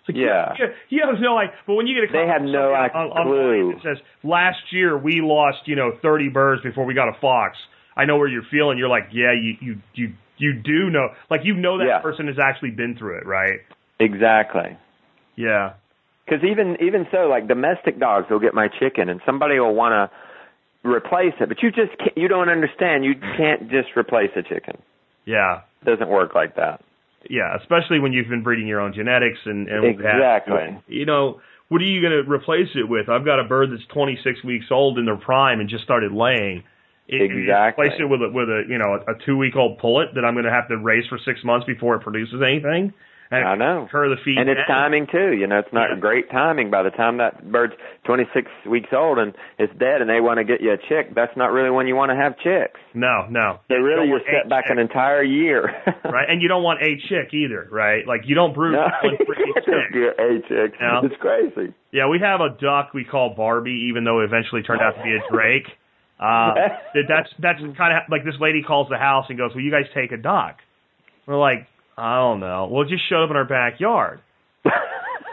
It's 0.00 0.08
like, 0.08 0.16
Yeah. 0.16 0.54
you, 0.58 0.66
you 0.88 1.02
have 1.06 1.20
no 1.20 1.34
like, 1.34 1.50
but 1.66 1.74
when 1.74 1.86
you 1.86 1.94
get 2.00 2.08
a 2.08 2.12
They 2.12 2.26
have 2.26 2.40
no 2.40 2.72
on, 2.72 3.26
clue. 3.26 3.74
that 3.74 3.82
says 3.82 3.98
last 4.24 4.58
year 4.72 4.96
we 4.96 5.20
lost 5.20 5.58
you 5.68 5.76
know 5.76 5.92
30 6.00 6.30
birds 6.30 6.62
before 6.62 6.86
we 6.86 6.94
got 6.94 7.08
a 7.10 7.20
fox. 7.20 7.58
I 7.96 8.04
know 8.04 8.16
where 8.16 8.28
you're 8.28 8.46
feeling. 8.50 8.78
You're 8.78 8.88
like, 8.88 9.08
yeah, 9.12 9.32
you 9.32 9.56
you 9.60 9.76
you 9.94 10.12
you 10.38 10.52
do 10.54 10.90
know, 10.90 11.08
like 11.30 11.42
you 11.44 11.54
know 11.54 11.78
that 11.78 11.86
Yeah. 11.86 11.98
person 12.00 12.26
has 12.26 12.38
actually 12.38 12.70
been 12.70 12.96
through 12.96 13.18
it, 13.18 13.26
right? 13.26 13.60
Exactly. 14.00 14.76
Yeah, 15.36 15.74
Because 16.24 16.44
even 16.44 16.76
even 16.82 17.06
so, 17.10 17.28
like 17.28 17.48
domestic 17.48 17.98
dogs 17.98 18.26
will 18.30 18.40
get 18.40 18.54
my 18.54 18.68
chicken, 18.68 19.08
and 19.08 19.20
somebody 19.24 19.58
will 19.58 19.74
want 19.74 19.92
to 19.92 20.88
replace 20.88 21.34
it, 21.40 21.48
but 21.48 21.62
you 21.62 21.70
just 21.70 21.96
can't, 21.98 22.16
you 22.16 22.28
don't 22.28 22.48
understand. 22.48 23.04
You 23.04 23.14
can't 23.14 23.70
just 23.70 23.88
replace 23.96 24.30
a 24.36 24.42
chicken. 24.42 24.76
yeah, 25.24 25.60
It 25.82 25.84
doesn't 25.86 26.08
work 26.08 26.34
like 26.34 26.56
that. 26.56 26.80
yeah. 27.30 27.56
Especially 27.56 28.00
when 28.00 28.12
you've 28.12 28.28
been 28.28 28.42
breeding 28.42 28.66
your 28.66 28.80
own 28.80 28.92
genetics 28.92 29.38
and, 29.44 29.68
and 29.68 29.84
Exactly. 29.84 30.80
you. 30.88 31.00
You 31.00 31.06
know, 31.06 31.40
what 31.68 31.80
are 31.80 31.84
you 31.84 32.00
going 32.02 32.24
to 32.24 32.30
replace 32.30 32.68
it 32.74 32.88
with? 32.88 33.08
I've 33.08 33.24
got 33.24 33.38
a 33.38 33.44
bird 33.44 33.70
that's 33.70 33.86
26 33.94 34.42
weeks 34.44 34.66
old 34.72 34.98
in 34.98 35.04
their 35.06 35.16
prime 35.16 35.60
and 35.60 35.68
just 35.68 35.84
started 35.84 36.10
laying. 36.12 36.64
You 37.08 37.24
Exactly. 37.24 37.86
Replace 37.86 38.00
it 38.00 38.04
with 38.08 38.22
a 38.22 38.30
with 38.32 38.48
a 38.48 38.62
you 38.68 38.78
know 38.78 38.94
a, 39.06 39.12
a 39.12 39.14
two 39.26 39.36
week 39.36 39.56
old 39.56 39.78
pullet 39.78 40.08
that 40.14 40.24
I'm 40.24 40.34
going 40.34 40.44
to 40.46 40.52
have 40.52 40.68
to 40.68 40.76
raise 40.78 41.06
for 41.08 41.18
six 41.24 41.40
months 41.44 41.66
before 41.66 41.96
it 41.96 42.00
produces 42.02 42.40
anything. 42.42 42.92
And 43.32 43.48
I 43.48 43.54
know. 43.54 43.84
Incur 43.84 44.10
the 44.10 44.16
feed. 44.22 44.36
And 44.36 44.50
it's 44.50 44.60
timing 44.68 45.06
too. 45.10 45.32
You 45.32 45.46
know, 45.46 45.58
it's 45.58 45.72
not 45.72 45.88
Yeah. 45.88 45.96
great 45.98 46.30
timing. 46.30 46.70
By 46.70 46.82
the 46.82 46.90
time 46.90 47.16
that 47.16 47.50
bird's 47.50 47.72
26 48.04 48.50
weeks 48.68 48.90
old 48.92 49.16
and 49.18 49.32
it's 49.58 49.72
dead, 49.80 50.02
and 50.02 50.10
they 50.10 50.20
want 50.20 50.36
to 50.36 50.44
get 50.44 50.60
you 50.60 50.70
a 50.72 50.76
chick, 50.76 51.14
that's 51.14 51.34
not 51.34 51.50
really 51.50 51.70
when 51.70 51.86
you 51.86 51.96
want 51.96 52.10
to 52.10 52.14
have 52.16 52.36
chicks. 52.38 52.78
No, 52.92 53.24
no. 53.30 53.60
They 53.70 53.76
really 53.76 54.06
you're 54.08 54.20
set 54.20 54.50
back 54.50 54.64
chick, 54.64 54.72
an 54.72 54.78
entire 54.78 55.22
year. 55.22 55.64
right? 56.04 56.28
And 56.28 56.42
you 56.42 56.48
don't 56.48 56.62
want 56.62 56.82
a 56.82 56.96
chick 57.08 57.32
either, 57.32 57.66
right? 57.70 58.06
Like 58.06 58.20
you 58.26 58.34
don't 58.34 58.52
brood 58.54 58.74
no, 58.74 58.84
one 59.02 59.16
you 59.18 59.24
for 59.24 59.34
can't 59.34 59.48
each 59.48 59.64
chick. 59.64 59.92
get 59.94 60.20
a 60.20 60.40
chick. 60.68 60.78
No. 60.78 61.00
It's 61.04 61.16
crazy. 61.18 61.72
Yeah, 61.90 62.08
we 62.08 62.18
have 62.20 62.42
a 62.42 62.50
duck 62.60 62.92
we 62.92 63.04
call 63.04 63.32
Barbie, 63.34 63.86
even 63.88 64.04
though 64.04 64.20
it 64.20 64.24
eventually 64.24 64.60
turned 64.62 64.82
out 64.82 64.92
to 64.96 65.02
be 65.02 65.16
a 65.16 65.20
Drake. 65.32 65.68
Uh, 66.22 66.54
that 66.94 67.04
that's 67.08 67.28
that's 67.40 67.58
kind 67.76 67.96
of 67.96 68.02
like 68.10 68.24
this 68.24 68.38
lady 68.40 68.62
calls 68.62 68.86
the 68.88 68.98
house 68.98 69.26
and 69.28 69.36
goes, 69.36 69.50
"Will 69.54 69.62
you 69.62 69.72
guys 69.72 69.90
take 69.94 70.12
a 70.12 70.16
duck?" 70.16 70.58
We're 71.26 71.38
like, 71.38 71.66
"I 71.98 72.16
don't 72.20 72.38
know. 72.38 72.68
Well, 72.70 72.82
it 72.82 72.88
just 72.88 73.02
showed 73.08 73.24
up 73.24 73.30
in 73.30 73.36
our 73.36 73.48
backyard." 73.48 74.20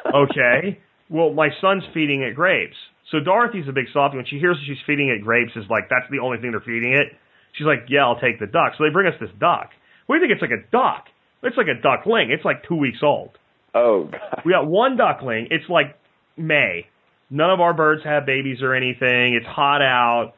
Okay. 0.10 0.80
Well, 1.10 1.34
my 1.34 1.50
son's 1.62 1.84
feeding 1.94 2.24
it 2.24 2.36
grapes. 2.36 2.76
So 3.12 3.20
Dorothy's 3.20 3.68
a 3.68 3.72
big 3.72 3.86
softie. 3.94 4.18
When 4.18 4.26
she 4.26 4.40
hears 4.40 4.58
that 4.58 4.66
she's 4.66 4.82
feeding 4.86 5.10
it 5.10 5.24
grapes, 5.24 5.52
is 5.56 5.66
like 5.70 5.90
that's 5.90 6.10
the 6.12 6.20
only 6.20 6.38
thing 6.40 6.52
they're 6.52 6.62
feeding 6.62 6.94
it. 6.94 7.14
She's 7.54 7.66
like, 7.66 7.90
"Yeah, 7.90 8.06
I'll 8.06 8.20
take 8.20 8.40
the 8.40 8.48
duck." 8.48 8.74
So 8.78 8.84
they 8.84 8.90
bring 8.92 9.08
us 9.08 9.20
this 9.20 9.30
duck. 9.40 9.70
We 10.08 10.20
think 10.20 10.32
it's 10.32 10.42
like 10.42 10.52
a 10.52 10.64
duck. 10.72 11.06
It's 11.42 11.58
like 11.58 11.68
a 11.68 11.82
duckling. 11.82 12.32
It's 12.32 12.46
like 12.46 12.68
two 12.68 12.76
weeks 12.76 13.00
old. 13.04 13.38
Oh 13.74 14.06
God. 14.06 14.42
We 14.46 14.52
got 14.52 14.68
one 14.68 14.98
duckling. 14.98 15.48
It's 15.52 15.70
like 15.70 15.96
May. 16.38 16.88
None 17.30 17.50
of 17.50 17.60
our 17.60 17.74
birds 17.74 18.04
have 18.04 18.26
babies 18.26 18.62
or 18.62 18.74
anything. 18.74 19.36
It's 19.36 19.46
hot 19.46 19.82
out. 19.82 20.34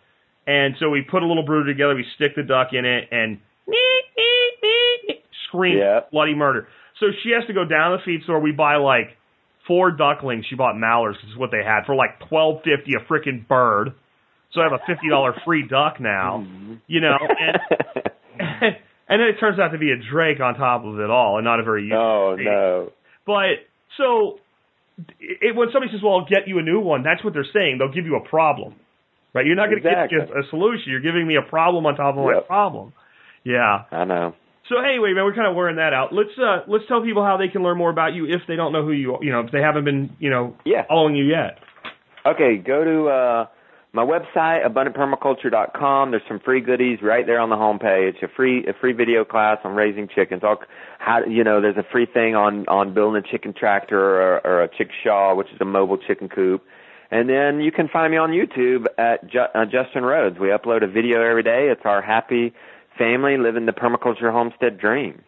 And 0.48 0.76
so 0.80 0.90
we 0.90 1.02
put 1.02 1.24
a 1.24 1.28
little 1.28 1.46
brooder 1.46 1.72
together. 1.72 1.96
We 1.96 2.06
stick 2.16 2.36
the 2.36 2.44
duck 2.44 2.70
in 2.74 2.86
it 2.86 3.10
and 3.12 3.40
scream 5.48 5.78
Yeah. 5.78 6.02
bloody 6.12 6.34
murder. 6.36 6.68
So 7.00 7.08
she 7.24 7.32
has 7.32 7.46
to 7.48 7.54
go 7.54 7.66
down 7.66 7.92
to 7.92 7.98
the 7.98 8.04
feed 8.04 8.24
store. 8.24 8.40
We 8.40 8.52
buy 8.52 8.76
like 8.78 9.18
four 9.68 9.92
ducklings. 9.92 10.46
She 10.48 10.56
bought 10.56 10.78
mallards 10.78 11.18
because 11.18 11.32
is 11.32 11.38
what 11.38 11.52
they 11.52 11.64
had 11.64 11.86
for 11.86 11.96
like 11.96 12.20
twelve 12.30 12.62
fifty 12.64 12.94
a 12.96 13.00
freaking 13.12 13.48
bird. 13.48 13.94
So 14.54 14.62
I 14.62 14.64
have 14.66 14.74
a 14.74 14.84
fifty 14.86 15.10
dollar 15.10 15.34
free 15.46 15.68
duck 15.68 16.00
now. 16.00 16.46
Mm-hmm. 16.46 16.74
You 16.88 17.02
know, 17.02 17.18
and, 17.40 17.58
and 19.10 19.22
then 19.22 19.28
it 19.28 19.40
turns 19.40 19.60
out 19.60 19.70
to 19.70 19.78
be 19.78 19.92
a 19.92 19.98
drake 20.12 20.40
on 20.40 20.56
top 20.56 20.86
of 20.86 21.00
it 21.00 21.10
all, 21.10 21.38
and 21.38 21.46
not 21.46 21.60
a 21.60 21.64
very 21.64 21.84
useful 21.84 22.00
oh 22.00 22.36
no. 22.36 22.92
But 23.26 23.66
so 23.98 24.40
it, 25.20 25.56
when 25.56 25.70
somebody 25.72 25.92
says, 25.92 26.02
"Well, 26.04 26.14
I'll 26.20 26.26
get 26.26 26.48
you 26.48 26.60
a 26.60 26.64
new 26.64 26.80
one," 26.80 27.04
that's 27.04 27.24
what 27.24 27.34
they're 27.34 27.46
saying. 27.54 27.78
They'll 27.80 27.94
give 27.94 28.06
you 28.06 28.16
a 28.18 28.28
problem, 28.28 28.76
right? 29.34 29.45
You're 29.45 29.56
not 29.56 29.70
going 29.70 29.82
to 29.82 29.88
Exactly. 29.90 30.18
me 30.20 30.26
a 30.45 30.49
solution. 30.49 30.91
You're 30.91 31.02
giving 31.02 31.26
me 31.28 31.36
a 31.36 31.41
problem 31.48 31.86
on 31.86 31.95
top 31.95 32.18
of 32.18 32.24
my 32.26 32.40
problem. 32.45 32.94
Yeah. 33.44 33.84
I 33.91 34.06
know. 34.06 34.36
So 34.70 34.78
anyway, 34.80 35.12
man, 35.14 35.26
we're 35.26 35.34
kind 35.36 35.48
of 35.48 35.56
wearing 35.56 35.78
that 35.78 35.91
out. 35.94 36.14
Let's 36.14 36.30
uh 36.40 36.60
let's 36.68 36.86
tell 36.88 37.02
people 37.02 37.24
how 37.26 37.36
they 37.38 37.49
can 37.49 37.62
learn 37.64 37.78
more 37.78 37.90
about 37.90 38.14
you 38.14 38.26
if 38.26 38.41
they 38.48 38.56
don't 38.56 38.72
know 38.72 38.86
who 38.86 38.91
you 38.94 39.16
are. 39.16 39.24
you 39.24 39.32
know 39.32 39.41
if 39.41 39.52
they 39.52 39.60
haven't 39.62 39.84
been 39.84 40.16
you 40.20 40.30
know 40.30 40.56
Yeah. 40.64 40.84
following 40.88 41.16
you 41.16 41.26
yet. 41.26 41.58
Okay, 42.26 42.56
go 42.58 42.84
to 42.84 43.08
uh, 43.10 43.45
my 43.94 44.06
website, 44.06 44.64
abundantpermaculture.com. 44.66 46.12
There's 46.12 46.24
some 46.28 46.40
free 46.40 46.62
goodies 46.62 46.99
right 47.02 47.26
there 47.26 47.40
on 47.40 47.49
the 47.49 47.56
homepage. 47.56 48.22
A 48.24 48.28
free 48.36 48.66
a 48.68 48.74
free 48.80 48.94
video 48.94 49.26
class 49.26 49.58
on 49.64 49.74
raising 49.76 50.08
chickens. 50.08 50.41
All 50.44 50.58
how 50.99 51.20
you 51.28 51.44
know 51.44 51.62
there's 51.62 51.78
a 51.78 51.86
free 51.91 52.06
thing 52.06 52.36
on 52.36 52.66
on 52.68 52.94
building 52.94 53.22
a 53.26 53.32
chicken 53.32 53.53
tractor 53.58 53.99
or, 53.99 54.45
or 54.45 54.64
a 54.64 54.70
chickshaw, 54.70 55.36
which 55.36 55.48
is 55.53 55.60
a 55.60 55.66
mobile 55.66 55.98
chicken 55.98 56.30
coop. 56.30 56.64
And 57.12 57.30
then 57.30 57.60
you 57.60 57.72
can 57.72 57.90
find 57.90 58.10
me 58.12 58.18
on 58.18 58.30
YouTube 58.30 58.86
at 58.98 59.30
Ju- 59.30 59.40
uh, 59.54 59.66
Justin 59.66 60.04
Rhodes. 60.04 60.40
We 60.40 60.48
upload 60.48 60.84
a 60.84 60.88
video 60.88 61.22
every 61.22 61.44
day. 61.44 61.68
It's 61.70 61.82
our 61.84 62.02
happy 62.02 62.54
family 62.98 63.38
living 63.38 63.66
the 63.66 63.74
permaculture 63.74 64.32
homestead 64.32 64.80
dream. 64.80 65.22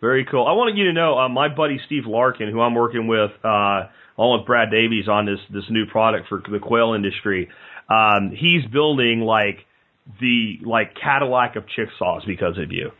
Very 0.00 0.24
cool. 0.30 0.46
I 0.46 0.52
wanted 0.52 0.78
you 0.78 0.84
to 0.84 0.92
know 0.92 1.18
uh, 1.18 1.28
my 1.28 1.48
buddy 1.48 1.80
Steve 1.86 2.04
Larkin, 2.06 2.50
who 2.50 2.60
I'm 2.60 2.74
working 2.74 3.08
with, 3.08 3.30
uh, 3.42 3.88
along 4.16 4.38
with 4.38 4.46
Brad 4.46 4.70
Davies 4.70 5.08
on 5.08 5.26
this 5.26 5.40
this 5.50 5.64
new 5.70 5.86
product 5.86 6.28
for 6.28 6.40
the 6.50 6.58
quail 6.58 6.92
industry. 6.92 7.48
Um, 7.88 8.30
he's 8.30 8.64
building 8.70 9.20
like 9.20 9.66
the 10.20 10.58
like 10.64 10.94
Cadillac 11.02 11.56
of 11.56 11.64
Chickshaws 11.64 12.26
because 12.26 12.58
of 12.58 12.70
you. 12.70 12.90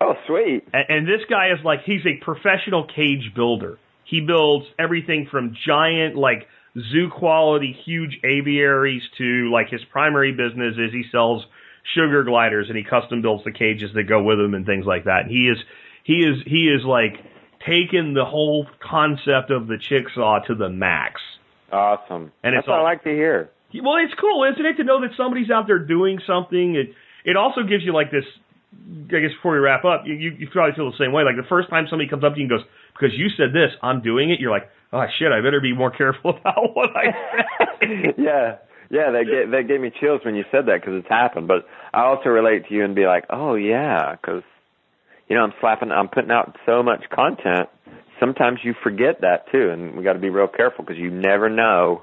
Oh, 0.00 0.14
sweet. 0.26 0.62
And, 0.72 0.84
and 0.88 1.08
this 1.08 1.26
guy 1.28 1.48
is 1.48 1.64
like 1.64 1.80
he's 1.84 2.06
a 2.06 2.24
professional 2.24 2.86
cage 2.86 3.32
builder. 3.34 3.78
He 4.04 4.20
builds 4.20 4.66
everything 4.78 5.26
from 5.30 5.54
giant 5.66 6.16
like 6.16 6.46
zoo 6.92 7.10
quality 7.10 7.76
huge 7.84 8.18
aviaries 8.24 9.02
to 9.18 9.50
like 9.52 9.68
his 9.68 9.80
primary 9.90 10.32
business 10.32 10.74
is 10.78 10.92
he 10.92 11.04
sells 11.10 11.44
sugar 11.94 12.22
gliders 12.24 12.68
and 12.68 12.76
he 12.76 12.84
custom 12.84 13.22
builds 13.22 13.44
the 13.44 13.52
cages 13.52 13.90
that 13.94 14.04
go 14.04 14.22
with 14.22 14.38
them 14.38 14.54
and 14.54 14.66
things 14.66 14.84
like 14.86 15.04
that. 15.04 15.22
And 15.22 15.30
he 15.30 15.48
is 15.48 15.58
he 16.04 16.18
is 16.24 16.42
he 16.46 16.68
is 16.68 16.84
like 16.84 17.16
taken 17.66 18.14
the 18.14 18.24
whole 18.24 18.66
concept 18.80 19.50
of 19.50 19.66
the 19.66 19.76
chickshaw 19.76 20.44
to 20.46 20.54
the 20.54 20.68
max. 20.68 21.20
Awesome. 21.72 22.32
And 22.42 22.54
That's 22.54 22.60
it's 22.64 22.68
what 22.68 22.78
all- 22.78 22.86
I 22.86 22.90
like 22.90 23.04
to 23.04 23.10
hear. 23.10 23.50
Well, 23.74 23.96
it's 24.02 24.14
cool, 24.18 24.44
isn't 24.50 24.64
it, 24.64 24.76
to 24.78 24.84
know 24.84 25.02
that 25.02 25.10
somebody's 25.16 25.50
out 25.50 25.66
there 25.66 25.78
doing 25.78 26.20
something. 26.26 26.74
It 26.76 26.94
it 27.24 27.36
also 27.36 27.62
gives 27.62 27.84
you 27.84 27.92
like 27.92 28.10
this. 28.10 28.24
I 28.72 29.20
guess 29.20 29.32
before 29.36 29.52
we 29.52 29.58
wrap 29.58 29.84
up, 29.84 30.04
you 30.06 30.14
you, 30.14 30.30
you 30.38 30.48
probably 30.50 30.74
feel 30.74 30.90
the 30.90 30.96
same 30.96 31.12
way. 31.12 31.22
Like 31.24 31.36
the 31.36 31.48
first 31.48 31.68
time 31.68 31.86
somebody 31.90 32.08
comes 32.08 32.24
up 32.24 32.34
to 32.34 32.38
you 32.40 32.44
and 32.44 32.50
goes, 32.50 32.64
"Because 32.94 33.16
you 33.16 33.28
said 33.36 33.52
this, 33.52 33.72
I'm 33.82 34.00
doing 34.02 34.30
it." 34.30 34.40
You're 34.40 34.50
like, 34.50 34.70
"Oh 34.92 35.04
shit, 35.18 35.32
I 35.32 35.40
better 35.40 35.60
be 35.60 35.74
more 35.74 35.90
careful 35.90 36.30
about 36.40 36.74
what 36.74 36.90
I 36.96 37.04
say." 37.80 38.14
yeah, 38.18 38.56
yeah, 38.90 39.10
that 39.12 39.24
gave, 39.30 39.50
that 39.50 39.68
gave 39.68 39.80
me 39.80 39.90
chills 40.00 40.20
when 40.24 40.34
you 40.34 40.44
said 40.50 40.66
that 40.66 40.80
because 40.80 40.94
it's 40.98 41.08
happened. 41.08 41.48
But 41.48 41.66
I 41.92 42.04
also 42.04 42.28
relate 42.30 42.68
to 42.68 42.74
you 42.74 42.84
and 42.84 42.94
be 42.94 43.06
like, 43.06 43.24
oh 43.30 43.54
yeah, 43.54 44.14
because 44.16 44.42
you 45.28 45.36
know 45.36 45.42
I'm 45.42 45.52
slapping, 45.60 45.90
I'm 45.90 46.08
putting 46.08 46.30
out 46.30 46.56
so 46.66 46.82
much 46.82 47.04
content. 47.14 47.68
Sometimes 48.20 48.58
you 48.64 48.74
forget 48.82 49.20
that 49.20 49.44
too, 49.52 49.70
and 49.70 49.96
we 49.96 50.02
got 50.02 50.14
to 50.14 50.18
be 50.18 50.30
real 50.30 50.48
careful 50.48 50.84
because 50.84 50.98
you 50.98 51.10
never 51.10 51.48
know 51.48 52.02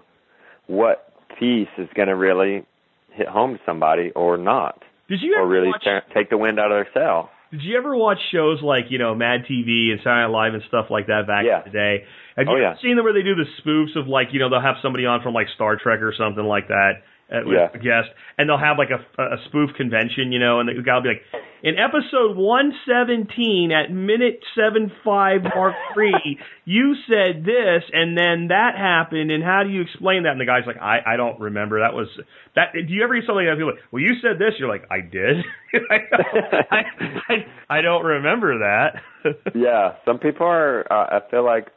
what 0.68 1.12
piece 1.40 1.68
is 1.78 1.90
going 1.96 2.08
to 2.08 2.16
really 2.16 2.66
hit 3.12 3.28
home 3.28 3.54
to 3.56 3.60
somebody 3.66 4.12
or 4.16 4.38
not, 4.38 4.82
Did 5.10 5.22
you 5.22 5.36
or 5.38 5.48
really 5.48 5.68
watch? 5.68 5.84
ta- 5.84 6.02
take 6.14 6.30
the 6.30 6.38
wind 6.38 6.60
out 6.60 6.72
of 6.72 6.78
their 6.86 6.88
sail. 6.94 7.30
Did 7.56 7.64
you 7.64 7.78
ever 7.78 7.96
watch 7.96 8.18
shows 8.32 8.60
like 8.62 8.86
you 8.90 8.98
know 8.98 9.16
Mad 9.16 9.46
TV 9.50 9.92
and 9.92 10.00
Saturday 10.04 10.28
Night 10.28 10.32
Live 10.32 10.54
and 10.54 10.64
stuff 10.68 10.88
like 10.90 11.08
that 11.08 11.26
back 11.28 11.46
Yeah. 11.46 11.60
in 11.66 11.72
the 11.72 11.78
day? 11.78 12.04
Have 12.36 12.48
you 12.48 12.52
Oh, 12.54 12.56
ever 12.56 12.62
yeah. 12.62 12.76
seen 12.82 12.96
them 12.98 13.06
where 13.06 13.14
they 13.14 13.24
do 13.24 13.36
the 13.36 13.48
spoofs 13.64 13.96
of 13.96 14.08
like 14.08 14.28
you 14.34 14.40
know 14.40 14.50
they'll 14.50 14.62
have 14.62 14.78
somebody 14.82 15.06
on 15.06 15.22
from 15.22 15.34
like 15.34 15.48
Star 15.56 15.78
Trek 15.78 16.02
or 16.02 16.14
something 16.18 16.44
like 16.44 16.68
that 16.68 17.04
uh, 17.32 17.40
with 17.46 17.56
Yeah. 17.56 17.70
a 17.74 17.80
guest, 17.80 18.10
and 18.38 18.50
they'll 18.50 18.58
have 18.60 18.78
like 18.78 18.90
a, 18.92 19.00
a 19.22 19.38
spoof 19.48 19.72
convention, 19.76 20.32
you 20.32 20.40
know, 20.40 20.60
and 20.60 20.70
the 20.70 20.82
guy 20.84 20.96
will 20.96 21.02
be 21.02 21.10
like, 21.10 21.24
in 21.66 21.76
episode 21.80 22.38
117 22.38 23.72
at 23.72 23.92
minute 23.92 24.40
seven 24.56 24.92
five 25.04 25.42
mark 25.44 25.74
three, 25.94 26.38
you 26.64 26.94
said 27.10 27.44
this, 27.44 27.84
and 27.92 28.16
then 28.18 28.48
that 28.50 28.74
happened, 28.78 29.32
and 29.32 29.44
how 29.44 29.64
do 29.64 29.70
you 29.72 29.82
explain 29.82 30.24
that? 30.24 30.32
And 30.34 30.40
the 30.40 30.46
guy's 30.46 30.68
like, 30.68 30.78
I 30.78 31.00
I 31.06 31.18
don't 31.18 31.40
remember. 31.40 31.80
That 31.80 31.94
was 31.94 32.08
that. 32.56 32.74
Do 32.74 32.94
you 32.94 33.04
ever 33.04 33.16
hear 33.16 33.24
something 33.26 33.46
like 33.46 33.52
that? 33.52 33.58
People 33.58 33.74
like, 33.74 33.92
well, 33.92 34.02
you 34.04 34.14
said 34.22 34.38
this. 34.40 34.54
You're 34.60 34.70
like, 34.70 34.86
I 34.92 35.02
did. 35.02 35.44
I, 36.72 36.84
I, 37.30 37.78
I 37.78 37.82
don't 37.82 38.06
remember 38.06 38.60
that. 38.60 39.02
yeah, 39.56 39.96
some 40.06 40.20
people 40.20 40.46
are. 40.46 40.86
Uh, 40.92 41.20
I 41.20 41.30
feel 41.32 41.44
like 41.44 41.68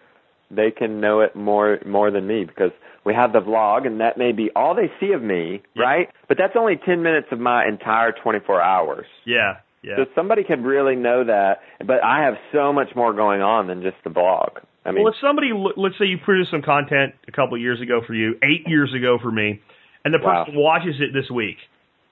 they 0.50 0.70
can 0.70 1.00
know 1.00 1.20
it 1.20 1.34
more 1.34 1.78
more 1.86 2.10
than 2.10 2.26
me 2.26 2.44
because 2.44 2.72
we 3.04 3.14
have 3.14 3.32
the 3.32 3.40
vlog, 3.40 3.86
and 3.86 4.00
that 4.00 4.18
may 4.18 4.32
be 4.32 4.50
all 4.54 4.74
they 4.74 4.90
see 5.00 5.12
of 5.12 5.22
me, 5.22 5.62
Yeah. 5.74 5.82
right? 5.82 6.08
But 6.28 6.36
that's 6.38 6.54
only 6.56 6.76
ten 6.84 7.02
minutes 7.02 7.28
of 7.32 7.38
my 7.40 7.66
entire 7.66 8.12
24 8.22 8.60
hours. 8.60 9.06
yeah, 9.24 9.54
yeah. 9.82 9.96
So 9.96 10.04
somebody 10.14 10.44
could 10.44 10.64
really 10.64 10.96
know 10.96 11.24
that, 11.24 11.60
but 11.86 12.02
I 12.02 12.24
have 12.24 12.34
so 12.52 12.72
much 12.72 12.88
more 12.96 13.12
going 13.12 13.40
on 13.42 13.66
than 13.68 13.82
just 13.82 13.96
the 14.04 14.10
blog. 14.10 14.58
I 14.84 14.90
mean, 14.92 15.04
well, 15.04 15.12
if 15.12 15.18
somebody, 15.20 15.50
let's 15.54 15.96
say 15.98 16.06
you 16.06 16.18
produced 16.24 16.50
some 16.50 16.62
content 16.62 17.14
a 17.28 17.32
couple 17.32 17.54
of 17.54 17.60
years 17.60 17.80
ago 17.80 18.00
for 18.06 18.14
you, 18.14 18.34
eight 18.42 18.66
years 18.66 18.92
ago 18.94 19.18
for 19.22 19.30
me, 19.30 19.60
and 20.04 20.14
the 20.14 20.18
Wow. 20.22 20.44
person 20.44 20.58
watches 20.58 20.96
it 21.00 21.12
this 21.12 21.30
week, 21.30 21.58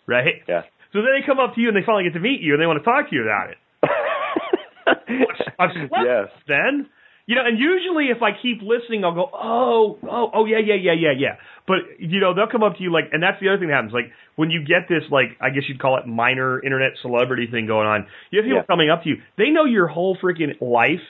right? 0.07 0.43
yeah. 0.47 0.63
So 0.93 1.03
then 1.03 1.11
they 1.21 1.27
come 1.27 1.39
up 1.39 1.55
to 1.55 1.61
you 1.61 1.69
and 1.69 1.77
they 1.77 1.85
finally 1.85 2.05
get 2.05 2.15
to 2.15 2.21
meet 2.21 2.41
you 2.41 2.55
and 2.55 2.63
they 2.63 2.67
want 2.67 2.79
to 2.79 2.85
talk 2.85 3.11
to 3.11 3.15
you 3.17 3.23
about 3.23 3.51
it. 3.51 3.59
I've 5.59 5.71
slept 5.73 5.93
yes. 6.05 6.29
then. 6.49 6.89
You 7.27 7.35
know, 7.35 7.43
and 7.45 7.59
usually 7.59 8.07
if 8.15 8.23
I 8.23 8.31
keep 8.41 8.63
listening, 8.63 9.05
I'll 9.05 9.15
go, 9.15 9.29
oh, 9.35 9.99
oh, 10.09 10.31
oh, 10.33 10.45
yeah, 10.47 10.59
yeah, 10.65 10.77
yeah, 10.81 10.93
yeah, 10.93 11.13
yeah. 11.19 11.37
But, 11.67 11.99
you 11.99 12.21
know, 12.21 12.35
they'll 12.35 12.47
come 12.51 12.63
up 12.63 12.77
to 12.77 12.83
you 12.83 12.93
like, 12.93 13.11
and 13.11 13.21
that's 13.21 13.41
the 13.41 13.49
other 13.49 13.59
thing 13.59 13.69
that 13.69 13.75
happens. 13.75 13.93
Like, 13.93 14.13
when 14.37 14.51
you 14.51 14.61
get 14.61 14.89
this, 14.89 15.03
like, 15.11 15.37
I 15.41 15.51
guess 15.51 15.65
you'd 15.69 15.81
call 15.81 15.99
it 15.99 16.07
minor 16.07 16.63
internet 16.63 16.93
celebrity 17.03 17.49
thing 17.51 17.67
going 17.67 17.89
on, 17.89 18.07
you 18.31 18.41
have 18.41 18.47
people 18.47 18.63
coming 18.69 18.91
up 18.91 19.03
to 19.03 19.09
you. 19.09 19.17
They 19.37 19.51
know 19.51 19.65
your 19.65 19.89
whole 19.89 20.17
freaking 20.23 20.61
life, 20.61 21.03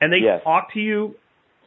and 0.00 0.10
they 0.10 0.24
Yes. 0.24 0.42
talk 0.42 0.72
to 0.72 0.80
you 0.80 1.16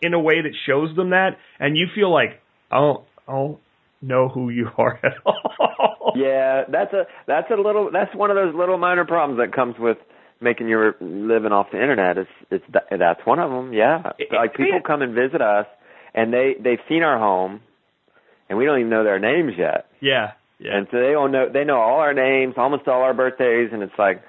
in 0.02 0.15
a 0.15 0.19
way 0.19 0.41
that 0.41 0.53
shows 0.65 0.95
them 0.95 1.11
that, 1.11 1.38
and 1.60 1.78
you 1.78 1.86
feel 1.94 2.11
like, 2.11 2.41
I 2.72 2.80
don't 3.28 3.60
know 4.02 4.30
who 4.30 4.49
you 4.49 4.68
are 4.78 4.99
at 5.03 5.14
all. 5.26 6.14
Yeah, 6.15 6.64
that's 6.72 6.91
a 6.94 7.03
that's 7.28 7.52
a 7.52 7.56
little 7.56 7.90
that's 7.94 8.14
one 8.15 8.32
of 8.32 8.36
those 8.36 8.56
little 8.56 8.78
minor 8.78 9.06
problems 9.06 9.40
that 9.40 9.56
comes 9.56 9.76
with 9.80 9.98
making 10.42 10.68
your 10.68 10.96
living 11.00 11.52
off 11.52 11.68
the 11.72 11.82
internet. 11.82 12.18
It's 12.18 12.30
it's 12.50 12.66
that, 12.74 12.86
that's 12.98 13.22
one 13.26 13.40
of 13.40 13.50
them. 13.52 13.74
Yeah, 13.74 14.12
It- 14.18 14.30
like 14.34 14.56
people 14.56 14.82
come 14.86 15.02
and 15.02 15.14
visit 15.14 15.42
us, 15.42 15.66
and 16.14 16.34
they 16.34 16.56
they've 16.60 16.80
seen 16.90 17.04
our 17.04 17.18
home, 17.20 17.62
and 18.50 18.58
we 18.58 18.66
don't 18.66 18.80
even 18.80 18.90
know 18.90 19.04
their 19.04 19.20
names 19.20 19.54
yet. 19.58 19.86
Yeah, 20.02 20.32
yeah. 20.60 20.76
And 20.78 20.88
so 20.92 21.00
they 21.00 21.14
all 21.14 21.30
know 21.30 21.48
they 21.52 21.64
know 21.64 21.80
all 21.80 22.00
our 22.00 22.14
names, 22.14 22.56
almost 22.58 22.88
all 22.88 23.02
our 23.02 23.14
birthdays, 23.14 23.70
and 23.72 23.84
it's 23.84 23.98
like, 23.98 24.22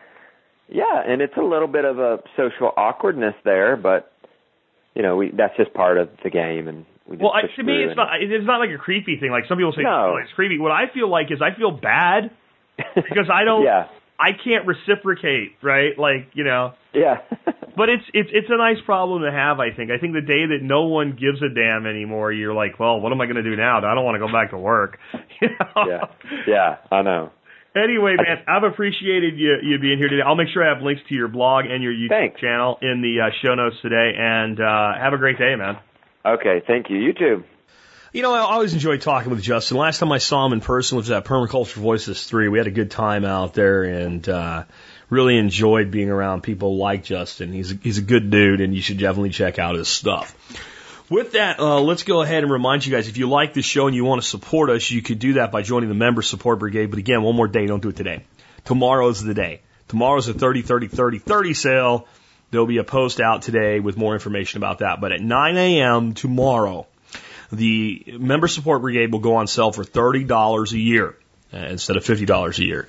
yeah, 0.69 1.03
and 1.07 1.21
it's 1.23 1.37
a 1.37 1.43
little 1.43 1.69
bit 1.69 1.85
of 1.85 1.99
a 1.99 2.19
social 2.37 2.71
awkwardness 2.77 3.35
there, 3.45 3.77
but 3.77 4.13
you 4.95 5.03
know, 5.03 5.17
we 5.17 5.31
that's 5.31 5.57
just 5.57 5.73
part 5.75 5.99
of 5.99 6.11
the 6.23 6.31
game, 6.31 6.69
and 6.69 6.85
we 7.09 7.17
just 7.17 7.23
Well, 7.23 7.33
I, 7.33 7.43
to 7.57 7.63
me, 7.63 7.85
it's 7.85 7.97
not. 7.97 8.09
It's 8.21 8.47
not 8.47 8.59
like 8.59 8.71
a 8.71 8.79
creepy 8.79 9.17
thing. 9.19 9.31
Like 9.31 9.45
some 9.49 9.57
people 9.57 9.73
say, 9.75 9.83
No. 9.83 10.15
oh, 10.15 10.21
it's 10.23 10.33
creepy. 10.35 10.59
What 10.59 10.71
I 10.73 10.85
feel 10.93 11.09
like 11.11 11.31
is 11.31 11.41
I 11.43 11.57
feel 11.57 11.71
bad 11.73 12.31
because 12.95 13.29
I 13.33 13.45
don't. 13.45 13.63
yeah, 13.65 13.87
I 14.23 14.31
can't 14.33 14.67
reciprocate, 14.67 15.57
right? 15.63 15.99
Like 15.99 16.31
you 16.35 16.45
know. 16.45 16.75
yeah, 16.95 17.17
But 17.77 17.89
it's 17.89 18.05
it's 18.13 18.29
it's 18.33 18.49
a 18.51 18.57
nice 18.59 18.77
problem 18.85 19.23
to 19.23 19.33
have. 19.33 19.59
I 19.59 19.75
think. 19.75 19.91
I 19.91 19.99
think 19.99 20.13
the 20.13 20.21
day 20.21 20.47
that 20.47 20.61
no 20.63 20.85
one 20.85 21.17
gives 21.19 21.43
a 21.43 21.49
damn 21.49 21.87
anymore, 21.87 22.31
you're 22.33 22.55
like, 22.55 22.79
well, 22.79 23.01
what 23.01 23.13
am 23.13 23.21
I 23.21 23.27
going 23.27 23.37
to 23.37 23.43
do 23.43 23.57
now? 23.57 23.79
I 23.79 23.95
don't 23.95 24.05
want 24.05 24.15
to 24.17 24.27
go 24.27 24.31
back 24.33 24.51
to 24.51 24.59
work. 24.59 24.99
You 25.43 25.49
know? 25.49 25.83
yeah, 25.89 26.05
yeah. 26.47 26.77
I 26.93 27.03
know. 27.03 27.33
Anyway, 27.75 28.15
man, 28.17 28.45
I've 28.47 28.63
appreciated 28.63 29.37
you 29.37 29.57
you 29.63 29.79
being 29.81 29.99
here 29.99 30.09
today. 30.09 30.23
I'll 30.25 30.37
make 30.37 30.49
sure 30.55 30.63
I 30.65 30.73
have 30.73 30.85
links 30.85 31.03
to 31.09 31.15
your 31.17 31.27
blog 31.27 31.65
and 31.65 31.83
your 31.83 31.93
YouTube 31.93 32.11
Thanks. 32.11 32.41
channel 32.41 32.79
in 32.81 33.03
the 33.03 33.27
uh, 33.27 33.31
show 33.43 33.57
notes 33.57 33.75
today. 33.83 34.13
And 34.17 34.61
uh, 34.61 34.93
have 35.03 35.15
a 35.15 35.19
great 35.19 35.39
day, 35.39 35.57
man. 35.57 35.79
Okay, 36.25 36.63
thank 36.67 36.91
you. 36.91 36.99
You 36.99 37.13
too. 37.13 37.43
You 38.13 38.21
know, 38.21 38.35
I 38.35 38.41
always 38.41 38.75
enjoy 38.75 38.99
talking 38.99 39.31
with 39.31 39.41
Justin. 39.41 39.79
Last 39.79 39.99
time 39.99 40.13
I 40.13 40.19
saw 40.19 40.45
him 40.45 40.53
in 40.53 40.61
person 40.61 40.99
was 40.99 41.11
at 41.11 41.25
Permaculture 41.25 41.77
Voices 41.77 42.27
3. 42.27 42.49
We 42.49 42.59
had 42.59 42.67
a 42.67 42.71
good 42.71 42.91
time 42.91 43.25
out 43.25 43.55
there 43.55 43.85
and 43.85 44.29
uh, 44.29 44.65
really 45.09 45.39
enjoyed 45.39 45.91
being 45.91 46.11
around 46.11 46.43
people 46.43 46.77
like 46.77 47.05
Justin. 47.05 47.55
He's 47.55 47.73
a, 47.73 47.75
he's 47.75 47.97
a 47.97 48.03
good 48.03 48.31
dude, 48.31 48.61
and 48.61 48.75
you 48.75 48.83
should 48.83 48.99
definitely 48.99 49.31
check 49.31 49.59
out 49.59 49.77
his 49.77 49.89
stuff. 49.89 50.37
With 51.09 51.33
that, 51.33 51.59
uh, 51.59 51.81
let's 51.81 52.03
go 52.03 52.21
ahead 52.21 52.43
and 52.43 52.53
remind 52.53 52.85
you 52.85 52.93
guys 52.93 53.09
if 53.09 53.17
you 53.17 53.31
like 53.31 53.55
this 53.55 53.65
show 53.65 53.87
and 53.87 53.97
you 53.97 54.05
want 54.05 54.21
to 54.21 54.29
support 54.29 54.69
us, 54.69 54.91
you 54.91 55.01
could 55.01 55.19
do 55.19 55.35
that 55.35 55.51
by 55.51 55.63
joining 55.63 55.89
the 55.89 55.95
Member 55.95 56.21
Support 56.21 56.59
Brigade. 56.59 56.91
But 56.91 56.99
again, 56.99 57.23
one 57.23 57.35
more 57.35 57.49
day, 57.49 57.65
don't 57.65 57.83
do 57.83 57.89
it 57.89 57.97
today. 57.97 58.25
Tomorrow's 58.67 59.23
the 59.23 59.33
day. 59.33 59.63
Tomorrow's 59.89 60.29
a 60.29 60.35
30 60.35 60.61
30 60.61 60.89
30 60.89 61.19
30 61.19 61.55
sale. 61.55 62.09
There'll 62.51 62.67
be 62.67 62.77
a 62.77 62.85
post 62.85 63.23
out 63.23 63.41
today 63.41 63.81
with 63.81 63.97
more 63.97 64.13
information 64.13 64.59
about 64.59 64.81
that. 64.81 65.01
But 65.01 65.13
at 65.13 65.23
9 65.23 65.57
a.m. 65.57 66.13
tomorrow, 66.13 66.87
the 67.53 68.15
member 68.19 68.49
support 68.49 68.81
brigade 68.83 69.13
will 69.13 69.21
go 69.21 69.37
on 69.37 69.47
sale 69.47 69.73
for 69.73 69.85
$30 69.85 70.73
a 70.73 70.79
year 70.79 71.17
uh, 71.53 71.59
instead 71.59 71.97
of 71.97 72.05
$50 72.05 72.59
a 72.59 72.65
year. 72.65 72.89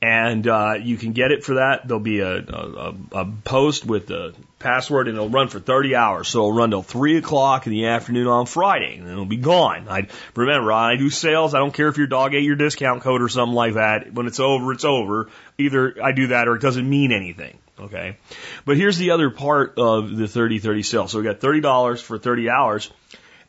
And 0.00 0.46
uh, 0.46 0.74
you 0.80 0.98
can 0.98 1.12
get 1.12 1.32
it 1.32 1.44
for 1.44 1.54
that. 1.54 1.88
There'll 1.88 1.98
be 1.98 2.20
a, 2.20 2.36
a, 2.36 2.94
a 3.12 3.24
post 3.24 3.86
with 3.86 4.06
the 4.06 4.34
password 4.58 5.08
and 5.08 5.16
it'll 5.16 5.30
run 5.30 5.48
for 5.48 5.60
30 5.60 5.96
hours. 5.96 6.28
So 6.28 6.40
it'll 6.40 6.52
run 6.52 6.70
till 6.70 6.82
3 6.82 7.16
o'clock 7.16 7.66
in 7.66 7.72
the 7.72 7.86
afternoon 7.86 8.26
on 8.26 8.46
Friday 8.46 8.96
and 8.98 9.06
then 9.06 9.12
it'll 9.12 9.24
be 9.24 9.38
gone. 9.38 9.86
I 9.88 10.08
Remember, 10.34 10.72
I 10.72 10.96
do 10.96 11.08
sales. 11.08 11.54
I 11.54 11.58
don't 11.58 11.72
care 11.72 11.88
if 11.88 11.96
your 11.96 12.06
dog 12.06 12.34
ate 12.34 12.42
your 12.42 12.56
discount 12.56 13.02
code 13.02 13.22
or 13.22 13.28
something 13.28 13.54
like 13.54 13.74
that. 13.74 14.12
When 14.12 14.26
it's 14.26 14.40
over, 14.40 14.72
it's 14.72 14.84
over. 14.84 15.30
Either 15.58 15.96
I 16.02 16.12
do 16.12 16.28
that 16.28 16.48
or 16.48 16.56
it 16.56 16.62
doesn't 16.62 16.88
mean 16.88 17.10
anything. 17.10 17.56
Okay. 17.80 18.18
But 18.64 18.76
here's 18.76 18.98
the 18.98 19.12
other 19.12 19.30
part 19.30 19.78
of 19.78 20.14
the 20.14 20.24
30-30 20.24 20.84
sale. 20.84 21.08
So 21.08 21.18
we 21.18 21.24
got 21.24 21.40
$30 21.40 22.02
for 22.02 22.18
30 22.18 22.50
hours. 22.50 22.90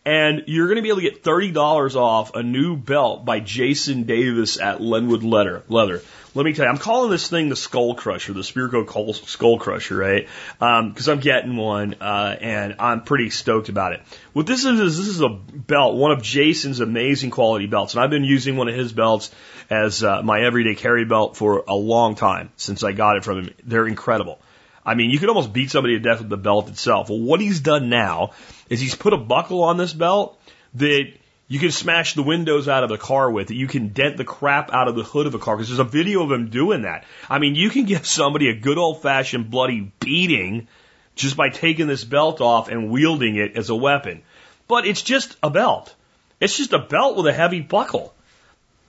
And 0.06 0.44
you're 0.46 0.68
going 0.68 0.76
to 0.76 0.84
be 0.84 0.90
able 0.90 1.02
to 1.02 1.10
get 1.10 1.24
$30 1.24 1.96
off 1.96 2.36
a 2.36 2.44
new 2.44 2.78
belt 2.78 3.26
by 3.26 3.40
Jason 3.40 4.04
Davis 4.04 4.60
at 4.60 4.80
Lenwood 4.80 5.24
Leather. 5.24 5.64
Leather. 5.68 6.02
Let 6.36 6.44
me 6.44 6.54
tell 6.54 6.66
you, 6.66 6.72
I'm 6.72 6.78
calling 6.78 7.10
this 7.10 7.30
thing 7.30 7.48
the 7.48 7.56
Skull 7.56 7.96
Crusher, 7.96 8.34
the 8.34 8.42
Spirko 8.42 9.16
Skull 9.26 9.58
Crusher, 9.58 9.96
right? 9.96 10.28
Because 10.60 11.08
um, 11.08 11.14
I'm 11.14 11.20
getting 11.22 11.56
one, 11.56 11.96
uh, 12.02 12.36
and 12.40 12.76
I'm 12.80 13.04
pretty 13.04 13.30
stoked 13.30 13.70
about 13.70 13.94
it. 13.94 14.02
What 14.34 14.46
this 14.46 14.66
is, 14.66 14.80
is 14.82 14.98
this 14.98 15.08
is 15.08 15.22
a 15.22 15.30
belt, 15.30 15.96
one 15.96 16.12
of 16.12 16.22
Jason's 16.22 16.82
amazing 16.82 17.32
quality 17.32 17.68
belts, 17.68 17.94
and 17.94 18.04
I've 18.04 18.10
been 18.10 18.26
using 18.26 18.58
one 18.58 18.68
of 18.68 18.76
his 18.76 18.92
belts 18.92 19.32
as 19.70 20.04
uh, 20.04 20.22
my 20.24 20.42
everyday 20.42 20.76
carry 20.76 21.06
belt 21.06 21.38
for 21.38 21.64
a 21.70 21.74
long 21.74 22.16
time 22.16 22.52
since 22.58 22.84
I 22.84 22.92
got 22.92 23.16
it 23.16 23.24
from 23.24 23.46
him. 23.46 23.54
They're 23.64 23.88
incredible. 23.88 24.40
I 24.86 24.94
mean, 24.94 25.10
you 25.10 25.20
could 25.20 25.30
almost 25.30 25.54
beat 25.54 25.72
somebody 25.72 25.94
to 25.96 26.00
death 26.00 26.20
with 26.20 26.30
the 26.30 26.38
belt 26.38 26.68
itself. 26.68 27.10
Well, 27.10 27.20
what 27.20 27.40
he's 27.40 27.62
done 27.62 27.90
now 27.90 28.32
is 28.70 28.80
he's 28.80 28.96
put 28.96 29.14
a 29.14 29.18
buckle 29.18 29.64
on 29.64 29.78
this 29.78 29.94
belt 29.94 30.40
that 30.76 31.12
you 31.48 31.60
can 31.60 31.72
smash 31.72 32.16
the 32.16 32.24
windows 32.24 32.68
out 32.68 32.84
of 32.84 32.90
the 32.90 32.98
car 32.98 33.30
with 33.30 33.52
it. 33.52 33.56
You 33.56 33.68
can 33.68 33.90
dent 33.90 34.18
the 34.18 34.24
crap 34.24 34.74
out 34.74 34.88
of 34.88 34.96
the 34.96 35.04
hood 35.04 35.28
of 35.28 35.36
a 35.36 35.40
car 35.40 35.56
because 35.56 35.70
there's 35.70 35.80
a 35.80 35.84
video 35.84 36.24
of 36.24 36.32
him 36.32 36.50
doing 36.50 36.82
that. 36.82 37.06
I 37.30 37.40
mean, 37.40 37.56
you 37.56 37.70
can 37.70 37.86
give 37.86 38.06
somebody 38.08 38.50
a 38.50 38.56
good 38.56 38.78
old 38.78 39.02
fashioned 39.02 39.52
bloody 39.52 39.92
beating 40.00 40.68
just 41.16 41.38
by 41.38 41.50
taking 41.50 41.88
this 41.88 42.04
belt 42.04 42.42
off 42.42 42.68
and 42.68 42.90
wielding 42.90 43.36
it 43.36 43.56
as 43.58 43.70
a 43.70 43.76
weapon. 43.76 44.24
But 44.68 44.88
it's 44.88 45.04
just 45.04 45.38
a 45.44 45.50
belt. 45.50 45.94
It's 46.40 46.58
just 46.58 46.74
a 46.74 46.80
belt 46.80 47.16
with 47.16 47.28
a 47.28 47.34
heavy 47.34 47.62
buckle. 47.62 48.14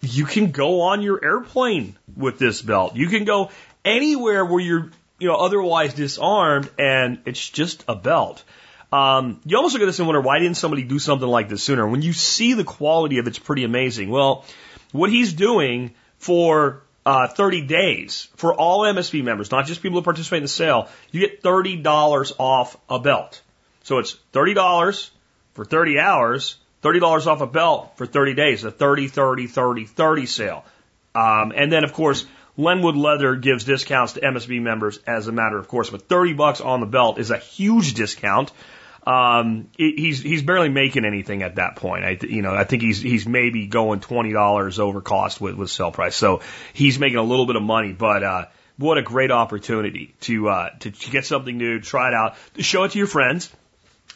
You 0.01 0.25
can 0.25 0.51
go 0.51 0.83
on 0.83 1.03
your 1.03 1.23
airplane 1.23 1.97
with 2.17 2.39
this 2.39 2.63
belt. 2.63 2.97
You 2.97 3.09
can 3.09 3.25
go 3.25 3.51
anywhere 3.85 4.45
where 4.45 4.61
you're 4.61 4.91
you 5.19 5.29
know, 5.29 5.37
otherwise 5.37 5.95
disarmed, 5.95 6.71
and 6.79 7.21
it's 7.25 7.49
just 7.49 7.85
a 7.89 7.95
belt. 7.95 8.43
Um, 8.93 9.41
you 9.45 9.57
almost 9.57 9.75
look 9.75 9.83
at 9.83 9.87
this 9.87 9.99
and 9.99 10.07
wonder 10.07 10.21
why 10.21 10.39
didn't 10.39 10.57
somebody 10.57 10.83
do 10.85 10.99
something 10.99 11.29
like 11.29 11.49
this 11.49 11.63
sooner? 11.63 11.87
When 11.87 12.03
you 12.03 12.13
see 12.13 12.55
the 12.55 12.65
quality 12.65 13.19
of 13.19 13.27
it, 13.27 13.31
it's 13.31 13.39
pretty 13.39 13.65
amazing. 13.65 14.11
Well, 14.11 14.45
what 14.93 15.11
he's 15.11 15.33
doing 15.33 15.95
for 16.19 16.83
uh, 17.05 17.29
30 17.29 17.63
days 17.63 18.29
for 18.37 18.55
all 18.55 18.81
MSB 18.81 19.23
members, 19.23 19.51
not 19.51 19.67
just 19.67 19.83
people 19.83 19.99
who 19.99 20.05
participate 20.05 20.39
in 20.39 20.45
the 20.45 20.49
sale, 20.49 20.89
you 21.11 21.21
get 21.21 21.43
$30 21.43 22.33
off 22.39 22.77
a 22.89 22.99
belt. 22.99 23.43
So 23.83 23.99
it's 23.99 24.17
$30 24.33 25.11
for 25.55 25.65
30 25.65 25.99
hours, 25.99 26.57
$30 26.83 27.27
off 27.27 27.41
a 27.41 27.47
belt 27.47 27.93
for 27.97 28.07
30 28.07 28.35
days, 28.35 28.65
a 28.65 28.71
30, 28.71 29.09
30, 29.09 29.47
30, 29.47 29.85
30 29.85 30.27
sale. 30.27 30.65
Um, 31.15 31.53
and 31.57 31.73
then, 31.73 31.85
of 31.85 31.93
course, 31.93 32.27
Lenwood 32.57 32.97
Leather 32.97 33.37
gives 33.37 33.65
discounts 33.65 34.15
to 34.15 34.21
MSB 34.21 34.61
members 34.63 34.99
as 35.07 35.29
a 35.29 35.33
matter 35.33 35.59
of 35.59 35.69
course, 35.69 35.91
but 35.91 36.09
30 36.09 36.33
bucks 36.33 36.61
on 36.61 36.81
the 36.81 36.87
belt 36.87 37.19
is 37.19 37.31
a 37.31 37.39
huge 37.39 37.95
discount. 37.95 38.53
Um, 39.07 39.69
he's 39.77 40.21
he's 40.21 40.43
barely 40.43 40.69
making 40.69 41.05
anything 41.05 41.45
at 41.45 41.57
that 41.57 41.77
point. 41.77 42.05
I 42.05 42.19
you 42.27 42.43
know 42.43 42.53
I 42.53 42.65
think 42.65 42.83
he's 42.83 43.01
he's 43.01 43.25
maybe 43.25 43.69
going 43.69 44.01
twenty 44.01 44.33
dollars 44.33 44.81
over 44.81 45.01
cost 45.01 45.41
with 45.41 45.55
with 45.55 45.71
sale 45.71 45.93
price, 45.93 46.17
so 46.17 46.41
he's 46.73 46.99
making 46.99 47.19
a 47.19 47.23
little 47.23 47.47
bit 47.47 47.55
of 47.55 47.63
money. 47.63 47.93
But 47.93 48.25
uh, 48.25 48.45
what 48.79 48.99
a 48.99 49.03
great 49.03 49.31
opportunity 49.31 50.13
to 50.23 50.49
uh, 50.49 50.71
to, 50.81 50.91
to 50.91 51.11
get 51.11 51.25
something 51.25 51.57
new, 51.57 51.79
try 51.81 52.09
it 52.09 52.15
out, 52.15 52.35
to 52.55 52.65
show 52.65 52.83
it 52.83 52.93
to 52.93 52.99
your 52.99 53.07
friends, 53.07 53.49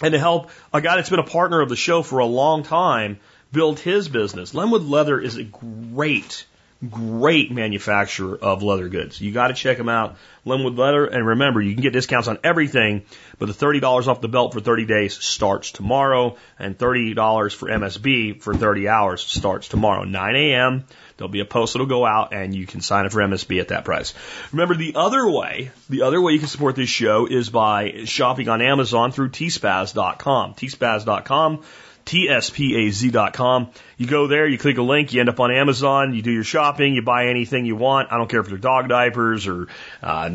and 0.00 0.10
to 0.10 0.18
help 0.18 0.50
a 0.72 0.80
guy 0.80 0.96
that's 0.96 1.10
been 1.10 1.20
a 1.20 1.24
partner 1.24 1.60
of 1.60 1.68
the 1.68 1.76
show 1.76 2.02
for 2.02 2.18
a 2.18 2.26
long 2.26 2.64
time 2.64 3.20
build 3.52 3.78
his 3.78 4.08
business. 4.08 4.54
Lenwood 4.54 4.82
Leather 4.82 5.20
is 5.20 5.36
a 5.36 5.44
great 5.44 6.46
great 6.88 7.52
manufacturer 7.52 8.38
of 8.40 8.62
leather 8.62 8.88
goods. 8.88 9.20
You 9.20 9.32
got 9.32 9.48
to 9.48 9.54
check 9.54 9.76
them 9.76 9.88
out. 9.88 10.16
Lenwood 10.44 10.76
Leather. 10.76 11.04
And 11.04 11.26
remember, 11.26 11.60
you 11.60 11.74
can 11.74 11.82
get 11.82 11.92
discounts 11.92 12.28
on 12.28 12.38
everything, 12.42 13.02
but 13.38 13.46
the 13.46 13.52
$30 13.52 14.08
off 14.08 14.20
the 14.20 14.28
belt 14.28 14.54
for 14.54 14.60
30 14.60 14.86
days 14.86 15.14
starts 15.14 15.72
tomorrow 15.72 16.36
and 16.58 16.78
$30 16.78 17.54
for 17.54 17.68
MSB 17.68 18.42
for 18.42 18.54
30 18.54 18.88
hours 18.88 19.22
starts 19.22 19.68
tomorrow, 19.68 20.04
9 20.04 20.36
a.m. 20.36 20.84
There'll 21.16 21.30
be 21.30 21.40
a 21.40 21.44
post 21.44 21.74
that'll 21.74 21.86
go 21.86 22.06
out 22.06 22.32
and 22.32 22.54
you 22.54 22.66
can 22.66 22.80
sign 22.80 23.04
up 23.04 23.12
for 23.12 23.20
MSB 23.20 23.60
at 23.60 23.68
that 23.68 23.84
price. 23.84 24.14
Remember 24.52 24.74
the 24.74 24.94
other 24.96 25.28
way, 25.28 25.70
the 25.90 26.02
other 26.02 26.20
way 26.20 26.32
you 26.32 26.38
can 26.38 26.48
support 26.48 26.76
this 26.76 26.88
show 26.88 27.26
is 27.26 27.50
by 27.50 28.04
shopping 28.04 28.48
on 28.48 28.62
Amazon 28.62 29.12
through 29.12 29.28
tspaz.com. 29.28 30.54
tspaz.com 30.54 31.62
tspaz.com. 32.10 33.70
You 33.96 34.06
go 34.06 34.26
there, 34.26 34.48
you 34.48 34.58
click 34.58 34.78
a 34.78 34.82
link, 34.82 35.12
you 35.12 35.20
end 35.20 35.28
up 35.28 35.38
on 35.38 35.52
Amazon, 35.52 36.12
you 36.14 36.22
do 36.22 36.32
your 36.32 36.44
shopping, 36.44 36.94
you 36.94 37.02
buy 37.02 37.26
anything 37.26 37.66
you 37.66 37.76
want. 37.76 38.12
I 38.12 38.16
don't 38.16 38.28
care 38.28 38.40
if 38.40 38.48
they're 38.48 38.58
dog 38.58 38.88
diapers 38.88 39.46
or 39.46 39.68
uh, 40.02 40.30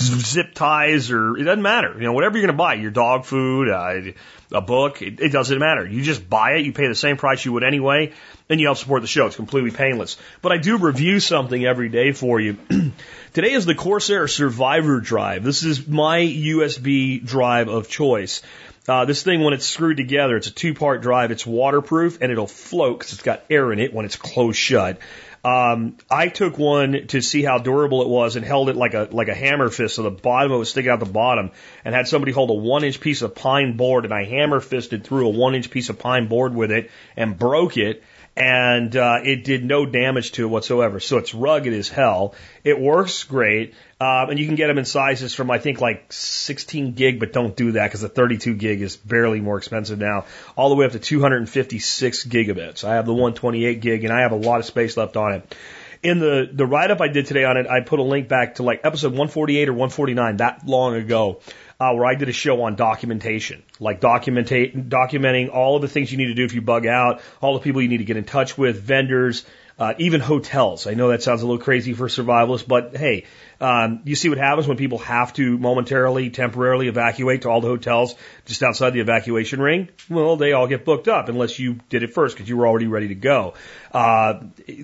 zip 0.00 0.54
ties 0.54 1.10
or 1.10 1.36
it 1.36 1.44
doesn't 1.44 1.62
matter. 1.62 1.92
You 1.94 2.04
know, 2.04 2.14
whatever 2.14 2.38
you're 2.38 2.46
going 2.46 2.56
to 2.56 2.62
buy, 2.62 2.74
your 2.74 2.90
dog 2.90 3.26
food, 3.26 3.68
uh, 3.68 4.12
a 4.50 4.62
book, 4.62 5.02
it, 5.02 5.20
it 5.20 5.28
doesn't 5.30 5.58
matter. 5.58 5.86
You 5.86 6.02
just 6.02 6.28
buy 6.28 6.52
it, 6.52 6.64
you 6.64 6.72
pay 6.72 6.88
the 6.88 6.94
same 6.94 7.18
price 7.18 7.44
you 7.44 7.52
would 7.52 7.64
anyway, 7.64 8.12
and 8.48 8.58
you 8.58 8.66
help 8.66 8.78
support 8.78 9.02
the 9.02 9.08
show. 9.08 9.26
It's 9.26 9.36
completely 9.36 9.72
painless. 9.72 10.16
But 10.40 10.52
I 10.52 10.56
do 10.56 10.78
review 10.78 11.20
something 11.20 11.64
every 11.64 11.90
day 11.90 12.12
for 12.12 12.40
you. 12.40 12.56
Today 13.34 13.52
is 13.52 13.66
the 13.66 13.74
Corsair 13.74 14.26
Survivor 14.26 15.00
Drive. 15.00 15.44
This 15.44 15.64
is 15.64 15.86
my 15.86 16.20
USB 16.20 17.22
drive 17.24 17.68
of 17.68 17.88
choice. 17.88 18.42
Uh, 18.88 19.04
this 19.04 19.22
thing, 19.22 19.42
when 19.42 19.54
it's 19.54 19.66
screwed 19.66 19.96
together, 19.96 20.36
it's 20.36 20.48
a 20.48 20.52
two 20.52 20.74
part 20.74 21.02
drive. 21.02 21.30
It's 21.30 21.46
waterproof 21.46 22.18
and 22.20 22.32
it'll 22.32 22.48
float 22.48 22.98
because 22.98 23.12
it's 23.12 23.22
got 23.22 23.44
air 23.48 23.72
in 23.72 23.78
it 23.78 23.94
when 23.94 24.04
it's 24.04 24.16
closed 24.16 24.58
shut. 24.58 24.98
Um, 25.44 25.96
I 26.08 26.28
took 26.28 26.56
one 26.56 27.08
to 27.08 27.20
see 27.20 27.42
how 27.42 27.58
durable 27.58 28.02
it 28.02 28.08
was 28.08 28.36
and 28.36 28.44
held 28.44 28.68
it 28.68 28.76
like 28.76 28.94
a 28.94 29.08
like 29.10 29.26
a 29.26 29.34
hammer 29.34 29.70
fist, 29.70 29.96
so 29.96 30.04
the 30.04 30.10
bottom 30.10 30.52
of 30.52 30.56
it 30.56 30.58
was 30.58 30.70
sticking 30.70 30.90
out 30.90 31.00
the 31.00 31.06
bottom, 31.06 31.50
and 31.84 31.94
had 31.94 32.06
somebody 32.06 32.30
hold 32.30 32.50
a 32.50 32.54
one 32.54 32.84
inch 32.84 33.00
piece 33.00 33.22
of 33.22 33.34
pine 33.34 33.76
board, 33.76 34.04
and 34.04 34.14
I 34.14 34.24
hammer 34.24 34.60
fisted 34.60 35.02
through 35.02 35.26
a 35.26 35.30
one 35.30 35.56
inch 35.56 35.68
piece 35.70 35.88
of 35.88 35.98
pine 35.98 36.28
board 36.28 36.54
with 36.54 36.70
it 36.70 36.92
and 37.16 37.36
broke 37.36 37.76
it 37.76 38.04
and 38.36 38.96
uh, 38.96 39.18
it 39.22 39.44
did 39.44 39.64
no 39.64 39.84
damage 39.84 40.32
to 40.32 40.44
it 40.44 40.48
whatsoever. 40.48 41.00
So 41.00 41.18
it's 41.18 41.34
rugged 41.34 41.72
as 41.72 41.88
hell. 41.88 42.34
It 42.64 42.80
works 42.80 43.24
great, 43.24 43.74
um, 44.02 44.30
and 44.30 44.38
you 44.38 44.46
can 44.46 44.56
get 44.56 44.66
them 44.66 44.78
in 44.78 44.84
sizes 44.84 45.32
from 45.32 45.48
I 45.48 45.58
think 45.58 45.80
like 45.80 46.12
16 46.12 46.94
gig, 46.94 47.20
but 47.20 47.32
don't 47.32 47.54
do 47.54 47.72
that 47.72 47.86
because 47.86 48.00
the 48.00 48.08
32 48.08 48.54
gig 48.54 48.82
is 48.82 48.96
barely 48.96 49.40
more 49.40 49.58
expensive 49.58 49.96
now, 49.96 50.24
all 50.56 50.70
the 50.70 50.74
way 50.74 50.86
up 50.86 50.92
to 50.92 50.98
256 50.98 52.24
gigabits. 52.24 52.82
I 52.82 52.94
have 52.94 53.06
the 53.06 53.12
128 53.12 53.80
gig, 53.80 54.02
and 54.02 54.12
I 54.12 54.22
have 54.22 54.32
a 54.32 54.36
lot 54.36 54.58
of 54.58 54.66
space 54.66 54.96
left 54.96 55.16
on 55.16 55.34
it. 55.34 55.54
In 56.02 56.18
the 56.18 56.50
the 56.52 56.66
write 56.66 56.90
up 56.90 57.00
I 57.00 57.06
did 57.06 57.26
today 57.26 57.44
on 57.44 57.56
it, 57.56 57.68
I 57.68 57.80
put 57.80 58.00
a 58.00 58.02
link 58.02 58.26
back 58.26 58.56
to 58.56 58.64
like 58.64 58.80
episode 58.82 59.12
148 59.12 59.68
or 59.68 59.72
149 59.72 60.38
that 60.38 60.66
long 60.66 60.96
ago 60.96 61.38
uh, 61.78 61.94
where 61.94 62.04
I 62.04 62.16
did 62.16 62.28
a 62.28 62.32
show 62.32 62.60
on 62.64 62.74
documentation, 62.74 63.62
like 63.78 64.00
documenting 64.00 65.54
all 65.54 65.76
of 65.76 65.82
the 65.82 65.86
things 65.86 66.10
you 66.10 66.18
need 66.18 66.26
to 66.26 66.34
do 66.34 66.44
if 66.44 66.54
you 66.54 66.60
bug 66.60 66.86
out, 66.86 67.20
all 67.40 67.54
the 67.54 67.60
people 67.60 67.80
you 67.80 67.88
need 67.88 67.98
to 67.98 68.04
get 68.04 68.16
in 68.16 68.24
touch 68.24 68.58
with, 68.58 68.80
vendors, 68.80 69.44
uh, 69.78 69.94
even 69.98 70.20
hotels. 70.20 70.86
I 70.86 70.94
know 70.94 71.08
that 71.08 71.22
sounds 71.22 71.42
a 71.42 71.46
little 71.46 71.62
crazy 71.62 71.92
for 71.92 72.06
survivalists, 72.06 72.66
but 72.66 72.96
hey, 72.96 73.24
um, 73.62 74.00
you 74.04 74.16
see 74.16 74.28
what 74.28 74.38
happens 74.38 74.66
when 74.66 74.76
people 74.76 74.98
have 74.98 75.32
to 75.34 75.56
momentarily, 75.56 76.30
temporarily 76.30 76.88
evacuate 76.88 77.42
to 77.42 77.48
all 77.48 77.60
the 77.60 77.68
hotels 77.68 78.14
just 78.44 78.62
outside 78.62 78.90
the 78.90 79.00
evacuation 79.00 79.60
ring? 79.60 79.88
Well, 80.10 80.36
they 80.36 80.52
all 80.52 80.66
get 80.66 80.84
booked 80.84 81.08
up 81.08 81.28
unless 81.28 81.58
you 81.58 81.78
did 81.88 82.02
it 82.02 82.12
first 82.12 82.36
because 82.36 82.48
you 82.48 82.56
were 82.56 82.66
already 82.66 82.88
ready 82.88 83.08
to 83.08 83.14
go. 83.14 83.54
Uh, 83.92 84.40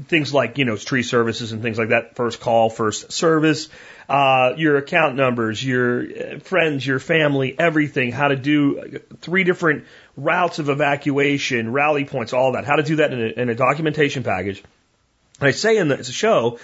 things 0.06 0.32
like, 0.32 0.59
you 0.59 0.64
know, 0.64 0.76
tree 0.76 1.02
services 1.02 1.52
and 1.52 1.62
things 1.62 1.78
like 1.78 1.88
that, 1.88 2.16
first 2.16 2.40
call, 2.40 2.70
first 2.70 3.12
service 3.12 3.68
uh, 4.09 4.55
your 4.56 4.78
account 4.78 5.16
numbers, 5.16 5.62
your 5.62 6.02
uh, 6.02 6.38
friends, 6.38 6.86
your 6.86 6.98
family, 6.98 7.55
everything, 7.59 8.10
how 8.10 8.28
to 8.28 8.36
do 8.36 9.00
three 9.20 9.44
different 9.44 9.84
routes 10.16 10.59
of 10.59 10.70
evacuation, 10.70 11.72
rally 11.72 12.05
points, 12.05 12.32
all 12.32 12.52
that, 12.52 12.64
how 12.64 12.76
to 12.76 12.82
do 12.82 12.96
that 12.96 13.12
in 13.12 13.20
a, 13.20 13.42
in 13.42 13.48
a 13.50 13.55
documentation 13.55 14.22
package. 14.22 14.64
And 15.40 15.48
I 15.48 15.50
say 15.50 15.76
in 15.76 15.88
the 15.88 16.02
show, 16.02 16.59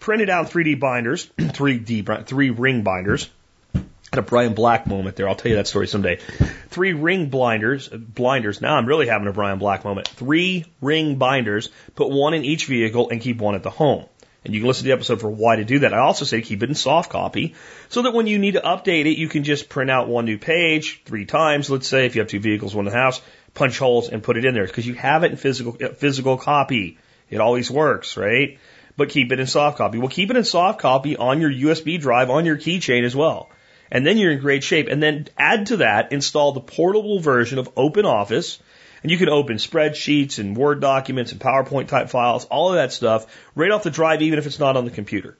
print 0.00 0.22
it 0.22 0.30
out 0.30 0.50
3D 0.50 0.80
binders, 0.80 1.26
3D, 1.38 2.26
three 2.26 2.50
ring 2.50 2.82
binders. 2.82 3.30
Had 3.74 4.18
a 4.18 4.22
Brian 4.22 4.54
Black 4.54 4.88
moment 4.88 5.14
there. 5.14 5.28
I'll 5.28 5.36
tell 5.36 5.50
you 5.50 5.56
that 5.56 5.68
story 5.68 5.86
someday. 5.86 6.16
Three 6.70 6.94
ring 6.94 7.28
blinders, 7.28 7.88
blinders. 7.88 8.60
Now 8.60 8.74
I'm 8.74 8.86
really 8.86 9.06
having 9.06 9.28
a 9.28 9.32
Brian 9.32 9.60
Black 9.60 9.84
moment. 9.84 10.08
Three 10.08 10.64
ring 10.80 11.14
binders. 11.14 11.70
Put 11.94 12.10
one 12.10 12.34
in 12.34 12.44
each 12.44 12.66
vehicle 12.66 13.10
and 13.10 13.20
keep 13.20 13.38
one 13.38 13.54
at 13.54 13.62
the 13.62 13.70
home. 13.70 14.06
And 14.44 14.52
you 14.52 14.60
can 14.60 14.66
listen 14.66 14.84
to 14.84 14.88
the 14.88 14.94
episode 14.94 15.20
for 15.20 15.30
why 15.30 15.56
to 15.56 15.64
do 15.64 15.80
that. 15.80 15.94
I 15.94 15.98
also 15.98 16.24
say 16.24 16.40
keep 16.40 16.62
it 16.62 16.68
in 16.68 16.74
soft 16.74 17.10
copy 17.10 17.54
so 17.88 18.02
that 18.02 18.14
when 18.14 18.26
you 18.26 18.38
need 18.38 18.54
to 18.54 18.62
update 18.62 19.04
it, 19.04 19.18
you 19.18 19.28
can 19.28 19.44
just 19.44 19.68
print 19.68 19.90
out 19.90 20.08
one 20.08 20.24
new 20.24 20.38
page 20.38 21.02
three 21.04 21.26
times. 21.26 21.70
Let's 21.70 21.86
say 21.86 22.06
if 22.06 22.16
you 22.16 22.22
have 22.22 22.30
two 22.30 22.40
vehicles, 22.40 22.74
one 22.74 22.86
in 22.86 22.92
the 22.92 22.98
house, 22.98 23.20
punch 23.54 23.78
holes 23.78 24.08
and 24.08 24.22
put 24.22 24.38
it 24.38 24.44
in 24.44 24.54
there 24.54 24.66
because 24.66 24.86
you 24.86 24.94
have 24.94 25.22
it 25.24 25.30
in 25.30 25.36
physical, 25.36 25.76
uh, 25.80 25.88
physical 25.88 26.36
copy. 26.36 26.98
It 27.28 27.40
always 27.40 27.70
works, 27.70 28.16
right? 28.16 28.58
But 28.96 29.10
keep 29.10 29.32
it 29.32 29.40
in 29.40 29.46
soft 29.46 29.78
copy. 29.78 29.98
Well, 29.98 30.08
keep 30.08 30.30
it 30.30 30.36
in 30.36 30.44
soft 30.44 30.80
copy 30.80 31.16
on 31.16 31.40
your 31.40 31.50
USB 31.50 32.00
drive 32.00 32.30
on 32.30 32.46
your 32.46 32.56
keychain 32.56 33.04
as 33.04 33.16
well. 33.16 33.50
And 33.90 34.06
then 34.06 34.18
you're 34.18 34.32
in 34.32 34.40
great 34.40 34.62
shape. 34.62 34.88
And 34.88 35.02
then 35.02 35.28
add 35.38 35.66
to 35.66 35.78
that, 35.78 36.12
install 36.12 36.52
the 36.52 36.60
portable 36.60 37.20
version 37.20 37.58
of 37.58 37.70
Open 37.76 38.04
Office 38.04 38.58
and 39.02 39.10
you 39.10 39.18
can 39.18 39.28
open 39.28 39.56
spreadsheets 39.56 40.38
and 40.38 40.56
Word 40.56 40.80
documents 40.80 41.32
and 41.32 41.40
PowerPoint 41.40 41.88
type 41.88 42.10
files, 42.10 42.44
all 42.46 42.70
of 42.70 42.74
that 42.74 42.92
stuff 42.92 43.26
right 43.54 43.70
off 43.70 43.82
the 43.82 43.90
drive, 43.90 44.22
even 44.22 44.38
if 44.38 44.46
it's 44.46 44.58
not 44.58 44.76
on 44.76 44.84
the 44.84 44.90
computer. 44.90 45.36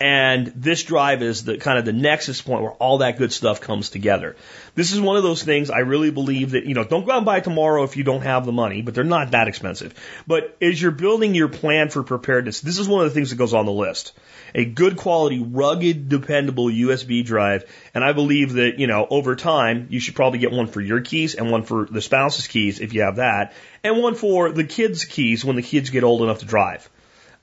And 0.00 0.48
this 0.56 0.82
drive 0.82 1.22
is 1.22 1.44
the 1.44 1.56
kind 1.56 1.78
of 1.78 1.84
the 1.84 1.92
nexus 1.92 2.42
point 2.42 2.62
where 2.62 2.72
all 2.72 2.98
that 2.98 3.16
good 3.16 3.32
stuff 3.32 3.60
comes 3.60 3.90
together. 3.90 4.34
This 4.74 4.92
is 4.92 5.00
one 5.00 5.16
of 5.16 5.22
those 5.22 5.44
things 5.44 5.70
I 5.70 5.78
really 5.78 6.10
believe 6.10 6.50
that, 6.50 6.66
you 6.66 6.74
know, 6.74 6.82
don't 6.82 7.06
go 7.06 7.12
out 7.12 7.18
and 7.18 7.26
buy 7.26 7.38
tomorrow 7.38 7.84
if 7.84 7.96
you 7.96 8.02
don't 8.02 8.22
have 8.22 8.44
the 8.44 8.50
money, 8.50 8.82
but 8.82 8.94
they're 8.94 9.04
not 9.04 9.30
that 9.30 9.46
expensive. 9.46 9.94
But 10.26 10.56
as 10.60 10.82
you're 10.82 10.90
building 10.90 11.36
your 11.36 11.48
plan 11.48 11.90
for 11.90 12.02
preparedness, 12.02 12.60
this 12.60 12.80
is 12.80 12.88
one 12.88 13.04
of 13.04 13.10
the 13.10 13.14
things 13.14 13.30
that 13.30 13.36
goes 13.36 13.54
on 13.54 13.66
the 13.66 13.72
list. 13.72 14.18
A 14.52 14.64
good 14.64 14.96
quality, 14.96 15.38
rugged, 15.38 16.08
dependable 16.08 16.66
USB 16.66 17.24
drive. 17.24 17.64
And 17.94 18.02
I 18.02 18.12
believe 18.12 18.54
that, 18.54 18.80
you 18.80 18.88
know, 18.88 19.06
over 19.08 19.36
time, 19.36 19.86
you 19.90 20.00
should 20.00 20.16
probably 20.16 20.40
get 20.40 20.50
one 20.50 20.66
for 20.66 20.80
your 20.80 21.02
keys 21.02 21.36
and 21.36 21.52
one 21.52 21.62
for 21.62 21.86
the 21.88 22.02
spouse's 22.02 22.48
keys 22.48 22.80
if 22.80 22.94
you 22.94 23.02
have 23.02 23.16
that, 23.16 23.52
and 23.84 24.02
one 24.02 24.16
for 24.16 24.50
the 24.50 24.64
kids' 24.64 25.04
keys 25.04 25.44
when 25.44 25.54
the 25.54 25.62
kids 25.62 25.90
get 25.90 26.02
old 26.02 26.22
enough 26.22 26.40
to 26.40 26.46
drive. 26.46 26.90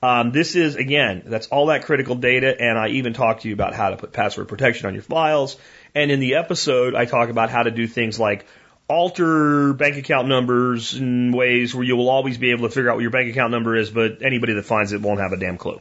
Um, 0.03 0.32
this 0.32 0.56
is, 0.56 0.76
again, 0.76 1.23
that's 1.26 1.48
all 1.48 1.68
that 1.68 1.84
critical 1.86 2.15
data, 2.15 2.60
and 2.60 2.78
I 2.78 2.90
even 2.90 3.14
talk 3.14 3.41
to 3.41 3.48
you 3.48 3.53
about 3.53 3.76
how 3.76 3.91
to 3.91 3.98
put 3.98 4.11
password 4.11 4.48
protection 4.48 4.88
on 4.88 4.94
your 4.94 5.03
files. 5.03 5.57
And 5.94 6.10
in 6.10 6.19
the 6.19 6.36
episode, 6.36 6.95
I 6.95 7.06
talk 7.06 7.30
about 7.30 7.52
how 7.52 7.64
to 7.64 7.72
do 7.72 7.86
things 7.86 8.19
like 8.19 8.45
alter 8.88 9.73
bank 9.73 9.98
account 9.98 10.28
numbers 10.28 10.95
in 10.95 11.32
ways 11.32 11.76
where 11.76 11.84
you 11.84 11.95
will 11.95 12.10
always 12.10 12.38
be 12.38 12.52
able 12.52 12.68
to 12.68 12.73
figure 12.73 12.90
out 12.90 12.95
what 12.95 13.03
your 13.03 13.11
bank 13.11 13.30
account 13.30 13.52
number 13.52 13.76
is, 13.76 13.91
but 13.91 14.23
anybody 14.23 14.53
that 14.53 14.65
finds 14.65 14.91
it 14.91 15.02
won't 15.02 15.19
have 15.19 15.34
a 15.34 15.38
damn 15.38 15.57
clue. 15.57 15.80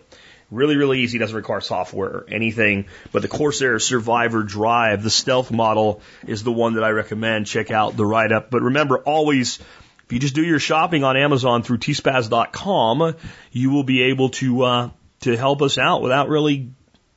Really, 0.50 0.76
really 0.76 1.00
easy, 1.00 1.18
doesn't 1.18 1.34
require 1.34 1.60
software 1.60 2.08
or 2.08 2.26
anything. 2.28 2.86
But 3.12 3.22
the 3.22 3.28
Corsair 3.28 3.78
Survivor 3.78 4.42
Drive, 4.42 5.02
the 5.02 5.10
stealth 5.10 5.52
model, 5.52 6.02
is 6.26 6.42
the 6.42 6.52
one 6.52 6.74
that 6.74 6.82
I 6.82 6.90
recommend. 6.90 7.46
Check 7.46 7.70
out 7.70 7.96
the 7.96 8.04
write 8.04 8.32
up. 8.32 8.50
But 8.50 8.62
remember, 8.62 8.98
always 8.98 9.60
if 10.10 10.14
you 10.14 10.18
just 10.18 10.34
do 10.34 10.42
your 10.42 10.58
shopping 10.58 11.04
on 11.04 11.16
Amazon 11.16 11.62
through 11.62 11.78
tspaz.com, 11.78 13.14
you 13.52 13.70
will 13.70 13.84
be 13.84 14.02
able 14.02 14.30
to 14.30 14.62
uh, 14.64 14.90
to 15.20 15.36
help 15.36 15.62
us 15.62 15.78
out 15.78 16.02
without 16.02 16.28
really 16.28 16.72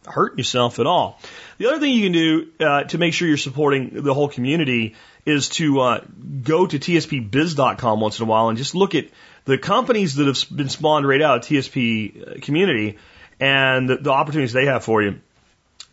hurting 0.05 0.37
yourself 0.37 0.77
at 0.77 0.85
all. 0.85 1.19
The 1.57 1.69
other 1.69 1.79
thing 1.79 1.91
you 1.91 2.03
can 2.03 2.11
do 2.11 2.51
uh, 2.59 2.83
to 2.83 2.99
make 2.99 3.15
sure 3.15 3.27
you're 3.27 3.37
supporting 3.37 4.03
the 4.03 4.13
whole 4.13 4.27
community 4.27 4.93
is 5.25 5.49
to 5.49 5.79
uh, 5.79 6.01
go 6.43 6.67
to 6.67 6.77
tspbiz.com 6.77 7.99
once 7.99 8.19
in 8.19 8.25
a 8.25 8.29
while 8.29 8.49
and 8.49 8.59
just 8.59 8.75
look 8.75 8.93
at 8.93 9.07
the 9.45 9.57
companies 9.57 10.13
that 10.17 10.27
have 10.27 10.45
been 10.55 10.69
spawned 10.69 11.07
right 11.07 11.21
out 11.23 11.37
of 11.37 11.43
TSP 11.45 12.37
uh, 12.37 12.41
community 12.41 12.99
and 13.39 13.89
the, 13.89 13.97
the 13.97 14.11
opportunities 14.11 14.53
they 14.53 14.67
have 14.67 14.83
for 14.83 15.01
you. 15.01 15.19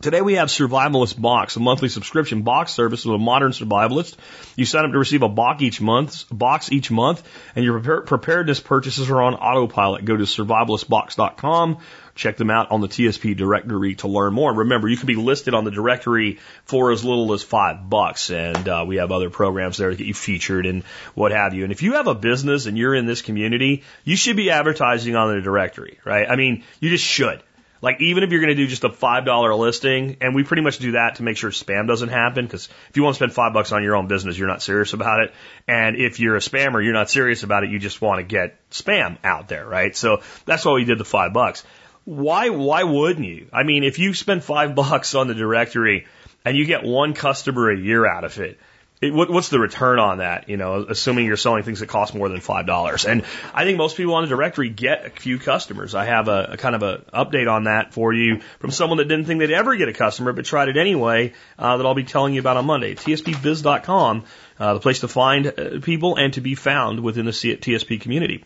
Today 0.01 0.21
we 0.21 0.33
have 0.33 0.47
Survivalist 0.47 1.21
Box, 1.21 1.55
a 1.57 1.59
monthly 1.59 1.87
subscription 1.87 2.41
box 2.41 2.73
service 2.73 3.05
with 3.05 3.13
a 3.13 3.19
modern 3.19 3.51
survivalist. 3.51 4.15
You 4.55 4.65
sign 4.65 4.85
up 4.85 4.93
to 4.93 4.97
receive 4.97 5.21
a 5.21 5.29
box 5.29 5.61
each 5.61 5.79
month, 5.79 6.25
box 6.31 6.71
each 6.71 6.89
month, 6.89 7.21
and 7.55 7.63
your 7.63 8.01
preparedness 8.01 8.59
purchases 8.59 9.11
are 9.11 9.21
on 9.21 9.35
autopilot. 9.35 10.03
Go 10.03 10.17
to 10.17 10.23
survivalistbox.com. 10.23 11.77
Check 12.15 12.37
them 12.37 12.49
out 12.49 12.71
on 12.71 12.81
the 12.81 12.87
TSP 12.87 13.37
directory 13.37 13.93
to 13.95 14.07
learn 14.07 14.33
more. 14.33 14.51
Remember, 14.51 14.87
you 14.87 14.97
can 14.97 15.05
be 15.05 15.15
listed 15.15 15.53
on 15.53 15.65
the 15.65 15.71
directory 15.71 16.39
for 16.65 16.91
as 16.91 17.05
little 17.05 17.31
as 17.33 17.43
five 17.43 17.87
bucks, 17.87 18.31
and 18.31 18.67
uh, 18.67 18.83
we 18.87 18.95
have 18.95 19.11
other 19.11 19.29
programs 19.29 19.77
there 19.77 19.91
to 19.91 19.95
get 19.95 20.07
you 20.07 20.15
featured 20.15 20.65
and 20.65 20.83
what 21.13 21.31
have 21.31 21.53
you. 21.53 21.63
And 21.63 21.71
if 21.71 21.83
you 21.83 21.93
have 21.93 22.07
a 22.07 22.15
business 22.15 22.65
and 22.65 22.75
you're 22.75 22.95
in 22.95 23.05
this 23.05 23.21
community, 23.21 23.83
you 24.03 24.15
should 24.15 24.35
be 24.35 24.49
advertising 24.49 25.15
on 25.15 25.35
the 25.35 25.41
directory, 25.41 25.99
right? 26.03 26.27
I 26.27 26.37
mean, 26.37 26.63
you 26.79 26.89
just 26.89 27.05
should. 27.05 27.43
Like 27.81 27.99
even 27.99 28.23
if 28.23 28.31
you're 28.31 28.41
going 28.41 28.55
to 28.55 28.61
do 28.61 28.67
just 28.67 28.83
a 28.83 28.91
five 28.91 29.25
dollar 29.25 29.53
listing, 29.55 30.17
and 30.21 30.35
we 30.35 30.43
pretty 30.43 30.61
much 30.61 30.77
do 30.77 30.91
that 30.93 31.15
to 31.15 31.23
make 31.23 31.37
sure 31.37 31.49
spam 31.49 31.87
doesn't 31.87 32.09
happen. 32.09 32.45
Because 32.45 32.69
if 32.89 32.97
you 32.97 33.03
want 33.03 33.15
to 33.15 33.17
spend 33.17 33.33
five 33.33 33.53
bucks 33.53 33.71
on 33.71 33.83
your 33.83 33.95
own 33.95 34.07
business, 34.07 34.37
you're 34.37 34.47
not 34.47 34.61
serious 34.61 34.93
about 34.93 35.21
it. 35.21 35.33
And 35.67 35.95
if 35.95 36.19
you're 36.19 36.35
a 36.35 36.39
spammer, 36.39 36.83
you're 36.83 36.93
not 36.93 37.09
serious 37.09 37.43
about 37.43 37.63
it. 37.63 37.71
You 37.71 37.79
just 37.79 38.01
want 38.01 38.19
to 38.19 38.23
get 38.23 38.57
spam 38.69 39.17
out 39.23 39.47
there, 39.47 39.65
right? 39.65 39.95
So 39.95 40.21
that's 40.45 40.63
why 40.63 40.73
we 40.73 40.85
did 40.85 40.99
the 40.99 41.05
five 41.05 41.33
bucks. 41.33 41.63
Why? 42.05 42.49
Why 42.49 42.83
wouldn't 42.83 43.25
you? 43.25 43.47
I 43.51 43.63
mean, 43.63 43.83
if 43.83 43.97
you 43.97 44.13
spend 44.13 44.43
five 44.43 44.75
bucks 44.83 45.15
on 45.15 45.27
the 45.27 45.35
directory 45.35 46.05
and 46.45 46.55
you 46.55 46.65
get 46.65 46.83
one 46.83 47.13
customer 47.13 47.71
a 47.71 47.77
year 47.77 48.05
out 48.05 48.23
of 48.23 48.39
it, 48.39 48.59
it, 49.01 49.11
what, 49.13 49.31
what's 49.31 49.49
the 49.49 49.59
return 49.59 49.97
on 49.97 50.19
that? 50.19 50.47
You 50.47 50.57
know, 50.57 50.85
assuming 50.87 51.25
you're 51.25 51.35
selling 51.35 51.63
things 51.63 51.79
that 51.79 51.89
cost 51.89 52.13
more 52.13 52.29
than 52.29 52.39
five 52.39 52.67
dollars. 52.67 53.05
And 53.05 53.23
I 53.53 53.65
think 53.65 53.77
most 53.77 53.97
people 53.97 54.13
on 54.13 54.23
the 54.23 54.29
directory 54.29 54.69
get 54.69 55.05
a 55.05 55.09
few 55.09 55.39
customers. 55.39 55.95
I 55.95 56.05
have 56.05 56.27
a, 56.27 56.51
a 56.51 56.57
kind 56.57 56.75
of 56.75 56.83
a 56.83 56.99
update 57.11 57.51
on 57.51 57.63
that 57.63 57.93
for 57.93 58.13
you 58.13 58.41
from 58.59 58.69
someone 58.69 58.99
that 58.99 59.07
didn't 59.07 59.25
think 59.25 59.39
they'd 59.39 59.51
ever 59.51 59.75
get 59.75 59.89
a 59.89 59.93
customer 59.93 60.33
but 60.33 60.45
tried 60.45 60.69
it 60.69 60.77
anyway. 60.77 61.33
Uh, 61.57 61.77
that 61.77 61.85
I'll 61.85 61.95
be 61.95 62.03
telling 62.03 62.35
you 62.35 62.39
about 62.39 62.57
on 62.57 62.65
Monday. 62.65 62.93
TSPBiz.com, 62.93 64.23
uh, 64.59 64.73
the 64.75 64.79
place 64.79 64.99
to 64.99 65.07
find 65.07 65.47
uh, 65.47 65.79
people 65.81 66.15
and 66.15 66.33
to 66.33 66.41
be 66.41 66.53
found 66.53 66.99
within 66.99 67.25
the 67.25 67.31
TSP 67.31 67.99
community. 67.99 68.43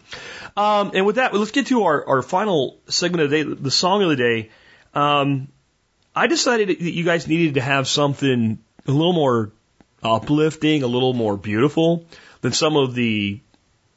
Um, 0.55 0.91
and 0.93 1.05
with 1.05 1.17
that, 1.17 1.33
let's 1.33 1.51
get 1.51 1.67
to 1.67 1.83
our, 1.83 2.07
our 2.07 2.21
final 2.21 2.79
segment 2.87 3.23
of 3.23 3.29
the 3.29 3.43
day, 3.43 3.61
the 3.61 3.71
song 3.71 4.03
of 4.03 4.09
the 4.09 4.15
day. 4.15 4.51
Um, 4.93 5.49
I 6.15 6.27
decided 6.27 6.69
that 6.69 6.79
you 6.79 7.03
guys 7.03 7.27
needed 7.27 7.55
to 7.55 7.61
have 7.61 7.89
something 7.89 8.59
a 8.87 8.91
little 8.91 9.11
more 9.11 9.51
uplifting, 10.05 10.83
a 10.83 10.87
little 10.87 11.13
more 11.13 11.35
beautiful 11.37 12.05
than 12.41 12.53
some 12.53 12.77
of 12.77 12.95
the 12.95 13.41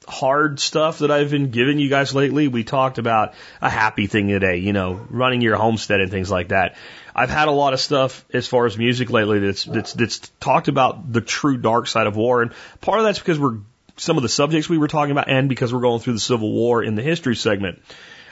hard 0.08 0.58
stuff 0.58 1.00
that 1.00 1.10
I've 1.10 1.30
been 1.30 1.50
giving 1.50 1.78
you 1.78 1.88
guys 1.88 2.14
lately. 2.14 2.48
We 2.48 2.64
talked 2.64 2.98
about 2.98 3.34
a 3.60 3.68
happy 3.68 4.06
thing 4.06 4.28
today, 4.28 4.56
you 4.56 4.72
know, 4.72 5.06
running 5.10 5.42
your 5.42 5.56
homestead 5.56 6.00
and 6.00 6.10
things 6.10 6.30
like 6.30 6.48
that. 6.48 6.76
I've 7.14 7.30
had 7.30 7.48
a 7.48 7.52
lot 7.52 7.74
of 7.74 7.80
stuff 7.80 8.24
as 8.32 8.46
far 8.46 8.66
as 8.66 8.78
music 8.78 9.10
lately 9.10 9.40
that's 9.40 9.64
that's 9.64 9.92
that's 9.92 10.18
talked 10.40 10.68
about 10.68 11.12
the 11.12 11.20
true 11.20 11.56
dark 11.56 11.88
side 11.88 12.06
of 12.06 12.16
war, 12.16 12.42
and 12.42 12.52
part 12.80 12.98
of 12.98 13.04
that's 13.04 13.18
because 13.18 13.38
we're 13.38 13.58
some 13.96 14.16
of 14.16 14.22
the 14.22 14.28
subjects 14.28 14.68
we 14.68 14.78
were 14.78 14.88
talking 14.88 15.10
about, 15.10 15.28
and 15.28 15.48
because 15.48 15.74
we're 15.74 15.80
going 15.80 16.00
through 16.00 16.14
the 16.14 16.20
Civil 16.20 16.50
War 16.50 16.82
in 16.82 16.94
the 16.94 17.02
history 17.02 17.36
segment. 17.36 17.82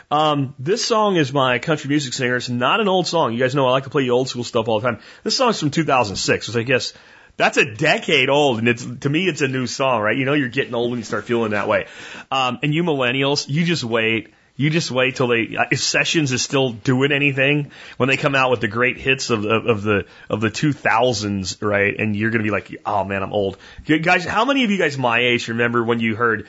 Um, 0.08 0.54
this 0.60 0.84
song 0.84 1.16
is 1.16 1.32
my 1.32 1.58
country 1.58 1.88
music 1.88 2.12
singer. 2.12 2.36
It's 2.36 2.48
not 2.48 2.80
an 2.80 2.86
old 2.86 3.08
song. 3.08 3.32
You 3.32 3.40
guys 3.40 3.56
know 3.56 3.66
I 3.66 3.72
like 3.72 3.84
to 3.84 3.90
play 3.90 4.08
old 4.08 4.28
school 4.28 4.44
stuff 4.44 4.68
all 4.68 4.78
the 4.78 4.88
time. 4.88 5.00
This 5.24 5.36
song's 5.36 5.58
from 5.58 5.72
2006, 5.72 6.46
so 6.46 6.58
I 6.58 6.62
guess 6.62 6.92
that's 7.36 7.58
a 7.58 7.74
decade 7.74 8.30
old, 8.30 8.58
and 8.58 8.68
it's 8.68 8.84
to 9.00 9.08
me 9.08 9.28
it's 9.28 9.42
a 9.42 9.48
new 9.48 9.66
song, 9.66 10.00
right? 10.00 10.16
You 10.16 10.24
know 10.24 10.34
you're 10.34 10.48
getting 10.48 10.74
old 10.74 10.90
when 10.90 10.98
you 10.98 11.04
start 11.04 11.24
feeling 11.24 11.50
that 11.50 11.68
way. 11.68 11.86
Um, 12.30 12.58
and 12.62 12.72
you 12.72 12.82
millennials, 12.82 13.48
you 13.48 13.64
just 13.64 13.84
wait. 13.84 14.32
You 14.58 14.70
just 14.70 14.90
wait 14.90 15.16
till 15.16 15.28
they 15.28 15.54
if 15.70 15.80
Sessions 15.80 16.32
is 16.32 16.42
still 16.42 16.70
doing 16.70 17.12
anything 17.12 17.72
when 17.98 18.08
they 18.08 18.16
come 18.16 18.34
out 18.34 18.50
with 18.50 18.62
the 18.62 18.68
great 18.68 18.96
hits 18.96 19.28
of, 19.28 19.44
of, 19.44 19.66
of 19.66 19.82
the 19.82 20.06
of 20.30 20.40
the 20.40 20.48
2000s, 20.48 21.62
right? 21.62 21.94
And 21.98 22.16
you're 22.16 22.30
gonna 22.30 22.42
be 22.42 22.50
like, 22.50 22.74
oh 22.86 23.04
man, 23.04 23.22
I'm 23.22 23.34
old. 23.34 23.58
Guys, 23.84 24.24
how 24.24 24.46
many 24.46 24.64
of 24.64 24.70
you 24.70 24.78
guys 24.78 24.96
my 24.96 25.18
age 25.18 25.48
remember 25.48 25.84
when 25.84 26.00
you 26.00 26.16
heard 26.16 26.48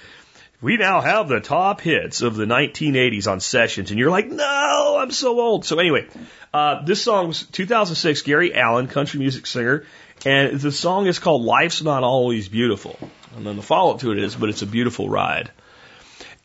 we 0.61 0.77
now 0.77 1.01
have 1.01 1.27
the 1.27 1.39
top 1.39 1.81
hits 1.81 2.21
of 2.21 2.35
the 2.35 2.45
1980s 2.45 3.29
on 3.29 3.39
Sessions, 3.39 3.91
and 3.91 3.99
you're 3.99 4.09
like, 4.09 4.27
no, 4.27 4.97
I'm 4.99 5.11
so 5.11 5.39
old. 5.39 5.65
So 5.65 5.77
anyway, 5.77 6.07
uh, 6.51 6.83
this 6.83 7.03
song's 7.03 7.45
2006. 7.45 8.23
Gary 8.23 8.55
Allan, 8.55 8.87
country 8.87 9.19
music 9.19 9.45
singer, 9.45 9.83
and 10.25 10.59
the 10.59 10.71
song 10.71 11.07
is 11.07 11.19
called 11.19 11.43
Life's 11.43 11.81
Not 11.81 12.03
Always 12.03 12.47
Beautiful. 12.47 12.97
And 13.35 13.45
then 13.45 13.55
the 13.55 13.61
follow 13.61 13.93
up 13.93 13.99
to 14.01 14.11
it 14.11 14.17
is, 14.17 14.35
but 14.35 14.49
it's 14.49 14.61
a 14.61 14.67
beautiful 14.67 15.09
ride. 15.09 15.51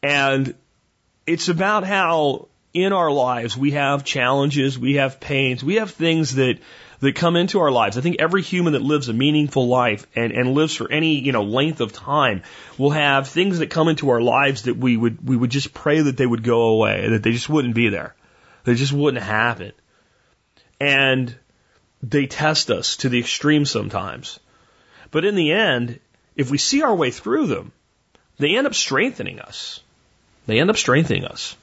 And 0.03 0.55
it's 1.27 1.49
about 1.49 1.85
how 1.85 2.49
in 2.75 2.93
our 2.93 3.11
lives 3.11 3.57
we 3.57 3.73
have 3.73 4.05
challenges, 4.05 4.79
we 4.79 4.95
have 4.95 5.21
pains, 5.21 5.63
we 5.63 5.77
have 5.77 5.91
things 5.91 6.35
that 6.35 6.59
that 7.01 7.17
come 7.17 7.35
into 7.35 7.59
our 7.59 7.73
lives. 7.73 7.99
I 7.99 8.01
think 8.01 8.17
every 8.21 8.43
human 8.43 8.75
that 8.75 8.83
lives 8.83 9.09
a 9.09 9.13
meaningful 9.13 9.67
life 9.67 10.07
and, 10.15 10.33
and 10.33 10.55
lives 10.55 10.77
for 10.77 10.91
any, 10.91 11.19
you 11.19 11.33
know, 11.33 11.43
length 11.43 11.81
of 11.81 11.93
time 11.93 12.45
will 12.79 12.91
have 12.91 13.27
things 13.27 13.59
that 13.59 13.71
come 13.71 13.89
into 13.89 14.11
our 14.11 14.21
lives 14.21 14.63
that 14.63 14.77
we 14.77 14.97
would 14.97 15.27
we 15.27 15.37
would 15.37 15.51
just 15.51 15.75
pray 15.75 16.01
that 16.01 16.17
they 16.17 16.27
would 16.27 16.45
go 16.45 16.63
away, 16.69 17.09
that 17.11 17.25
they 17.25 17.33
just 17.33 17.49
wouldn't 17.49 17.75
be 17.75 17.89
there. 17.89 18.15
They 18.65 18.75
just 18.75 18.93
wouldn't 18.93 19.23
happen. 19.23 19.73
And 20.81 21.35
they 22.03 22.27
test 22.27 22.71
us 22.71 22.97
to 22.99 23.09
the 23.09 23.19
extreme 23.19 23.65
sometimes. 23.65 24.41
But 25.11 25.25
in 25.25 25.35
the 25.35 25.53
end, 25.53 26.01
if 26.37 26.51
we 26.51 26.59
see 26.59 26.83
our 26.83 26.95
way 26.95 27.11
through 27.11 27.47
them, 27.47 27.73
they 28.39 28.57
end 28.57 28.67
up 28.67 28.75
strengthening 28.75 29.41
us. 29.41 29.81
They 30.47 30.59
end 30.59 30.71
up 30.71 30.77
strengthening 30.77 31.25
us. 31.25 31.57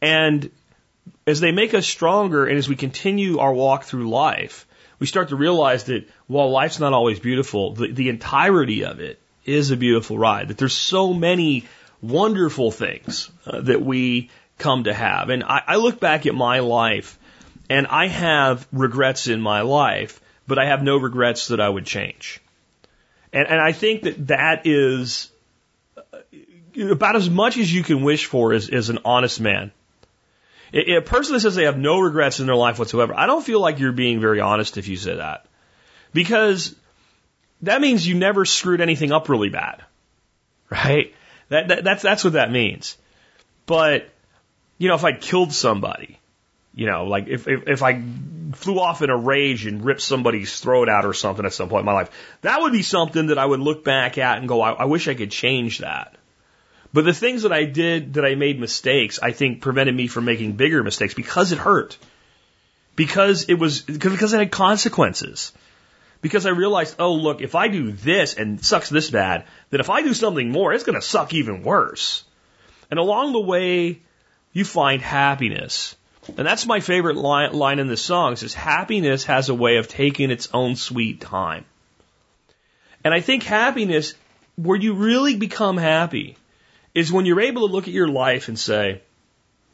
And 0.00 0.50
as 1.26 1.40
they 1.40 1.52
make 1.52 1.74
us 1.74 1.86
stronger 1.86 2.46
and 2.46 2.58
as 2.58 2.68
we 2.68 2.76
continue 2.76 3.38
our 3.38 3.52
walk 3.52 3.84
through 3.84 4.10
life, 4.10 4.66
we 4.98 5.06
start 5.06 5.30
to 5.30 5.36
realize 5.36 5.84
that 5.84 6.08
while 6.26 6.50
life's 6.50 6.78
not 6.78 6.92
always 6.92 7.18
beautiful, 7.18 7.74
the, 7.74 7.90
the 7.90 8.08
entirety 8.08 8.84
of 8.84 9.00
it 9.00 9.20
is 9.44 9.70
a 9.70 9.76
beautiful 9.76 10.18
ride. 10.18 10.48
That 10.48 10.58
there's 10.58 10.76
so 10.76 11.12
many 11.12 11.64
wonderful 12.00 12.70
things 12.70 13.30
uh, 13.46 13.62
that 13.62 13.82
we 13.82 14.30
come 14.58 14.84
to 14.84 14.94
have. 14.94 15.30
And 15.30 15.42
I, 15.42 15.62
I 15.66 15.76
look 15.76 15.98
back 15.98 16.26
at 16.26 16.34
my 16.34 16.60
life 16.60 17.18
and 17.72 17.86
I 17.86 18.06
have 18.06 18.68
regrets 18.70 19.28
in 19.28 19.40
my 19.40 19.62
life, 19.62 20.20
but 20.46 20.58
I 20.58 20.66
have 20.66 20.82
no 20.82 20.98
regrets 20.98 21.48
that 21.48 21.58
I 21.58 21.66
would 21.66 21.86
change. 21.86 22.38
And, 23.32 23.48
and 23.48 23.58
I 23.58 23.72
think 23.72 24.02
that 24.02 24.26
that 24.26 24.66
is 24.66 25.30
uh, 25.96 26.82
about 26.90 27.16
as 27.16 27.30
much 27.30 27.56
as 27.56 27.72
you 27.72 27.82
can 27.82 28.02
wish 28.02 28.26
for 28.26 28.52
as, 28.52 28.68
as 28.68 28.90
an 28.90 28.98
honest 29.06 29.40
man. 29.40 29.72
A 30.74 31.00
person 31.00 31.32
that 31.32 31.40
says 31.40 31.54
they 31.54 31.64
have 31.64 31.78
no 31.78 31.98
regrets 31.98 32.40
in 32.40 32.46
their 32.46 32.56
life 32.56 32.78
whatsoever, 32.78 33.14
I 33.16 33.24
don't 33.24 33.42
feel 33.42 33.60
like 33.60 33.78
you're 33.78 33.92
being 33.92 34.20
very 34.20 34.40
honest 34.40 34.76
if 34.76 34.86
you 34.86 34.98
say 34.98 35.16
that. 35.16 35.46
Because 36.12 36.74
that 37.62 37.80
means 37.80 38.06
you 38.06 38.16
never 38.16 38.44
screwed 38.44 38.82
anything 38.82 39.12
up 39.12 39.30
really 39.30 39.48
bad. 39.48 39.82
Right? 40.68 41.14
That, 41.48 41.68
that, 41.68 41.84
that's, 41.84 42.02
that's 42.02 42.22
what 42.22 42.34
that 42.34 42.52
means. 42.52 42.98
But, 43.64 44.10
you 44.76 44.88
know, 44.88 44.94
if 44.94 45.04
I 45.04 45.12
killed 45.12 45.54
somebody, 45.54 46.18
You 46.74 46.86
know, 46.86 47.04
like 47.04 47.28
if, 47.28 47.46
if, 47.48 47.68
if 47.68 47.82
I 47.82 48.02
flew 48.54 48.78
off 48.78 49.02
in 49.02 49.10
a 49.10 49.16
rage 49.16 49.66
and 49.66 49.84
ripped 49.84 50.00
somebody's 50.00 50.58
throat 50.58 50.88
out 50.88 51.04
or 51.04 51.12
something 51.12 51.44
at 51.44 51.52
some 51.52 51.68
point 51.68 51.80
in 51.80 51.86
my 51.86 51.92
life, 51.92 52.10
that 52.42 52.60
would 52.60 52.72
be 52.72 52.82
something 52.82 53.26
that 53.26 53.38
I 53.38 53.44
would 53.44 53.60
look 53.60 53.84
back 53.84 54.18
at 54.18 54.38
and 54.38 54.48
go, 54.48 54.60
I, 54.60 54.72
I 54.72 54.84
wish 54.86 55.08
I 55.08 55.14
could 55.14 55.30
change 55.30 55.78
that. 55.78 56.16
But 56.92 57.04
the 57.04 57.14
things 57.14 57.42
that 57.42 57.52
I 57.52 57.64
did 57.64 58.14
that 58.14 58.24
I 58.24 58.34
made 58.34 58.60
mistakes, 58.60 59.18
I 59.22 59.32
think 59.32 59.62
prevented 59.62 59.94
me 59.94 60.06
from 60.06 60.24
making 60.24 60.52
bigger 60.52 60.82
mistakes 60.82 61.14
because 61.14 61.52
it 61.52 61.58
hurt. 61.58 61.96
Because 62.96 63.44
it 63.48 63.54
was, 63.54 63.80
because 63.80 64.34
it 64.34 64.38
had 64.38 64.50
consequences. 64.50 65.52
Because 66.20 66.44
I 66.44 66.50
realized, 66.50 66.96
oh 66.98 67.14
look, 67.14 67.40
if 67.40 67.54
I 67.54 67.68
do 67.68 67.92
this 67.92 68.34
and 68.34 68.64
sucks 68.64 68.90
this 68.90 69.10
bad, 69.10 69.44
then 69.70 69.80
if 69.80 69.88
I 69.88 70.02
do 70.02 70.12
something 70.12 70.50
more, 70.50 70.72
it's 70.72 70.84
to 70.84 71.00
suck 71.00 71.32
even 71.32 71.62
worse. 71.62 72.24
And 72.90 73.00
along 73.00 73.32
the 73.32 73.40
way, 73.40 74.02
you 74.52 74.64
find 74.64 75.00
happiness. 75.00 75.96
And 76.28 76.46
that's 76.46 76.66
my 76.66 76.80
favorite 76.80 77.16
line, 77.16 77.52
line 77.52 77.78
in 77.78 77.88
the 77.88 77.96
song. 77.96 78.34
It 78.34 78.38
says, 78.38 78.54
happiness 78.54 79.24
has 79.24 79.48
a 79.48 79.54
way 79.54 79.76
of 79.76 79.88
taking 79.88 80.30
its 80.30 80.48
own 80.54 80.76
sweet 80.76 81.20
time. 81.20 81.64
And 83.04 83.12
I 83.12 83.20
think 83.20 83.42
happiness, 83.42 84.14
where 84.56 84.78
you 84.78 84.94
really 84.94 85.36
become 85.36 85.76
happy, 85.76 86.36
is 86.94 87.12
when 87.12 87.26
you're 87.26 87.40
able 87.40 87.66
to 87.66 87.72
look 87.72 87.88
at 87.88 87.94
your 87.94 88.08
life 88.08 88.48
and 88.48 88.58
say, 88.58 89.02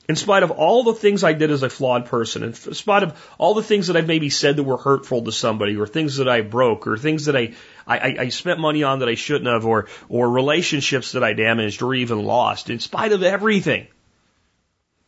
in 0.09 0.17
spite 0.17 0.43
of 0.43 0.53
all 0.53 0.85
the 0.85 0.95
things 0.95 1.23
I 1.23 1.35
did 1.35 1.51
as 1.51 1.63
a 1.63 1.69
flawed 1.69 2.07
person, 2.07 2.43
in 2.43 2.55
spite 2.55 3.03
of 3.03 3.35
all 3.37 3.53
the 3.53 3.63
things 3.63 3.89
that 3.89 3.97
I've 3.99 4.07
maybe 4.07 4.31
said 4.31 4.57
that 4.57 4.63
were 4.63 4.79
hurtful 4.79 5.25
to 5.25 5.33
somebody, 5.33 5.77
or 5.77 5.87
things 5.87 6.17
that 6.17 6.29
I 6.29 6.41
broke, 6.41 6.87
or 6.87 6.97
things 6.97 7.27
that 7.27 7.37
I, 7.37 7.53
I, 7.87 8.17
I 8.21 8.29
spent 8.31 8.59
money 8.59 8.85
on 8.85 9.01
that 9.01 9.09
I 9.11 9.17
shouldn't 9.17 9.53
have, 9.53 9.67
or, 9.67 9.89
or 10.09 10.31
relationships 10.31 11.13
that 11.13 11.23
I 11.23 11.35
damaged 11.35 11.83
or 11.83 11.95
even 11.95 12.25
lost, 12.25 12.71
in 12.71 12.79
spite 12.79 13.13
of 13.13 13.23
everything, 13.23 13.87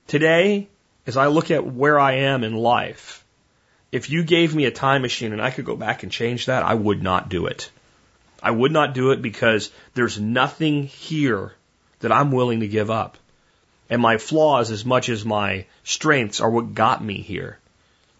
today, 0.06 0.68
as 1.10 1.16
I 1.16 1.26
look 1.26 1.50
at 1.50 1.66
where 1.66 1.98
I 1.98 2.12
am 2.30 2.44
in 2.44 2.54
life, 2.54 3.24
if 3.90 4.10
you 4.10 4.22
gave 4.22 4.54
me 4.54 4.66
a 4.66 4.70
time 4.70 5.02
machine 5.02 5.32
and 5.32 5.42
I 5.42 5.50
could 5.50 5.64
go 5.64 5.74
back 5.74 6.04
and 6.04 6.12
change 6.12 6.46
that, 6.46 6.62
I 6.62 6.74
would 6.74 7.02
not 7.02 7.28
do 7.28 7.46
it. 7.46 7.68
I 8.40 8.52
would 8.52 8.70
not 8.70 8.94
do 8.94 9.10
it 9.10 9.20
because 9.20 9.72
there's 9.94 10.20
nothing 10.20 10.84
here 10.84 11.52
that 11.98 12.12
I'm 12.12 12.30
willing 12.30 12.60
to 12.60 12.68
give 12.68 12.92
up. 12.92 13.18
And 13.88 14.00
my 14.00 14.18
flaws, 14.18 14.70
as 14.70 14.84
much 14.84 15.08
as 15.08 15.24
my 15.24 15.66
strengths, 15.82 16.40
are 16.40 16.48
what 16.48 16.74
got 16.74 17.02
me 17.02 17.22
here. 17.22 17.58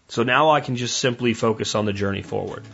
So 0.09 0.23
now 0.23 0.49
I 0.49 0.59
can 0.59 0.75
just 0.75 0.97
simply 0.97 1.33
focus 1.33 1.75
on 1.75 1.85
the 1.85 1.93
journey 1.93 2.23
forward. 2.23 2.65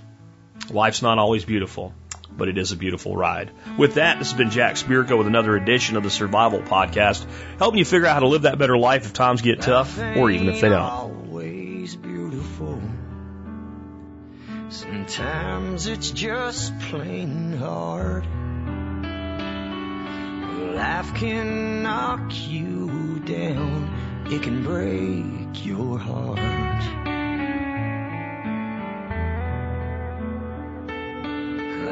Life's 0.71 1.03
not 1.03 1.19
always 1.19 1.45
beautiful, 1.45 1.93
but 2.35 2.47
it 2.47 2.57
is 2.57 2.71
a 2.71 2.75
beautiful 2.75 3.15
ride. 3.15 3.51
With 3.77 3.95
that, 3.95 4.19
this 4.19 4.31
has 4.31 4.37
been 4.37 4.49
Jack 4.49 4.75
Spirko 4.75 5.17
with 5.17 5.27
another 5.27 5.55
edition 5.55 5.97
of 5.97 6.03
the 6.03 6.09
Survival 6.09 6.61
Podcast, 6.61 7.25
helping 7.59 7.79
you 7.79 7.85
figure 7.85 8.07
out 8.07 8.13
how 8.13 8.19
to 8.21 8.27
live 8.27 8.43
that 8.43 8.57
better 8.57 8.77
life 8.77 9.05
if 9.05 9.13
times 9.13 9.41
get 9.41 9.61
tough, 9.61 9.97
or 9.97 10.29
even 10.29 10.49
if 10.49 10.61
they 10.61 10.69
don't. 10.69 11.17
Sometimes 14.69 15.87
it's 15.87 16.11
just 16.11 16.77
plain 16.79 17.53
hard. 17.53 18.25
Life 20.75 21.13
can 21.15 21.83
knock 21.83 22.31
you 22.47 23.19
down. 23.25 24.25
It 24.29 24.43
can 24.43 24.63
break 24.63 25.65
your 25.65 25.97
heart. 25.97 26.56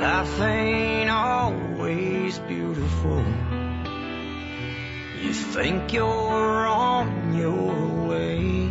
Life 0.05 0.39
ain't 0.39 1.09
always 1.09 2.37
beautiful. 2.37 3.25
You 5.19 5.33
think 5.33 5.93
you're 5.93 6.67
on 6.67 7.35
your 7.35 8.07
way. 8.07 8.69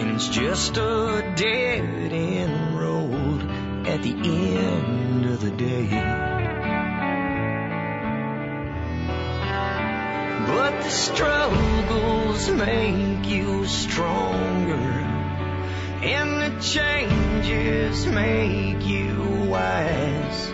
And 0.00 0.10
it's 0.16 0.26
just 0.26 0.76
a 0.76 1.32
dead 1.36 2.12
end 2.12 2.76
road 2.76 3.42
at 3.86 4.02
the 4.02 4.10
end 4.10 5.26
of 5.26 5.40
the 5.40 5.52
day. 5.52 5.86
But 10.48 10.82
the 10.82 10.90
struggles 10.90 12.50
make 12.50 13.24
you 13.26 13.66
stronger. 13.68 15.11
And 16.04 16.42
the 16.42 16.60
changes 16.60 18.06
make 18.06 18.84
you 18.84 19.46
wise. 19.48 20.50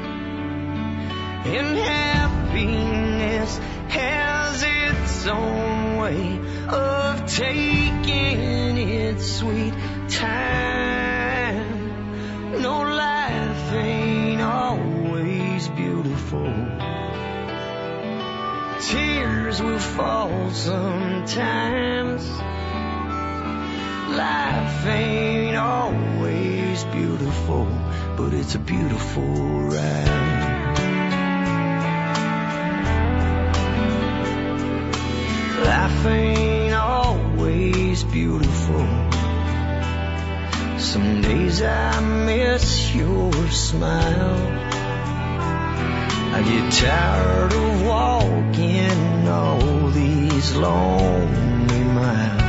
And 1.47 1.79
happiness 1.79 3.57
has 3.89 4.63
its 4.63 5.27
own 5.27 5.97
way 5.97 6.39
of 6.69 7.27
taking 7.35 8.77
its 8.77 9.27
sweet 9.39 9.73
time. 10.11 11.41
No 12.61 12.83
life 12.83 13.73
ain't 13.73 14.43
always 14.43 15.67
beautiful. 15.69 16.53
Tears 18.83 19.63
will 19.63 19.79
fall 19.79 20.51
sometimes. 20.51 22.48
Life 24.19 24.85
ain't 24.87 25.57
always 25.57 26.83
beautiful, 26.83 27.69
but 28.17 28.35
it's 28.35 28.57
a 28.57 28.59
beautiful 28.59 29.23
ride. 29.23 30.09
Life 35.65 36.07
ain't 36.07 36.75
always 36.75 38.03
beautiful. 38.03 38.89
Some 40.81 41.21
days 41.21 41.63
I 41.63 42.01
miss 42.01 42.93
your 42.97 43.33
smile. 43.53 44.41
I 46.35 46.43
get 46.43 46.73
tired 46.73 47.53
of 47.53 47.87
walking 47.87 49.29
all 49.29 49.91
these 49.91 50.57
lonely 50.57 51.85
miles. 51.85 52.48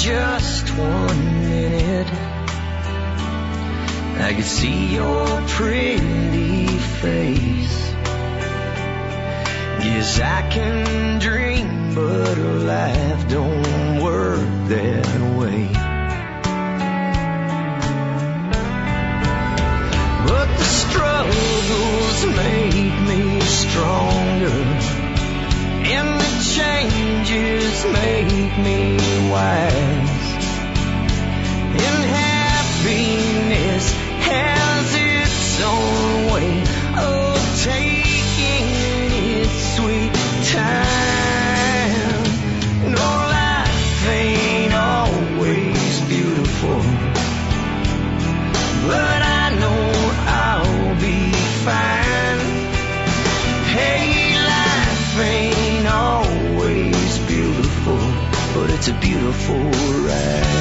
Just 0.00 0.70
one 0.78 1.40
minute 1.46 2.10
I 4.18 4.32
could 4.34 4.44
see 4.44 4.94
your 4.94 5.26
pretty 5.46 6.66
face. 7.02 7.90
Guess 9.82 10.20
I 10.20 10.48
can 10.50 11.18
dream, 11.18 11.94
but 11.94 12.38
life 12.38 13.28
don't 13.28 14.02
work 14.02 14.68
that 14.68 15.38
way. 15.38 15.68
But 20.28 20.48
the 20.56 20.64
struggles 20.64 22.24
make 22.36 22.94
me 23.08 23.40
stronger, 23.40 24.99
changes 26.88 27.84
make 27.92 28.56
me 28.58 28.96
wise. 29.30 30.19
A 58.90 59.00
beautiful 59.00 59.56
ride. 60.06 60.59